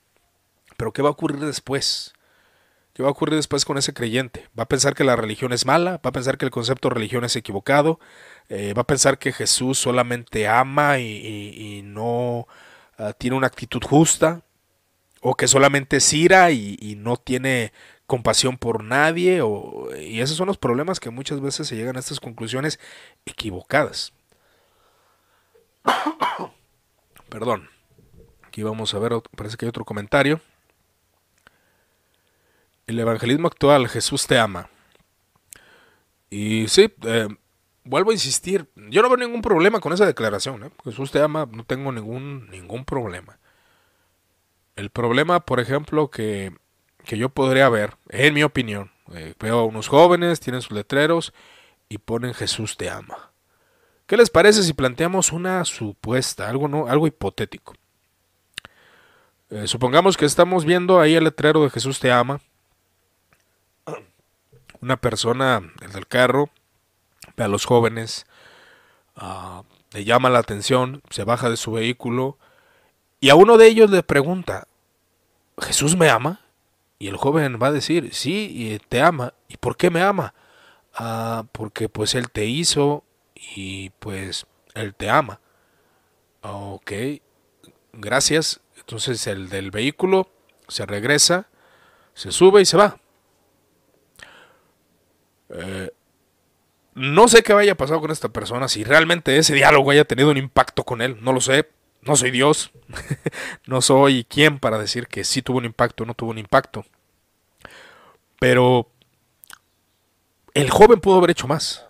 Pero 0.75 0.91
¿qué 0.91 1.01
va 1.01 1.07
a 1.07 1.13
ocurrir 1.13 1.39
después? 1.39 2.13
¿Qué 2.93 3.03
va 3.03 3.07
a 3.07 3.13
ocurrir 3.13 3.35
después 3.35 3.63
con 3.63 3.77
ese 3.77 3.93
creyente? 3.93 4.49
¿Va 4.59 4.63
a 4.63 4.67
pensar 4.67 4.95
que 4.95 5.05
la 5.05 5.15
religión 5.15 5.53
es 5.53 5.65
mala? 5.65 5.91
¿Va 6.05 6.09
a 6.09 6.11
pensar 6.11 6.37
que 6.37 6.43
el 6.43 6.51
concepto 6.51 6.89
de 6.89 6.95
religión 6.95 7.23
es 7.23 7.37
equivocado? 7.37 8.01
Eh, 8.49 8.73
¿Va 8.73 8.81
a 8.81 8.87
pensar 8.87 9.17
que 9.17 9.31
Jesús 9.31 9.79
solamente 9.79 10.49
ama 10.49 10.99
y, 10.99 11.81
no 11.85 12.49
ah, 12.97 13.13
tiene 13.13 13.37
una 13.37 13.47
actitud 13.47 13.81
justa? 13.81 14.41
¿O 15.21 15.35
que 15.35 15.47
solamente 15.47 15.97
es 15.97 16.11
ira 16.11 16.51
y 16.51 16.95
no 16.97 17.15
tiene 17.15 17.71
compasión 18.11 18.57
por 18.57 18.83
nadie 18.83 19.39
o, 19.41 19.87
y 19.97 20.19
esos 20.19 20.35
son 20.35 20.47
los 20.47 20.57
problemas 20.57 20.99
que 20.99 21.09
muchas 21.09 21.39
veces 21.39 21.65
se 21.65 21.77
llegan 21.77 21.95
a 21.95 22.01
estas 22.01 22.19
conclusiones 22.19 22.77
equivocadas. 23.25 24.11
Perdón. 27.29 27.69
Aquí 28.43 28.63
vamos 28.63 28.93
a 28.93 28.99
ver, 28.99 29.13
parece 29.37 29.55
que 29.55 29.63
hay 29.63 29.69
otro 29.69 29.85
comentario. 29.85 30.41
El 32.85 32.99
evangelismo 32.99 33.47
actual, 33.47 33.87
Jesús 33.87 34.27
te 34.27 34.37
ama. 34.37 34.69
Y 36.29 36.67
sí, 36.67 36.93
eh, 37.03 37.29
vuelvo 37.85 38.09
a 38.11 38.13
insistir, 38.13 38.69
yo 38.75 39.01
no 39.01 39.07
veo 39.07 39.25
ningún 39.25 39.41
problema 39.41 39.79
con 39.79 39.93
esa 39.93 40.05
declaración. 40.05 40.65
¿eh? 40.65 40.71
Jesús 40.83 41.11
te 41.11 41.21
ama, 41.21 41.47
no 41.49 41.63
tengo 41.63 41.93
ningún, 41.93 42.49
ningún 42.49 42.83
problema. 42.83 43.39
El 44.75 44.89
problema, 44.89 45.45
por 45.45 45.61
ejemplo, 45.61 46.11
que 46.11 46.59
que 47.05 47.17
yo 47.17 47.29
podría 47.29 47.69
ver, 47.69 47.95
en 48.09 48.33
mi 48.33 48.43
opinión. 48.43 48.91
Eh, 49.13 49.33
veo 49.39 49.59
a 49.59 49.65
unos 49.65 49.87
jóvenes, 49.87 50.39
tienen 50.39 50.61
sus 50.61 50.71
letreros 50.71 51.33
y 51.89 51.97
ponen 51.97 52.33
Jesús 52.33 52.77
te 52.77 52.89
ama. 52.89 53.31
¿Qué 54.07 54.17
les 54.17 54.29
parece 54.29 54.63
si 54.63 54.73
planteamos 54.73 55.31
una 55.31 55.63
supuesta, 55.65 56.49
algo, 56.49 56.67
no, 56.67 56.87
algo 56.87 57.07
hipotético? 57.07 57.73
Eh, 59.49 59.67
supongamos 59.67 60.15
que 60.17 60.25
estamos 60.25 60.65
viendo 60.65 60.99
ahí 60.99 61.15
el 61.15 61.25
letrero 61.25 61.63
de 61.63 61.69
Jesús 61.69 61.99
te 61.99 62.11
ama. 62.11 62.39
Una 64.81 64.97
persona, 64.97 65.61
el 65.81 65.91
del 65.91 66.07
carro, 66.07 66.49
ve 67.35 67.43
a 67.43 67.47
los 67.47 67.65
jóvenes, 67.65 68.25
ah, 69.15 69.63
le 69.91 70.05
llama 70.05 70.29
la 70.29 70.39
atención, 70.39 71.01
se 71.09 71.23
baja 71.23 71.49
de 71.49 71.57
su 71.57 71.73
vehículo 71.73 72.37
y 73.19 73.29
a 73.29 73.35
uno 73.35 73.57
de 73.57 73.67
ellos 73.67 73.91
le 73.91 74.03
pregunta, 74.03 74.67
¿Jesús 75.59 75.95
me 75.95 76.09
ama? 76.09 76.39
Y 77.01 77.07
el 77.07 77.17
joven 77.17 77.57
va 77.59 77.69
a 77.69 77.71
decir, 77.71 78.13
sí, 78.13 78.79
te 78.87 79.01
ama. 79.01 79.33
¿Y 79.47 79.57
por 79.57 79.75
qué 79.75 79.89
me 79.89 80.03
ama? 80.03 80.35
Ah, 80.93 81.45
porque 81.51 81.89
pues 81.89 82.13
él 82.13 82.29
te 82.29 82.45
hizo 82.45 83.03
y 83.33 83.89
pues 83.97 84.45
él 84.75 84.93
te 84.93 85.09
ama. 85.09 85.39
Ok, 86.41 86.91
gracias. 87.91 88.61
Entonces 88.77 89.25
el 89.25 89.49
del 89.49 89.71
vehículo 89.71 90.29
se 90.67 90.85
regresa, 90.85 91.47
se 92.13 92.31
sube 92.31 92.61
y 92.61 92.65
se 92.65 92.77
va. 92.77 92.99
Eh, 95.49 95.89
no 96.93 97.27
sé 97.27 97.41
qué 97.41 97.53
vaya 97.53 97.71
a 97.71 97.77
pasar 97.77 97.99
con 97.99 98.11
esta 98.11 98.29
persona, 98.29 98.67
si 98.67 98.83
realmente 98.83 99.37
ese 99.37 99.55
diálogo 99.55 99.89
haya 99.89 100.05
tenido 100.05 100.29
un 100.29 100.37
impacto 100.37 100.83
con 100.83 101.01
él, 101.01 101.17
no 101.21 101.33
lo 101.33 101.41
sé, 101.41 101.67
no 102.01 102.15
soy 102.15 102.31
Dios, 102.31 102.71
no 103.65 103.81
soy 103.81 104.23
quien 104.25 104.59
para 104.59 104.77
decir 104.77 105.07
que 105.07 105.23
sí 105.23 105.41
tuvo 105.41 105.59
un 105.59 105.65
impacto 105.65 106.03
o 106.03 106.07
no 106.07 106.13
tuvo 106.13 106.31
un 106.31 106.37
impacto. 106.37 106.85
Pero 108.39 108.89
el 110.53 110.69
joven 110.69 110.99
pudo 110.99 111.17
haber 111.17 111.31
hecho 111.31 111.47
más. 111.47 111.85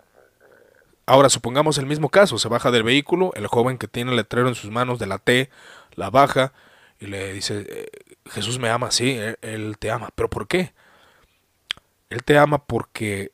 Ahora 1.06 1.28
supongamos 1.28 1.78
el 1.78 1.86
mismo 1.86 2.10
caso, 2.10 2.38
se 2.38 2.48
baja 2.48 2.70
del 2.70 2.84
vehículo, 2.84 3.32
el 3.34 3.46
joven 3.46 3.78
que 3.78 3.88
tiene 3.88 4.10
el 4.10 4.16
letrero 4.16 4.48
en 4.48 4.54
sus 4.54 4.70
manos 4.70 4.98
de 4.98 5.06
la 5.06 5.18
T, 5.18 5.50
la 5.94 6.10
baja 6.10 6.52
y 7.00 7.06
le 7.06 7.32
dice, 7.32 7.66
eh, 7.68 7.90
Jesús 8.30 8.58
me 8.58 8.68
ama, 8.68 8.90
sí, 8.90 9.18
él 9.40 9.76
te 9.78 9.90
ama, 9.90 10.10
pero 10.14 10.30
¿por 10.30 10.46
qué? 10.46 10.72
Él 12.08 12.22
te 12.22 12.38
ama 12.38 12.64
porque 12.64 13.32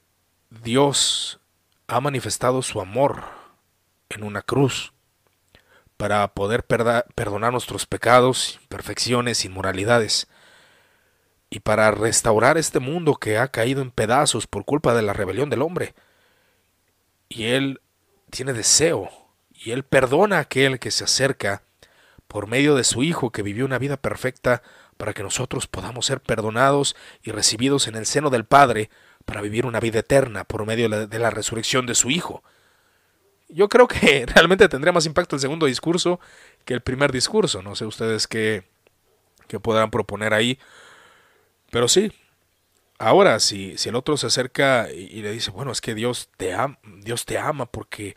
Dios 0.50 1.40
ha 1.88 2.00
manifestado 2.00 2.62
su 2.62 2.80
amor 2.80 3.24
en 4.08 4.22
una 4.22 4.40
cruz 4.40 4.92
para 5.98 6.28
poder 6.28 6.64
perdonar 6.64 7.52
nuestros 7.52 7.84
pecados, 7.84 8.58
imperfecciones, 8.62 9.44
inmoralidades, 9.44 10.28
y 11.50 11.60
para 11.60 11.90
restaurar 11.90 12.56
este 12.56 12.78
mundo 12.78 13.16
que 13.16 13.36
ha 13.36 13.48
caído 13.48 13.82
en 13.82 13.90
pedazos 13.90 14.46
por 14.46 14.64
culpa 14.64 14.94
de 14.94 15.02
la 15.02 15.12
rebelión 15.12 15.50
del 15.50 15.62
hombre. 15.62 15.94
Y 17.28 17.46
Él 17.46 17.80
tiene 18.30 18.52
deseo, 18.52 19.10
y 19.52 19.72
Él 19.72 19.82
perdona 19.82 20.36
a 20.36 20.40
aquel 20.40 20.78
que 20.78 20.92
se 20.92 21.04
acerca 21.04 21.62
por 22.28 22.46
medio 22.46 22.76
de 22.76 22.84
su 22.84 23.02
Hijo 23.02 23.32
que 23.32 23.42
vivió 23.42 23.64
una 23.64 23.78
vida 23.78 23.96
perfecta 23.96 24.62
para 24.98 25.14
que 25.14 25.24
nosotros 25.24 25.66
podamos 25.66 26.06
ser 26.06 26.20
perdonados 26.20 26.94
y 27.24 27.32
recibidos 27.32 27.88
en 27.88 27.96
el 27.96 28.06
seno 28.06 28.30
del 28.30 28.44
Padre 28.44 28.88
para 29.24 29.40
vivir 29.40 29.66
una 29.66 29.80
vida 29.80 29.98
eterna 29.98 30.44
por 30.44 30.64
medio 30.64 30.88
de 30.88 31.18
la 31.18 31.30
resurrección 31.30 31.86
de 31.86 31.96
su 31.96 32.10
Hijo. 32.10 32.44
Yo 33.48 33.68
creo 33.68 33.88
que 33.88 34.26
realmente 34.34 34.68
tendría 34.68 34.92
más 34.92 35.06
impacto 35.06 35.36
el 35.36 35.40
segundo 35.40 35.66
discurso 35.66 36.20
que 36.64 36.74
el 36.74 36.80
primer 36.80 37.12
discurso. 37.12 37.62
No 37.62 37.74
sé 37.74 37.86
ustedes 37.86 38.26
qué, 38.26 38.64
qué 39.46 39.58
podrán 39.60 39.90
proponer 39.90 40.34
ahí. 40.34 40.58
Pero 41.70 41.88
sí, 41.88 42.12
ahora 42.98 43.40
si, 43.40 43.76
si 43.78 43.88
el 43.88 43.96
otro 43.96 44.16
se 44.16 44.26
acerca 44.26 44.90
y, 44.90 45.22
le 45.22 45.32
dice, 45.32 45.50
bueno, 45.50 45.72
es 45.72 45.80
que 45.80 45.94
Dios 45.94 46.30
te, 46.36 46.54
ama, 46.54 46.78
Dios 47.02 47.24
te 47.24 47.38
ama 47.38 47.66
porque 47.66 48.16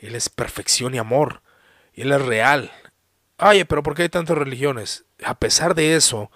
Él 0.00 0.14
es 0.14 0.28
perfección 0.28 0.94
y 0.94 0.98
amor. 0.98 1.42
Y 1.92 2.02
Él 2.02 2.12
es 2.12 2.22
real. 2.22 2.72
Ay, 3.38 3.64
pero 3.64 3.82
¿por 3.82 3.94
qué 3.94 4.02
hay 4.02 4.08
tantas 4.08 4.38
religiones? 4.38 5.04
A 5.24 5.38
pesar 5.38 5.74
de 5.74 5.96
eso, 5.96 6.30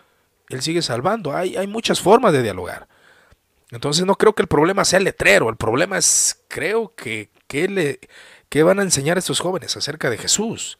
Él 0.48 0.62
sigue 0.62 0.82
salvando. 0.82 1.34
Hay, 1.34 1.56
hay 1.56 1.66
muchas 1.66 2.00
formas 2.00 2.32
de 2.32 2.42
dialogar. 2.42 2.88
Entonces 3.70 4.06
no 4.06 4.14
creo 4.14 4.34
que 4.34 4.42
el 4.42 4.48
problema 4.48 4.84
sea 4.84 4.98
el 4.98 5.04
letrero. 5.04 5.50
El 5.50 5.56
problema 5.56 5.98
es, 5.98 6.44
creo 6.48 6.94
que, 6.94 7.30
¿qué, 7.48 7.68
le, 7.68 8.62
van 8.62 8.78
a 8.78 8.82
enseñar 8.82 9.16
a 9.16 9.20
estos 9.20 9.40
jóvenes 9.40 9.76
acerca 9.76 10.10
de 10.10 10.18
Jesús? 10.18 10.78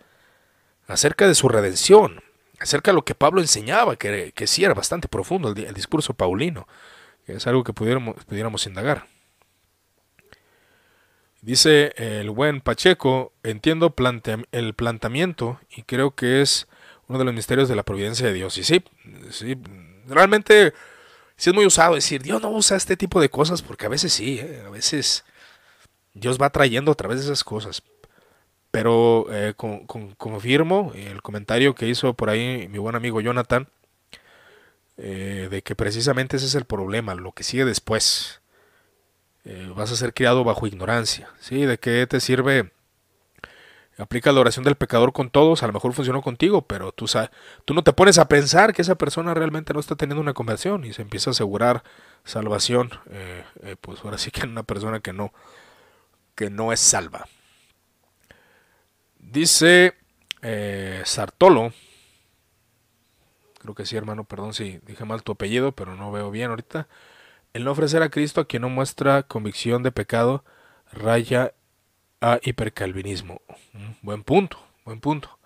Acerca 0.87 1.27
de 1.27 1.35
su 1.35 1.49
redención. 1.49 2.23
Acerca 2.61 2.93
de 2.93 2.97
lo 2.97 3.05
que 3.05 3.15
Pablo 3.15 3.41
enseñaba, 3.41 3.97
que, 3.97 4.33
que 4.35 4.47
sí 4.47 4.65
era 4.65 4.75
bastante 4.75 5.09
profundo 5.09 5.49
el, 5.49 5.75
discurso 5.75 6.15
paulino. 6.15 6.69
Es 7.27 7.47
algo 7.47 7.65
que 7.65 7.73
pudiéramos, 7.73 8.25
pudiéramos 8.25 8.67
indagar. 8.67 9.07
Dice 11.41 11.93
el 11.97 12.31
buen 12.31 12.61
Pacheco, 12.61 13.33
entiendo 13.43 13.95
el 14.53 14.75
planteamiento 14.75 15.61
y 15.71 15.83
creo 15.83 16.15
que 16.15 16.41
es 16.41 16.67
uno 17.07 17.19
de 17.19 17.25
los 17.25 17.35
misterios 17.35 17.69
de 17.69 17.77
la 17.77 17.85
providencia 17.85 18.27
de 18.27 18.33
Dios. 18.33 18.59
Y 18.59 18.65
sí, 18.65 18.83
sí 19.31 19.57
realmente 20.07 20.75
sí 21.37 21.51
es 21.51 21.55
muy 21.55 21.65
usado 21.65 21.95
decir, 21.95 22.23
Dios 22.23 22.43
no 22.43 22.51
usa 22.51 22.77
este 22.77 22.97
tipo 22.97 23.21
de 23.21 23.31
cosas 23.31 23.63
porque 23.63 23.87
a 23.87 23.89
veces 23.89 24.13
sí, 24.13 24.41
¿eh? 24.41 24.63
a 24.67 24.71
veces 24.71 25.25
Dios 26.19 26.39
va 26.41 26.51
trayendo 26.51 26.93
a 26.93 26.95
través 26.95 27.19
de 27.19 27.27
esas 27.27 27.45
cosas. 27.45 27.83
Pero 28.71 29.27
eh, 29.31 29.55
confirmo 29.55 30.93
el 30.95 31.23
comentario 31.23 31.75
que 31.75 31.89
hizo 31.89 32.15
por 32.15 32.29
ahí 32.29 32.69
mi 32.69 32.79
buen 32.79 32.97
amigo 32.97 33.21
Jonathan, 33.21 33.69
eh, 34.99 35.49
de 35.51 35.63
que 35.63 35.75
precisamente 35.75 36.37
ese 36.37 36.47
es 36.47 36.55
el 36.55 36.65
problema, 36.65 37.15
lo 37.15 37.33
que 37.33 37.45
sigue 37.45 37.65
después. 37.65 38.41
Eh, 39.45 39.73
vas 39.75 39.91
a 39.91 39.97
ser 39.97 40.13
criado 40.13 40.45
bajo 40.45 40.67
ignorancia. 40.67 41.31
¿sí? 41.41 41.65
¿De 41.65 41.79
qué 41.79 42.07
te 42.07 42.21
sirve? 42.21 42.71
Aplica 43.99 44.31
la 44.31 44.41
oración 44.41 44.65
del 44.65 44.77
pecador 44.77 45.13
con 45.13 45.29
todos, 45.29 45.65
a 45.65 45.67
lo 45.67 45.73
mejor 45.73 45.93
funcionó 45.93 46.23
contigo, 46.23 46.63
pero 46.63 46.93
tú, 46.93 47.07
tú 47.65 47.75
no 47.75 47.83
te 47.83 47.93
pones 47.93 48.19
a 48.19 48.29
pensar 48.29 48.73
que 48.73 48.83
esa 48.83 48.95
persona 48.95 49.35
realmente 49.35 49.75
no 49.75 49.81
está 49.81 49.97
teniendo 49.97 50.21
una 50.21 50.35
conversión 50.35 50.85
y 50.85 50.93
se 50.93 51.03
empieza 51.03 51.31
a 51.31 51.33
asegurar 51.33 51.83
salvación, 52.25 52.91
eh, 53.11 53.43
eh, 53.63 53.77
pues 53.81 54.05
ahora 54.05 54.17
sí 54.17 54.31
que 54.31 54.43
en 54.43 54.51
una 54.51 54.63
persona 54.63 55.01
que 55.01 55.13
no, 55.13 55.33
que 56.39 56.51
no 56.51 56.73
es 56.73 56.79
salva. 56.79 57.27
Dice 59.19 59.95
Sartolo, 61.05 61.73
creo 63.59 63.75
que 63.75 63.85
sí 63.85 63.97
hermano, 63.97 64.23
perdón 64.23 64.55
si 64.55 64.79
dije 64.87 65.05
mal 65.05 65.25
tu 65.25 65.33
apellido, 65.33 65.73
pero 65.73 65.97
no 65.97 66.13
veo 66.13 66.31
bien 66.31 66.51
ahorita. 66.51 66.87
El 67.55 67.65
no 67.65 67.73
ofrecer 67.73 68.05
a 68.05 68.11
Cristo 68.11 68.41
a 68.41 68.45
quien 68.45 68.63
no 68.63 68.69
muestra 68.69 69.25
convicción 69.25 69.83
de 69.83 69.91
pecado 69.91 70.45
raya 70.93 71.55
a 72.21 72.39
hipercalvinismo. 72.41 73.43
Mm, 73.73 73.91
buen 74.03 74.23
punto, 74.23 74.65
buen 74.85 75.01
punto. 75.01 75.41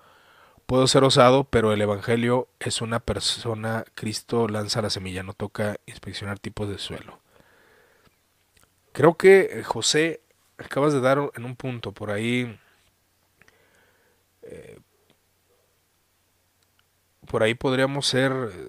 Puedo 0.67 0.87
ser 0.89 1.05
osado, 1.05 1.45
pero 1.45 1.73
el 1.73 1.81
Evangelio 1.81 2.49
es 2.61 2.83
una 2.83 3.01
persona, 3.01 3.87
Cristo 3.95 4.47
lanza 4.47 4.83
la 4.83 4.91
semilla, 4.91 5.23
no 5.23 5.33
toca 5.33 5.77
inspeccionar 5.87 6.39
tipos 6.39 6.69
de 6.69 6.77
suelo. 6.77 7.23
Creo 8.93 9.17
que 9.17 9.49
eh, 9.51 9.63
José, 9.63 10.22
acabas 10.65 10.93
de 10.93 11.01
dar 11.01 11.31
en 11.35 11.45
un 11.45 11.57
punto 11.57 11.93
por 11.93 12.11
ahí, 12.11 12.59
eh, 14.43 14.79
por 17.31 17.43
ahí 17.43 17.55
podríamos 17.55 18.07
ser, 18.07 18.33
eh, 18.33 18.69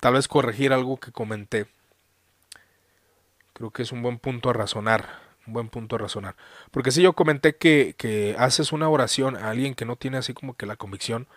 tal 0.00 0.14
vez 0.14 0.28
corregir 0.28 0.72
algo 0.72 0.98
que 0.98 1.12
comenté 1.12 1.66
Creo 3.60 3.72
que 3.72 3.82
es 3.82 3.92
un 3.92 4.00
buen 4.00 4.18
punto 4.18 4.48
a 4.48 4.54
razonar. 4.54 5.20
Un 5.46 5.52
buen 5.52 5.68
punto 5.68 5.96
a 5.96 5.98
razonar. 5.98 6.34
Porque 6.70 6.90
si 6.90 7.02
yo 7.02 7.12
comenté 7.12 7.56
que, 7.56 7.94
que 7.98 8.34
haces 8.38 8.72
una 8.72 8.88
oración 8.88 9.36
a 9.36 9.50
alguien 9.50 9.74
que 9.74 9.84
no 9.84 9.96
tiene 9.96 10.16
así 10.16 10.32
como 10.32 10.54
que 10.54 10.64
la 10.64 10.76
convicción. 10.76 11.28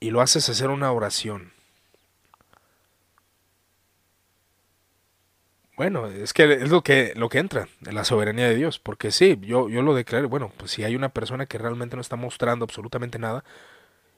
Y 0.00 0.12
lo 0.12 0.22
haces 0.22 0.48
hacer 0.48 0.70
una 0.70 0.90
oración. 0.90 1.52
Bueno, 5.80 6.08
es 6.08 6.34
que 6.34 6.42
es 6.52 6.68
lo 6.68 6.82
que, 6.82 7.14
lo 7.16 7.30
que 7.30 7.38
entra 7.38 7.66
en 7.86 7.94
la 7.94 8.04
soberanía 8.04 8.46
de 8.46 8.54
Dios. 8.54 8.78
Porque 8.78 9.10
sí, 9.10 9.38
yo, 9.40 9.70
yo 9.70 9.80
lo 9.80 9.94
declaré. 9.94 10.26
Bueno, 10.26 10.52
pues 10.58 10.72
si 10.72 10.84
hay 10.84 10.94
una 10.94 11.08
persona 11.08 11.46
que 11.46 11.56
realmente 11.56 11.96
no 11.96 12.02
está 12.02 12.16
mostrando 12.16 12.66
absolutamente 12.66 13.18
nada. 13.18 13.44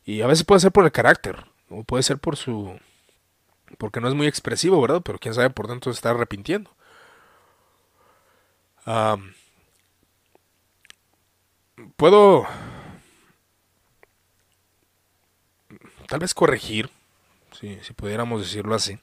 Y 0.05 0.23
a 0.23 0.27
veces 0.27 0.45
puede 0.45 0.61
ser 0.61 0.73
por 0.73 0.85
el 0.85 0.91
carácter. 0.91 1.47
O 1.71 1.85
puede 1.85 2.03
ser 2.03 2.19
por 2.19 2.37
su, 2.37 2.81
porque 3.79 4.01
no 4.01 4.09
es 4.09 4.15
muy 4.15 4.27
expresivo, 4.27 4.81
¿verdad? 4.81 5.03
Pero 5.05 5.21
quién 5.21 5.35
sabe 5.35 5.51
por 5.51 5.69
dentro 5.69 5.93
se 5.93 5.99
está 5.99 6.11
arrepintiendo. 6.11 6.69
puedo 11.97 12.45
tal 16.09 16.19
vez 16.19 16.35
corregir, 16.35 16.91
si, 17.53 17.79
si 17.83 17.93
pudiéramos 17.93 18.41
decirlo 18.41 18.75
así. 18.75 18.99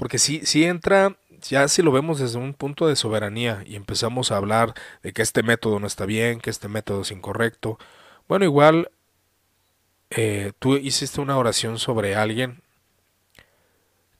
Porque 0.00 0.18
si, 0.18 0.46
si 0.46 0.64
entra, 0.64 1.18
ya 1.42 1.68
si 1.68 1.82
lo 1.82 1.92
vemos 1.92 2.18
desde 2.18 2.38
un 2.38 2.54
punto 2.54 2.88
de 2.88 2.96
soberanía 2.96 3.62
y 3.66 3.76
empezamos 3.76 4.32
a 4.32 4.38
hablar 4.38 4.72
de 5.02 5.12
que 5.12 5.20
este 5.20 5.42
método 5.42 5.78
no 5.78 5.86
está 5.86 6.06
bien, 6.06 6.40
que 6.40 6.48
este 6.48 6.68
método 6.68 7.02
es 7.02 7.10
incorrecto, 7.10 7.78
bueno, 8.26 8.46
igual 8.46 8.90
eh, 10.08 10.52
tú 10.58 10.78
hiciste 10.78 11.20
una 11.20 11.36
oración 11.36 11.78
sobre 11.78 12.16
alguien 12.16 12.62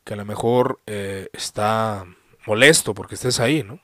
que 0.05 0.13
a 0.13 0.17
lo 0.19 0.27
mejor 0.27 0.81
eh, 0.87 1.31
está 1.33 2.05
molesto 2.47 2.93
porque 2.93 3.15
estés 3.15 3.41
ahí, 3.41 3.63
¿no? 3.63 3.81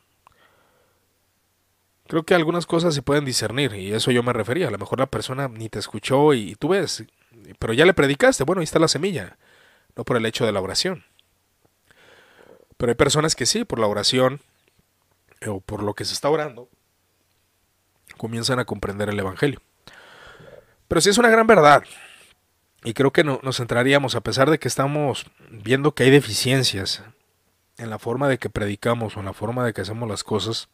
Creo 2.09 2.25
que 2.25 2.35
algunas 2.35 2.67
cosas 2.67 2.95
se 2.95 3.01
pueden 3.01 3.25
discernir 3.25 3.73
y 3.73 3.95
eso 3.95 4.11
yo 4.11 4.23
me 4.23 4.35
refería. 4.35 4.69
A 4.69 4.71
lo 4.71 4.77
mejor 4.77 4.99
la 4.99 5.07
persona 5.07 5.49
ni 5.49 5.71
te 5.71 5.79
escuchó 5.79 6.35
y, 6.35 6.57
tú 6.57 6.69
ves, 6.69 7.05
pero 7.59 7.73
ya 7.73 7.87
le 7.87 7.95
predicaste. 7.95 8.45
Bueno, 8.45 8.61
ahí 8.61 8.65
está 8.65 8.79
la 8.79 8.87
semilla, 8.87 9.39
no 9.97 10.05
por 10.05 10.19
el 10.19 10.27
hecho 10.27 10.45
de 10.45 10.53
la 10.53 10.61
oración. 10.61 11.06
Pero 12.77 12.91
hay 12.91 12.97
personas 12.97 13.35
que 13.35 13.47
sí, 13.47 13.65
por 13.65 13.79
la 13.79 13.87
oración 13.87 14.41
o 15.47 15.61
por 15.61 15.83
lo 15.83 15.95
que 15.95 16.05
se 16.05 16.15
está 16.15 16.29
orando, 16.29 16.69
comienzan 18.17 18.59
a 18.59 18.65
comprender 18.65 19.09
el 19.09 19.19
Evangelio. 19.19 19.61
Pero 20.89 21.01
sí 21.01 21.11
es 21.11 21.19
una 21.19 21.31
gran 21.31 21.47
verdad 21.47 21.83
y 22.85 22.95
creo 22.95 23.13
que 23.13 23.25
no, 23.25 23.41
nos 23.43 23.57
centraríamos, 23.57 24.15
a 24.15 24.21
pesar 24.21 24.51
de 24.51 24.59
que 24.59 24.69
estamos 24.69 25.27
viendo 25.51 25.93
que 25.93 26.05
hay 26.05 26.11
deficiencias 26.11 27.03
en 27.79 27.91
la 27.91 27.99
forma 27.99 28.29
de 28.29 28.39
que 28.39 28.51
predicamos 28.51 29.17
o 29.17 29.21
en 29.21 29.27
la 29.27 29.33
forma 29.33 29.65
de 29.65 29.73
que 29.73 29.81
hacemos 29.81 30.09
las 30.09 30.23
cosas, 30.23 30.69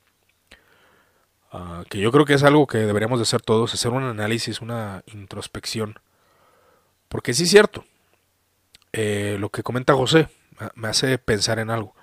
ah, 1.51 1.85
que 1.89 1.99
yo 1.99 2.13
creo 2.13 2.25
que 2.27 2.35
es 2.35 2.43
algo 2.43 2.67
que 2.67 2.79
deberíamos 2.79 3.19
de 3.19 3.23
hacer 3.23 3.41
todos, 3.41 3.73
hacer 3.73 3.93
un 3.93 4.03
análisis, 4.03 4.61
una 4.61 5.03
introspección. 5.07 5.99
Porque 7.09 7.35
sí 7.35 7.45
es 7.45 7.51
cierto, 7.51 7.85
eh, 8.93 9.37
lo 9.41 9.49
que 9.49 9.63
comenta 9.63 9.95
José 9.95 10.29
me 10.75 10.89
hace 10.89 11.19
pensar 11.19 11.59
en 11.59 11.71
algo. 11.71 11.95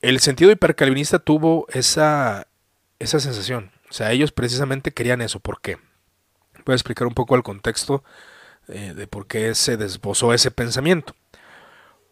El 0.00 0.20
sentido 0.20 0.50
hipercalvinista 0.50 1.18
tuvo 1.18 1.66
esa, 1.70 2.46
esa 2.98 3.20
sensación. 3.20 3.72
O 3.90 3.92
sea, 3.92 4.12
ellos 4.12 4.32
precisamente 4.32 4.92
querían 4.92 5.20
eso. 5.20 5.40
¿Por 5.40 5.60
qué? 5.60 5.78
Voy 6.64 6.72
a 6.72 6.76
explicar 6.76 7.06
un 7.06 7.14
poco 7.14 7.36
el 7.36 7.42
contexto 7.42 8.02
eh, 8.68 8.94
de 8.94 9.06
por 9.06 9.26
qué 9.26 9.54
se 9.54 9.76
desbozó 9.76 10.34
ese 10.34 10.50
pensamiento. 10.50 11.14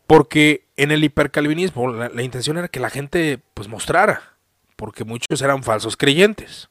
Porque 0.06 0.66
en 0.76 0.92
el 0.92 1.02
hipercalvinismo 1.02 1.92
la, 1.92 2.22
intención 2.22 2.58
era 2.58 2.68
que 2.68 2.78
la 2.78 2.90
gente 2.90 3.40
pues 3.54 3.68
mostrara, 3.68 4.34
porque 4.76 5.04
muchos 5.04 5.40
eran 5.42 5.62
falsos 5.62 5.96
creyentes. 5.96 6.68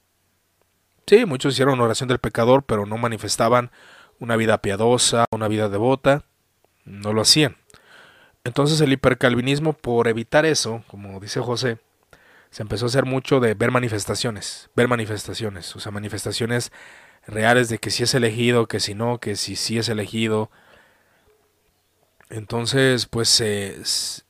Sí, 1.08 1.26
muchos 1.26 1.54
hicieron 1.54 1.82
oración 1.82 2.08
del 2.08 2.20
pecador, 2.20 2.64
pero 2.64 2.86
no 2.86 2.98
manifestaban 2.98 3.72
una 4.20 4.38
vida 4.38 4.60
piadosa, 4.60 5.26
una 5.32 5.50
vida 5.50 5.68
devota, 5.68 6.24
no 6.86 7.12
lo 7.12 7.22
hacían. 7.22 7.58
Entonces 8.44 8.82
el 8.82 8.92
hipercalvinismo, 8.92 9.74
por 9.74 10.08
evitar 10.08 10.46
eso, 10.46 10.84
como 10.88 11.20
dice 11.20 11.40
José, 11.40 11.78
se 12.54 12.62
empezó 12.62 12.86
a 12.86 12.90
hacer 12.90 13.06
mucho 13.06 13.40
de 13.40 13.56
ver 13.56 13.72
manifestaciones, 13.72 14.70
ver 14.76 14.88
manifestaciones, 14.88 15.76
o 15.76 15.80
sea, 15.80 15.92
manifestaciones 15.92 16.72
reales 17.26 17.68
de 17.70 17.80
que 17.80 17.90
si 17.90 18.04
es 18.04 18.14
elegido, 18.14 18.68
que 18.68 18.80
si 18.80 18.94
no, 18.94 19.20
que 19.20 19.36
si 19.36 19.56
sí 19.56 19.80
es 19.80 19.90
elegido. 19.90 20.52
Entonces, 22.30 23.08
pues 23.08 23.28
se, 23.30 23.82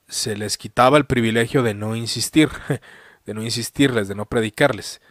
se 0.08 0.38
les 0.38 0.58
quitaba 0.58 0.98
el 0.98 1.06
privilegio 1.06 1.64
de 1.64 1.74
no 1.74 1.98
insistir, 1.98 2.50
de 3.26 3.34
no 3.34 3.44
insistirles, 3.44 4.08
de 4.08 4.16
no 4.16 4.26
predicarles. 4.26 5.02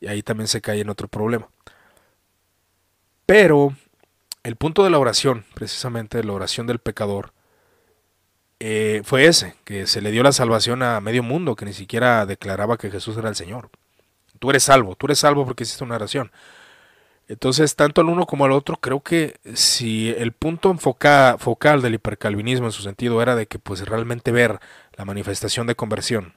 Y 0.00 0.06
ahí 0.06 0.22
también 0.22 0.48
se 0.48 0.62
cae 0.62 0.80
en 0.80 0.88
otro 0.88 1.08
problema. 1.08 1.48
Pero 3.26 3.74
el 4.42 4.56
punto 4.56 4.84
de 4.84 4.90
la 4.90 4.98
oración, 4.98 5.44
precisamente 5.54 6.24
la 6.24 6.32
oración 6.32 6.66
del 6.66 6.78
pecador, 6.78 7.33
eh, 8.66 9.02
fue 9.04 9.26
ese, 9.26 9.56
que 9.64 9.86
se 9.86 10.00
le 10.00 10.10
dio 10.10 10.22
la 10.22 10.32
salvación 10.32 10.82
a 10.82 10.98
medio 10.98 11.22
mundo, 11.22 11.54
que 11.54 11.66
ni 11.66 11.74
siquiera 11.74 12.24
declaraba 12.24 12.78
que 12.78 12.90
Jesús 12.90 13.14
era 13.18 13.28
el 13.28 13.36
Señor. 13.36 13.68
Tú 14.38 14.48
eres 14.48 14.62
salvo, 14.62 14.96
tú 14.96 15.04
eres 15.04 15.18
salvo 15.18 15.44
porque 15.44 15.64
hiciste 15.64 15.84
una 15.84 15.96
oración. 15.96 16.32
Entonces, 17.28 17.76
tanto 17.76 18.00
el 18.00 18.08
uno 18.08 18.24
como 18.24 18.46
el 18.46 18.52
otro, 18.52 18.78
creo 18.78 19.00
que 19.00 19.36
si 19.52 20.14
el 20.16 20.32
punto 20.32 20.74
focal 20.78 21.82
del 21.82 21.92
hipercalvinismo 21.92 22.64
en 22.64 22.72
su 22.72 22.80
sentido 22.80 23.20
era 23.20 23.36
de 23.36 23.44
que 23.44 23.58
pues 23.58 23.86
realmente 23.86 24.32
ver 24.32 24.58
la 24.94 25.04
manifestación 25.04 25.66
de 25.66 25.74
conversión, 25.74 26.32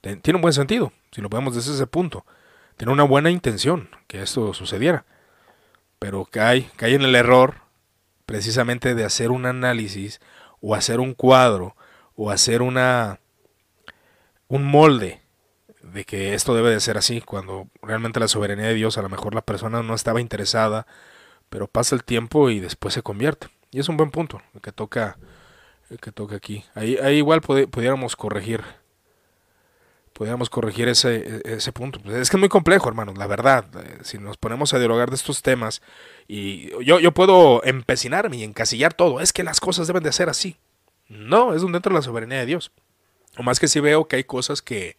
tiene 0.00 0.36
un 0.36 0.42
buen 0.42 0.54
sentido, 0.54 0.92
si 1.10 1.22
lo 1.22 1.28
vemos 1.28 1.56
desde 1.56 1.72
ese 1.72 1.88
punto. 1.88 2.24
Tiene 2.76 2.92
una 2.92 3.02
buena 3.02 3.32
intención 3.32 3.88
que 4.06 4.22
esto 4.22 4.54
sucediera, 4.54 5.04
pero 5.98 6.24
cae, 6.24 6.70
cae 6.76 6.94
en 6.94 7.02
el 7.02 7.16
error 7.16 7.62
precisamente 8.26 8.94
de 8.94 9.02
hacer 9.02 9.32
un 9.32 9.44
análisis 9.44 10.20
o 10.60 10.74
hacer 10.74 11.00
un 11.00 11.14
cuadro 11.14 11.76
o 12.14 12.30
hacer 12.30 12.62
una 12.62 13.20
un 14.48 14.64
molde 14.64 15.20
de 15.82 16.04
que 16.04 16.34
esto 16.34 16.54
debe 16.54 16.70
de 16.70 16.80
ser 16.80 16.98
así, 16.98 17.20
cuando 17.20 17.68
realmente 17.82 18.20
la 18.20 18.28
soberanía 18.28 18.66
de 18.66 18.74
Dios 18.74 18.98
a 18.98 19.02
lo 19.02 19.08
mejor 19.08 19.34
la 19.34 19.42
persona 19.42 19.82
no 19.82 19.94
estaba 19.94 20.20
interesada, 20.20 20.86
pero 21.48 21.68
pasa 21.68 21.94
el 21.94 22.04
tiempo 22.04 22.50
y 22.50 22.60
después 22.60 22.94
se 22.94 23.02
convierte. 23.02 23.48
Y 23.70 23.80
es 23.80 23.88
un 23.88 23.96
buen 23.96 24.10
punto 24.10 24.40
el 24.54 24.60
que 24.60 24.72
toca, 24.72 25.18
el 25.90 25.98
que 25.98 26.12
toca 26.12 26.36
aquí. 26.36 26.64
Ahí, 26.74 26.96
ahí 26.96 27.16
igual 27.16 27.40
pudiéramos 27.40 28.16
corregir, 28.16 28.62
pudiéramos 30.16 30.48
corregir 30.48 30.88
ese, 30.88 31.42
ese 31.44 31.72
punto. 31.72 32.00
Pues 32.00 32.16
es 32.16 32.30
que 32.30 32.38
es 32.38 32.40
muy 32.40 32.48
complejo, 32.48 32.88
hermanos, 32.88 33.18
la 33.18 33.26
verdad. 33.26 33.66
Eh, 33.84 33.98
si 34.02 34.16
nos 34.16 34.38
ponemos 34.38 34.72
a 34.72 34.78
dialogar 34.78 35.10
de 35.10 35.16
estos 35.16 35.42
temas, 35.42 35.82
y 36.26 36.70
yo, 36.82 36.98
yo 36.98 37.12
puedo 37.12 37.62
empecinarme 37.64 38.38
y 38.38 38.42
encasillar 38.42 38.94
todo, 38.94 39.20
es 39.20 39.34
que 39.34 39.44
las 39.44 39.60
cosas 39.60 39.86
deben 39.86 40.02
de 40.02 40.12
ser 40.12 40.30
así. 40.30 40.56
No, 41.08 41.52
es 41.52 41.62
un 41.62 41.72
dentro 41.72 41.90
de 41.90 41.98
la 41.98 42.02
soberanía 42.02 42.38
de 42.38 42.46
Dios. 42.46 42.72
O 43.36 43.42
más 43.42 43.60
que 43.60 43.68
si 43.68 43.78
veo 43.78 44.08
que 44.08 44.16
hay 44.16 44.24
cosas 44.24 44.62
que, 44.62 44.96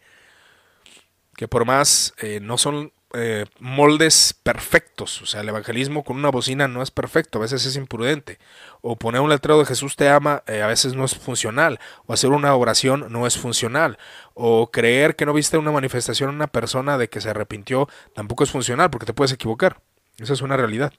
que 1.34 1.48
por 1.48 1.64
más 1.64 2.14
eh, 2.18 2.38
no 2.40 2.56
son 2.56 2.92
eh, 3.14 3.46
moldes 3.58 4.34
perfectos, 4.42 5.22
o 5.22 5.26
sea, 5.26 5.40
el 5.40 5.48
evangelismo 5.48 6.04
con 6.04 6.18
una 6.18 6.30
bocina 6.30 6.68
no 6.68 6.82
es 6.82 6.90
perfecto, 6.90 7.38
a 7.38 7.42
veces 7.42 7.64
es 7.64 7.76
imprudente, 7.76 8.38
o 8.82 8.96
poner 8.96 9.22
un 9.22 9.30
letrero 9.30 9.58
de 9.58 9.64
Jesús 9.64 9.96
te 9.96 10.10
ama 10.10 10.42
eh, 10.46 10.60
a 10.60 10.66
veces 10.66 10.94
no 10.94 11.04
es 11.06 11.14
funcional, 11.14 11.80
o 12.06 12.12
hacer 12.12 12.30
una 12.30 12.54
oración 12.54 13.06
no 13.10 13.26
es 13.26 13.38
funcional, 13.38 13.98
o 14.34 14.70
creer 14.70 15.16
que 15.16 15.24
no 15.24 15.32
viste 15.32 15.56
una 15.56 15.72
manifestación 15.72 16.28
en 16.30 16.36
una 16.36 16.48
persona 16.48 16.98
de 16.98 17.08
que 17.08 17.20
se 17.22 17.30
arrepintió 17.30 17.88
tampoco 18.14 18.44
es 18.44 18.50
funcional, 18.50 18.90
porque 18.90 19.06
te 19.06 19.14
puedes 19.14 19.32
equivocar, 19.32 19.80
esa 20.18 20.34
es 20.34 20.42
una 20.42 20.56
realidad. 20.56 20.92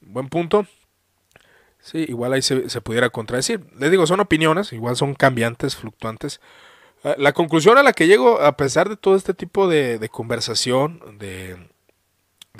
Buen 0.00 0.28
punto. 0.28 0.66
Sí, 1.80 2.04
igual 2.08 2.34
ahí 2.34 2.42
se, 2.42 2.68
se 2.68 2.80
pudiera 2.82 3.08
contradecir. 3.10 3.64
Les 3.78 3.90
digo, 3.90 4.06
son 4.06 4.20
opiniones, 4.20 4.72
igual 4.72 4.96
son 4.96 5.14
cambiantes, 5.14 5.76
fluctuantes. 5.76 6.40
Ah, 7.02 7.14
la 7.18 7.32
conclusión 7.32 7.78
a 7.78 7.82
la 7.82 7.92
que 7.92 8.06
llego, 8.06 8.40
a 8.40 8.56
pesar 8.56 8.88
de 8.88 8.96
todo 8.96 9.16
este 9.16 9.32
tipo 9.32 9.68
de, 9.68 10.08
conversación, 10.10 11.18
de, 11.18 11.56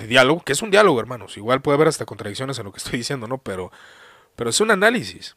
diálogo, 0.07 0.41
que 0.43 0.53
es 0.53 0.61
un 0.61 0.71
diálogo, 0.71 0.99
hermanos, 0.99 1.37
igual 1.37 1.61
puede 1.61 1.75
haber 1.75 1.87
hasta 1.87 2.05
contradicciones 2.05 2.57
en 2.57 2.65
lo 2.65 2.71
que 2.71 2.79
estoy 2.79 2.97
diciendo, 2.99 3.27
¿no? 3.27 3.37
Pero, 3.37 3.71
pero 4.35 4.49
es 4.49 4.59
un 4.61 4.71
análisis. 4.71 5.35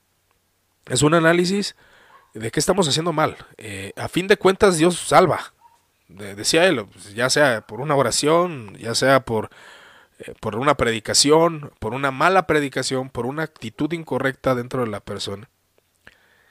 Es 0.87 1.03
un 1.03 1.15
análisis 1.15 1.77
de 2.35 2.51
qué 2.51 2.61
estamos 2.61 2.89
haciendo 2.89 3.13
mal. 3.13 3.37
Eh, 3.59 3.93
a 3.97 4.09
fin 4.09 4.27
de 4.27 4.37
cuentas, 4.39 4.79
Dios 4.79 4.99
salva. 4.99 5.53
decía 6.09 6.67
él, 6.67 6.87
pues, 6.87 7.15
ya 7.15 7.31
sea 7.31 7.67
por 7.67 7.81
una 7.81 7.97
oración, 7.97 8.77
ya 8.79 8.95
sea 8.95 9.25
por, 9.25 9.51
eh, 10.19 10.35
por 10.41 10.57
una 10.57 10.77
predicación, 10.77 11.73
por 11.79 11.95
una 11.95 12.11
mala 12.11 12.47
predicación, 12.47 13.11
por 13.11 13.27
una 13.27 13.43
actitud 13.45 13.93
incorrecta 13.93 14.55
dentro 14.55 14.83
de 14.83 14.89
la 14.89 15.01
persona 15.01 15.49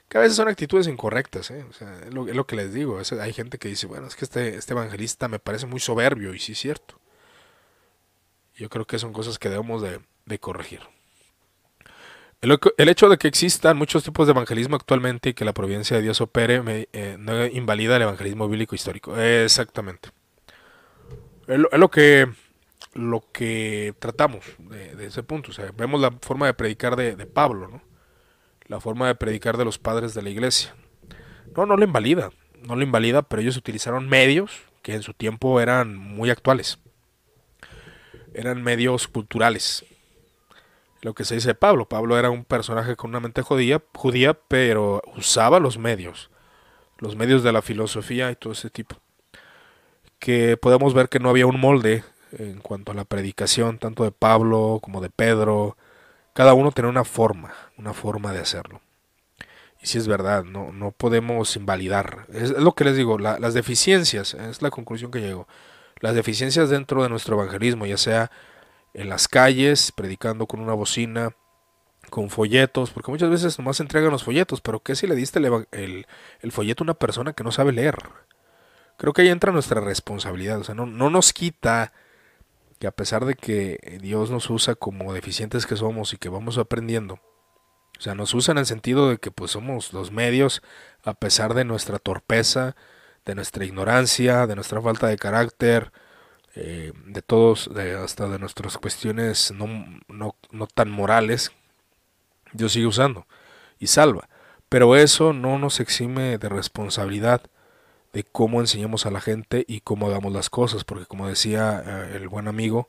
que 0.08 0.18
a 0.18 0.20
veces 0.20 0.36
son 0.36 0.48
actitudes 0.48 0.86
incorrectas, 0.86 1.50
¿eh? 1.50 1.64
es, 2.06 2.14
lo, 2.14 2.46
que 2.46 2.56
les 2.56 2.72
digo. 2.72 3.00
hay 3.20 3.32
gente 3.32 3.58
que 3.58 3.68
dice, 3.68 3.86
bueno, 3.86 4.06
es 4.06 4.16
que 4.16 4.24
este, 4.24 4.56
este 4.56 4.72
evangelista 4.72 5.28
me 5.28 5.38
parece 5.38 5.66
muy 5.66 5.80
soberbio, 5.80 6.34
y 6.34 6.38
sí 6.38 6.52
es 6.52 6.58
cierto. 6.58 7.00
Yo 8.56 8.68
creo 8.68 8.86
que 8.86 8.98
son 8.98 9.12
cosas 9.12 9.38
que 9.38 9.48
debemos 9.48 9.82
de, 9.82 10.38
corregir. 10.38 10.80
El, 12.40 12.88
hecho 12.88 13.08
de 13.08 13.16
que 13.16 13.26
existan 13.26 13.76
muchos 13.76 14.04
tipos 14.04 14.26
de 14.26 14.32
evangelismo 14.32 14.76
actualmente 14.76 15.30
y 15.30 15.34
que 15.34 15.44
la 15.44 15.54
providencia 15.54 15.96
de 15.96 16.02
Dios 16.02 16.20
opere 16.20 16.88
eh, 16.92 17.16
no 17.18 17.46
invalida 17.46 17.96
el 17.96 18.02
evangelismo 18.02 18.48
bíblico 18.48 18.74
histórico. 18.74 19.18
Exactamente. 19.18 20.10
Es 21.48 21.58
lo, 21.58 21.90
que 21.90 22.28
lo 22.92 23.24
que 23.32 23.94
tratamos 23.98 24.44
de, 24.58 25.06
ese 25.06 25.22
punto. 25.22 25.50
O 25.50 25.54
sea, 25.54 25.72
vemos 25.76 26.00
la 26.00 26.12
forma 26.20 26.46
de 26.46 26.54
predicar 26.54 26.94
de 26.94 27.26
Pablo, 27.26 27.66
¿no? 27.66 27.93
La 28.66 28.80
forma 28.80 29.06
de 29.06 29.14
predicar 29.14 29.56
de 29.56 29.64
los 29.64 29.78
padres 29.78 30.14
de 30.14 30.22
la 30.22 30.30
iglesia. 30.30 30.74
No, 31.56 31.66
no 31.66 31.76
lo 31.76 31.84
invalida, 31.84 32.30
no 32.62 32.76
lo 32.76 32.82
invalida, 32.82 33.22
pero 33.22 33.42
ellos 33.42 33.56
utilizaron 33.56 34.08
medios 34.08 34.62
que 34.82 34.94
en 34.94 35.02
su 35.02 35.14
tiempo 35.14 35.60
eran 35.60 35.96
muy 35.96 36.30
actuales. 36.30 36.78
Eran 38.34 38.62
medios 38.62 39.08
culturales. 39.08 39.84
Lo 41.00 41.14
que 41.14 41.24
se 41.24 41.34
dice 41.34 41.48
de 41.48 41.54
Pablo, 41.54 41.86
Pablo 41.86 42.18
era 42.18 42.30
un 42.30 42.44
personaje 42.44 42.96
con 42.96 43.10
una 43.10 43.20
mente 43.20 43.42
judía, 43.42 43.82
judía, 43.94 44.34
pero 44.34 45.02
usaba 45.16 45.60
los 45.60 45.78
medios, 45.78 46.30
los 46.98 47.14
medios 47.14 47.42
de 47.42 47.52
la 47.52 47.62
filosofía 47.62 48.30
y 48.30 48.36
todo 48.36 48.54
ese 48.54 48.70
tipo. 48.70 48.96
Que 50.18 50.56
podemos 50.56 50.94
ver 50.94 51.08
que 51.10 51.20
no 51.20 51.28
había 51.28 51.46
un 51.46 51.60
molde 51.60 52.02
en 52.32 52.58
cuanto 52.60 52.92
a 52.92 52.94
la 52.94 53.04
predicación, 53.04 53.78
tanto 53.78 54.04
de 54.04 54.12
Pablo 54.12 54.80
como 54.82 55.00
de 55.00 55.10
Pedro, 55.10 55.76
cada 56.32 56.54
uno 56.54 56.72
tiene 56.72 56.90
una 56.90 57.04
forma, 57.04 57.54
una 57.76 57.92
forma 57.92 58.32
de 58.32 58.40
hacerlo. 58.40 58.80
Y 59.82 59.86
si 59.86 59.98
es 59.98 60.08
verdad, 60.08 60.44
no, 60.44 60.72
no 60.72 60.92
podemos 60.92 61.56
invalidar. 61.56 62.26
Es, 62.32 62.50
lo 62.50 62.74
que 62.74 62.84
les 62.84 62.96
digo, 62.96 63.18
las 63.18 63.54
deficiencias, 63.54 64.34
es 64.34 64.62
la 64.62 64.70
conclusión 64.70 65.10
que 65.10 65.20
llego. 65.20 65.46
Las 66.00 66.14
deficiencias 66.14 66.70
dentro 66.70 67.02
de 67.02 67.08
nuestro 67.08 67.36
evangelismo, 67.36 67.86
ya 67.86 67.98
sea 67.98 68.30
en 68.94 69.08
las 69.08 69.28
calles, 69.28 69.92
predicando 69.92 70.46
con 70.46 70.60
una 70.60 70.72
bocina, 70.72 71.34
con 72.10 72.30
folletos, 72.30 72.90
porque 72.90 73.10
muchas 73.10 73.30
veces 73.30 73.58
nomás 73.58 73.80
entregan 73.80 74.10
los 74.10 74.24
folletos, 74.24 74.60
pero 74.60 74.80
¿qué 74.80 74.94
si 74.94 75.06
le 75.06 75.14
diste 75.14 75.38
el, 75.38 76.06
el, 76.40 76.52
folleto 76.52 76.82
a 76.82 76.86
una 76.86 76.94
persona 76.94 77.32
que 77.32 77.44
no 77.44 77.52
sabe 77.52 77.72
leer? 77.72 77.96
Creo 78.96 79.12
que 79.12 79.22
ahí 79.22 79.28
entra 79.28 79.52
nuestra 79.52 79.80
responsabilidad, 79.80 80.60
o 80.60 80.64
sea, 80.64 80.74
no, 80.74 80.86
no 80.86 81.10
nos 81.10 81.32
quita 81.32 81.92
que 82.78 82.86
a 82.86 82.92
pesar 82.92 83.24
de 83.24 83.34
que 83.34 83.98
Dios 84.00 84.30
nos 84.30 84.48
usa 84.50 84.74
como 84.74 85.12
deficientes 85.12 85.66
que 85.66 85.76
somos 85.76 86.12
y 86.12 86.16
que 86.16 86.28
vamos 86.28 86.58
aprendiendo, 86.58 87.18
o 87.98 88.02
sea, 88.02 88.14
nos 88.14 88.34
usa 88.34 88.52
en 88.52 88.58
el 88.58 88.66
sentido 88.66 89.08
de 89.08 89.18
que 89.18 89.30
pues 89.30 89.52
somos 89.52 89.92
los 89.92 90.10
medios 90.10 90.62
a 91.04 91.14
pesar 91.14 91.54
de 91.54 91.64
nuestra 91.64 91.98
torpeza, 91.98 92.76
de 93.24 93.34
nuestra 93.34 93.64
ignorancia, 93.64 94.46
de 94.46 94.54
nuestra 94.54 94.80
falta 94.82 95.08
de 95.08 95.16
carácter, 95.16 95.92
eh, 96.54 96.92
de 97.06 97.22
todos, 97.22 97.70
de, 97.74 97.94
hasta 97.94 98.28
de 98.28 98.38
nuestras 98.38 98.78
cuestiones 98.78 99.52
no, 99.52 99.66
no, 100.08 100.36
no 100.50 100.66
tan 100.66 100.90
morales, 100.90 101.52
Dios 102.52 102.72
sigue 102.72 102.86
usando 102.86 103.26
y 103.78 103.88
salva. 103.88 104.28
Pero 104.68 104.96
eso 104.96 105.32
no 105.32 105.58
nos 105.58 105.80
exime 105.80 106.38
de 106.38 106.48
responsabilidad 106.48 107.42
de 108.12 108.24
cómo 108.24 108.60
enseñamos 108.60 109.06
a 109.06 109.10
la 109.10 109.20
gente 109.20 109.64
y 109.68 109.80
cómo 109.80 110.06
hagamos 110.06 110.32
las 110.32 110.48
cosas, 110.48 110.84
porque 110.84 111.06
como 111.06 111.28
decía 111.28 111.82
eh, 111.84 112.16
el 112.16 112.28
buen 112.28 112.48
amigo, 112.48 112.88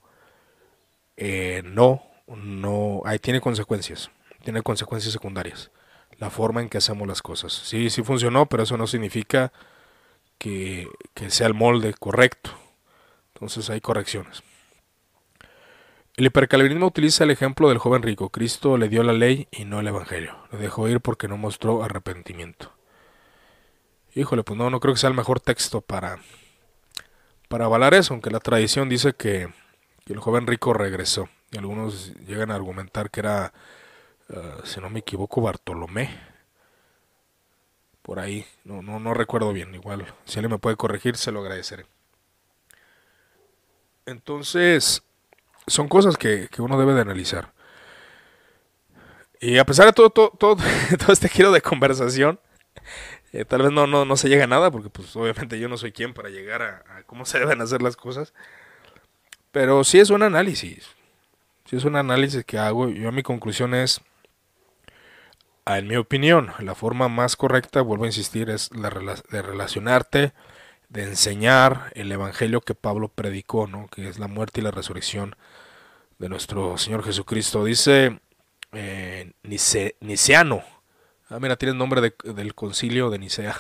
eh, 1.18 1.64
no, 1.65 2.03
no, 2.27 3.02
ahí 3.06 3.19
tiene 3.19 3.41
consecuencias, 3.41 4.11
tiene 4.45 4.61
consecuencias 4.61 5.11
secundarias, 5.11 5.72
la 6.17 6.30
forma 6.30 6.61
en 6.61 6.69
que 6.69 6.77
hacemos 6.77 7.05
las 7.07 7.22
cosas. 7.22 7.51
Sí, 7.51 7.89
sí 7.89 8.01
funcionó, 8.03 8.45
pero 8.45 8.63
eso 8.63 8.77
no 8.77 8.88
significa 8.88 9.51
que, 10.38 10.88
que 11.13 11.30
sea 11.30 11.47
el 11.47 11.53
molde 11.53 11.93
correcto. 11.93 12.51
Entonces 13.34 13.69
hay 13.69 13.81
correcciones. 13.81 14.41
El 16.15 16.27
hipercalvinismo 16.27 16.88
utiliza 16.88 17.26
el 17.26 17.31
ejemplo 17.31 17.67
del 17.67 17.77
joven 17.77 18.01
rico. 18.01 18.30
Cristo 18.30 18.77
le 18.77 18.88
dio 18.88 19.03
la 19.03 19.11
ley 19.11 19.49
y 19.51 19.65
no 19.65 19.81
el 19.81 19.88
evangelio. 19.88 20.38
Le 20.53 20.59
dejó 20.59 20.88
ir 20.88 21.01
porque 21.01 21.27
no 21.27 21.35
mostró 21.35 21.84
arrepentimiento. 21.84 22.72
Híjole, 24.13 24.43
pues 24.43 24.57
no, 24.57 24.69
no 24.69 24.80
creo 24.80 24.93
que 24.93 24.99
sea 25.01 25.09
el 25.09 25.15
mejor 25.15 25.41
texto 25.41 25.81
para, 25.81 26.19
para 27.49 27.65
avalar 27.65 27.93
eso, 27.93 28.13
aunque 28.13 28.31
la 28.31 28.39
tradición 28.39 28.88
dice 28.88 29.13
que, 29.13 29.49
el 30.05 30.19
joven 30.19 30.47
rico 30.47 30.73
regresó. 30.73 31.27
Y 31.51 31.57
algunos 31.57 32.13
llegan 32.26 32.49
a 32.49 32.55
argumentar 32.55 33.11
que 33.11 33.19
era, 33.19 33.51
eh, 34.30 34.53
si 34.64 34.80
no 34.80 34.89
me 34.89 34.99
equivoco, 34.99 35.41
Bartolomé. 35.41 36.10
Por 38.02 38.19
ahí, 38.19 38.45
no, 38.64 38.81
no, 38.81 38.99
no 38.99 39.14
recuerdo 39.14 39.52
bien, 39.52 39.73
igual. 39.73 40.06
Si 40.26 40.38
alguien 40.38 40.52
me 40.52 40.60
puede 40.60 40.76
corregir, 40.76 41.18
se 41.18 41.31
lo 41.31 41.41
agradeceré. 41.41 41.85
Entonces, 44.06 45.03
son 45.68 45.88
cosas 45.88 46.18
que, 46.18 46.47
que 46.49 46.61
uno 46.61 46.77
debe 46.77 46.93
de 46.93 47.02
analizar. 47.02 47.53
Y 49.39 49.57
a 49.57 49.65
pesar 49.65 49.88
de 49.88 49.93
todo, 49.93 50.10
todo, 50.10 50.30
todo, 50.30 50.56
todo 50.99 51.11
este 51.11 51.30
giro 51.30 51.52
de 51.52 51.61
conversación, 51.61 52.39
eh, 53.34 53.45
tal 53.45 53.64
vez 53.64 53.72
no, 53.72 53.85
no, 53.85 54.06
no 54.06 54.18
se 54.18 54.30
llega 54.30 54.45
a 54.45 54.47
nada, 54.47 54.72
porque 54.72 54.89
pues 54.89 55.15
obviamente 55.15 55.60
yo 55.60 55.68
no 55.68 55.77
soy 55.77 55.91
quien 55.91 56.14
para 56.14 56.30
llegar 56.30 56.61
a, 56.61 57.03
cómo 57.06 57.26
se 57.26 57.39
deben 57.39 57.61
hacer 57.61 57.81
las 57.81 57.95
cosas. 57.95 58.34
Pero 59.52 59.84
sí 59.84 59.99
es 59.99 60.10
un 60.10 60.23
análisis. 60.23 60.88
Si 61.65 61.76
es 61.76 61.85
un 61.85 61.95
análisis 61.95 62.45
que 62.45 62.57
hago, 62.57 62.89
yo 62.89 63.11
mi 63.11 63.23
conclusión 63.23 63.73
es, 63.73 64.02
en 65.66 65.88
mi 65.88 65.96
opinión, 65.96 66.52
la 66.60 66.76
forma 66.76 67.08
más 67.08 67.36
correcta, 67.36 67.82
vuelvo 67.82 68.04
a 68.04 68.08
insistir, 68.08 68.50
es 68.50 68.70
la 68.76 68.90
de 68.90 69.42
relacionarte, 69.42 70.34
de 70.90 71.04
enseñar 71.04 71.92
el 71.96 72.12
evangelio 72.12 72.62
que 72.62 72.76
Pablo 72.76 73.10
predicó, 73.10 73.68
¿no? 73.68 73.88
que 73.88 74.08
es 74.08 74.20
la 74.20 74.28
muerte 74.28 74.62
y 74.62 74.64
la 74.64 74.72
resurrección 74.72 75.36
de 76.20 76.30
nuestro 76.30 76.78
Señor 76.78 77.04
Jesucristo. 77.04 77.66
Dice 77.66 78.20
eh, 78.72 79.34
Niceano, 80.00 80.64
ah, 81.30 81.40
mira, 81.40 81.56
tiene 81.56 81.72
el 81.72 81.78
nombre 81.78 82.14
del 82.24 82.56
concilio 82.56 83.10
de 83.10 83.20
Nicea. 83.20 83.56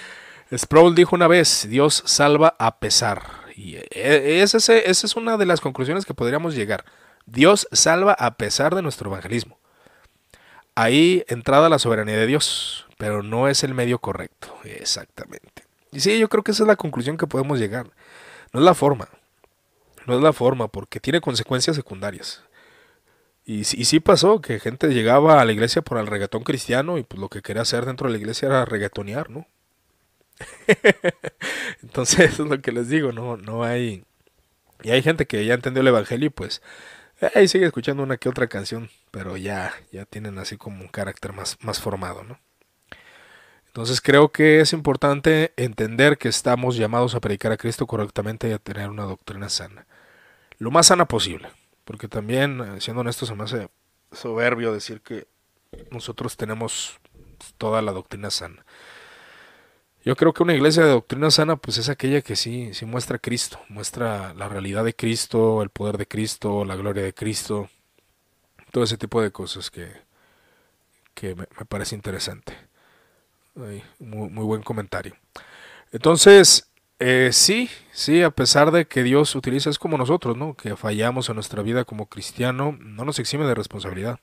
Sproul 0.56 0.94
dijo 0.94 1.14
una 1.14 1.28
vez, 1.28 1.68
Dios 1.68 2.02
salva 2.06 2.56
a 2.58 2.80
pesar. 2.80 3.22
Y 3.54 3.76
e, 3.76 4.42
esa 4.42 4.58
es 4.76 5.16
una 5.16 5.36
de 5.36 5.46
las 5.46 5.60
conclusiones 5.60 6.04
que 6.04 6.14
podríamos 6.14 6.54
llegar. 6.54 6.84
Dios 7.26 7.68
salva 7.70 8.14
a 8.14 8.36
pesar 8.36 8.74
de 8.74 8.82
nuestro 8.82 9.10
evangelismo. 9.10 9.59
Ahí 10.80 11.24
entrada 11.28 11.68
la 11.68 11.78
soberanía 11.78 12.16
de 12.16 12.26
Dios, 12.26 12.86
pero 12.96 13.22
no 13.22 13.48
es 13.48 13.64
el 13.64 13.74
medio 13.74 13.98
correcto. 13.98 14.56
Exactamente. 14.64 15.64
Y 15.92 16.00
sí, 16.00 16.18
yo 16.18 16.30
creo 16.30 16.42
que 16.42 16.52
esa 16.52 16.62
es 16.62 16.68
la 16.68 16.76
conclusión 16.76 17.18
que 17.18 17.26
podemos 17.26 17.58
llegar. 17.58 17.90
No 18.54 18.60
es 18.60 18.64
la 18.64 18.72
forma. 18.72 19.10
No 20.06 20.16
es 20.16 20.22
la 20.22 20.32
forma, 20.32 20.68
porque 20.68 20.98
tiene 20.98 21.20
consecuencias 21.20 21.76
secundarias. 21.76 22.42
Y, 23.44 23.64
sí 23.64 24.00
pasó 24.00 24.40
que 24.40 24.58
gente 24.58 24.88
llegaba 24.88 25.42
a 25.42 25.44
la 25.44 25.52
iglesia 25.52 25.82
por 25.82 25.98
el 25.98 26.06
reggaetón 26.06 26.44
cristiano 26.44 26.96
y 26.96 27.02
pues 27.02 27.20
lo 27.20 27.28
que 27.28 27.42
quería 27.42 27.60
hacer 27.60 27.84
dentro 27.84 28.06
de 28.06 28.14
la 28.14 28.18
iglesia 28.18 28.48
era 28.48 28.64
reggaetonear, 28.64 29.28
¿no? 29.28 29.46
Entonces, 31.82 32.20
eso 32.32 32.44
es 32.44 32.48
lo 32.48 32.62
que 32.62 32.72
les 32.72 32.88
digo, 32.88 33.12
no, 33.12 33.36
no 33.36 33.64
hay... 33.64 34.04
Y 34.82 34.92
hay 34.92 35.02
gente 35.02 35.26
que 35.26 35.44
ya 35.44 35.52
entendió 35.52 35.82
el 35.82 35.88
Evangelio 35.88 36.28
y 36.28 36.30
pues 36.30 36.62
ahí 37.34 37.48
sigue 37.48 37.66
escuchando 37.66 38.02
una 38.02 38.16
que 38.16 38.28
otra 38.28 38.46
canción, 38.48 38.90
pero 39.10 39.36
ya, 39.36 39.72
ya 39.92 40.04
tienen 40.04 40.38
así 40.38 40.56
como 40.56 40.82
un 40.82 40.88
carácter 40.88 41.32
más, 41.32 41.58
más 41.60 41.80
formado, 41.80 42.22
¿no? 42.24 42.38
Entonces 43.66 44.00
creo 44.00 44.30
que 44.32 44.60
es 44.60 44.72
importante 44.72 45.52
entender 45.56 46.18
que 46.18 46.28
estamos 46.28 46.76
llamados 46.76 47.14
a 47.14 47.20
predicar 47.20 47.52
a 47.52 47.56
Cristo 47.56 47.86
correctamente 47.86 48.48
y 48.48 48.52
a 48.52 48.58
tener 48.58 48.90
una 48.90 49.04
doctrina 49.04 49.48
sana. 49.48 49.86
Lo 50.58 50.70
más 50.70 50.86
sana 50.88 51.06
posible. 51.06 51.48
Porque 51.90 52.06
también, 52.06 52.60
eh, 52.60 52.80
siendo 52.80 53.00
honesto, 53.00 53.26
se 53.26 53.34
me 53.34 53.42
hace 53.42 53.68
soberbio 54.12 54.72
decir 54.72 55.00
que 55.00 55.26
nosotros 55.90 56.36
tenemos 56.36 57.00
toda 57.58 57.82
la 57.82 57.90
doctrina 57.90 58.30
sana. 58.30 58.64
Yo 60.02 60.16
creo 60.16 60.32
que 60.32 60.42
una 60.42 60.54
iglesia 60.54 60.84
de 60.84 60.90
doctrina 60.90 61.30
sana 61.30 61.56
pues 61.56 61.76
es 61.76 61.90
aquella 61.90 62.22
que 62.22 62.34
sí, 62.34 62.72
sí 62.72 62.86
muestra 62.86 63.16
a 63.16 63.18
Cristo, 63.18 63.60
muestra 63.68 64.32
la 64.34 64.48
realidad 64.48 64.84
de 64.84 64.94
Cristo, 64.94 65.62
el 65.62 65.68
poder 65.68 65.98
de 65.98 66.06
Cristo, 66.06 66.64
la 66.64 66.74
gloria 66.76 67.02
de 67.02 67.12
Cristo, 67.12 67.68
todo 68.70 68.84
ese 68.84 68.96
tipo 68.96 69.20
de 69.20 69.30
cosas 69.30 69.70
que, 69.70 69.92
que 71.14 71.34
me, 71.34 71.46
parece 71.68 71.94
interesante. 71.94 72.56
muy, 73.98 74.44
buen 74.44 74.62
comentario. 74.62 75.16
Entonces, 75.92 76.70
eh, 76.98 77.30
sí, 77.32 77.68
sí, 77.92 78.22
a 78.22 78.30
pesar 78.30 78.70
de 78.70 78.86
que 78.86 79.02
Dios 79.02 79.34
utiliza, 79.34 79.68
es 79.68 79.78
como 79.78 79.98
nosotros, 79.98 80.36
¿no? 80.36 80.54
Que 80.54 80.76
fallamos 80.76 81.28
en 81.28 81.34
nuestra 81.34 81.62
vida 81.62 81.84
como 81.84 82.06
cristiano, 82.06 82.76
no 82.80 83.04
nos 83.04 83.18
exime 83.18 83.44
de 83.46 83.54
responsabilidad. 83.54 84.20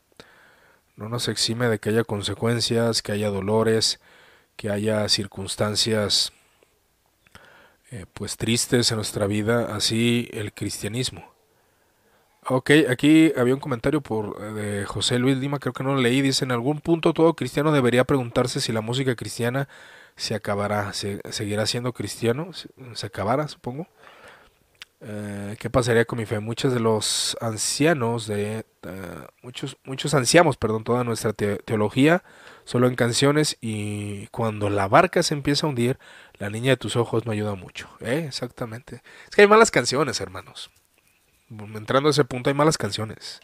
No 0.95 1.09
nos 1.09 1.27
exime 1.27 1.67
de 1.67 1.79
que 1.79 1.89
haya 1.89 2.03
consecuencias, 2.03 3.03
que 3.03 3.11
haya 3.11 3.29
dolores, 3.29 3.99
que 4.57 4.69
haya 4.69 5.07
circunstancias 5.07 6.33
eh, 7.91 8.05
pues 8.13 8.35
tristes 8.35 8.91
en 8.91 8.97
nuestra 8.97 9.27
vida, 9.27 9.73
así 9.73 10.27
el 10.33 10.51
cristianismo. 10.53 11.23
Ok, 12.49 12.71
aquí 12.89 13.31
había 13.37 13.53
un 13.53 13.59
comentario 13.59 14.01
por 14.01 14.37
eh, 14.41 14.53
de 14.53 14.85
José 14.85 15.19
Luis 15.19 15.37
Lima, 15.37 15.59
creo 15.59 15.73
que 15.73 15.83
no 15.83 15.95
lo 15.95 16.01
leí, 16.01 16.21
dice, 16.21 16.43
en 16.45 16.51
algún 16.51 16.81
punto 16.81 17.13
todo 17.13 17.33
cristiano 17.35 17.71
debería 17.71 18.03
preguntarse 18.03 18.59
si 18.59 18.71
la 18.73 18.81
música 18.81 19.15
cristiana 19.15 19.69
se 20.15 20.35
acabará, 20.35 20.93
se, 20.93 21.21
seguirá 21.31 21.65
siendo 21.65 21.93
cristiano, 21.93 22.51
se 22.93 23.05
acabará, 23.05 23.47
supongo. 23.47 23.87
Eh, 24.99 25.55
¿Qué 25.59 25.69
pasaría 25.69 26.05
con 26.05 26.17
mi 26.17 26.25
fe? 26.25 26.39
Muchos 26.39 26.73
de 26.73 26.79
los 26.79 27.37
ancianos, 27.39 28.27
de 28.27 28.65
muchos, 29.43 29.77
muchos 29.83 30.13
anciamos, 30.13 30.57
perdón, 30.57 30.83
toda 30.83 31.03
nuestra 31.03 31.33
teología, 31.33 32.23
solo 32.67 32.87
en 32.87 32.95
canciones 32.95 33.55
y 33.61 34.27
cuando 34.27 34.69
la 34.69 34.89
barca 34.89 35.23
se 35.23 35.33
empieza 35.33 35.65
a 35.65 35.69
hundir, 35.69 35.97
la 36.37 36.49
niña 36.49 36.71
de 36.71 36.77
tus 36.77 36.97
ojos 36.97 37.25
no 37.25 37.31
ayuda 37.31 37.55
mucho. 37.55 37.87
¿eh? 38.01 38.25
Exactamente. 38.27 39.01
Es 39.29 39.35
que 39.35 39.43
hay 39.43 39.47
malas 39.47 39.71
canciones, 39.71 40.19
hermanos. 40.19 40.69
Entrando 41.49 42.09
a 42.09 42.11
ese 42.11 42.25
punto, 42.25 42.49
hay 42.49 42.53
malas 42.53 42.77
canciones. 42.77 43.39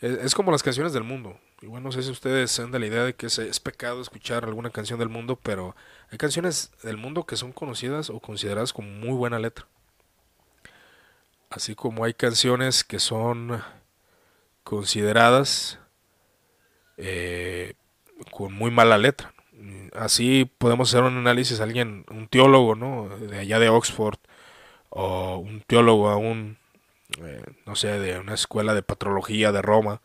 Es, 0.00 0.34
como 0.34 0.50
las 0.50 0.64
canciones 0.64 0.92
del 0.92 1.04
mundo. 1.04 1.38
Igual 1.62 1.84
no 1.84 1.92
sé 1.92 2.02
si 2.02 2.10
ustedes 2.10 2.50
sean 2.50 2.72
de 2.72 2.80
la 2.80 2.86
idea 2.86 3.04
de 3.04 3.14
que 3.14 3.26
es, 3.26 3.38
es 3.38 3.60
pecado 3.60 4.02
escuchar 4.02 4.44
alguna 4.44 4.70
canción 4.70 4.98
del 4.98 5.08
mundo, 5.08 5.38
pero 5.40 5.76
hay 6.10 6.18
canciones 6.18 6.72
del 6.82 6.96
mundo 6.96 7.26
que 7.26 7.36
son 7.36 7.52
conocidas 7.52 8.10
o 8.10 8.18
consideradas 8.18 8.72
como 8.72 8.88
muy 8.88 9.14
buena 9.14 9.38
letra 9.38 9.66
así 11.48 11.74
como 11.74 12.04
hay 12.04 12.12
canciones 12.12 12.84
que 12.84 12.98
son 12.98 13.62
consideradas 14.64 15.78
eh, 16.96 17.74
con 18.30 18.52
muy 18.52 18.70
mala 18.70 18.98
letra. 18.98 19.32
Así 19.94 20.50
podemos 20.58 20.90
hacer 20.90 21.02
un 21.04 21.16
análisis, 21.16 21.60
alguien, 21.60 22.04
un 22.10 22.28
teólogo, 22.28 22.74
¿no? 22.74 23.08
De 23.08 23.38
allá 23.38 23.58
de 23.58 23.68
Oxford, 23.68 24.18
o 24.90 25.38
un 25.38 25.62
teólogo 25.62 26.10
aún, 26.10 26.58
eh, 27.22 27.42
no 27.64 27.76
sé, 27.76 27.98
de 27.98 28.18
una 28.18 28.34
escuela 28.34 28.74
de 28.74 28.82
patrología 28.82 29.52
de 29.52 29.62
Roma, 29.62 30.02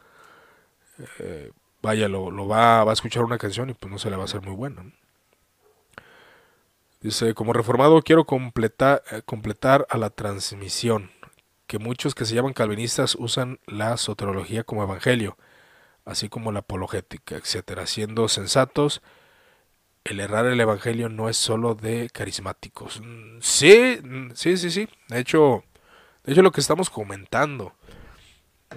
eh, 1.20 1.52
vaya, 1.82 2.08
lo, 2.08 2.48
va, 2.48 2.84
va, 2.84 2.92
a 2.92 2.94
escuchar 2.94 3.24
una 3.24 3.38
canción 3.38 3.70
y 3.70 3.74
pues 3.74 3.92
no 3.92 4.00
se 4.00 4.10
le 4.10 4.16
va 4.16 4.24
a 4.24 4.26
hacer 4.26 4.42
muy 4.42 4.56
buena. 4.56 4.86
Dice, 7.02 7.34
como 7.34 7.54
reformado 7.54 8.02
quiero 8.04 8.26
completar, 8.26 9.04
completar 9.26 9.88
a 9.90 9.98
la 9.98 10.12
transmisión 10.12 11.10
que 11.72 11.80
muchos 11.80 12.14
que 12.16 12.26
se 12.26 12.36
llaman 12.36 12.54
calvinistas 12.54 13.16
usan 13.16 13.60
la 13.66 13.96
soterología 13.98 14.64
como 14.64 14.84
evangelio, 14.84 15.38
así 16.06 16.30
como 16.30 16.52
la 16.52 16.60
apologética, 16.60 17.36
etcétera, 17.36 17.86
siendo 17.86 18.28
sensatos. 18.28 19.02
El 20.04 20.20
errar 20.20 20.46
el 20.48 20.60
evangelio 20.60 21.10
no 21.10 21.30
es 21.30 21.38
solo 21.38 21.76
de 21.76 22.10
carismáticos. 22.12 23.02
Mm, 23.02 23.40
sí, 23.42 24.00
mm, 24.04 24.32
sí, 24.34 24.58
sí, 24.58 24.72
sí. 24.72 24.90
De 25.10 25.20
hecho, 25.20 25.64
de 26.24 26.34
hecho 26.34 26.42
lo 26.42 26.52
que 26.52 26.62
estamos 26.62 26.90
comentando 26.90 27.74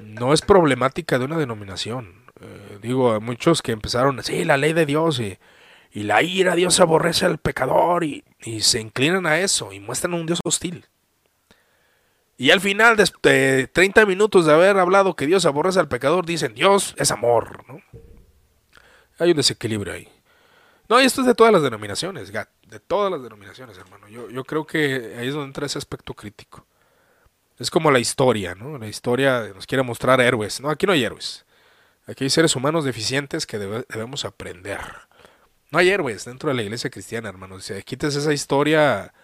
no 0.03 0.33
es 0.33 0.43
problemática 0.43 1.19
de 1.19 1.25
una 1.25 1.39
denominación. 1.39 2.25
Eh, 2.41 2.79
digo, 2.83 3.15
hay 3.15 3.21
muchos 3.21 3.63
que 3.63 3.73
empezaron, 3.73 4.23
sí, 4.23 4.45
la 4.45 4.57
ley 4.57 4.73
de 4.73 4.87
Dios 4.87 5.21
y, 5.21 5.39
la 5.93 6.23
ira, 6.23 6.57
Dios 6.57 6.81
aborrece 6.81 7.25
al 7.25 7.39
pecador 7.39 8.03
y, 8.03 8.25
y 8.41 8.63
se 8.63 8.81
inclinan 8.81 9.27
a 9.27 9.39
eso 9.39 9.73
y 9.73 9.79
muestran 9.79 10.15
un 10.15 10.27
Dios 10.27 10.41
hostil. 10.45 10.87
Y 12.37 12.51
al 12.51 12.61
final 12.61 12.97
de 12.97 13.69
30 13.73 14.07
minutos 14.07 14.47
de 14.47 14.53
haber 14.53 14.77
hablado 14.79 15.15
que 15.15 15.27
Dios 15.27 15.47
aborrece 15.47 15.79
al 15.79 15.89
pecador, 15.89 16.27
dicen 16.27 16.55
Dios 16.55 16.95
es 16.99 17.11
amor. 17.11 17.65
¿no? 17.69 17.81
Hay 19.19 19.31
un 19.31 19.37
desequilibrio 19.37 19.93
ahí. 19.93 20.09
No, 20.89 21.01
y 21.01 21.05
esto 21.05 21.23
es 21.23 21.27
de 21.27 21.35
todas 21.35 21.53
las 21.53 21.63
denominaciones, 21.63 22.31
Gat, 22.31 22.51
de 22.67 22.79
todas 22.79 23.11
las 23.11 23.23
denominaciones, 23.23 23.79
hermano. 23.79 24.09
Yo, 24.09 24.29
yo 24.29 24.45
creo 24.45 24.67
que 24.67 25.15
ahí 25.19 25.29
es 25.29 25.35
donde 25.35 25.47
entra 25.47 25.67
ese 25.67 25.79
aspecto 25.79 26.13
crítico. 26.13 26.67
Es 27.59 27.71
como 27.71 27.91
la 27.91 28.01
historia, 28.01 28.55
¿no? 28.55 28.77
La 28.79 28.89
historia 28.89 29.51
nos 29.55 29.67
quiere 29.67 29.83
mostrar 29.83 30.21
héroes. 30.21 30.61
No, 30.61 30.71
aquí 30.71 30.87
no 30.87 30.93
hay 30.93 31.05
héroes. 31.05 31.47
Aquí 32.07 32.25
hay 32.25 32.31
seres 32.31 32.55
humanos 32.57 32.85
deficientes 32.85 33.47
que 33.47 33.59
debemos 33.59 34.25
aprender. 34.25 34.81
No 35.71 35.79
hay 35.79 35.89
héroes 35.89 36.25
dentro 36.25 36.51
de 36.51 36.55
la 36.55 36.63
iglesia 36.63 36.91
cristiana, 36.91 37.29
hermano. 37.29 37.61
Si 37.61 37.81
quites 37.83 38.15
esa 38.17 38.33
historia 38.33 39.15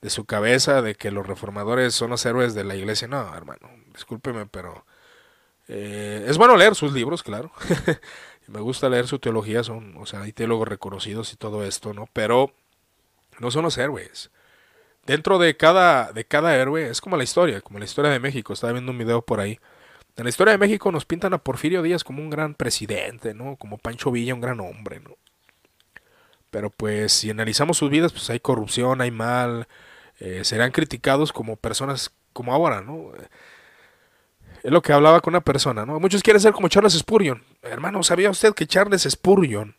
de 0.00 0.10
su 0.10 0.24
cabeza 0.24 0.82
de 0.82 0.94
que 0.94 1.10
los 1.10 1.26
reformadores 1.26 1.94
son 1.94 2.10
los 2.10 2.24
héroes 2.24 2.54
de 2.54 2.64
la 2.64 2.76
iglesia. 2.76 3.08
No, 3.08 3.34
hermano, 3.34 3.68
discúlpeme, 3.92 4.46
pero 4.46 4.84
eh, 5.68 6.24
es 6.26 6.38
bueno 6.38 6.56
leer 6.56 6.74
sus 6.74 6.92
libros, 6.92 7.22
claro. 7.22 7.52
Me 8.46 8.60
gusta 8.60 8.88
leer 8.88 9.06
su 9.06 9.18
teología, 9.18 9.62
son, 9.62 9.96
o 9.96 10.06
sea, 10.06 10.22
hay 10.22 10.32
teólogos 10.32 10.68
reconocidos 10.68 11.32
y 11.32 11.36
todo 11.36 11.64
esto, 11.64 11.94
¿no? 11.94 12.08
Pero 12.12 12.52
no 13.38 13.50
son 13.50 13.62
los 13.62 13.78
héroes. 13.78 14.30
Dentro 15.06 15.38
de 15.38 15.56
cada, 15.56 16.12
de 16.12 16.24
cada 16.24 16.56
héroe 16.56 16.88
es 16.88 17.00
como 17.00 17.16
la 17.16 17.24
historia, 17.24 17.60
como 17.60 17.78
la 17.78 17.84
historia 17.84 18.10
de 18.10 18.20
México. 18.20 18.52
Estaba 18.52 18.72
viendo 18.72 18.92
un 18.92 18.98
video 18.98 19.22
por 19.22 19.40
ahí. 19.40 19.58
En 20.16 20.24
la 20.24 20.30
historia 20.30 20.52
de 20.52 20.58
México 20.58 20.92
nos 20.92 21.06
pintan 21.06 21.32
a 21.34 21.38
Porfirio 21.38 21.82
Díaz 21.82 22.04
como 22.04 22.22
un 22.22 22.30
gran 22.30 22.54
presidente, 22.54 23.32
¿no? 23.34 23.56
Como 23.56 23.78
Pancho 23.78 24.10
Villa, 24.10 24.34
un 24.34 24.40
gran 24.40 24.60
hombre, 24.60 25.00
¿no? 25.00 25.16
Pero 26.50 26.70
pues 26.70 27.12
si 27.12 27.30
analizamos 27.30 27.78
sus 27.78 27.90
vidas, 27.90 28.12
pues 28.12 28.28
hay 28.30 28.40
corrupción, 28.40 29.00
hay 29.00 29.10
mal, 29.10 29.68
eh, 30.20 30.44
serán 30.44 30.70
criticados 30.70 31.32
como 31.32 31.56
personas 31.56 32.12
como 32.32 32.52
ahora, 32.52 32.82
¿no? 32.82 33.12
Es 34.62 34.70
lo 34.70 34.82
que 34.82 34.92
hablaba 34.92 35.20
con 35.20 35.32
una 35.32 35.40
persona, 35.40 35.86
¿no? 35.86 35.98
Muchos 35.98 36.22
quieren 36.22 36.40
ser 36.40 36.52
como 36.52 36.68
Charles 36.68 36.92
Spurgeon. 36.92 37.42
Hermano, 37.62 38.02
¿sabía 38.02 38.30
usted 38.30 38.52
que 38.52 38.66
Charles 38.66 39.06
Spurgeon 39.08 39.74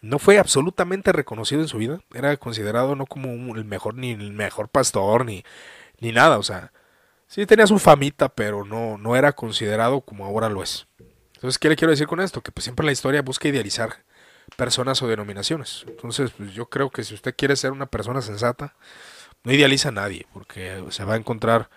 no 0.00 0.20
fue 0.20 0.38
absolutamente 0.38 1.12
reconocido 1.12 1.60
en 1.60 1.68
su 1.68 1.78
vida? 1.78 2.00
Era 2.14 2.36
considerado 2.36 2.94
no 2.94 3.06
como 3.06 3.56
el 3.56 3.64
mejor, 3.64 3.96
ni 3.96 4.12
el 4.12 4.32
mejor 4.32 4.68
pastor, 4.68 5.24
ni, 5.24 5.44
ni 5.98 6.12
nada, 6.12 6.38
o 6.38 6.44
sea, 6.44 6.72
sí 7.26 7.44
tenía 7.46 7.66
su 7.66 7.80
famita, 7.80 8.28
pero 8.28 8.64
no, 8.64 8.98
no 8.98 9.16
era 9.16 9.32
considerado 9.32 10.02
como 10.02 10.24
ahora 10.24 10.48
lo 10.48 10.62
es. 10.62 10.86
Entonces, 11.34 11.58
¿qué 11.58 11.68
le 11.68 11.76
quiero 11.76 11.90
decir 11.90 12.06
con 12.06 12.20
esto? 12.20 12.42
Que 12.42 12.52
pues 12.52 12.64
siempre 12.64 12.86
la 12.86 12.92
historia 12.92 13.22
busca 13.22 13.48
idealizar 13.48 14.04
personas 14.56 15.02
o 15.02 15.08
denominaciones. 15.08 15.84
Entonces, 15.88 16.30
pues 16.30 16.52
yo 16.52 16.66
creo 16.70 16.90
que 16.90 17.02
si 17.02 17.14
usted 17.14 17.34
quiere 17.36 17.56
ser 17.56 17.72
una 17.72 17.86
persona 17.86 18.22
sensata, 18.22 18.74
no 19.46 19.52
idealiza 19.52 19.90
a 19.90 19.92
nadie, 19.92 20.26
porque 20.32 20.82
se 20.90 21.04
va 21.04 21.14
a 21.14 21.16
encontrar 21.16 21.70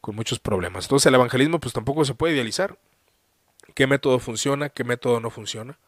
con 0.00 0.16
muchos 0.16 0.40
problemas. 0.40 0.86
Entonces, 0.86 1.06
el 1.06 1.14
evangelismo 1.14 1.60
pues 1.60 1.72
tampoco 1.72 2.04
se 2.04 2.12
puede 2.12 2.34
idealizar. 2.34 2.76
¿Qué 3.72 3.86
método 3.86 4.18
funciona? 4.18 4.68
¿Qué 4.68 4.82
método 4.82 5.20
no 5.20 5.30
funciona? 5.30 5.78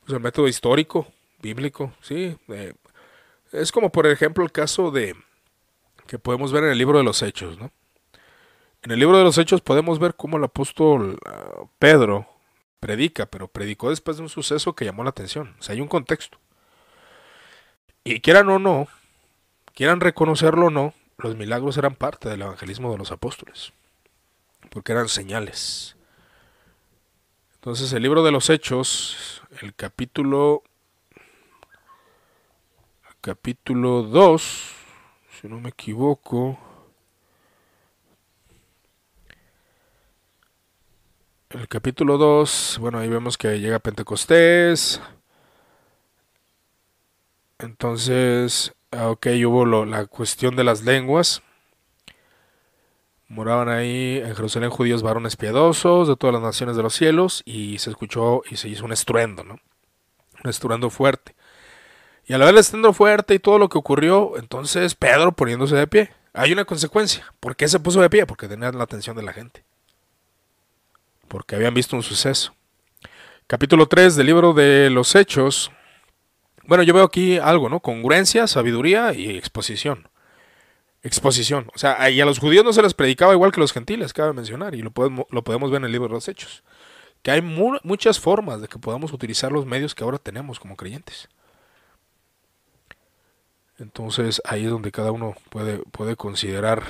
Pues 0.00 0.14
el 0.14 0.20
método 0.20 0.48
histórico, 0.48 1.06
bíblico, 1.42 1.92
sí. 2.00 2.38
Eh, 2.48 2.72
es 3.52 3.70
como 3.70 3.92
por 3.92 4.06
ejemplo 4.06 4.42
el 4.42 4.50
caso 4.50 4.90
de 4.90 5.14
que 6.06 6.18
podemos 6.18 6.52
ver 6.52 6.64
en 6.64 6.70
el 6.70 6.78
libro 6.78 6.96
de 6.96 7.04
los 7.04 7.20
Hechos, 7.20 7.58
¿no? 7.58 7.70
En 8.80 8.92
el 8.92 8.98
libro 8.98 9.18
de 9.18 9.24
los 9.24 9.36
Hechos 9.36 9.60
podemos 9.60 9.98
ver 9.98 10.14
cómo 10.14 10.38
el 10.38 10.44
apóstol 10.44 11.18
uh, 11.26 11.68
Pedro 11.78 12.26
predica, 12.80 13.26
pero 13.26 13.48
predicó 13.48 13.90
después 13.90 14.16
de 14.16 14.22
un 14.22 14.30
suceso 14.30 14.74
que 14.74 14.86
llamó 14.86 15.04
la 15.04 15.10
atención. 15.10 15.54
O 15.60 15.62
sea, 15.62 15.74
hay 15.74 15.82
un 15.82 15.88
contexto. 15.88 16.38
Y 18.04 18.20
quieran 18.20 18.48
o 18.48 18.58
no, 18.58 18.88
quieran 19.74 20.00
reconocerlo 20.00 20.66
o 20.66 20.70
no, 20.70 20.94
los 21.18 21.36
milagros 21.36 21.76
eran 21.76 21.94
parte 21.94 22.28
del 22.28 22.42
evangelismo 22.42 22.90
de 22.92 22.98
los 22.98 23.12
apóstoles, 23.12 23.72
porque 24.70 24.92
eran 24.92 25.08
señales. 25.08 25.96
Entonces 27.54 27.92
el 27.92 28.02
libro 28.02 28.22
de 28.22 28.32
los 28.32 28.50
Hechos, 28.50 29.42
el 29.60 29.74
capítulo 29.74 30.62
capítulo 33.24 34.02
2, 34.02 34.74
si 35.40 35.48
no 35.48 35.58
me 35.58 35.70
equivoco, 35.70 36.58
el 41.48 41.66
capítulo 41.68 42.18
2, 42.18 42.76
bueno, 42.80 42.98
ahí 42.98 43.08
vemos 43.08 43.38
que 43.38 43.58
llega 43.58 43.78
Pentecostés. 43.78 45.00
Entonces, 47.58 48.74
ah, 48.96 49.10
ok, 49.10 49.26
hubo 49.46 49.84
la 49.84 50.06
cuestión 50.06 50.56
de 50.56 50.64
las 50.64 50.82
lenguas. 50.82 51.42
Moraban 53.28 53.68
ahí 53.68 54.18
en 54.18 54.34
Jerusalén 54.34 54.70
judíos 54.70 55.02
varones 55.02 55.36
piadosos 55.36 56.08
de 56.08 56.16
todas 56.16 56.34
las 56.34 56.42
naciones 56.42 56.76
de 56.76 56.82
los 56.82 56.94
cielos 56.94 57.42
y 57.44 57.78
se 57.78 57.90
escuchó 57.90 58.42
y 58.50 58.56
se 58.56 58.68
hizo 58.68 58.84
un 58.84 58.92
estruendo, 58.92 59.44
¿no? 59.44 59.58
Un 60.42 60.50
estruendo 60.50 60.90
fuerte. 60.90 61.34
Y 62.26 62.32
al 62.32 62.40
ver 62.40 62.50
el 62.50 62.58
estruendo 62.58 62.92
fuerte 62.92 63.34
y 63.34 63.38
todo 63.38 63.58
lo 63.58 63.68
que 63.68 63.78
ocurrió, 63.78 64.38
entonces 64.38 64.94
Pedro 64.94 65.32
poniéndose 65.32 65.76
de 65.76 65.86
pie. 65.86 66.12
Hay 66.32 66.52
una 66.52 66.64
consecuencia. 66.64 67.32
¿Por 67.40 67.56
qué 67.56 67.68
se 67.68 67.80
puso 67.80 68.00
de 68.00 68.10
pie? 68.10 68.26
Porque 68.26 68.48
tenía 68.48 68.70
la 68.72 68.84
atención 68.84 69.16
de 69.16 69.22
la 69.22 69.32
gente 69.32 69.64
porque 71.34 71.56
habían 71.56 71.74
visto 71.74 71.96
un 71.96 72.02
suceso. 72.04 72.54
Capítulo 73.48 73.86
3 73.86 74.14
del 74.14 74.26
libro 74.26 74.52
de 74.52 74.88
los 74.88 75.16
Hechos. 75.16 75.72
Bueno, 76.66 76.82
yo 76.82 76.94
veo 76.94 77.04
aquí 77.04 77.38
algo, 77.38 77.68
¿no? 77.68 77.80
Congruencia, 77.80 78.46
sabiduría 78.46 79.12
y 79.12 79.36
exposición. 79.36 80.08
Exposición. 81.02 81.70
O 81.74 81.78
sea, 81.78 82.08
y 82.08 82.20
a 82.20 82.24
los 82.24 82.38
judíos 82.38 82.64
no 82.64 82.72
se 82.72 82.82
les 82.82 82.94
predicaba 82.94 83.34
igual 83.34 83.52
que 83.52 83.60
a 83.60 83.62
los 83.62 83.72
gentiles, 83.72 84.14
cabe 84.14 84.32
mencionar, 84.32 84.74
y 84.74 84.80
lo 84.80 84.90
podemos, 84.90 85.26
lo 85.30 85.44
podemos 85.44 85.70
ver 85.70 85.80
en 85.80 85.84
el 85.86 85.92
libro 85.92 86.08
de 86.08 86.14
los 86.14 86.28
Hechos. 86.28 86.64
Que 87.22 87.30
hay 87.30 87.42
muchas 87.42 88.18
formas 88.18 88.60
de 88.62 88.68
que 88.68 88.78
podamos 88.78 89.12
utilizar 89.12 89.52
los 89.52 89.66
medios 89.66 89.94
que 89.94 90.04
ahora 90.04 90.18
tenemos 90.18 90.58
como 90.58 90.76
creyentes. 90.76 91.28
Entonces 93.78 94.40
ahí 94.44 94.64
es 94.64 94.70
donde 94.70 94.92
cada 94.92 95.10
uno 95.10 95.34
puede, 95.50 95.78
puede 95.78 96.16
considerar, 96.16 96.82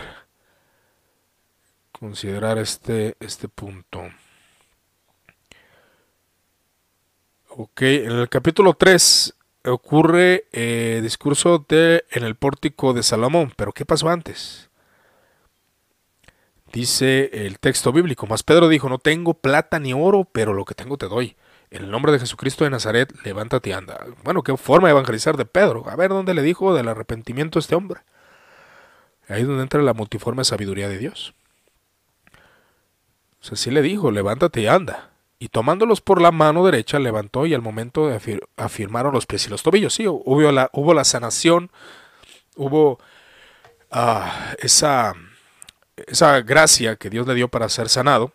considerar 1.92 2.59
este, 2.59 3.16
este 3.20 3.48
punto. 3.48 4.02
Ok, 7.48 7.82
en 7.82 8.12
el 8.12 8.28
capítulo 8.28 8.74
3 8.74 9.34
ocurre 9.65 10.45
eh, 10.53 11.01
discurso 11.03 11.65
de, 11.69 12.05
en 12.11 12.24
el 12.24 12.35
pórtico 12.35 12.93
de 12.93 13.03
Salomón, 13.03 13.53
pero 13.57 13.73
¿qué 13.73 13.85
pasó 13.85 14.09
antes? 14.09 14.70
Dice 16.73 17.31
el 17.32 17.59
texto 17.59 17.93
bíblico, 17.93 18.27
mas 18.27 18.43
Pedro 18.43 18.69
dijo, 18.69 18.89
no 18.89 18.99
tengo 18.99 19.35
plata 19.35 19.78
ni 19.78 19.93
oro, 19.93 20.28
pero 20.31 20.53
lo 20.53 20.65
que 20.65 20.74
tengo 20.74 20.99
te 20.99 21.07
doy. 21.07 21.36
En 21.70 21.85
el 21.85 21.91
nombre 21.91 22.12
de 22.12 22.19
Jesucristo 22.19 22.65
de 22.65 22.70
Nazaret, 22.70 23.12
levántate 23.24 23.70
y 23.70 23.73
anda. 23.73 24.05
Bueno, 24.23 24.43
qué 24.43 24.57
forma 24.57 24.89
de 24.89 24.93
evangelizar 24.93 25.36
de 25.36 25.45
Pedro. 25.45 25.89
A 25.89 25.97
ver 25.97 26.11
dónde 26.11 26.35
le 26.35 26.43
dijo 26.43 26.74
del 26.74 26.89
arrepentimiento 26.89 27.59
a 27.59 27.61
este 27.61 27.74
hombre. 27.74 28.01
Ahí 29.28 29.43
es 29.43 29.47
donde 29.47 29.62
entra 29.62 29.82
la 29.82 29.95
multiforme 29.95 30.45
sabiduría 30.45 30.89
de 30.89 30.99
Dios. 30.99 31.35
O 33.41 33.47
sea, 33.47 33.57
sí 33.57 33.70
le 33.70 33.82
dijo, 33.82 34.11
levántate 34.11 34.61
y 34.61 34.66
anda 34.66 35.14
y 35.39 35.48
tomándolos 35.48 36.01
por 36.01 36.20
la 36.20 36.31
mano 36.31 36.65
derecha 36.65 36.98
levantó 36.98 37.47
y 37.47 37.55
al 37.55 37.62
momento 37.62 38.11
afirmaron 38.56 39.12
los 39.12 39.27
pies 39.27 39.47
y 39.47 39.51
los 39.51 39.62
tobillos. 39.62 39.94
Sí, 39.94 40.06
hubo 40.06 40.52
la, 40.52 40.70
hubo 40.73 40.94
la 40.94 41.05
sanación, 41.05 41.70
hubo 42.56 42.98
ah, 43.90 44.55
esa, 44.59 45.15
esa 46.06 46.40
gracia 46.40 46.97
que 46.97 47.11
Dios 47.11 47.27
le 47.27 47.35
dio 47.35 47.48
para 47.48 47.69
ser 47.69 47.89
sanado. 47.89 48.32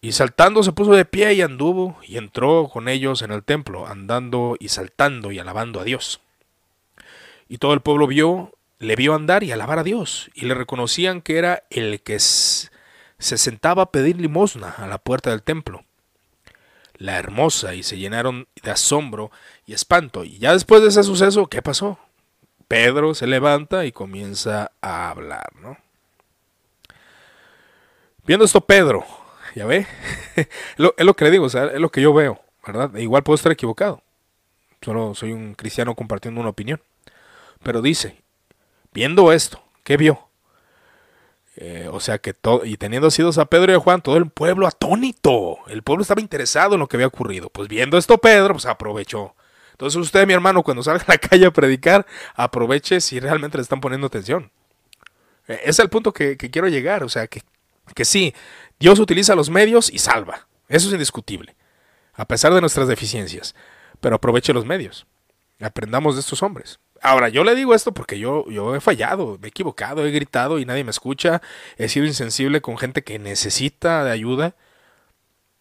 Y 0.00 0.12
saltando 0.12 0.62
se 0.62 0.72
puso 0.72 0.92
de 0.92 1.06
pie 1.06 1.32
y 1.32 1.42
anduvo 1.42 1.98
y 2.06 2.18
entró 2.18 2.68
con 2.72 2.88
ellos 2.88 3.22
en 3.22 3.30
el 3.30 3.42
templo, 3.42 3.86
andando 3.86 4.56
y 4.60 4.68
saltando 4.68 5.32
y 5.32 5.38
alabando 5.38 5.80
a 5.80 5.84
Dios. 5.84 6.20
Y 7.48 7.58
todo 7.58 7.72
el 7.72 7.80
pueblo 7.80 8.06
vio, 8.06 8.52
le 8.78 8.96
vio 8.96 9.14
andar 9.14 9.42
y 9.44 9.52
alabar 9.52 9.78
a 9.78 9.82
Dios, 9.84 10.30
y 10.34 10.44
le 10.44 10.54
reconocían 10.54 11.22
que 11.22 11.38
era 11.38 11.64
el 11.70 12.02
que 12.02 12.18
se 12.18 12.68
sentaba 13.18 13.84
a 13.84 13.90
pedir 13.92 14.20
limosna 14.20 14.70
a 14.70 14.86
la 14.86 14.98
puerta 14.98 15.30
del 15.30 15.42
templo 15.42 15.84
la 16.96 17.18
hermosa 17.18 17.74
y 17.74 17.82
se 17.82 17.98
llenaron 17.98 18.46
de 18.62 18.70
asombro 18.70 19.30
y 19.66 19.72
espanto. 19.74 20.24
Y 20.24 20.38
ya 20.38 20.52
después 20.52 20.82
de 20.82 20.88
ese 20.88 21.02
suceso, 21.02 21.46
¿qué 21.46 21.62
pasó? 21.62 21.98
Pedro 22.68 23.14
se 23.14 23.26
levanta 23.26 23.84
y 23.84 23.92
comienza 23.92 24.72
a 24.80 25.10
hablar, 25.10 25.50
¿no? 25.60 25.76
Viendo 28.26 28.46
esto, 28.46 28.62
Pedro, 28.62 29.04
ya 29.54 29.66
ve, 29.66 29.86
es 30.36 30.48
lo 30.76 31.14
que 31.14 31.24
le 31.24 31.30
digo, 31.30 31.46
es 31.46 31.54
lo 31.54 31.90
que 31.90 32.00
yo 32.00 32.14
veo, 32.14 32.40
¿verdad? 32.66 32.96
E 32.96 33.02
igual 33.02 33.22
puedo 33.22 33.34
estar 33.34 33.52
equivocado, 33.52 34.02
solo 34.80 35.14
soy 35.14 35.32
un 35.32 35.54
cristiano 35.54 35.94
compartiendo 35.94 36.40
una 36.40 36.50
opinión. 36.50 36.80
Pero 37.62 37.82
dice, 37.82 38.22
viendo 38.92 39.32
esto, 39.32 39.62
¿qué 39.82 39.96
vio? 39.96 40.23
Eh, 41.56 41.88
o 41.92 42.00
sea 42.00 42.18
que 42.18 42.34
todo, 42.34 42.64
y 42.64 42.76
teniendo 42.76 43.10
sido 43.10 43.30
a 43.40 43.44
Pedro 43.46 43.72
y 43.72 43.76
a 43.76 43.78
Juan, 43.78 44.02
todo 44.02 44.16
el 44.16 44.28
pueblo 44.28 44.66
atónito. 44.66 45.58
El 45.68 45.82
pueblo 45.82 46.02
estaba 46.02 46.20
interesado 46.20 46.74
en 46.74 46.80
lo 46.80 46.88
que 46.88 46.96
había 46.96 47.06
ocurrido. 47.06 47.48
Pues 47.50 47.68
viendo 47.68 47.96
esto, 47.96 48.18
Pedro, 48.18 48.54
pues 48.54 48.66
aprovechó. 48.66 49.34
Entonces 49.72 50.00
usted, 50.00 50.26
mi 50.26 50.32
hermano, 50.32 50.62
cuando 50.62 50.82
salga 50.82 51.04
a 51.06 51.12
la 51.12 51.18
calle 51.18 51.46
a 51.46 51.52
predicar, 51.52 52.06
aproveche 52.34 53.00
si 53.00 53.20
realmente 53.20 53.58
le 53.58 53.62
están 53.62 53.80
poniendo 53.80 54.06
atención. 54.06 54.50
Eh, 55.48 55.60
ese 55.62 55.70
es 55.70 55.78
el 55.80 55.90
punto 55.90 56.12
que, 56.12 56.36
quiero 56.36 56.68
llegar. 56.68 57.04
O 57.04 57.08
sea, 57.08 57.26
que, 57.26 57.42
que 57.94 58.04
sí, 58.04 58.34
Dios 58.78 58.98
utiliza 58.98 59.34
los 59.34 59.50
medios 59.50 59.90
y 59.90 59.98
salva. 59.98 60.48
Eso 60.68 60.88
es 60.88 60.92
indiscutible. 60.92 61.54
A 62.14 62.26
pesar 62.26 62.54
de 62.54 62.60
nuestras 62.60 62.88
deficiencias. 62.88 63.54
Pero 64.00 64.16
aproveche 64.16 64.52
los 64.52 64.64
medios. 64.64 65.06
Aprendamos 65.60 66.14
de 66.14 66.20
estos 66.20 66.42
hombres. 66.42 66.78
Ahora, 67.04 67.28
yo 67.28 67.44
le 67.44 67.54
digo 67.54 67.74
esto 67.74 67.92
porque 67.92 68.18
yo, 68.18 68.46
yo 68.48 68.74
he 68.74 68.80
fallado, 68.80 69.36
me 69.38 69.48
he 69.48 69.50
equivocado, 69.50 70.06
he 70.06 70.10
gritado 70.10 70.58
y 70.58 70.64
nadie 70.64 70.84
me 70.84 70.90
escucha, 70.90 71.42
he 71.76 71.90
sido 71.90 72.06
insensible 72.06 72.62
con 72.62 72.78
gente 72.78 73.04
que 73.04 73.18
necesita 73.18 74.04
de 74.04 74.10
ayuda. 74.10 74.56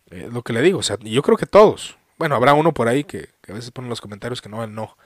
Es 0.09 0.31
lo 0.31 0.41
que 0.41 0.53
le 0.53 0.61
digo, 0.61 0.79
o 0.79 0.83
sea, 0.83 0.97
yo 1.01 1.21
creo 1.21 1.35
que 1.35 1.45
todos. 1.45 1.97
Bueno, 2.17 2.35
habrá 2.35 2.53
uno 2.53 2.73
por 2.73 2.87
ahí 2.87 3.03
que, 3.03 3.29
a 3.49 3.53
veces 3.53 3.71
pone 3.71 3.87
en 3.87 3.89
los 3.89 3.99
comentarios 3.99 4.41
que 4.41 4.47
no, 4.47 4.63
él 4.63 4.73
no. 4.73 4.97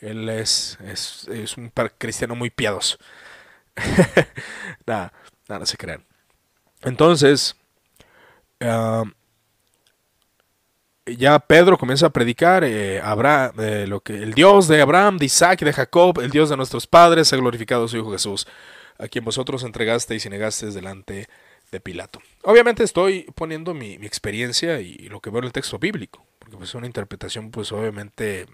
Él 0.00 0.30
es, 0.30 0.78
es, 0.82 1.28
es 1.28 1.58
un 1.58 1.70
cristiano 1.98 2.34
muy 2.36 2.48
piadoso. 2.48 2.96
nada, 4.86 5.12
nada, 5.46 5.66
se 5.66 5.76
crean. 5.76 6.06
Entonces, 6.80 7.54
uh, 8.62 9.04
ya 11.16 11.38
Pedro 11.38 11.78
comienza 11.78 12.06
a 12.06 12.10
predicar 12.10 12.64
eh, 12.64 13.00
eh, 13.00 13.86
lo 13.86 14.00
que 14.00 14.14
el 14.14 14.34
Dios 14.34 14.68
de 14.68 14.80
Abraham, 14.80 15.18
de 15.18 15.26
Isaac 15.26 15.62
y 15.62 15.64
de 15.64 15.72
Jacob, 15.72 16.20
el 16.20 16.30
Dios 16.30 16.50
de 16.50 16.56
nuestros 16.56 16.86
padres, 16.86 17.32
ha 17.32 17.36
glorificado 17.36 17.88
su 17.88 17.96
Hijo 17.96 18.12
Jesús, 18.12 18.46
a 18.98 19.08
quien 19.08 19.24
vosotros 19.24 19.64
entregasteis 19.64 20.26
y 20.26 20.30
negasteis 20.30 20.74
delante 20.74 21.28
de 21.70 21.80
Pilato. 21.80 22.20
Obviamente 22.44 22.84
estoy 22.84 23.26
poniendo 23.34 23.74
mi, 23.74 23.94
experiencia 23.94 24.80
y, 24.80 25.08
lo 25.08 25.20
que 25.20 25.30
veo 25.30 25.40
en 25.40 25.46
el 25.46 25.52
texto 25.52 25.78
bíblico, 25.78 26.24
porque 26.38 26.56
pues, 26.56 26.70
es 26.70 26.74
una 26.74 26.86
interpretación 26.86 27.50
pues 27.50 27.72
obviamente 27.72 28.46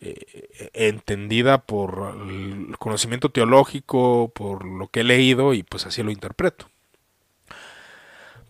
eh, 0.00 0.70
entendida 0.74 1.58
por 1.58 2.16
el 2.28 2.76
conocimiento 2.78 3.30
teológico, 3.30 4.32
por 4.34 4.64
lo 4.64 4.88
que 4.88 5.00
he 5.00 5.04
leído 5.04 5.54
y 5.54 5.62
pues 5.62 5.86
así 5.86 6.02
lo 6.02 6.10
interpreto. 6.10 6.71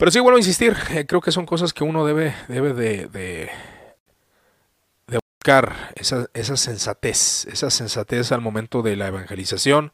Pero 0.02 0.10
sí, 0.10 0.18
vuelvo 0.18 0.34
a 0.34 0.40
insistir, 0.40 0.76
eh, 0.90 1.06
creo 1.06 1.20
que 1.20 1.30
son 1.30 1.46
cosas 1.46 1.72
que 1.72 1.84
uno 1.84 2.04
debe, 2.04 2.34
debe 2.48 2.72
de, 2.72 3.06
de, 3.06 3.50
buscar, 5.38 5.92
esa, 5.94 6.26
esa, 6.34 6.56
sensatez, 6.56 7.44
esa 7.44 7.70
sensatez 7.70 8.32
al 8.32 8.40
momento 8.40 8.82
de 8.82 8.96
la 8.96 9.06
evangelización, 9.06 9.92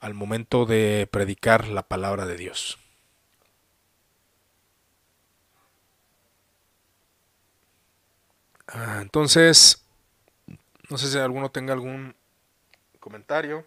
al 0.00 0.14
momento 0.14 0.64
de 0.64 1.06
predicar 1.12 1.68
la 1.68 1.82
palabra 1.82 2.24
de 2.24 2.36
Dios. 2.38 2.78
Ah, 8.66 9.00
entonces, 9.02 9.84
no 10.88 10.96
sé 10.96 11.10
si 11.10 11.18
alguno 11.18 11.50
tenga 11.50 11.74
algún 11.74 12.14
comentario, 12.98 13.66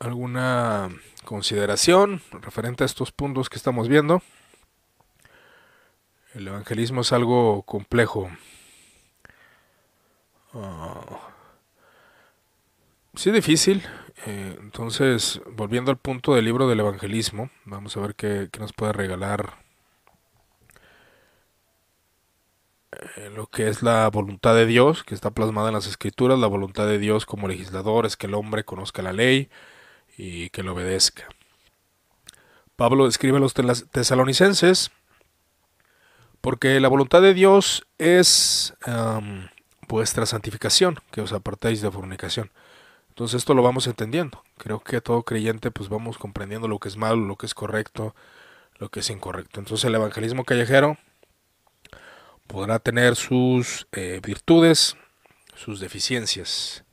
alguna 0.00 0.90
consideración 1.24 2.20
referente 2.42 2.84
a 2.84 2.86
estos 2.86 3.12
puntos 3.12 3.48
que 3.48 3.56
estamos 3.56 3.88
viendo. 3.88 4.22
El 6.34 6.48
evangelismo 6.48 7.02
es 7.02 7.12
algo 7.12 7.62
complejo. 7.62 8.30
Uh, 10.52 11.16
sí, 13.14 13.30
difícil. 13.30 13.82
Eh, 14.26 14.56
entonces, 14.60 15.40
volviendo 15.52 15.90
al 15.90 15.98
punto 15.98 16.34
del 16.34 16.44
libro 16.44 16.68
del 16.68 16.80
evangelismo, 16.80 17.50
vamos 17.64 17.96
a 17.96 18.00
ver 18.00 18.14
qué, 18.14 18.48
qué 18.50 18.60
nos 18.60 18.72
puede 18.72 18.92
regalar 18.92 19.64
eh, 23.16 23.30
lo 23.34 23.46
que 23.48 23.68
es 23.68 23.82
la 23.82 24.08
voluntad 24.10 24.54
de 24.54 24.66
Dios, 24.66 25.04
que 25.04 25.14
está 25.14 25.30
plasmada 25.30 25.68
en 25.68 25.74
las 25.74 25.86
escrituras, 25.86 26.38
la 26.38 26.46
voluntad 26.46 26.86
de 26.86 26.98
Dios 26.98 27.26
como 27.26 27.48
legislador 27.48 28.06
es 28.06 28.16
que 28.16 28.26
el 28.26 28.34
hombre 28.34 28.64
conozca 28.64 29.02
la 29.02 29.12
ley 29.12 29.50
y 30.16 30.50
que 30.50 30.62
lo 30.62 30.72
obedezca. 30.72 31.28
Pablo 32.76 33.06
escribe 33.06 33.38
a 33.38 33.40
los 33.40 33.54
tesalonicenses, 33.54 34.90
porque 36.40 36.78
la 36.80 36.88
voluntad 36.88 37.22
de 37.22 37.34
Dios 37.34 37.86
es 37.98 38.74
vuestra 39.88 40.26
santificación, 40.26 40.98
que 41.10 41.20
os 41.20 41.32
apartéis 41.32 41.80
de 41.80 41.90
fornicación. 41.90 42.50
Entonces 43.08 43.38
esto 43.38 43.54
lo 43.54 43.62
vamos 43.62 43.86
entendiendo. 43.86 44.42
Creo 44.58 44.80
que 44.80 45.00
todo 45.00 45.22
creyente 45.22 45.70
pues 45.70 45.88
vamos 45.88 46.18
comprendiendo 46.18 46.66
lo 46.66 46.80
que 46.80 46.88
es 46.88 46.96
malo, 46.96 47.24
lo 47.24 47.36
que 47.36 47.46
es 47.46 47.54
correcto, 47.54 48.14
lo 48.78 48.88
que 48.88 49.00
es 49.00 49.10
incorrecto. 49.10 49.60
Entonces 49.60 49.84
el 49.84 49.94
evangelismo 49.94 50.44
callejero 50.44 50.98
podrá 52.46 52.78
tener 52.78 53.16
sus 53.16 53.86
eh, 53.92 54.20
virtudes, 54.22 54.96
sus 55.54 55.80
deficiencias. 55.80 56.83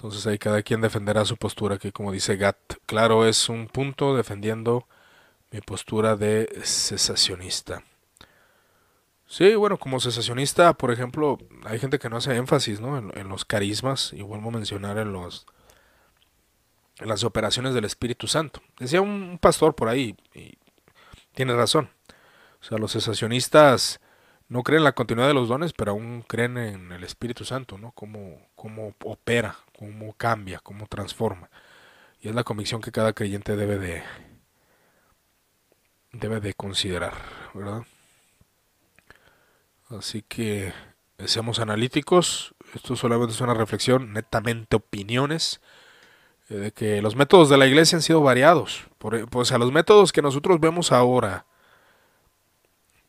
Entonces 0.00 0.26
ahí 0.26 0.38
cada 0.38 0.62
quien 0.62 0.80
defenderá 0.80 1.26
su 1.26 1.36
postura, 1.36 1.76
que 1.76 1.92
como 1.92 2.10
dice 2.10 2.38
Gat, 2.38 2.56
claro, 2.86 3.26
es 3.26 3.50
un 3.50 3.66
punto 3.66 4.16
defendiendo 4.16 4.88
mi 5.50 5.60
postura 5.60 6.16
de 6.16 6.48
cesacionista. 6.64 7.84
Sí, 9.26 9.54
bueno, 9.56 9.76
como 9.76 10.00
cesacionista, 10.00 10.72
por 10.72 10.90
ejemplo, 10.90 11.36
hay 11.66 11.78
gente 11.78 11.98
que 11.98 12.08
no 12.08 12.16
hace 12.16 12.34
énfasis 12.34 12.80
¿no? 12.80 12.96
en, 12.96 13.28
los 13.28 13.44
carismas, 13.44 14.14
y 14.14 14.22
vuelvo 14.22 14.48
a 14.48 14.52
mencionar 14.52 14.96
en, 14.96 15.12
los, 15.12 15.44
en 16.98 17.06
las 17.06 17.22
operaciones 17.22 17.74
del 17.74 17.84
Espíritu 17.84 18.26
Santo. 18.26 18.62
Decía 18.78 19.02
un 19.02 19.36
pastor 19.38 19.74
por 19.74 19.88
ahí, 19.88 20.16
y 20.34 20.56
tiene 21.34 21.54
razón. 21.54 21.90
O 22.62 22.64
sea, 22.64 22.78
los 22.78 22.92
cesacionistas 22.92 24.00
no 24.48 24.62
creen 24.62 24.78
en 24.78 24.84
la 24.84 24.92
continuidad 24.92 25.28
de 25.28 25.34
los 25.34 25.50
dones, 25.50 25.74
pero 25.74 25.90
aún 25.90 26.24
creen 26.26 26.56
en 26.56 26.90
el 26.90 27.04
Espíritu 27.04 27.44
Santo, 27.44 27.76
¿no? 27.76 27.92
Cómo, 27.92 28.48
cómo 28.54 28.94
opera, 29.04 29.58
cómo 29.80 30.12
cambia, 30.12 30.60
cómo 30.62 30.86
transforma. 30.86 31.48
Y 32.20 32.28
es 32.28 32.34
la 32.34 32.44
convicción 32.44 32.82
que 32.82 32.92
cada 32.92 33.14
creyente 33.14 33.56
debe 33.56 33.78
de 33.78 34.02
debe 36.12 36.40
de 36.40 36.52
considerar, 36.52 37.14
¿verdad? 37.54 37.82
Así 39.88 40.20
que 40.20 40.74
seamos 41.24 41.60
analíticos. 41.60 42.54
Esto 42.74 42.94
solamente 42.94 43.32
es 43.32 43.40
una 43.40 43.54
reflexión, 43.54 44.12
netamente 44.12 44.76
opiniones, 44.76 45.62
eh, 46.50 46.56
de 46.56 46.72
que 46.72 47.00
los 47.00 47.16
métodos 47.16 47.48
de 47.48 47.56
la 47.56 47.66
iglesia 47.66 47.96
han 47.96 48.02
sido 48.02 48.20
variados. 48.20 48.86
Por, 48.98 49.30
pues 49.30 49.50
a 49.50 49.56
los 49.58 49.72
métodos 49.72 50.12
que 50.12 50.20
nosotros 50.20 50.60
vemos 50.60 50.92
ahora, 50.92 51.46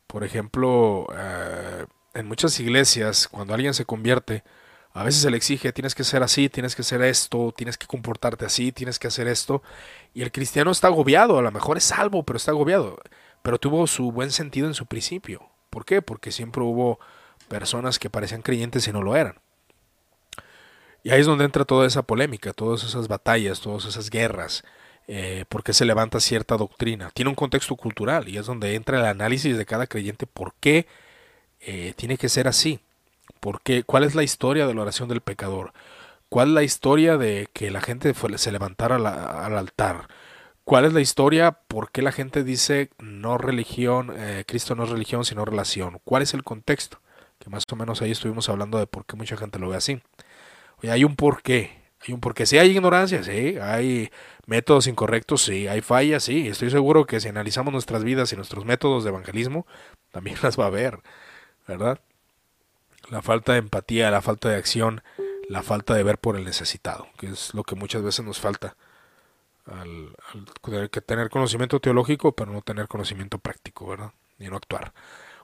por 0.06 0.24
ejemplo, 0.24 1.06
eh, 1.14 1.84
en 2.14 2.26
muchas 2.26 2.58
iglesias, 2.60 3.28
cuando 3.28 3.52
alguien 3.52 3.74
se 3.74 3.84
convierte, 3.84 4.42
a 4.94 5.04
veces 5.04 5.22
se 5.22 5.30
le 5.30 5.36
exige, 5.36 5.72
tienes 5.72 5.94
que 5.94 6.04
ser 6.04 6.22
así, 6.22 6.48
tienes 6.48 6.76
que 6.76 6.82
ser 6.82 7.00
esto, 7.02 7.52
tienes 7.56 7.78
que 7.78 7.86
comportarte 7.86 8.44
así, 8.44 8.72
tienes 8.72 8.98
que 8.98 9.08
hacer 9.08 9.26
esto. 9.26 9.62
Y 10.12 10.22
el 10.22 10.32
cristiano 10.32 10.70
está 10.70 10.88
agobiado, 10.88 11.38
a 11.38 11.42
lo 11.42 11.50
mejor 11.50 11.78
es 11.78 11.84
salvo, 11.84 12.24
pero 12.24 12.36
está 12.36 12.50
agobiado. 12.50 12.98
Pero 13.42 13.58
tuvo 13.58 13.86
su 13.86 14.12
buen 14.12 14.30
sentido 14.30 14.66
en 14.66 14.74
su 14.74 14.86
principio. 14.86 15.48
¿Por 15.70 15.86
qué? 15.86 16.02
Porque 16.02 16.30
siempre 16.30 16.62
hubo 16.62 17.00
personas 17.48 17.98
que 17.98 18.10
parecían 18.10 18.42
creyentes 18.42 18.86
y 18.86 18.92
no 18.92 19.02
lo 19.02 19.16
eran. 19.16 19.36
Y 21.02 21.10
ahí 21.10 21.20
es 21.20 21.26
donde 21.26 21.46
entra 21.46 21.64
toda 21.64 21.86
esa 21.86 22.02
polémica, 22.02 22.52
todas 22.52 22.84
esas 22.84 23.08
batallas, 23.08 23.60
todas 23.60 23.86
esas 23.86 24.10
guerras, 24.10 24.62
eh, 25.08 25.44
por 25.48 25.64
qué 25.64 25.72
se 25.72 25.86
levanta 25.86 26.20
cierta 26.20 26.56
doctrina. 26.56 27.10
Tiene 27.12 27.30
un 27.30 27.34
contexto 27.34 27.74
cultural 27.76 28.28
y 28.28 28.36
es 28.36 28.46
donde 28.46 28.74
entra 28.74 28.98
el 28.98 29.06
análisis 29.06 29.56
de 29.56 29.66
cada 29.66 29.86
creyente 29.86 30.26
por 30.26 30.54
qué 30.60 30.86
eh, 31.60 31.94
tiene 31.96 32.18
que 32.18 32.28
ser 32.28 32.46
así. 32.46 32.80
Porque, 33.42 33.82
¿Cuál 33.82 34.04
es 34.04 34.14
la 34.14 34.22
historia 34.22 34.68
de 34.68 34.74
la 34.74 34.82
oración 34.82 35.08
del 35.08 35.20
pecador? 35.20 35.72
¿Cuál 36.28 36.50
es 36.50 36.54
la 36.54 36.62
historia 36.62 37.18
de 37.18 37.48
que 37.52 37.72
la 37.72 37.80
gente 37.80 38.14
se 38.36 38.52
levantara 38.52 38.96
al 38.96 39.58
altar? 39.58 40.06
¿Cuál 40.62 40.84
es 40.84 40.92
la 40.92 41.00
historia? 41.00 41.50
¿Por 41.66 41.90
qué 41.90 42.02
la 42.02 42.12
gente 42.12 42.44
dice 42.44 42.90
no 43.00 43.38
religión, 43.38 44.14
eh, 44.16 44.44
Cristo 44.46 44.76
no 44.76 44.84
es 44.84 44.90
religión, 44.90 45.24
sino 45.24 45.44
relación? 45.44 46.00
¿Cuál 46.04 46.22
es 46.22 46.34
el 46.34 46.44
contexto? 46.44 47.00
Que 47.40 47.50
más 47.50 47.64
o 47.68 47.76
menos 47.76 48.00
ahí 48.00 48.12
estuvimos 48.12 48.48
hablando 48.48 48.78
de 48.78 48.86
por 48.86 49.06
qué 49.06 49.16
mucha 49.16 49.36
gente 49.36 49.58
lo 49.58 49.70
ve 49.70 49.76
así. 49.76 50.00
Hay 50.88 51.02
un 51.04 51.16
porqué. 51.16 51.82
Hay 52.06 52.14
un 52.14 52.20
porqué. 52.20 52.46
Sí, 52.46 52.58
hay 52.58 52.70
ignorancia, 52.70 53.24
sí. 53.24 53.56
Hay 53.60 54.12
métodos 54.46 54.86
incorrectos, 54.86 55.42
sí. 55.42 55.66
Hay 55.66 55.80
fallas, 55.80 56.22
sí. 56.22 56.46
Estoy 56.46 56.70
seguro 56.70 57.06
que 57.06 57.20
si 57.20 57.28
analizamos 57.28 57.72
nuestras 57.72 58.04
vidas 58.04 58.32
y 58.32 58.36
nuestros 58.36 58.64
métodos 58.64 59.02
de 59.02 59.10
evangelismo, 59.10 59.66
también 60.12 60.36
las 60.44 60.58
va 60.58 60.64
a 60.64 60.68
haber, 60.68 61.00
¿verdad? 61.66 62.00
La 63.12 63.20
falta 63.20 63.52
de 63.52 63.58
empatía, 63.58 64.10
la 64.10 64.22
falta 64.22 64.48
de 64.48 64.56
acción, 64.56 65.02
la 65.46 65.62
falta 65.62 65.92
de 65.92 66.02
ver 66.02 66.16
por 66.16 66.34
el 66.34 66.46
necesitado, 66.46 67.08
que 67.18 67.26
es 67.26 67.52
lo 67.52 67.62
que 67.62 67.74
muchas 67.74 68.02
veces 68.02 68.24
nos 68.24 68.40
falta 68.40 68.74
al, 69.66 70.16
al 70.62 70.88
que 70.88 71.02
tener 71.02 71.28
conocimiento 71.28 71.78
teológico, 71.78 72.32
pero 72.32 72.50
no 72.50 72.62
tener 72.62 72.88
conocimiento 72.88 73.36
práctico, 73.36 73.86
¿verdad? 73.86 74.12
Ni 74.38 74.48
no 74.48 74.56
actuar. 74.56 74.94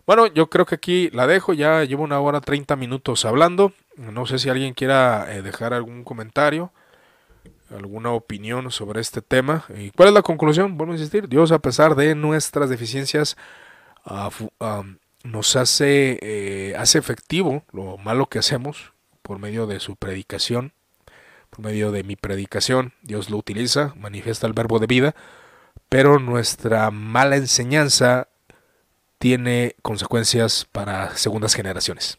Bueno, 0.06 0.28
yo 0.28 0.48
creo 0.48 0.64
que 0.64 0.76
aquí 0.76 1.10
la 1.10 1.26
dejo, 1.26 1.52
ya 1.52 1.84
llevo 1.84 2.04
una 2.04 2.18
hora 2.20 2.40
30 2.40 2.74
minutos 2.76 3.26
hablando. 3.26 3.74
No 3.98 4.24
sé 4.24 4.38
si 4.38 4.48
alguien 4.48 4.72
quiera 4.72 5.26
eh, 5.34 5.42
dejar 5.42 5.74
algún 5.74 6.04
comentario, 6.04 6.72
alguna 7.68 8.12
opinión 8.12 8.70
sobre 8.70 9.02
este 9.02 9.20
tema. 9.20 9.66
¿Y 9.76 9.90
cuál 9.90 10.08
es 10.08 10.14
la 10.14 10.22
conclusión? 10.22 10.78
Vuelvo 10.78 10.94
a 10.94 10.96
insistir, 10.96 11.28
Dios 11.28 11.52
a 11.52 11.58
pesar 11.58 11.96
de 11.96 12.14
nuestras 12.14 12.70
deficiencias 12.70 13.36
uh, 14.06 14.30
nos 15.24 15.56
hace, 15.56 16.18
eh, 16.22 16.74
hace 16.76 16.98
efectivo 16.98 17.64
lo 17.72 17.98
malo 17.98 18.26
que 18.26 18.38
hacemos 18.38 18.92
por 19.22 19.38
medio 19.38 19.66
de 19.66 19.80
su 19.80 19.96
predicación, 19.96 20.72
por 21.50 21.64
medio 21.64 21.92
de 21.92 22.04
mi 22.04 22.16
predicación. 22.16 22.94
Dios 23.02 23.30
lo 23.30 23.36
utiliza, 23.36 23.94
manifiesta 23.96 24.46
el 24.46 24.52
verbo 24.52 24.78
de 24.78 24.86
vida, 24.86 25.14
pero 25.88 26.18
nuestra 26.18 26.90
mala 26.90 27.36
enseñanza 27.36 28.28
tiene 29.18 29.74
consecuencias 29.82 30.66
para 30.70 31.16
segundas 31.16 31.54
generaciones. 31.54 32.18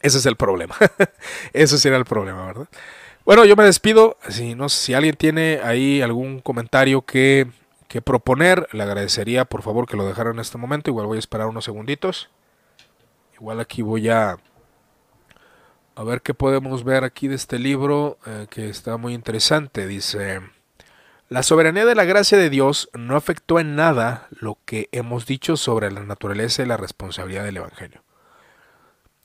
Ese 0.00 0.18
es 0.18 0.26
el 0.26 0.36
problema. 0.36 0.76
Ese 1.52 1.78
será 1.78 1.96
el 1.96 2.04
problema, 2.04 2.46
¿verdad? 2.46 2.68
Bueno, 3.24 3.44
yo 3.44 3.56
me 3.56 3.64
despido. 3.64 4.16
Si, 4.28 4.54
no, 4.54 4.68
si 4.68 4.94
alguien 4.94 5.16
tiene 5.16 5.60
ahí 5.62 6.00
algún 6.02 6.40
comentario 6.40 7.02
que 7.02 7.46
que 7.88 8.02
proponer. 8.02 8.68
Le 8.72 8.82
agradecería 8.82 9.44
por 9.44 9.62
favor 9.62 9.88
que 9.88 9.96
lo 9.96 10.06
dejara 10.06 10.30
en 10.30 10.38
este 10.38 10.58
momento. 10.58 10.90
Igual 10.90 11.06
voy 11.06 11.16
a 11.16 11.20
esperar 11.20 11.48
unos 11.48 11.64
segunditos. 11.64 12.30
Igual 13.34 13.60
aquí 13.60 13.82
voy 13.82 14.08
a 14.08 14.36
a 15.98 16.04
ver 16.04 16.22
qué 16.22 16.32
podemos 16.32 16.84
ver 16.84 17.02
aquí 17.02 17.26
de 17.26 17.34
este 17.34 17.58
libro 17.58 18.18
eh, 18.24 18.46
que 18.48 18.68
está 18.68 18.98
muy 18.98 19.14
interesante. 19.14 19.88
Dice, 19.88 20.40
la 21.28 21.42
soberanía 21.42 21.84
de 21.84 21.96
la 21.96 22.04
gracia 22.04 22.38
de 22.38 22.50
Dios 22.50 22.88
no 22.96 23.16
afectó 23.16 23.58
en 23.58 23.74
nada 23.74 24.28
lo 24.30 24.58
que 24.64 24.88
hemos 24.92 25.26
dicho 25.26 25.56
sobre 25.56 25.90
la 25.90 26.04
naturaleza 26.04 26.62
y 26.62 26.66
la 26.66 26.76
responsabilidad 26.76 27.42
del 27.42 27.56
Evangelio. 27.56 28.04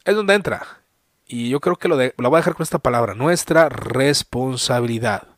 Es 0.04 0.16
donde 0.16 0.34
entra. 0.34 0.82
Y 1.28 1.50
yo 1.50 1.60
creo 1.60 1.76
que 1.76 1.88
lo, 1.88 1.96
de, 1.96 2.16
lo 2.18 2.32
voy 2.32 2.38
a 2.38 2.40
dejar 2.40 2.56
con 2.56 2.64
esta 2.64 2.80
palabra, 2.80 3.14
nuestra 3.14 3.70
responsabilidad. 3.70 5.33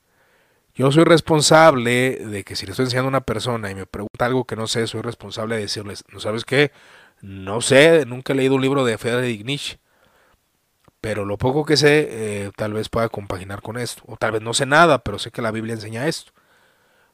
Yo 0.76 0.92
soy 0.92 1.06
responsable 1.06 2.18
de 2.18 2.44
que 2.44 2.56
si 2.56 2.66
le 2.66 2.72
estoy 2.72 2.86
enseñando 2.86 3.08
a 3.08 3.10
una 3.10 3.22
persona 3.22 3.72
y 3.72 3.76
me 3.76 3.86
pregunta 3.86 4.26
algo 4.26 4.46
que 4.46 4.56
no 4.56 4.68
sé, 4.68 4.88
soy 4.88 5.02
responsable 5.02 5.56
de 5.56 5.62
decirles, 5.62 6.04
¿no 6.12 6.20
sabes 6.20 6.44
qué? 6.44 6.72
No 7.22 7.62
sé, 7.62 8.06
nunca 8.06 8.34
he 8.34 8.36
leído 8.36 8.56
un 8.56 8.62
libro 8.62 8.84
de 8.84 8.98
Friedrich 8.98 9.46
Nietzsche, 9.46 9.80
pero 11.02 11.24
lo 11.24 11.38
poco 11.38 11.66
que 11.66 11.78
sé 11.78 12.08
eh, 12.10 12.52
tal 12.58 12.74
vez 12.74 12.90
pueda 12.90 13.10
compaginar 13.10 13.62
con 13.62 13.78
esto. 13.78 14.04
O 14.08 14.18
tal 14.18 14.34
vez 14.34 14.42
no 14.42 14.54
sé 14.54 14.66
nada, 14.66 15.00
pero 15.00 15.20
sé 15.20 15.32
que 15.32 15.42
la 15.42 15.52
Biblia 15.52 15.76
enseña 15.76 16.08
esto. 16.08 16.34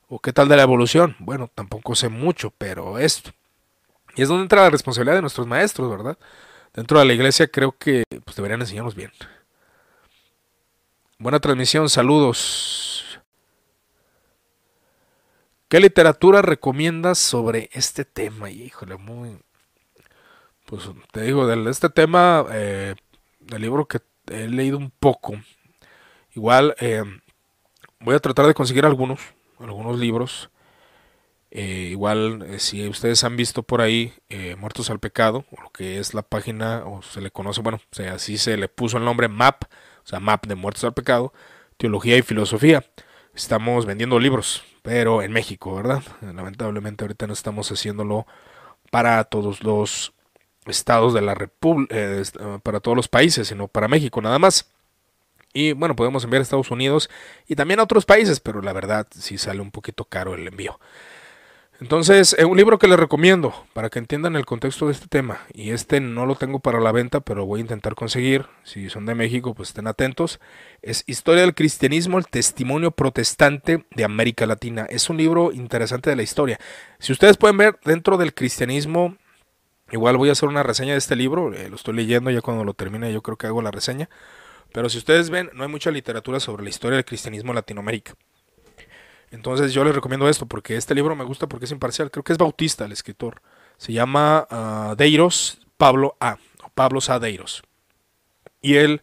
¿O 0.10 0.20
qué 0.20 0.34
tal 0.34 0.50
de 0.50 0.58
la 0.58 0.64
evolución? 0.64 1.16
Bueno, 1.20 1.50
tampoco 1.54 1.96
sé 1.96 2.10
mucho, 2.10 2.52
pero 2.58 3.00
esto. 3.00 3.32
Y 4.16 4.24
es 4.24 4.30
donde 4.30 4.44
entra 4.44 4.64
la 4.64 4.70
responsabilidad 4.70 5.16
de 5.16 5.22
nuestros 5.22 5.48
maestros, 5.48 5.90
¿verdad? 5.90 6.18
dentro 6.74 7.00
de 7.00 7.06
la 7.06 7.14
iglesia 7.14 7.48
creo 7.48 7.74
que 7.78 8.04
pues, 8.24 8.36
deberían 8.36 8.62
enseñarnos 8.62 8.96
bien. 8.96 9.12
Buena 11.18 11.40
transmisión, 11.40 11.90
saludos. 11.90 12.90
¿Qué 15.72 15.80
literatura 15.80 16.41
recomiendas 16.41 17.18
sobre 17.18 17.69
este 17.72 18.03
tema? 18.03 18.49
Híjole, 18.52 18.98
muy... 18.98 19.38
Pues 20.65 20.89
te 21.14 21.22
digo, 21.22 21.48
de 21.48 21.72
este 21.72 21.88
tema, 21.88 22.45
eh, 22.52 22.95
del 23.39 23.61
libro 23.61 23.85
que 23.85 23.99
he 24.30 24.49
leído 24.49 24.77
un 24.77 24.91
poco. 24.91 25.35
Igual, 26.35 26.76
eh, 26.81 27.03
voy 28.02 28.15
a 28.15 28.19
tratar 28.19 28.48
de 28.48 28.53
conseguir 28.53 28.85
algunos, 28.85 29.22
algunos 29.60 29.98
libros. 29.98 30.49
Eh, 31.52 31.88
igual, 31.91 32.43
eh, 32.49 32.60
si 32.60 32.85
ustedes 32.89 33.23
han 33.23 33.38
visto 33.38 33.64
por 33.64 33.80
ahí 33.80 34.14
Muertos 34.57 34.89
al 34.89 34.99
Pecado, 34.99 35.45
lo 35.52 35.69
que 35.69 35.99
es 35.99 36.14
la 36.14 36.22
página, 36.22 36.84
o 36.85 37.02
se 37.02 37.22
le 37.22 37.31
conoce, 37.31 37.61
bueno, 37.61 37.80
o 37.98 38.02
así 38.14 38.38
se 38.38 38.57
le 38.57 38.68
puso 38.68 38.98
el 38.98 39.06
nombre 39.06 39.30
MAP, 39.30 39.64
o 40.03 40.06
sea, 40.06 40.19
MAP 40.19 40.48
de 40.48 40.56
Muertos 40.56 40.84
al 40.84 40.93
Pecado, 40.93 41.31
Teología 41.77 42.18
y 42.18 42.23
Filosofía. 42.23 42.84
Estamos 43.34 43.86
vendiendo 43.86 44.20
libros, 44.20 44.64
pero 44.82 45.22
en 45.22 45.32
México, 45.32 45.76
¿verdad? 45.76 46.03
Lamentablemente 46.22 47.03
ahorita 47.03 47.28
no 47.28 47.34
estamos 47.34 47.72
haciéndolo 47.72 48.28
para 48.90 49.24
todos 49.24 49.64
los 49.64 50.14
estados 50.66 51.14
de 51.14 51.22
la 51.22 51.34
República, 51.34 51.95
para 52.62 52.82
todos 52.82 52.95
los 52.98 53.08
países, 53.08 53.48
sino 53.48 53.68
para 53.68 53.88
México 53.88 54.22
nada 54.22 54.38
más. 54.38 54.70
Y 55.53 55.74
bueno, 55.74 55.95
podemos 55.95 56.24
enviar 56.24 56.41
a 56.41 56.44
Estados 56.44 56.72
Unidos 56.72 57.10
y 57.48 57.56
también 57.56 57.80
a 57.80 57.84
otros 57.84 58.06
países, 58.06 58.40
pero 58.40 58.62
la 58.62 58.74
verdad 58.74 59.08
sí 59.12 59.38
sale 59.38 59.62
un 59.62 59.72
poquito 59.72 60.06
caro 60.06 60.36
el 60.36 60.48
envío. 60.48 60.80
Entonces, 61.82 62.36
un 62.48 62.58
libro 62.58 62.78
que 62.78 62.88
les 62.88 62.99
recomiendo 62.99 63.56
para 63.74 63.90
que 63.90 63.98
entiendan 63.98 64.36
el 64.36 64.45
contexto 64.45 64.86
de 64.86 64.91
este 64.91 65.08
tema, 65.08 65.40
y 65.52 65.72
este 65.72 65.99
no 65.99 66.28
lo 66.28 66.36
tengo 66.36 66.60
para 66.60 66.80
la 66.80 66.91
venta, 66.91 67.22
pero 67.22 67.48
voy 67.48 67.60
a 67.60 67.62
intentar 67.62 67.95
conseguir, 67.95 68.45
si 68.64 68.88
son 68.91 69.08
de 69.08 69.16
México, 69.16 69.56
pues 69.56 69.70
estén 69.70 69.88
atentos, 69.88 70.40
es 70.84 71.03
Historia 71.08 71.41
del 71.41 71.56
Cristianismo, 71.56 72.20
el 72.20 72.28
Testimonio 72.28 72.91
Protestante 72.91 73.84
de 73.95 74.03
América 74.03 74.45
Latina. 74.45 74.86
Es 74.91 75.10
un 75.10 75.18
libro 75.18 75.52
interesante 75.52 76.12
de 76.12 76.16
la 76.16 76.22
historia. 76.22 76.60
Si 76.99 77.14
ustedes 77.14 77.38
pueden 77.38 77.58
ver 77.58 77.80
dentro 77.84 78.18
del 78.18 78.36
cristianismo, 78.36 79.18
igual 79.91 80.18
voy 80.18 80.30
a 80.30 80.34
hacer 80.34 80.49
una 80.49 80.62
reseña 80.62 80.91
de 80.91 80.99
este 80.99 81.16
libro, 81.16 81.52
eh, 81.52 81.68
lo 81.68 81.78
estoy 81.78 81.95
leyendo, 81.95 82.30
ya 82.30 82.41
cuando 82.41 82.64
lo 82.64 82.76
termine 82.76 83.12
yo 83.12 83.24
creo 83.24 83.38
que 83.38 83.48
hago 83.48 83.64
la 83.64 83.72
reseña. 83.72 84.08
Pero 84.72 84.88
si 84.88 84.99
ustedes 84.99 85.32
ven, 85.32 85.49
no 85.56 85.64
hay 85.64 85.70
mucha 85.70 85.90
literatura 85.90 86.40
sobre 86.40 86.62
la 86.62 86.70
historia 86.70 86.98
del 86.98 87.06
cristianismo 87.06 87.53
en 87.53 87.56
Latinoamérica. 87.56 88.14
Entonces 89.32 89.74
yo 89.74 89.84
les 89.84 89.95
recomiendo 89.95 90.28
esto 90.28 90.45
porque 90.45 90.76
este 90.76 90.94
libro 90.94 91.16
me 91.16 91.24
gusta 91.24 91.48
porque 91.48 91.66
es 91.66 91.72
imparcial. 91.72 92.12
Creo 92.12 92.24
que 92.24 92.34
es 92.34 92.38
Bautista 92.38 92.86
el 92.86 92.91
escritor. 92.91 93.41
Se 93.78 93.94
llama 93.94 94.48
uh, 94.52 94.95
Deiros 94.95 95.60
Pablo 95.78 96.16
A. 96.20 96.38
O 96.64 96.70
Pablo 96.70 97.02
Sadeiros. 97.02 97.64
Y 98.62 98.76
él 98.76 99.02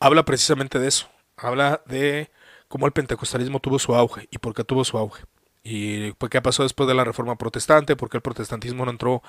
habla 0.00 0.24
precisamente 0.24 0.78
de 0.78 0.88
eso. 0.88 1.08
Habla 1.36 1.82
de 1.86 2.30
cómo 2.68 2.86
el 2.86 2.92
pentecostalismo 2.92 3.60
tuvo 3.60 3.78
su 3.78 3.94
auge 3.94 4.28
y 4.30 4.38
por 4.38 4.54
qué 4.54 4.64
tuvo 4.64 4.84
su 4.84 4.98
auge. 4.98 5.24
Y 5.62 6.12
qué 6.14 6.42
pasó 6.42 6.62
después 6.62 6.88
de 6.88 6.94
la 6.94 7.04
reforma 7.04 7.36
protestante, 7.36 7.96
por 7.96 8.10
qué 8.10 8.16
el 8.16 8.22
protestantismo 8.22 8.84
no 8.84 8.90
entró, 8.90 9.22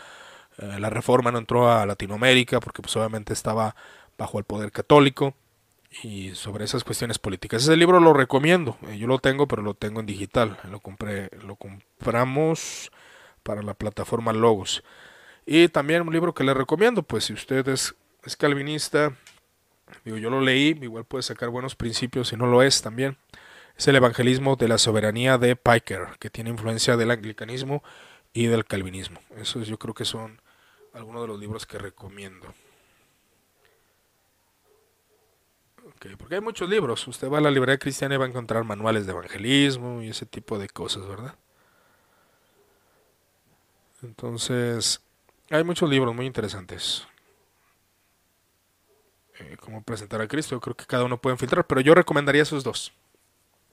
eh, 0.57 0.80
la 0.80 0.89
reforma 0.89 1.31
no 1.31 1.39
entró 1.39 1.72
a 1.72 1.85
Latinoamérica, 1.85 2.59
porque 2.61 2.81
pues 2.81 2.95
obviamente 2.95 3.34
estaba 3.34 3.76
bajo 4.18 4.39
el 4.39 4.45
poder 4.45 4.72
católico 4.72 5.35
y 6.03 6.34
sobre 6.35 6.65
esas 6.65 6.84
cuestiones 6.84 7.19
políticas. 7.19 7.63
Ese 7.63 7.76
libro 7.76 7.99
lo 7.99 8.13
recomiendo. 8.13 8.77
Eh, 8.88 8.97
yo 8.97 9.07
lo 9.07 9.19
tengo, 9.19 9.47
pero 9.47 9.61
lo 9.61 9.73
tengo 9.73 9.99
en 9.99 10.05
digital. 10.05 10.57
Lo 10.69 10.80
compré, 10.80 11.30
lo 11.43 11.55
compramos 11.57 12.91
para 13.43 13.61
la 13.61 13.73
plataforma 13.73 14.31
Logos. 14.31 14.84
Y 15.45 15.68
también 15.68 16.03
un 16.03 16.13
libro 16.13 16.34
que 16.34 16.43
le 16.43 16.53
recomiendo, 16.53 17.03
pues 17.03 17.26
si 17.26 17.34
usted 17.34 17.68
es, 17.68 17.95
es 18.23 18.38
calvinista, 18.38 19.13
digo, 20.05 20.18
yo 20.18 20.30
lo 20.30 20.39
leí, 20.39 20.77
igual 20.81 21.03
puede 21.03 21.23
sacar 21.23 21.49
buenos 21.49 21.76
principios, 21.76 22.30
si 22.30 22.38
no 22.38 22.47
lo 22.47 22.61
es 22.61 22.81
también. 22.81 23.18
Es 23.76 23.88
el 23.88 23.95
Evangelismo 23.95 24.55
de 24.55 24.68
la 24.68 24.77
Soberanía 24.77 25.38
de 25.38 25.55
Piker, 25.55 26.09
que 26.19 26.30
tiene 26.30 26.51
influencia 26.51 26.97
del 26.97 27.11
anglicanismo 27.11 27.84
y 28.34 28.45
del 28.45 28.65
calvinismo. 28.65 29.19
Esos 29.38 29.68
yo 29.68 29.77
creo 29.80 29.93
que 29.93 30.05
son 30.05 30.41
algunos 30.93 31.23
de 31.23 31.27
los 31.27 31.39
libros 31.39 31.65
que 31.65 31.77
recomiendo. 31.77 32.53
Porque 36.17 36.35
hay 36.35 36.41
muchos 36.41 36.69
libros. 36.69 37.07
Usted 37.07 37.29
va 37.29 37.37
a 37.37 37.41
la 37.41 37.51
librería 37.51 37.77
cristiana 37.77 38.15
y 38.15 38.17
va 38.17 38.25
a 38.25 38.29
encontrar 38.29 38.63
manuales 38.63 39.05
de 39.05 39.11
evangelismo 39.11 40.01
y 40.01 40.09
ese 40.09 40.25
tipo 40.25 40.57
de 40.57 40.67
cosas, 40.67 41.07
¿verdad? 41.07 41.35
Entonces, 44.01 45.01
hay 45.49 45.63
muchos 45.63 45.89
libros 45.89 46.15
muy 46.15 46.25
interesantes. 46.25 47.05
Eh, 49.37 49.57
cómo 49.59 49.83
presentar 49.83 50.21
a 50.21 50.27
Cristo. 50.27 50.55
Yo 50.55 50.61
creo 50.61 50.75
que 50.75 50.85
cada 50.85 51.03
uno 51.03 51.21
puede 51.21 51.37
filtrar, 51.37 51.67
pero 51.67 51.81
yo 51.81 51.93
recomendaría 51.93 52.41
esos 52.41 52.63
dos. 52.63 52.93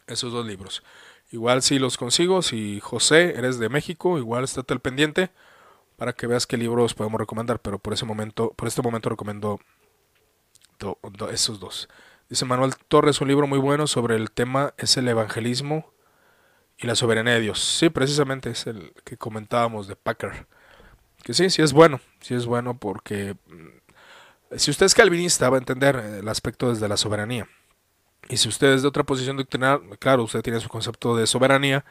Esos 0.06 0.32
dos 0.32 0.46
libros. 0.46 0.82
Igual 1.30 1.62
si 1.62 1.78
los 1.78 1.96
consigo, 1.96 2.42
si 2.42 2.80
José, 2.80 3.38
eres 3.38 3.59
de 3.59 3.68
México, 3.68 4.18
igual 4.18 4.44
estate 4.44 4.72
al 4.72 4.80
pendiente 4.80 5.30
para 5.96 6.12
que 6.12 6.26
veas 6.26 6.46
qué 6.46 6.56
libros 6.56 6.94
podemos 6.94 7.20
recomendar, 7.20 7.60
pero 7.60 7.78
por 7.78 7.92
ese 7.92 8.05
momento, 8.05 8.52
por 8.52 8.68
este 8.68 8.82
momento 8.82 9.09
recomiendo 9.09 9.60
esos 11.30 11.59
dos. 11.59 11.88
Dice 12.28 12.44
Manuel 12.44 12.76
Torres, 12.88 13.22
un 13.22 13.28
libro 13.28 13.46
muy 13.46 13.59
bueno 13.59 13.86
sobre 13.86 14.14
el 14.14 14.30
tema 14.30 14.74
es 14.76 14.98
el 14.98 15.09
evangelismo 15.09 15.94
y 16.76 16.86
la 16.86 16.94
soberanía 16.94 17.32
de 17.32 17.40
Dios. 17.40 17.59
Sí, 17.59 17.88
precisamente 17.88 18.50
es 18.50 18.66
el 18.66 18.92
que 19.05 19.16
comentábamos 19.16 19.88
de 19.88 19.96
Packer. 19.96 20.46
Que 21.22 21.32
sí, 21.32 21.48
sí 21.48 21.62
es 21.62 21.72
bueno, 21.72 22.00
sí 22.20 22.34
es 22.34 22.44
bueno 22.44 22.76
porque 22.78 23.34
mm, 23.46 24.56
si 24.59 24.70
usted 24.70 24.84
es 24.84 24.94
calvinista 24.94 25.48
va 25.48 25.56
a 25.56 25.60
entender 25.60 25.96
el 25.96 26.28
aspecto 26.28 26.68
desde 26.68 26.86
la 26.86 26.98
soberanía. 26.98 27.48
Y 28.28 28.36
si 28.36 28.48
usted 28.48 28.74
es 28.74 28.82
de 28.82 28.88
otra 28.88 29.05
posición 29.05 29.38
doctrinal, 29.38 29.80
claro, 29.98 30.24
usted 30.24 30.42
tiene 30.42 30.60
su 30.60 30.68
concepto 30.68 31.16
de 31.16 31.26
soberanía, 31.26 31.86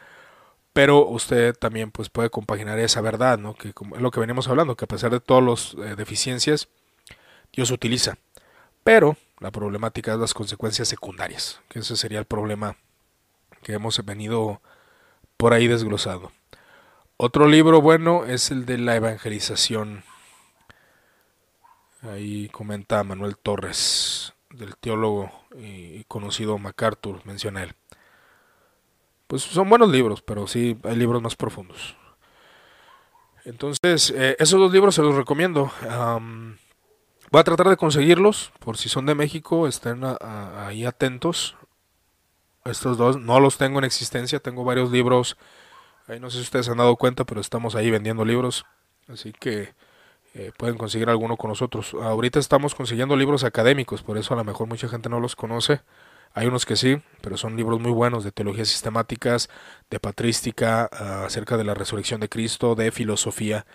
pero 0.72 1.04
usted 1.04 1.56
también 1.56 1.90
pues 1.90 2.10
puede 2.10 2.30
compaginar 2.30 2.78
esa 2.78 3.00
verdad, 3.00 3.38
¿no? 3.38 3.54
Que 3.54 3.70
es 3.70 3.74
lo 4.00 4.12
que 4.12 4.20
venimos 4.20 4.46
hablando, 4.46 4.76
que 4.76 4.84
a 4.84 4.88
pesar 4.88 5.10
de 5.10 5.18
todas 5.18 5.42
las 5.42 5.84
eh, 5.84 5.96
deficiencias, 5.96 6.68
Dios 7.52 7.72
utiliza. 7.72 8.18
Pero 8.84 9.16
la 9.40 9.50
problemática 9.50 10.12
es 10.12 10.18
las 10.18 10.34
consecuencias 10.34 10.88
secundarias, 10.88 11.60
que 11.68 11.78
ese 11.80 11.96
sería 11.96 12.18
el 12.18 12.24
problema 12.24 12.76
que 13.62 13.74
hemos 13.74 14.04
venido 14.04 14.60
por 15.36 15.52
ahí 15.52 15.68
desglosado. 15.68 16.32
Otro 17.16 17.46
libro 17.46 17.80
bueno 17.80 18.24
es 18.24 18.50
el 18.50 18.66
de 18.66 18.78
la 18.78 18.96
evangelización. 18.96 20.04
Ahí 22.02 22.48
comenta 22.50 23.02
Manuel 23.02 23.36
Torres, 23.36 24.34
del 24.50 24.76
teólogo 24.76 25.30
y 25.56 26.04
conocido 26.04 26.58
MacArthur, 26.58 27.24
menciona 27.24 27.64
él. 27.64 27.74
Pues 29.26 29.42
son 29.42 29.68
buenos 29.68 29.90
libros, 29.90 30.22
pero 30.22 30.46
sí 30.46 30.78
hay 30.84 30.96
libros 30.96 31.20
más 31.20 31.36
profundos. 31.36 31.96
Entonces, 33.44 34.10
eh, 34.10 34.36
esos 34.38 34.58
dos 34.60 34.72
libros 34.72 34.94
se 34.94 35.02
los 35.02 35.14
recomiendo. 35.14 35.70
Voy 37.30 37.40
a 37.40 37.44
tratar 37.44 37.68
de 37.68 37.76
conseguirlos, 37.76 38.52
por 38.58 38.78
si 38.78 38.88
son 38.88 39.04
de 39.04 39.14
México, 39.14 39.68
estén 39.68 40.02
ahí 40.22 40.86
atentos. 40.86 41.56
Estos 42.64 42.96
dos 42.96 43.18
no 43.18 43.38
los 43.38 43.58
tengo 43.58 43.78
en 43.78 43.84
existencia, 43.84 44.40
tengo 44.40 44.64
varios 44.64 44.90
libros. 44.90 45.36
Ahí 46.06 46.20
no 46.20 46.30
sé 46.30 46.38
si 46.38 46.44
ustedes 46.44 46.66
se 46.66 46.72
han 46.72 46.78
dado 46.78 46.96
cuenta, 46.96 47.24
pero 47.24 47.42
estamos 47.42 47.74
ahí 47.74 47.90
vendiendo 47.90 48.24
libros. 48.24 48.64
Así 49.08 49.32
que 49.32 49.74
eh, 50.32 50.52
pueden 50.56 50.78
conseguir 50.78 51.10
alguno 51.10 51.36
con 51.36 51.50
nosotros. 51.50 51.94
Ahorita 52.00 52.38
estamos 52.38 52.74
consiguiendo 52.74 53.14
libros 53.14 53.44
académicos, 53.44 54.02
por 54.02 54.16
eso 54.16 54.32
a 54.32 54.38
lo 54.38 54.44
mejor 54.44 54.66
mucha 54.66 54.88
gente 54.88 55.10
no 55.10 55.20
los 55.20 55.36
conoce. 55.36 55.82
Hay 56.32 56.46
unos 56.46 56.64
que 56.64 56.76
sí, 56.76 57.02
pero 57.20 57.36
son 57.36 57.56
libros 57.56 57.78
muy 57.78 57.92
buenos 57.92 58.24
de 58.24 58.32
teologías 58.32 58.68
sistemáticas, 58.68 59.50
de 59.90 60.00
patrística, 60.00 60.88
ah, 60.92 61.24
acerca 61.26 61.58
de 61.58 61.64
la 61.64 61.74
resurrección 61.74 62.20
de 62.20 62.28
Cristo, 62.30 62.74
de 62.74 62.90
filosofía 62.90 63.66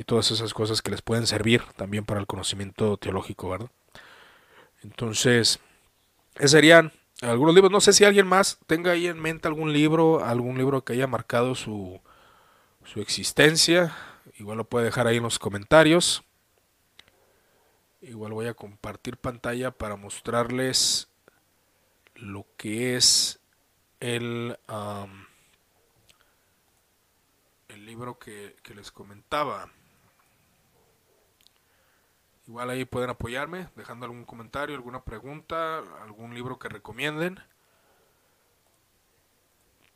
y 0.00 0.04
todas 0.04 0.30
esas 0.30 0.54
cosas 0.54 0.80
que 0.80 0.90
les 0.90 1.02
pueden 1.02 1.26
servir 1.26 1.62
también 1.76 2.06
para 2.06 2.20
el 2.20 2.26
conocimiento 2.26 2.96
teológico, 2.96 3.50
¿verdad? 3.50 3.70
Entonces, 4.82 5.60
esos 6.36 6.52
serían 6.52 6.90
algunos 7.20 7.54
libros. 7.54 7.70
No 7.70 7.82
sé 7.82 7.92
si 7.92 8.06
alguien 8.06 8.26
más 8.26 8.58
tenga 8.66 8.92
ahí 8.92 9.08
en 9.08 9.20
mente 9.20 9.46
algún 9.46 9.74
libro, 9.74 10.24
algún 10.24 10.56
libro 10.56 10.82
que 10.86 10.94
haya 10.94 11.06
marcado 11.06 11.54
su, 11.54 12.00
su 12.82 13.02
existencia. 13.02 13.94
Igual 14.38 14.56
lo 14.56 14.64
puede 14.64 14.86
dejar 14.86 15.06
ahí 15.06 15.18
en 15.18 15.22
los 15.22 15.38
comentarios. 15.38 16.24
Igual 18.00 18.32
voy 18.32 18.46
a 18.46 18.54
compartir 18.54 19.18
pantalla 19.18 19.70
para 19.70 19.96
mostrarles 19.96 21.10
lo 22.14 22.46
que 22.56 22.96
es 22.96 23.38
el, 24.00 24.58
el 27.68 27.84
libro 27.84 28.18
que 28.18 28.54
les 28.74 28.90
comentaba. 28.90 29.70
Igual 32.50 32.68
ahí 32.70 32.84
pueden 32.84 33.10
apoyarme 33.10 33.68
dejando 33.76 34.06
algún 34.06 34.24
comentario, 34.24 34.74
alguna 34.74 35.04
pregunta, 35.04 35.84
algún 36.02 36.34
libro 36.34 36.58
que 36.58 36.68
recomienden 36.68 37.38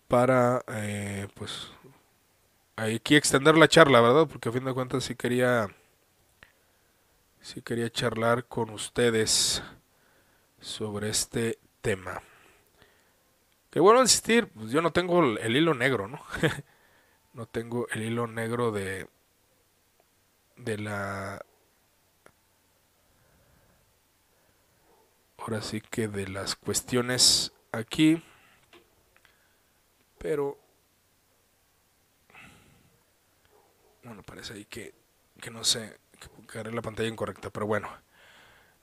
para 0.06 0.62
eh, 0.68 1.26
pues 1.35 1.72
aquí 2.76 3.16
extender 3.16 3.59
la 3.59 3.66
charla, 3.66 4.01
¿verdad? 4.01 4.28
Porque 4.28 4.51
a 4.51 4.52
fin 4.52 4.64
de 4.64 4.72
cuentas 4.72 5.02
sí 5.02 5.16
quería 5.16 5.66
sí 7.40 7.60
quería 7.60 7.90
charlar 7.90 8.44
con 8.44 8.70
ustedes 8.70 9.60
sobre 10.60 11.10
este 11.10 11.59
tema. 11.81 12.22
Que 13.72 13.81
bueno 13.81 14.01
insistir, 14.01 14.47
pues 14.47 14.70
yo 14.70 14.81
no 14.81 14.93
tengo 14.93 15.24
el 15.24 15.56
hilo 15.56 15.74
negro, 15.74 16.06
¿no? 16.06 16.20
no 17.32 17.47
tengo 17.47 17.89
el 17.89 18.05
hilo 18.05 18.28
negro 18.28 18.70
de 18.70 19.09
de 20.56 20.78
la 20.78 21.44
ahora 25.44 25.60
sí 25.60 25.82
que 25.82 26.08
de 26.08 26.26
las 26.26 26.56
cuestiones 26.56 27.52
aquí 27.70 28.22
pero 30.18 30.58
bueno 34.02 34.22
parece 34.22 34.54
ahí 34.54 34.64
que, 34.64 34.94
que 35.40 35.50
no 35.50 35.62
sé 35.64 35.98
que 36.18 36.58
agarré 36.58 36.72
la 36.72 36.82
pantalla 36.82 37.08
incorrecta 37.08 37.50
pero 37.50 37.66
bueno. 37.66 37.88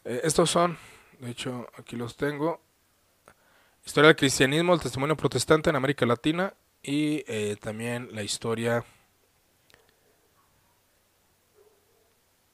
Eh, 0.06 0.22
estos 0.24 0.52
son 0.52 0.78
de 1.20 1.32
hecho 1.32 1.68
aquí 1.78 1.96
los 1.96 2.16
tengo. 2.16 2.62
Historia 3.84 4.10
del 4.10 4.16
cristianismo 4.16 4.76
el 4.76 4.82
testimonio 4.82 5.18
protestante 5.18 5.72
en 5.72 5.76
América 5.76 6.06
Latina 6.06 6.54
y 6.84 7.24
eh, 7.28 7.58
también 7.60 8.10
la 8.12 8.22
historia 8.22 8.86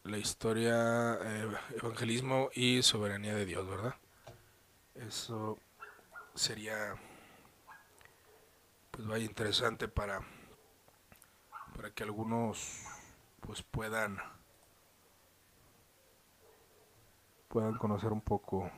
la 0.08 0.18
historia, 0.18 1.18
eh, 1.22 1.52
evangelismo 1.82 2.50
y 2.54 2.82
soberanía 2.82 3.36
de 3.36 3.46
Dios, 3.46 3.68
¿verdad? 3.68 3.96
Eso 4.96 5.58
sería, 6.34 6.96
pues 8.92 9.08
vaya 9.08 9.26
interesante 9.26 9.88
para, 9.88 10.22
para 11.76 11.92
que 11.92 12.04
algunos, 12.04 12.84
pues 13.42 13.62
puedan, 13.64 14.18
puedan 17.48 17.78
conocer 17.78 18.12
un 18.12 18.22
poco, 18.22 18.72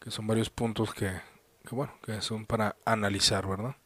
que 0.00 0.10
son 0.10 0.26
varios 0.26 0.50
puntos 0.50 0.92
que, 0.94 1.20
que 1.66 1.74
bueno, 1.74 1.92
que 2.02 2.20
son 2.20 2.46
para 2.46 2.76
analizar, 2.84 3.46
¿verdad? 3.46 3.76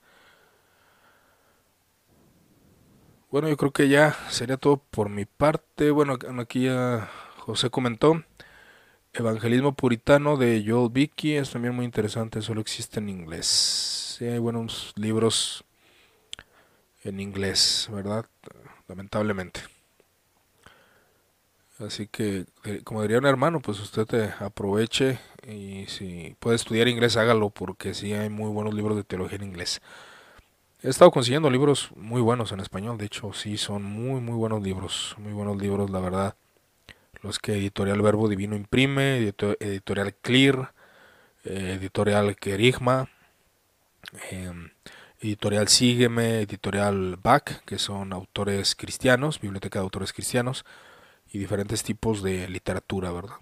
Bueno, 3.30 3.48
yo 3.48 3.56
creo 3.59 3.72
que 3.72 3.88
ya 3.88 4.16
sería 4.30 4.56
todo 4.56 4.78
por 4.90 5.10
mi 5.10 5.24
parte. 5.26 5.90
Bueno, 5.90 6.16
aquí 6.40 6.64
ya 6.64 7.10
José 7.38 7.70
comentó. 7.70 8.22
Evangelismo 9.14 9.74
Puritano 9.74 10.36
de 10.36 10.64
Joel 10.66 10.90
Vicky 10.92 11.36
es 11.36 11.50
también 11.50 11.74
muy 11.74 11.84
interesante, 11.84 12.42
solo 12.42 12.60
existe 12.60 13.00
en 13.00 13.09
inglés. 13.10 13.46
Sí, 14.18 14.26
hay 14.26 14.38
buenos 14.38 14.92
libros 14.96 15.64
en 17.02 17.20
inglés, 17.20 17.88
¿verdad? 17.90 18.26
Lamentablemente. 18.88 19.60
Así 21.78 22.09
que, 22.09 22.46
eh, 22.64 22.80
como 22.84 23.02
diría 23.02 23.18
un 23.18 23.26
hermano, 23.26 23.60
pues 23.60 23.78
usted 23.80 24.05
te 24.05 24.24
aproveche 24.44 25.20
y 25.46 25.86
si 25.86 26.34
puede 26.40 26.56
estudiar 26.56 26.88
inglés, 26.88 27.16
hágalo, 27.16 27.50
porque 27.50 27.94
sí 27.94 28.12
hay 28.14 28.28
muy 28.30 28.50
buenos 28.50 28.74
libros 28.74 28.96
de 28.96 29.05
teología 29.05 29.36
en 29.36 29.44
inglés. 29.44 29.80
He 30.80 30.88
estado 30.88 31.10
consiguiendo 31.10 31.50
libros 31.50 31.90
muy 31.96 32.20
buenos 32.20 32.52
en 32.52 32.60
español, 32.60 32.98
de 32.98 33.06
hecho 33.06 33.32
sí 33.32 33.56
son 33.56 33.82
muy 33.82 34.20
muy 34.20 34.36
buenos 34.36 34.62
libros, 34.62 35.16
muy 35.18 35.32
buenos 35.32 35.60
libros 35.60 35.90
la 35.90 35.98
verdad. 35.98 36.36
Los 37.20 37.40
que 37.40 37.55
Editorial 37.55 38.00
Verbo 38.00 38.28
Divino 38.28 38.55
imprime, 38.55 39.18
Editorial 39.18 40.14
Clear, 40.14 40.72
eh, 41.44 41.78
Editorial 41.80 42.36
Querigma, 42.36 43.09
em, 44.30 44.70
Editorial 45.20 45.66
Sígueme, 45.66 46.42
Editorial 46.42 47.16
Back, 47.20 47.64
que 47.64 47.78
son 47.78 48.12
autores 48.12 48.76
cristianos, 48.76 49.40
biblioteca 49.40 49.80
de 49.80 49.82
autores 49.82 50.12
cristianos 50.12 50.64
y 51.32 51.38
diferentes 51.38 51.82
tipos 51.82 52.22
de 52.22 52.48
literatura, 52.48 53.10
¿verdad? 53.10 53.38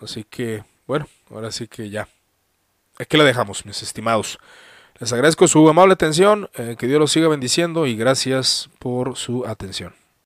Así 0.00 0.24
que, 0.24 0.64
bueno, 0.88 1.06
ahora 1.30 1.52
sí 1.52 1.68
que 1.68 1.88
ya. 1.88 2.08
Aquí 2.98 3.16
la 3.16 3.24
dejamos, 3.24 3.64
mis 3.64 3.80
estimados. 3.82 4.40
Les 5.02 5.12
agradezco 5.12 5.48
su 5.48 5.68
amable 5.68 5.94
atención, 5.94 6.48
eh, 6.54 6.76
que 6.78 6.86
Dios 6.86 7.00
los 7.00 7.10
siga 7.10 7.26
bendiciendo 7.26 7.86
y 7.86 7.96
gracias 7.96 8.70
por 8.78 9.16
su 9.16 9.44
atención. 9.44 9.92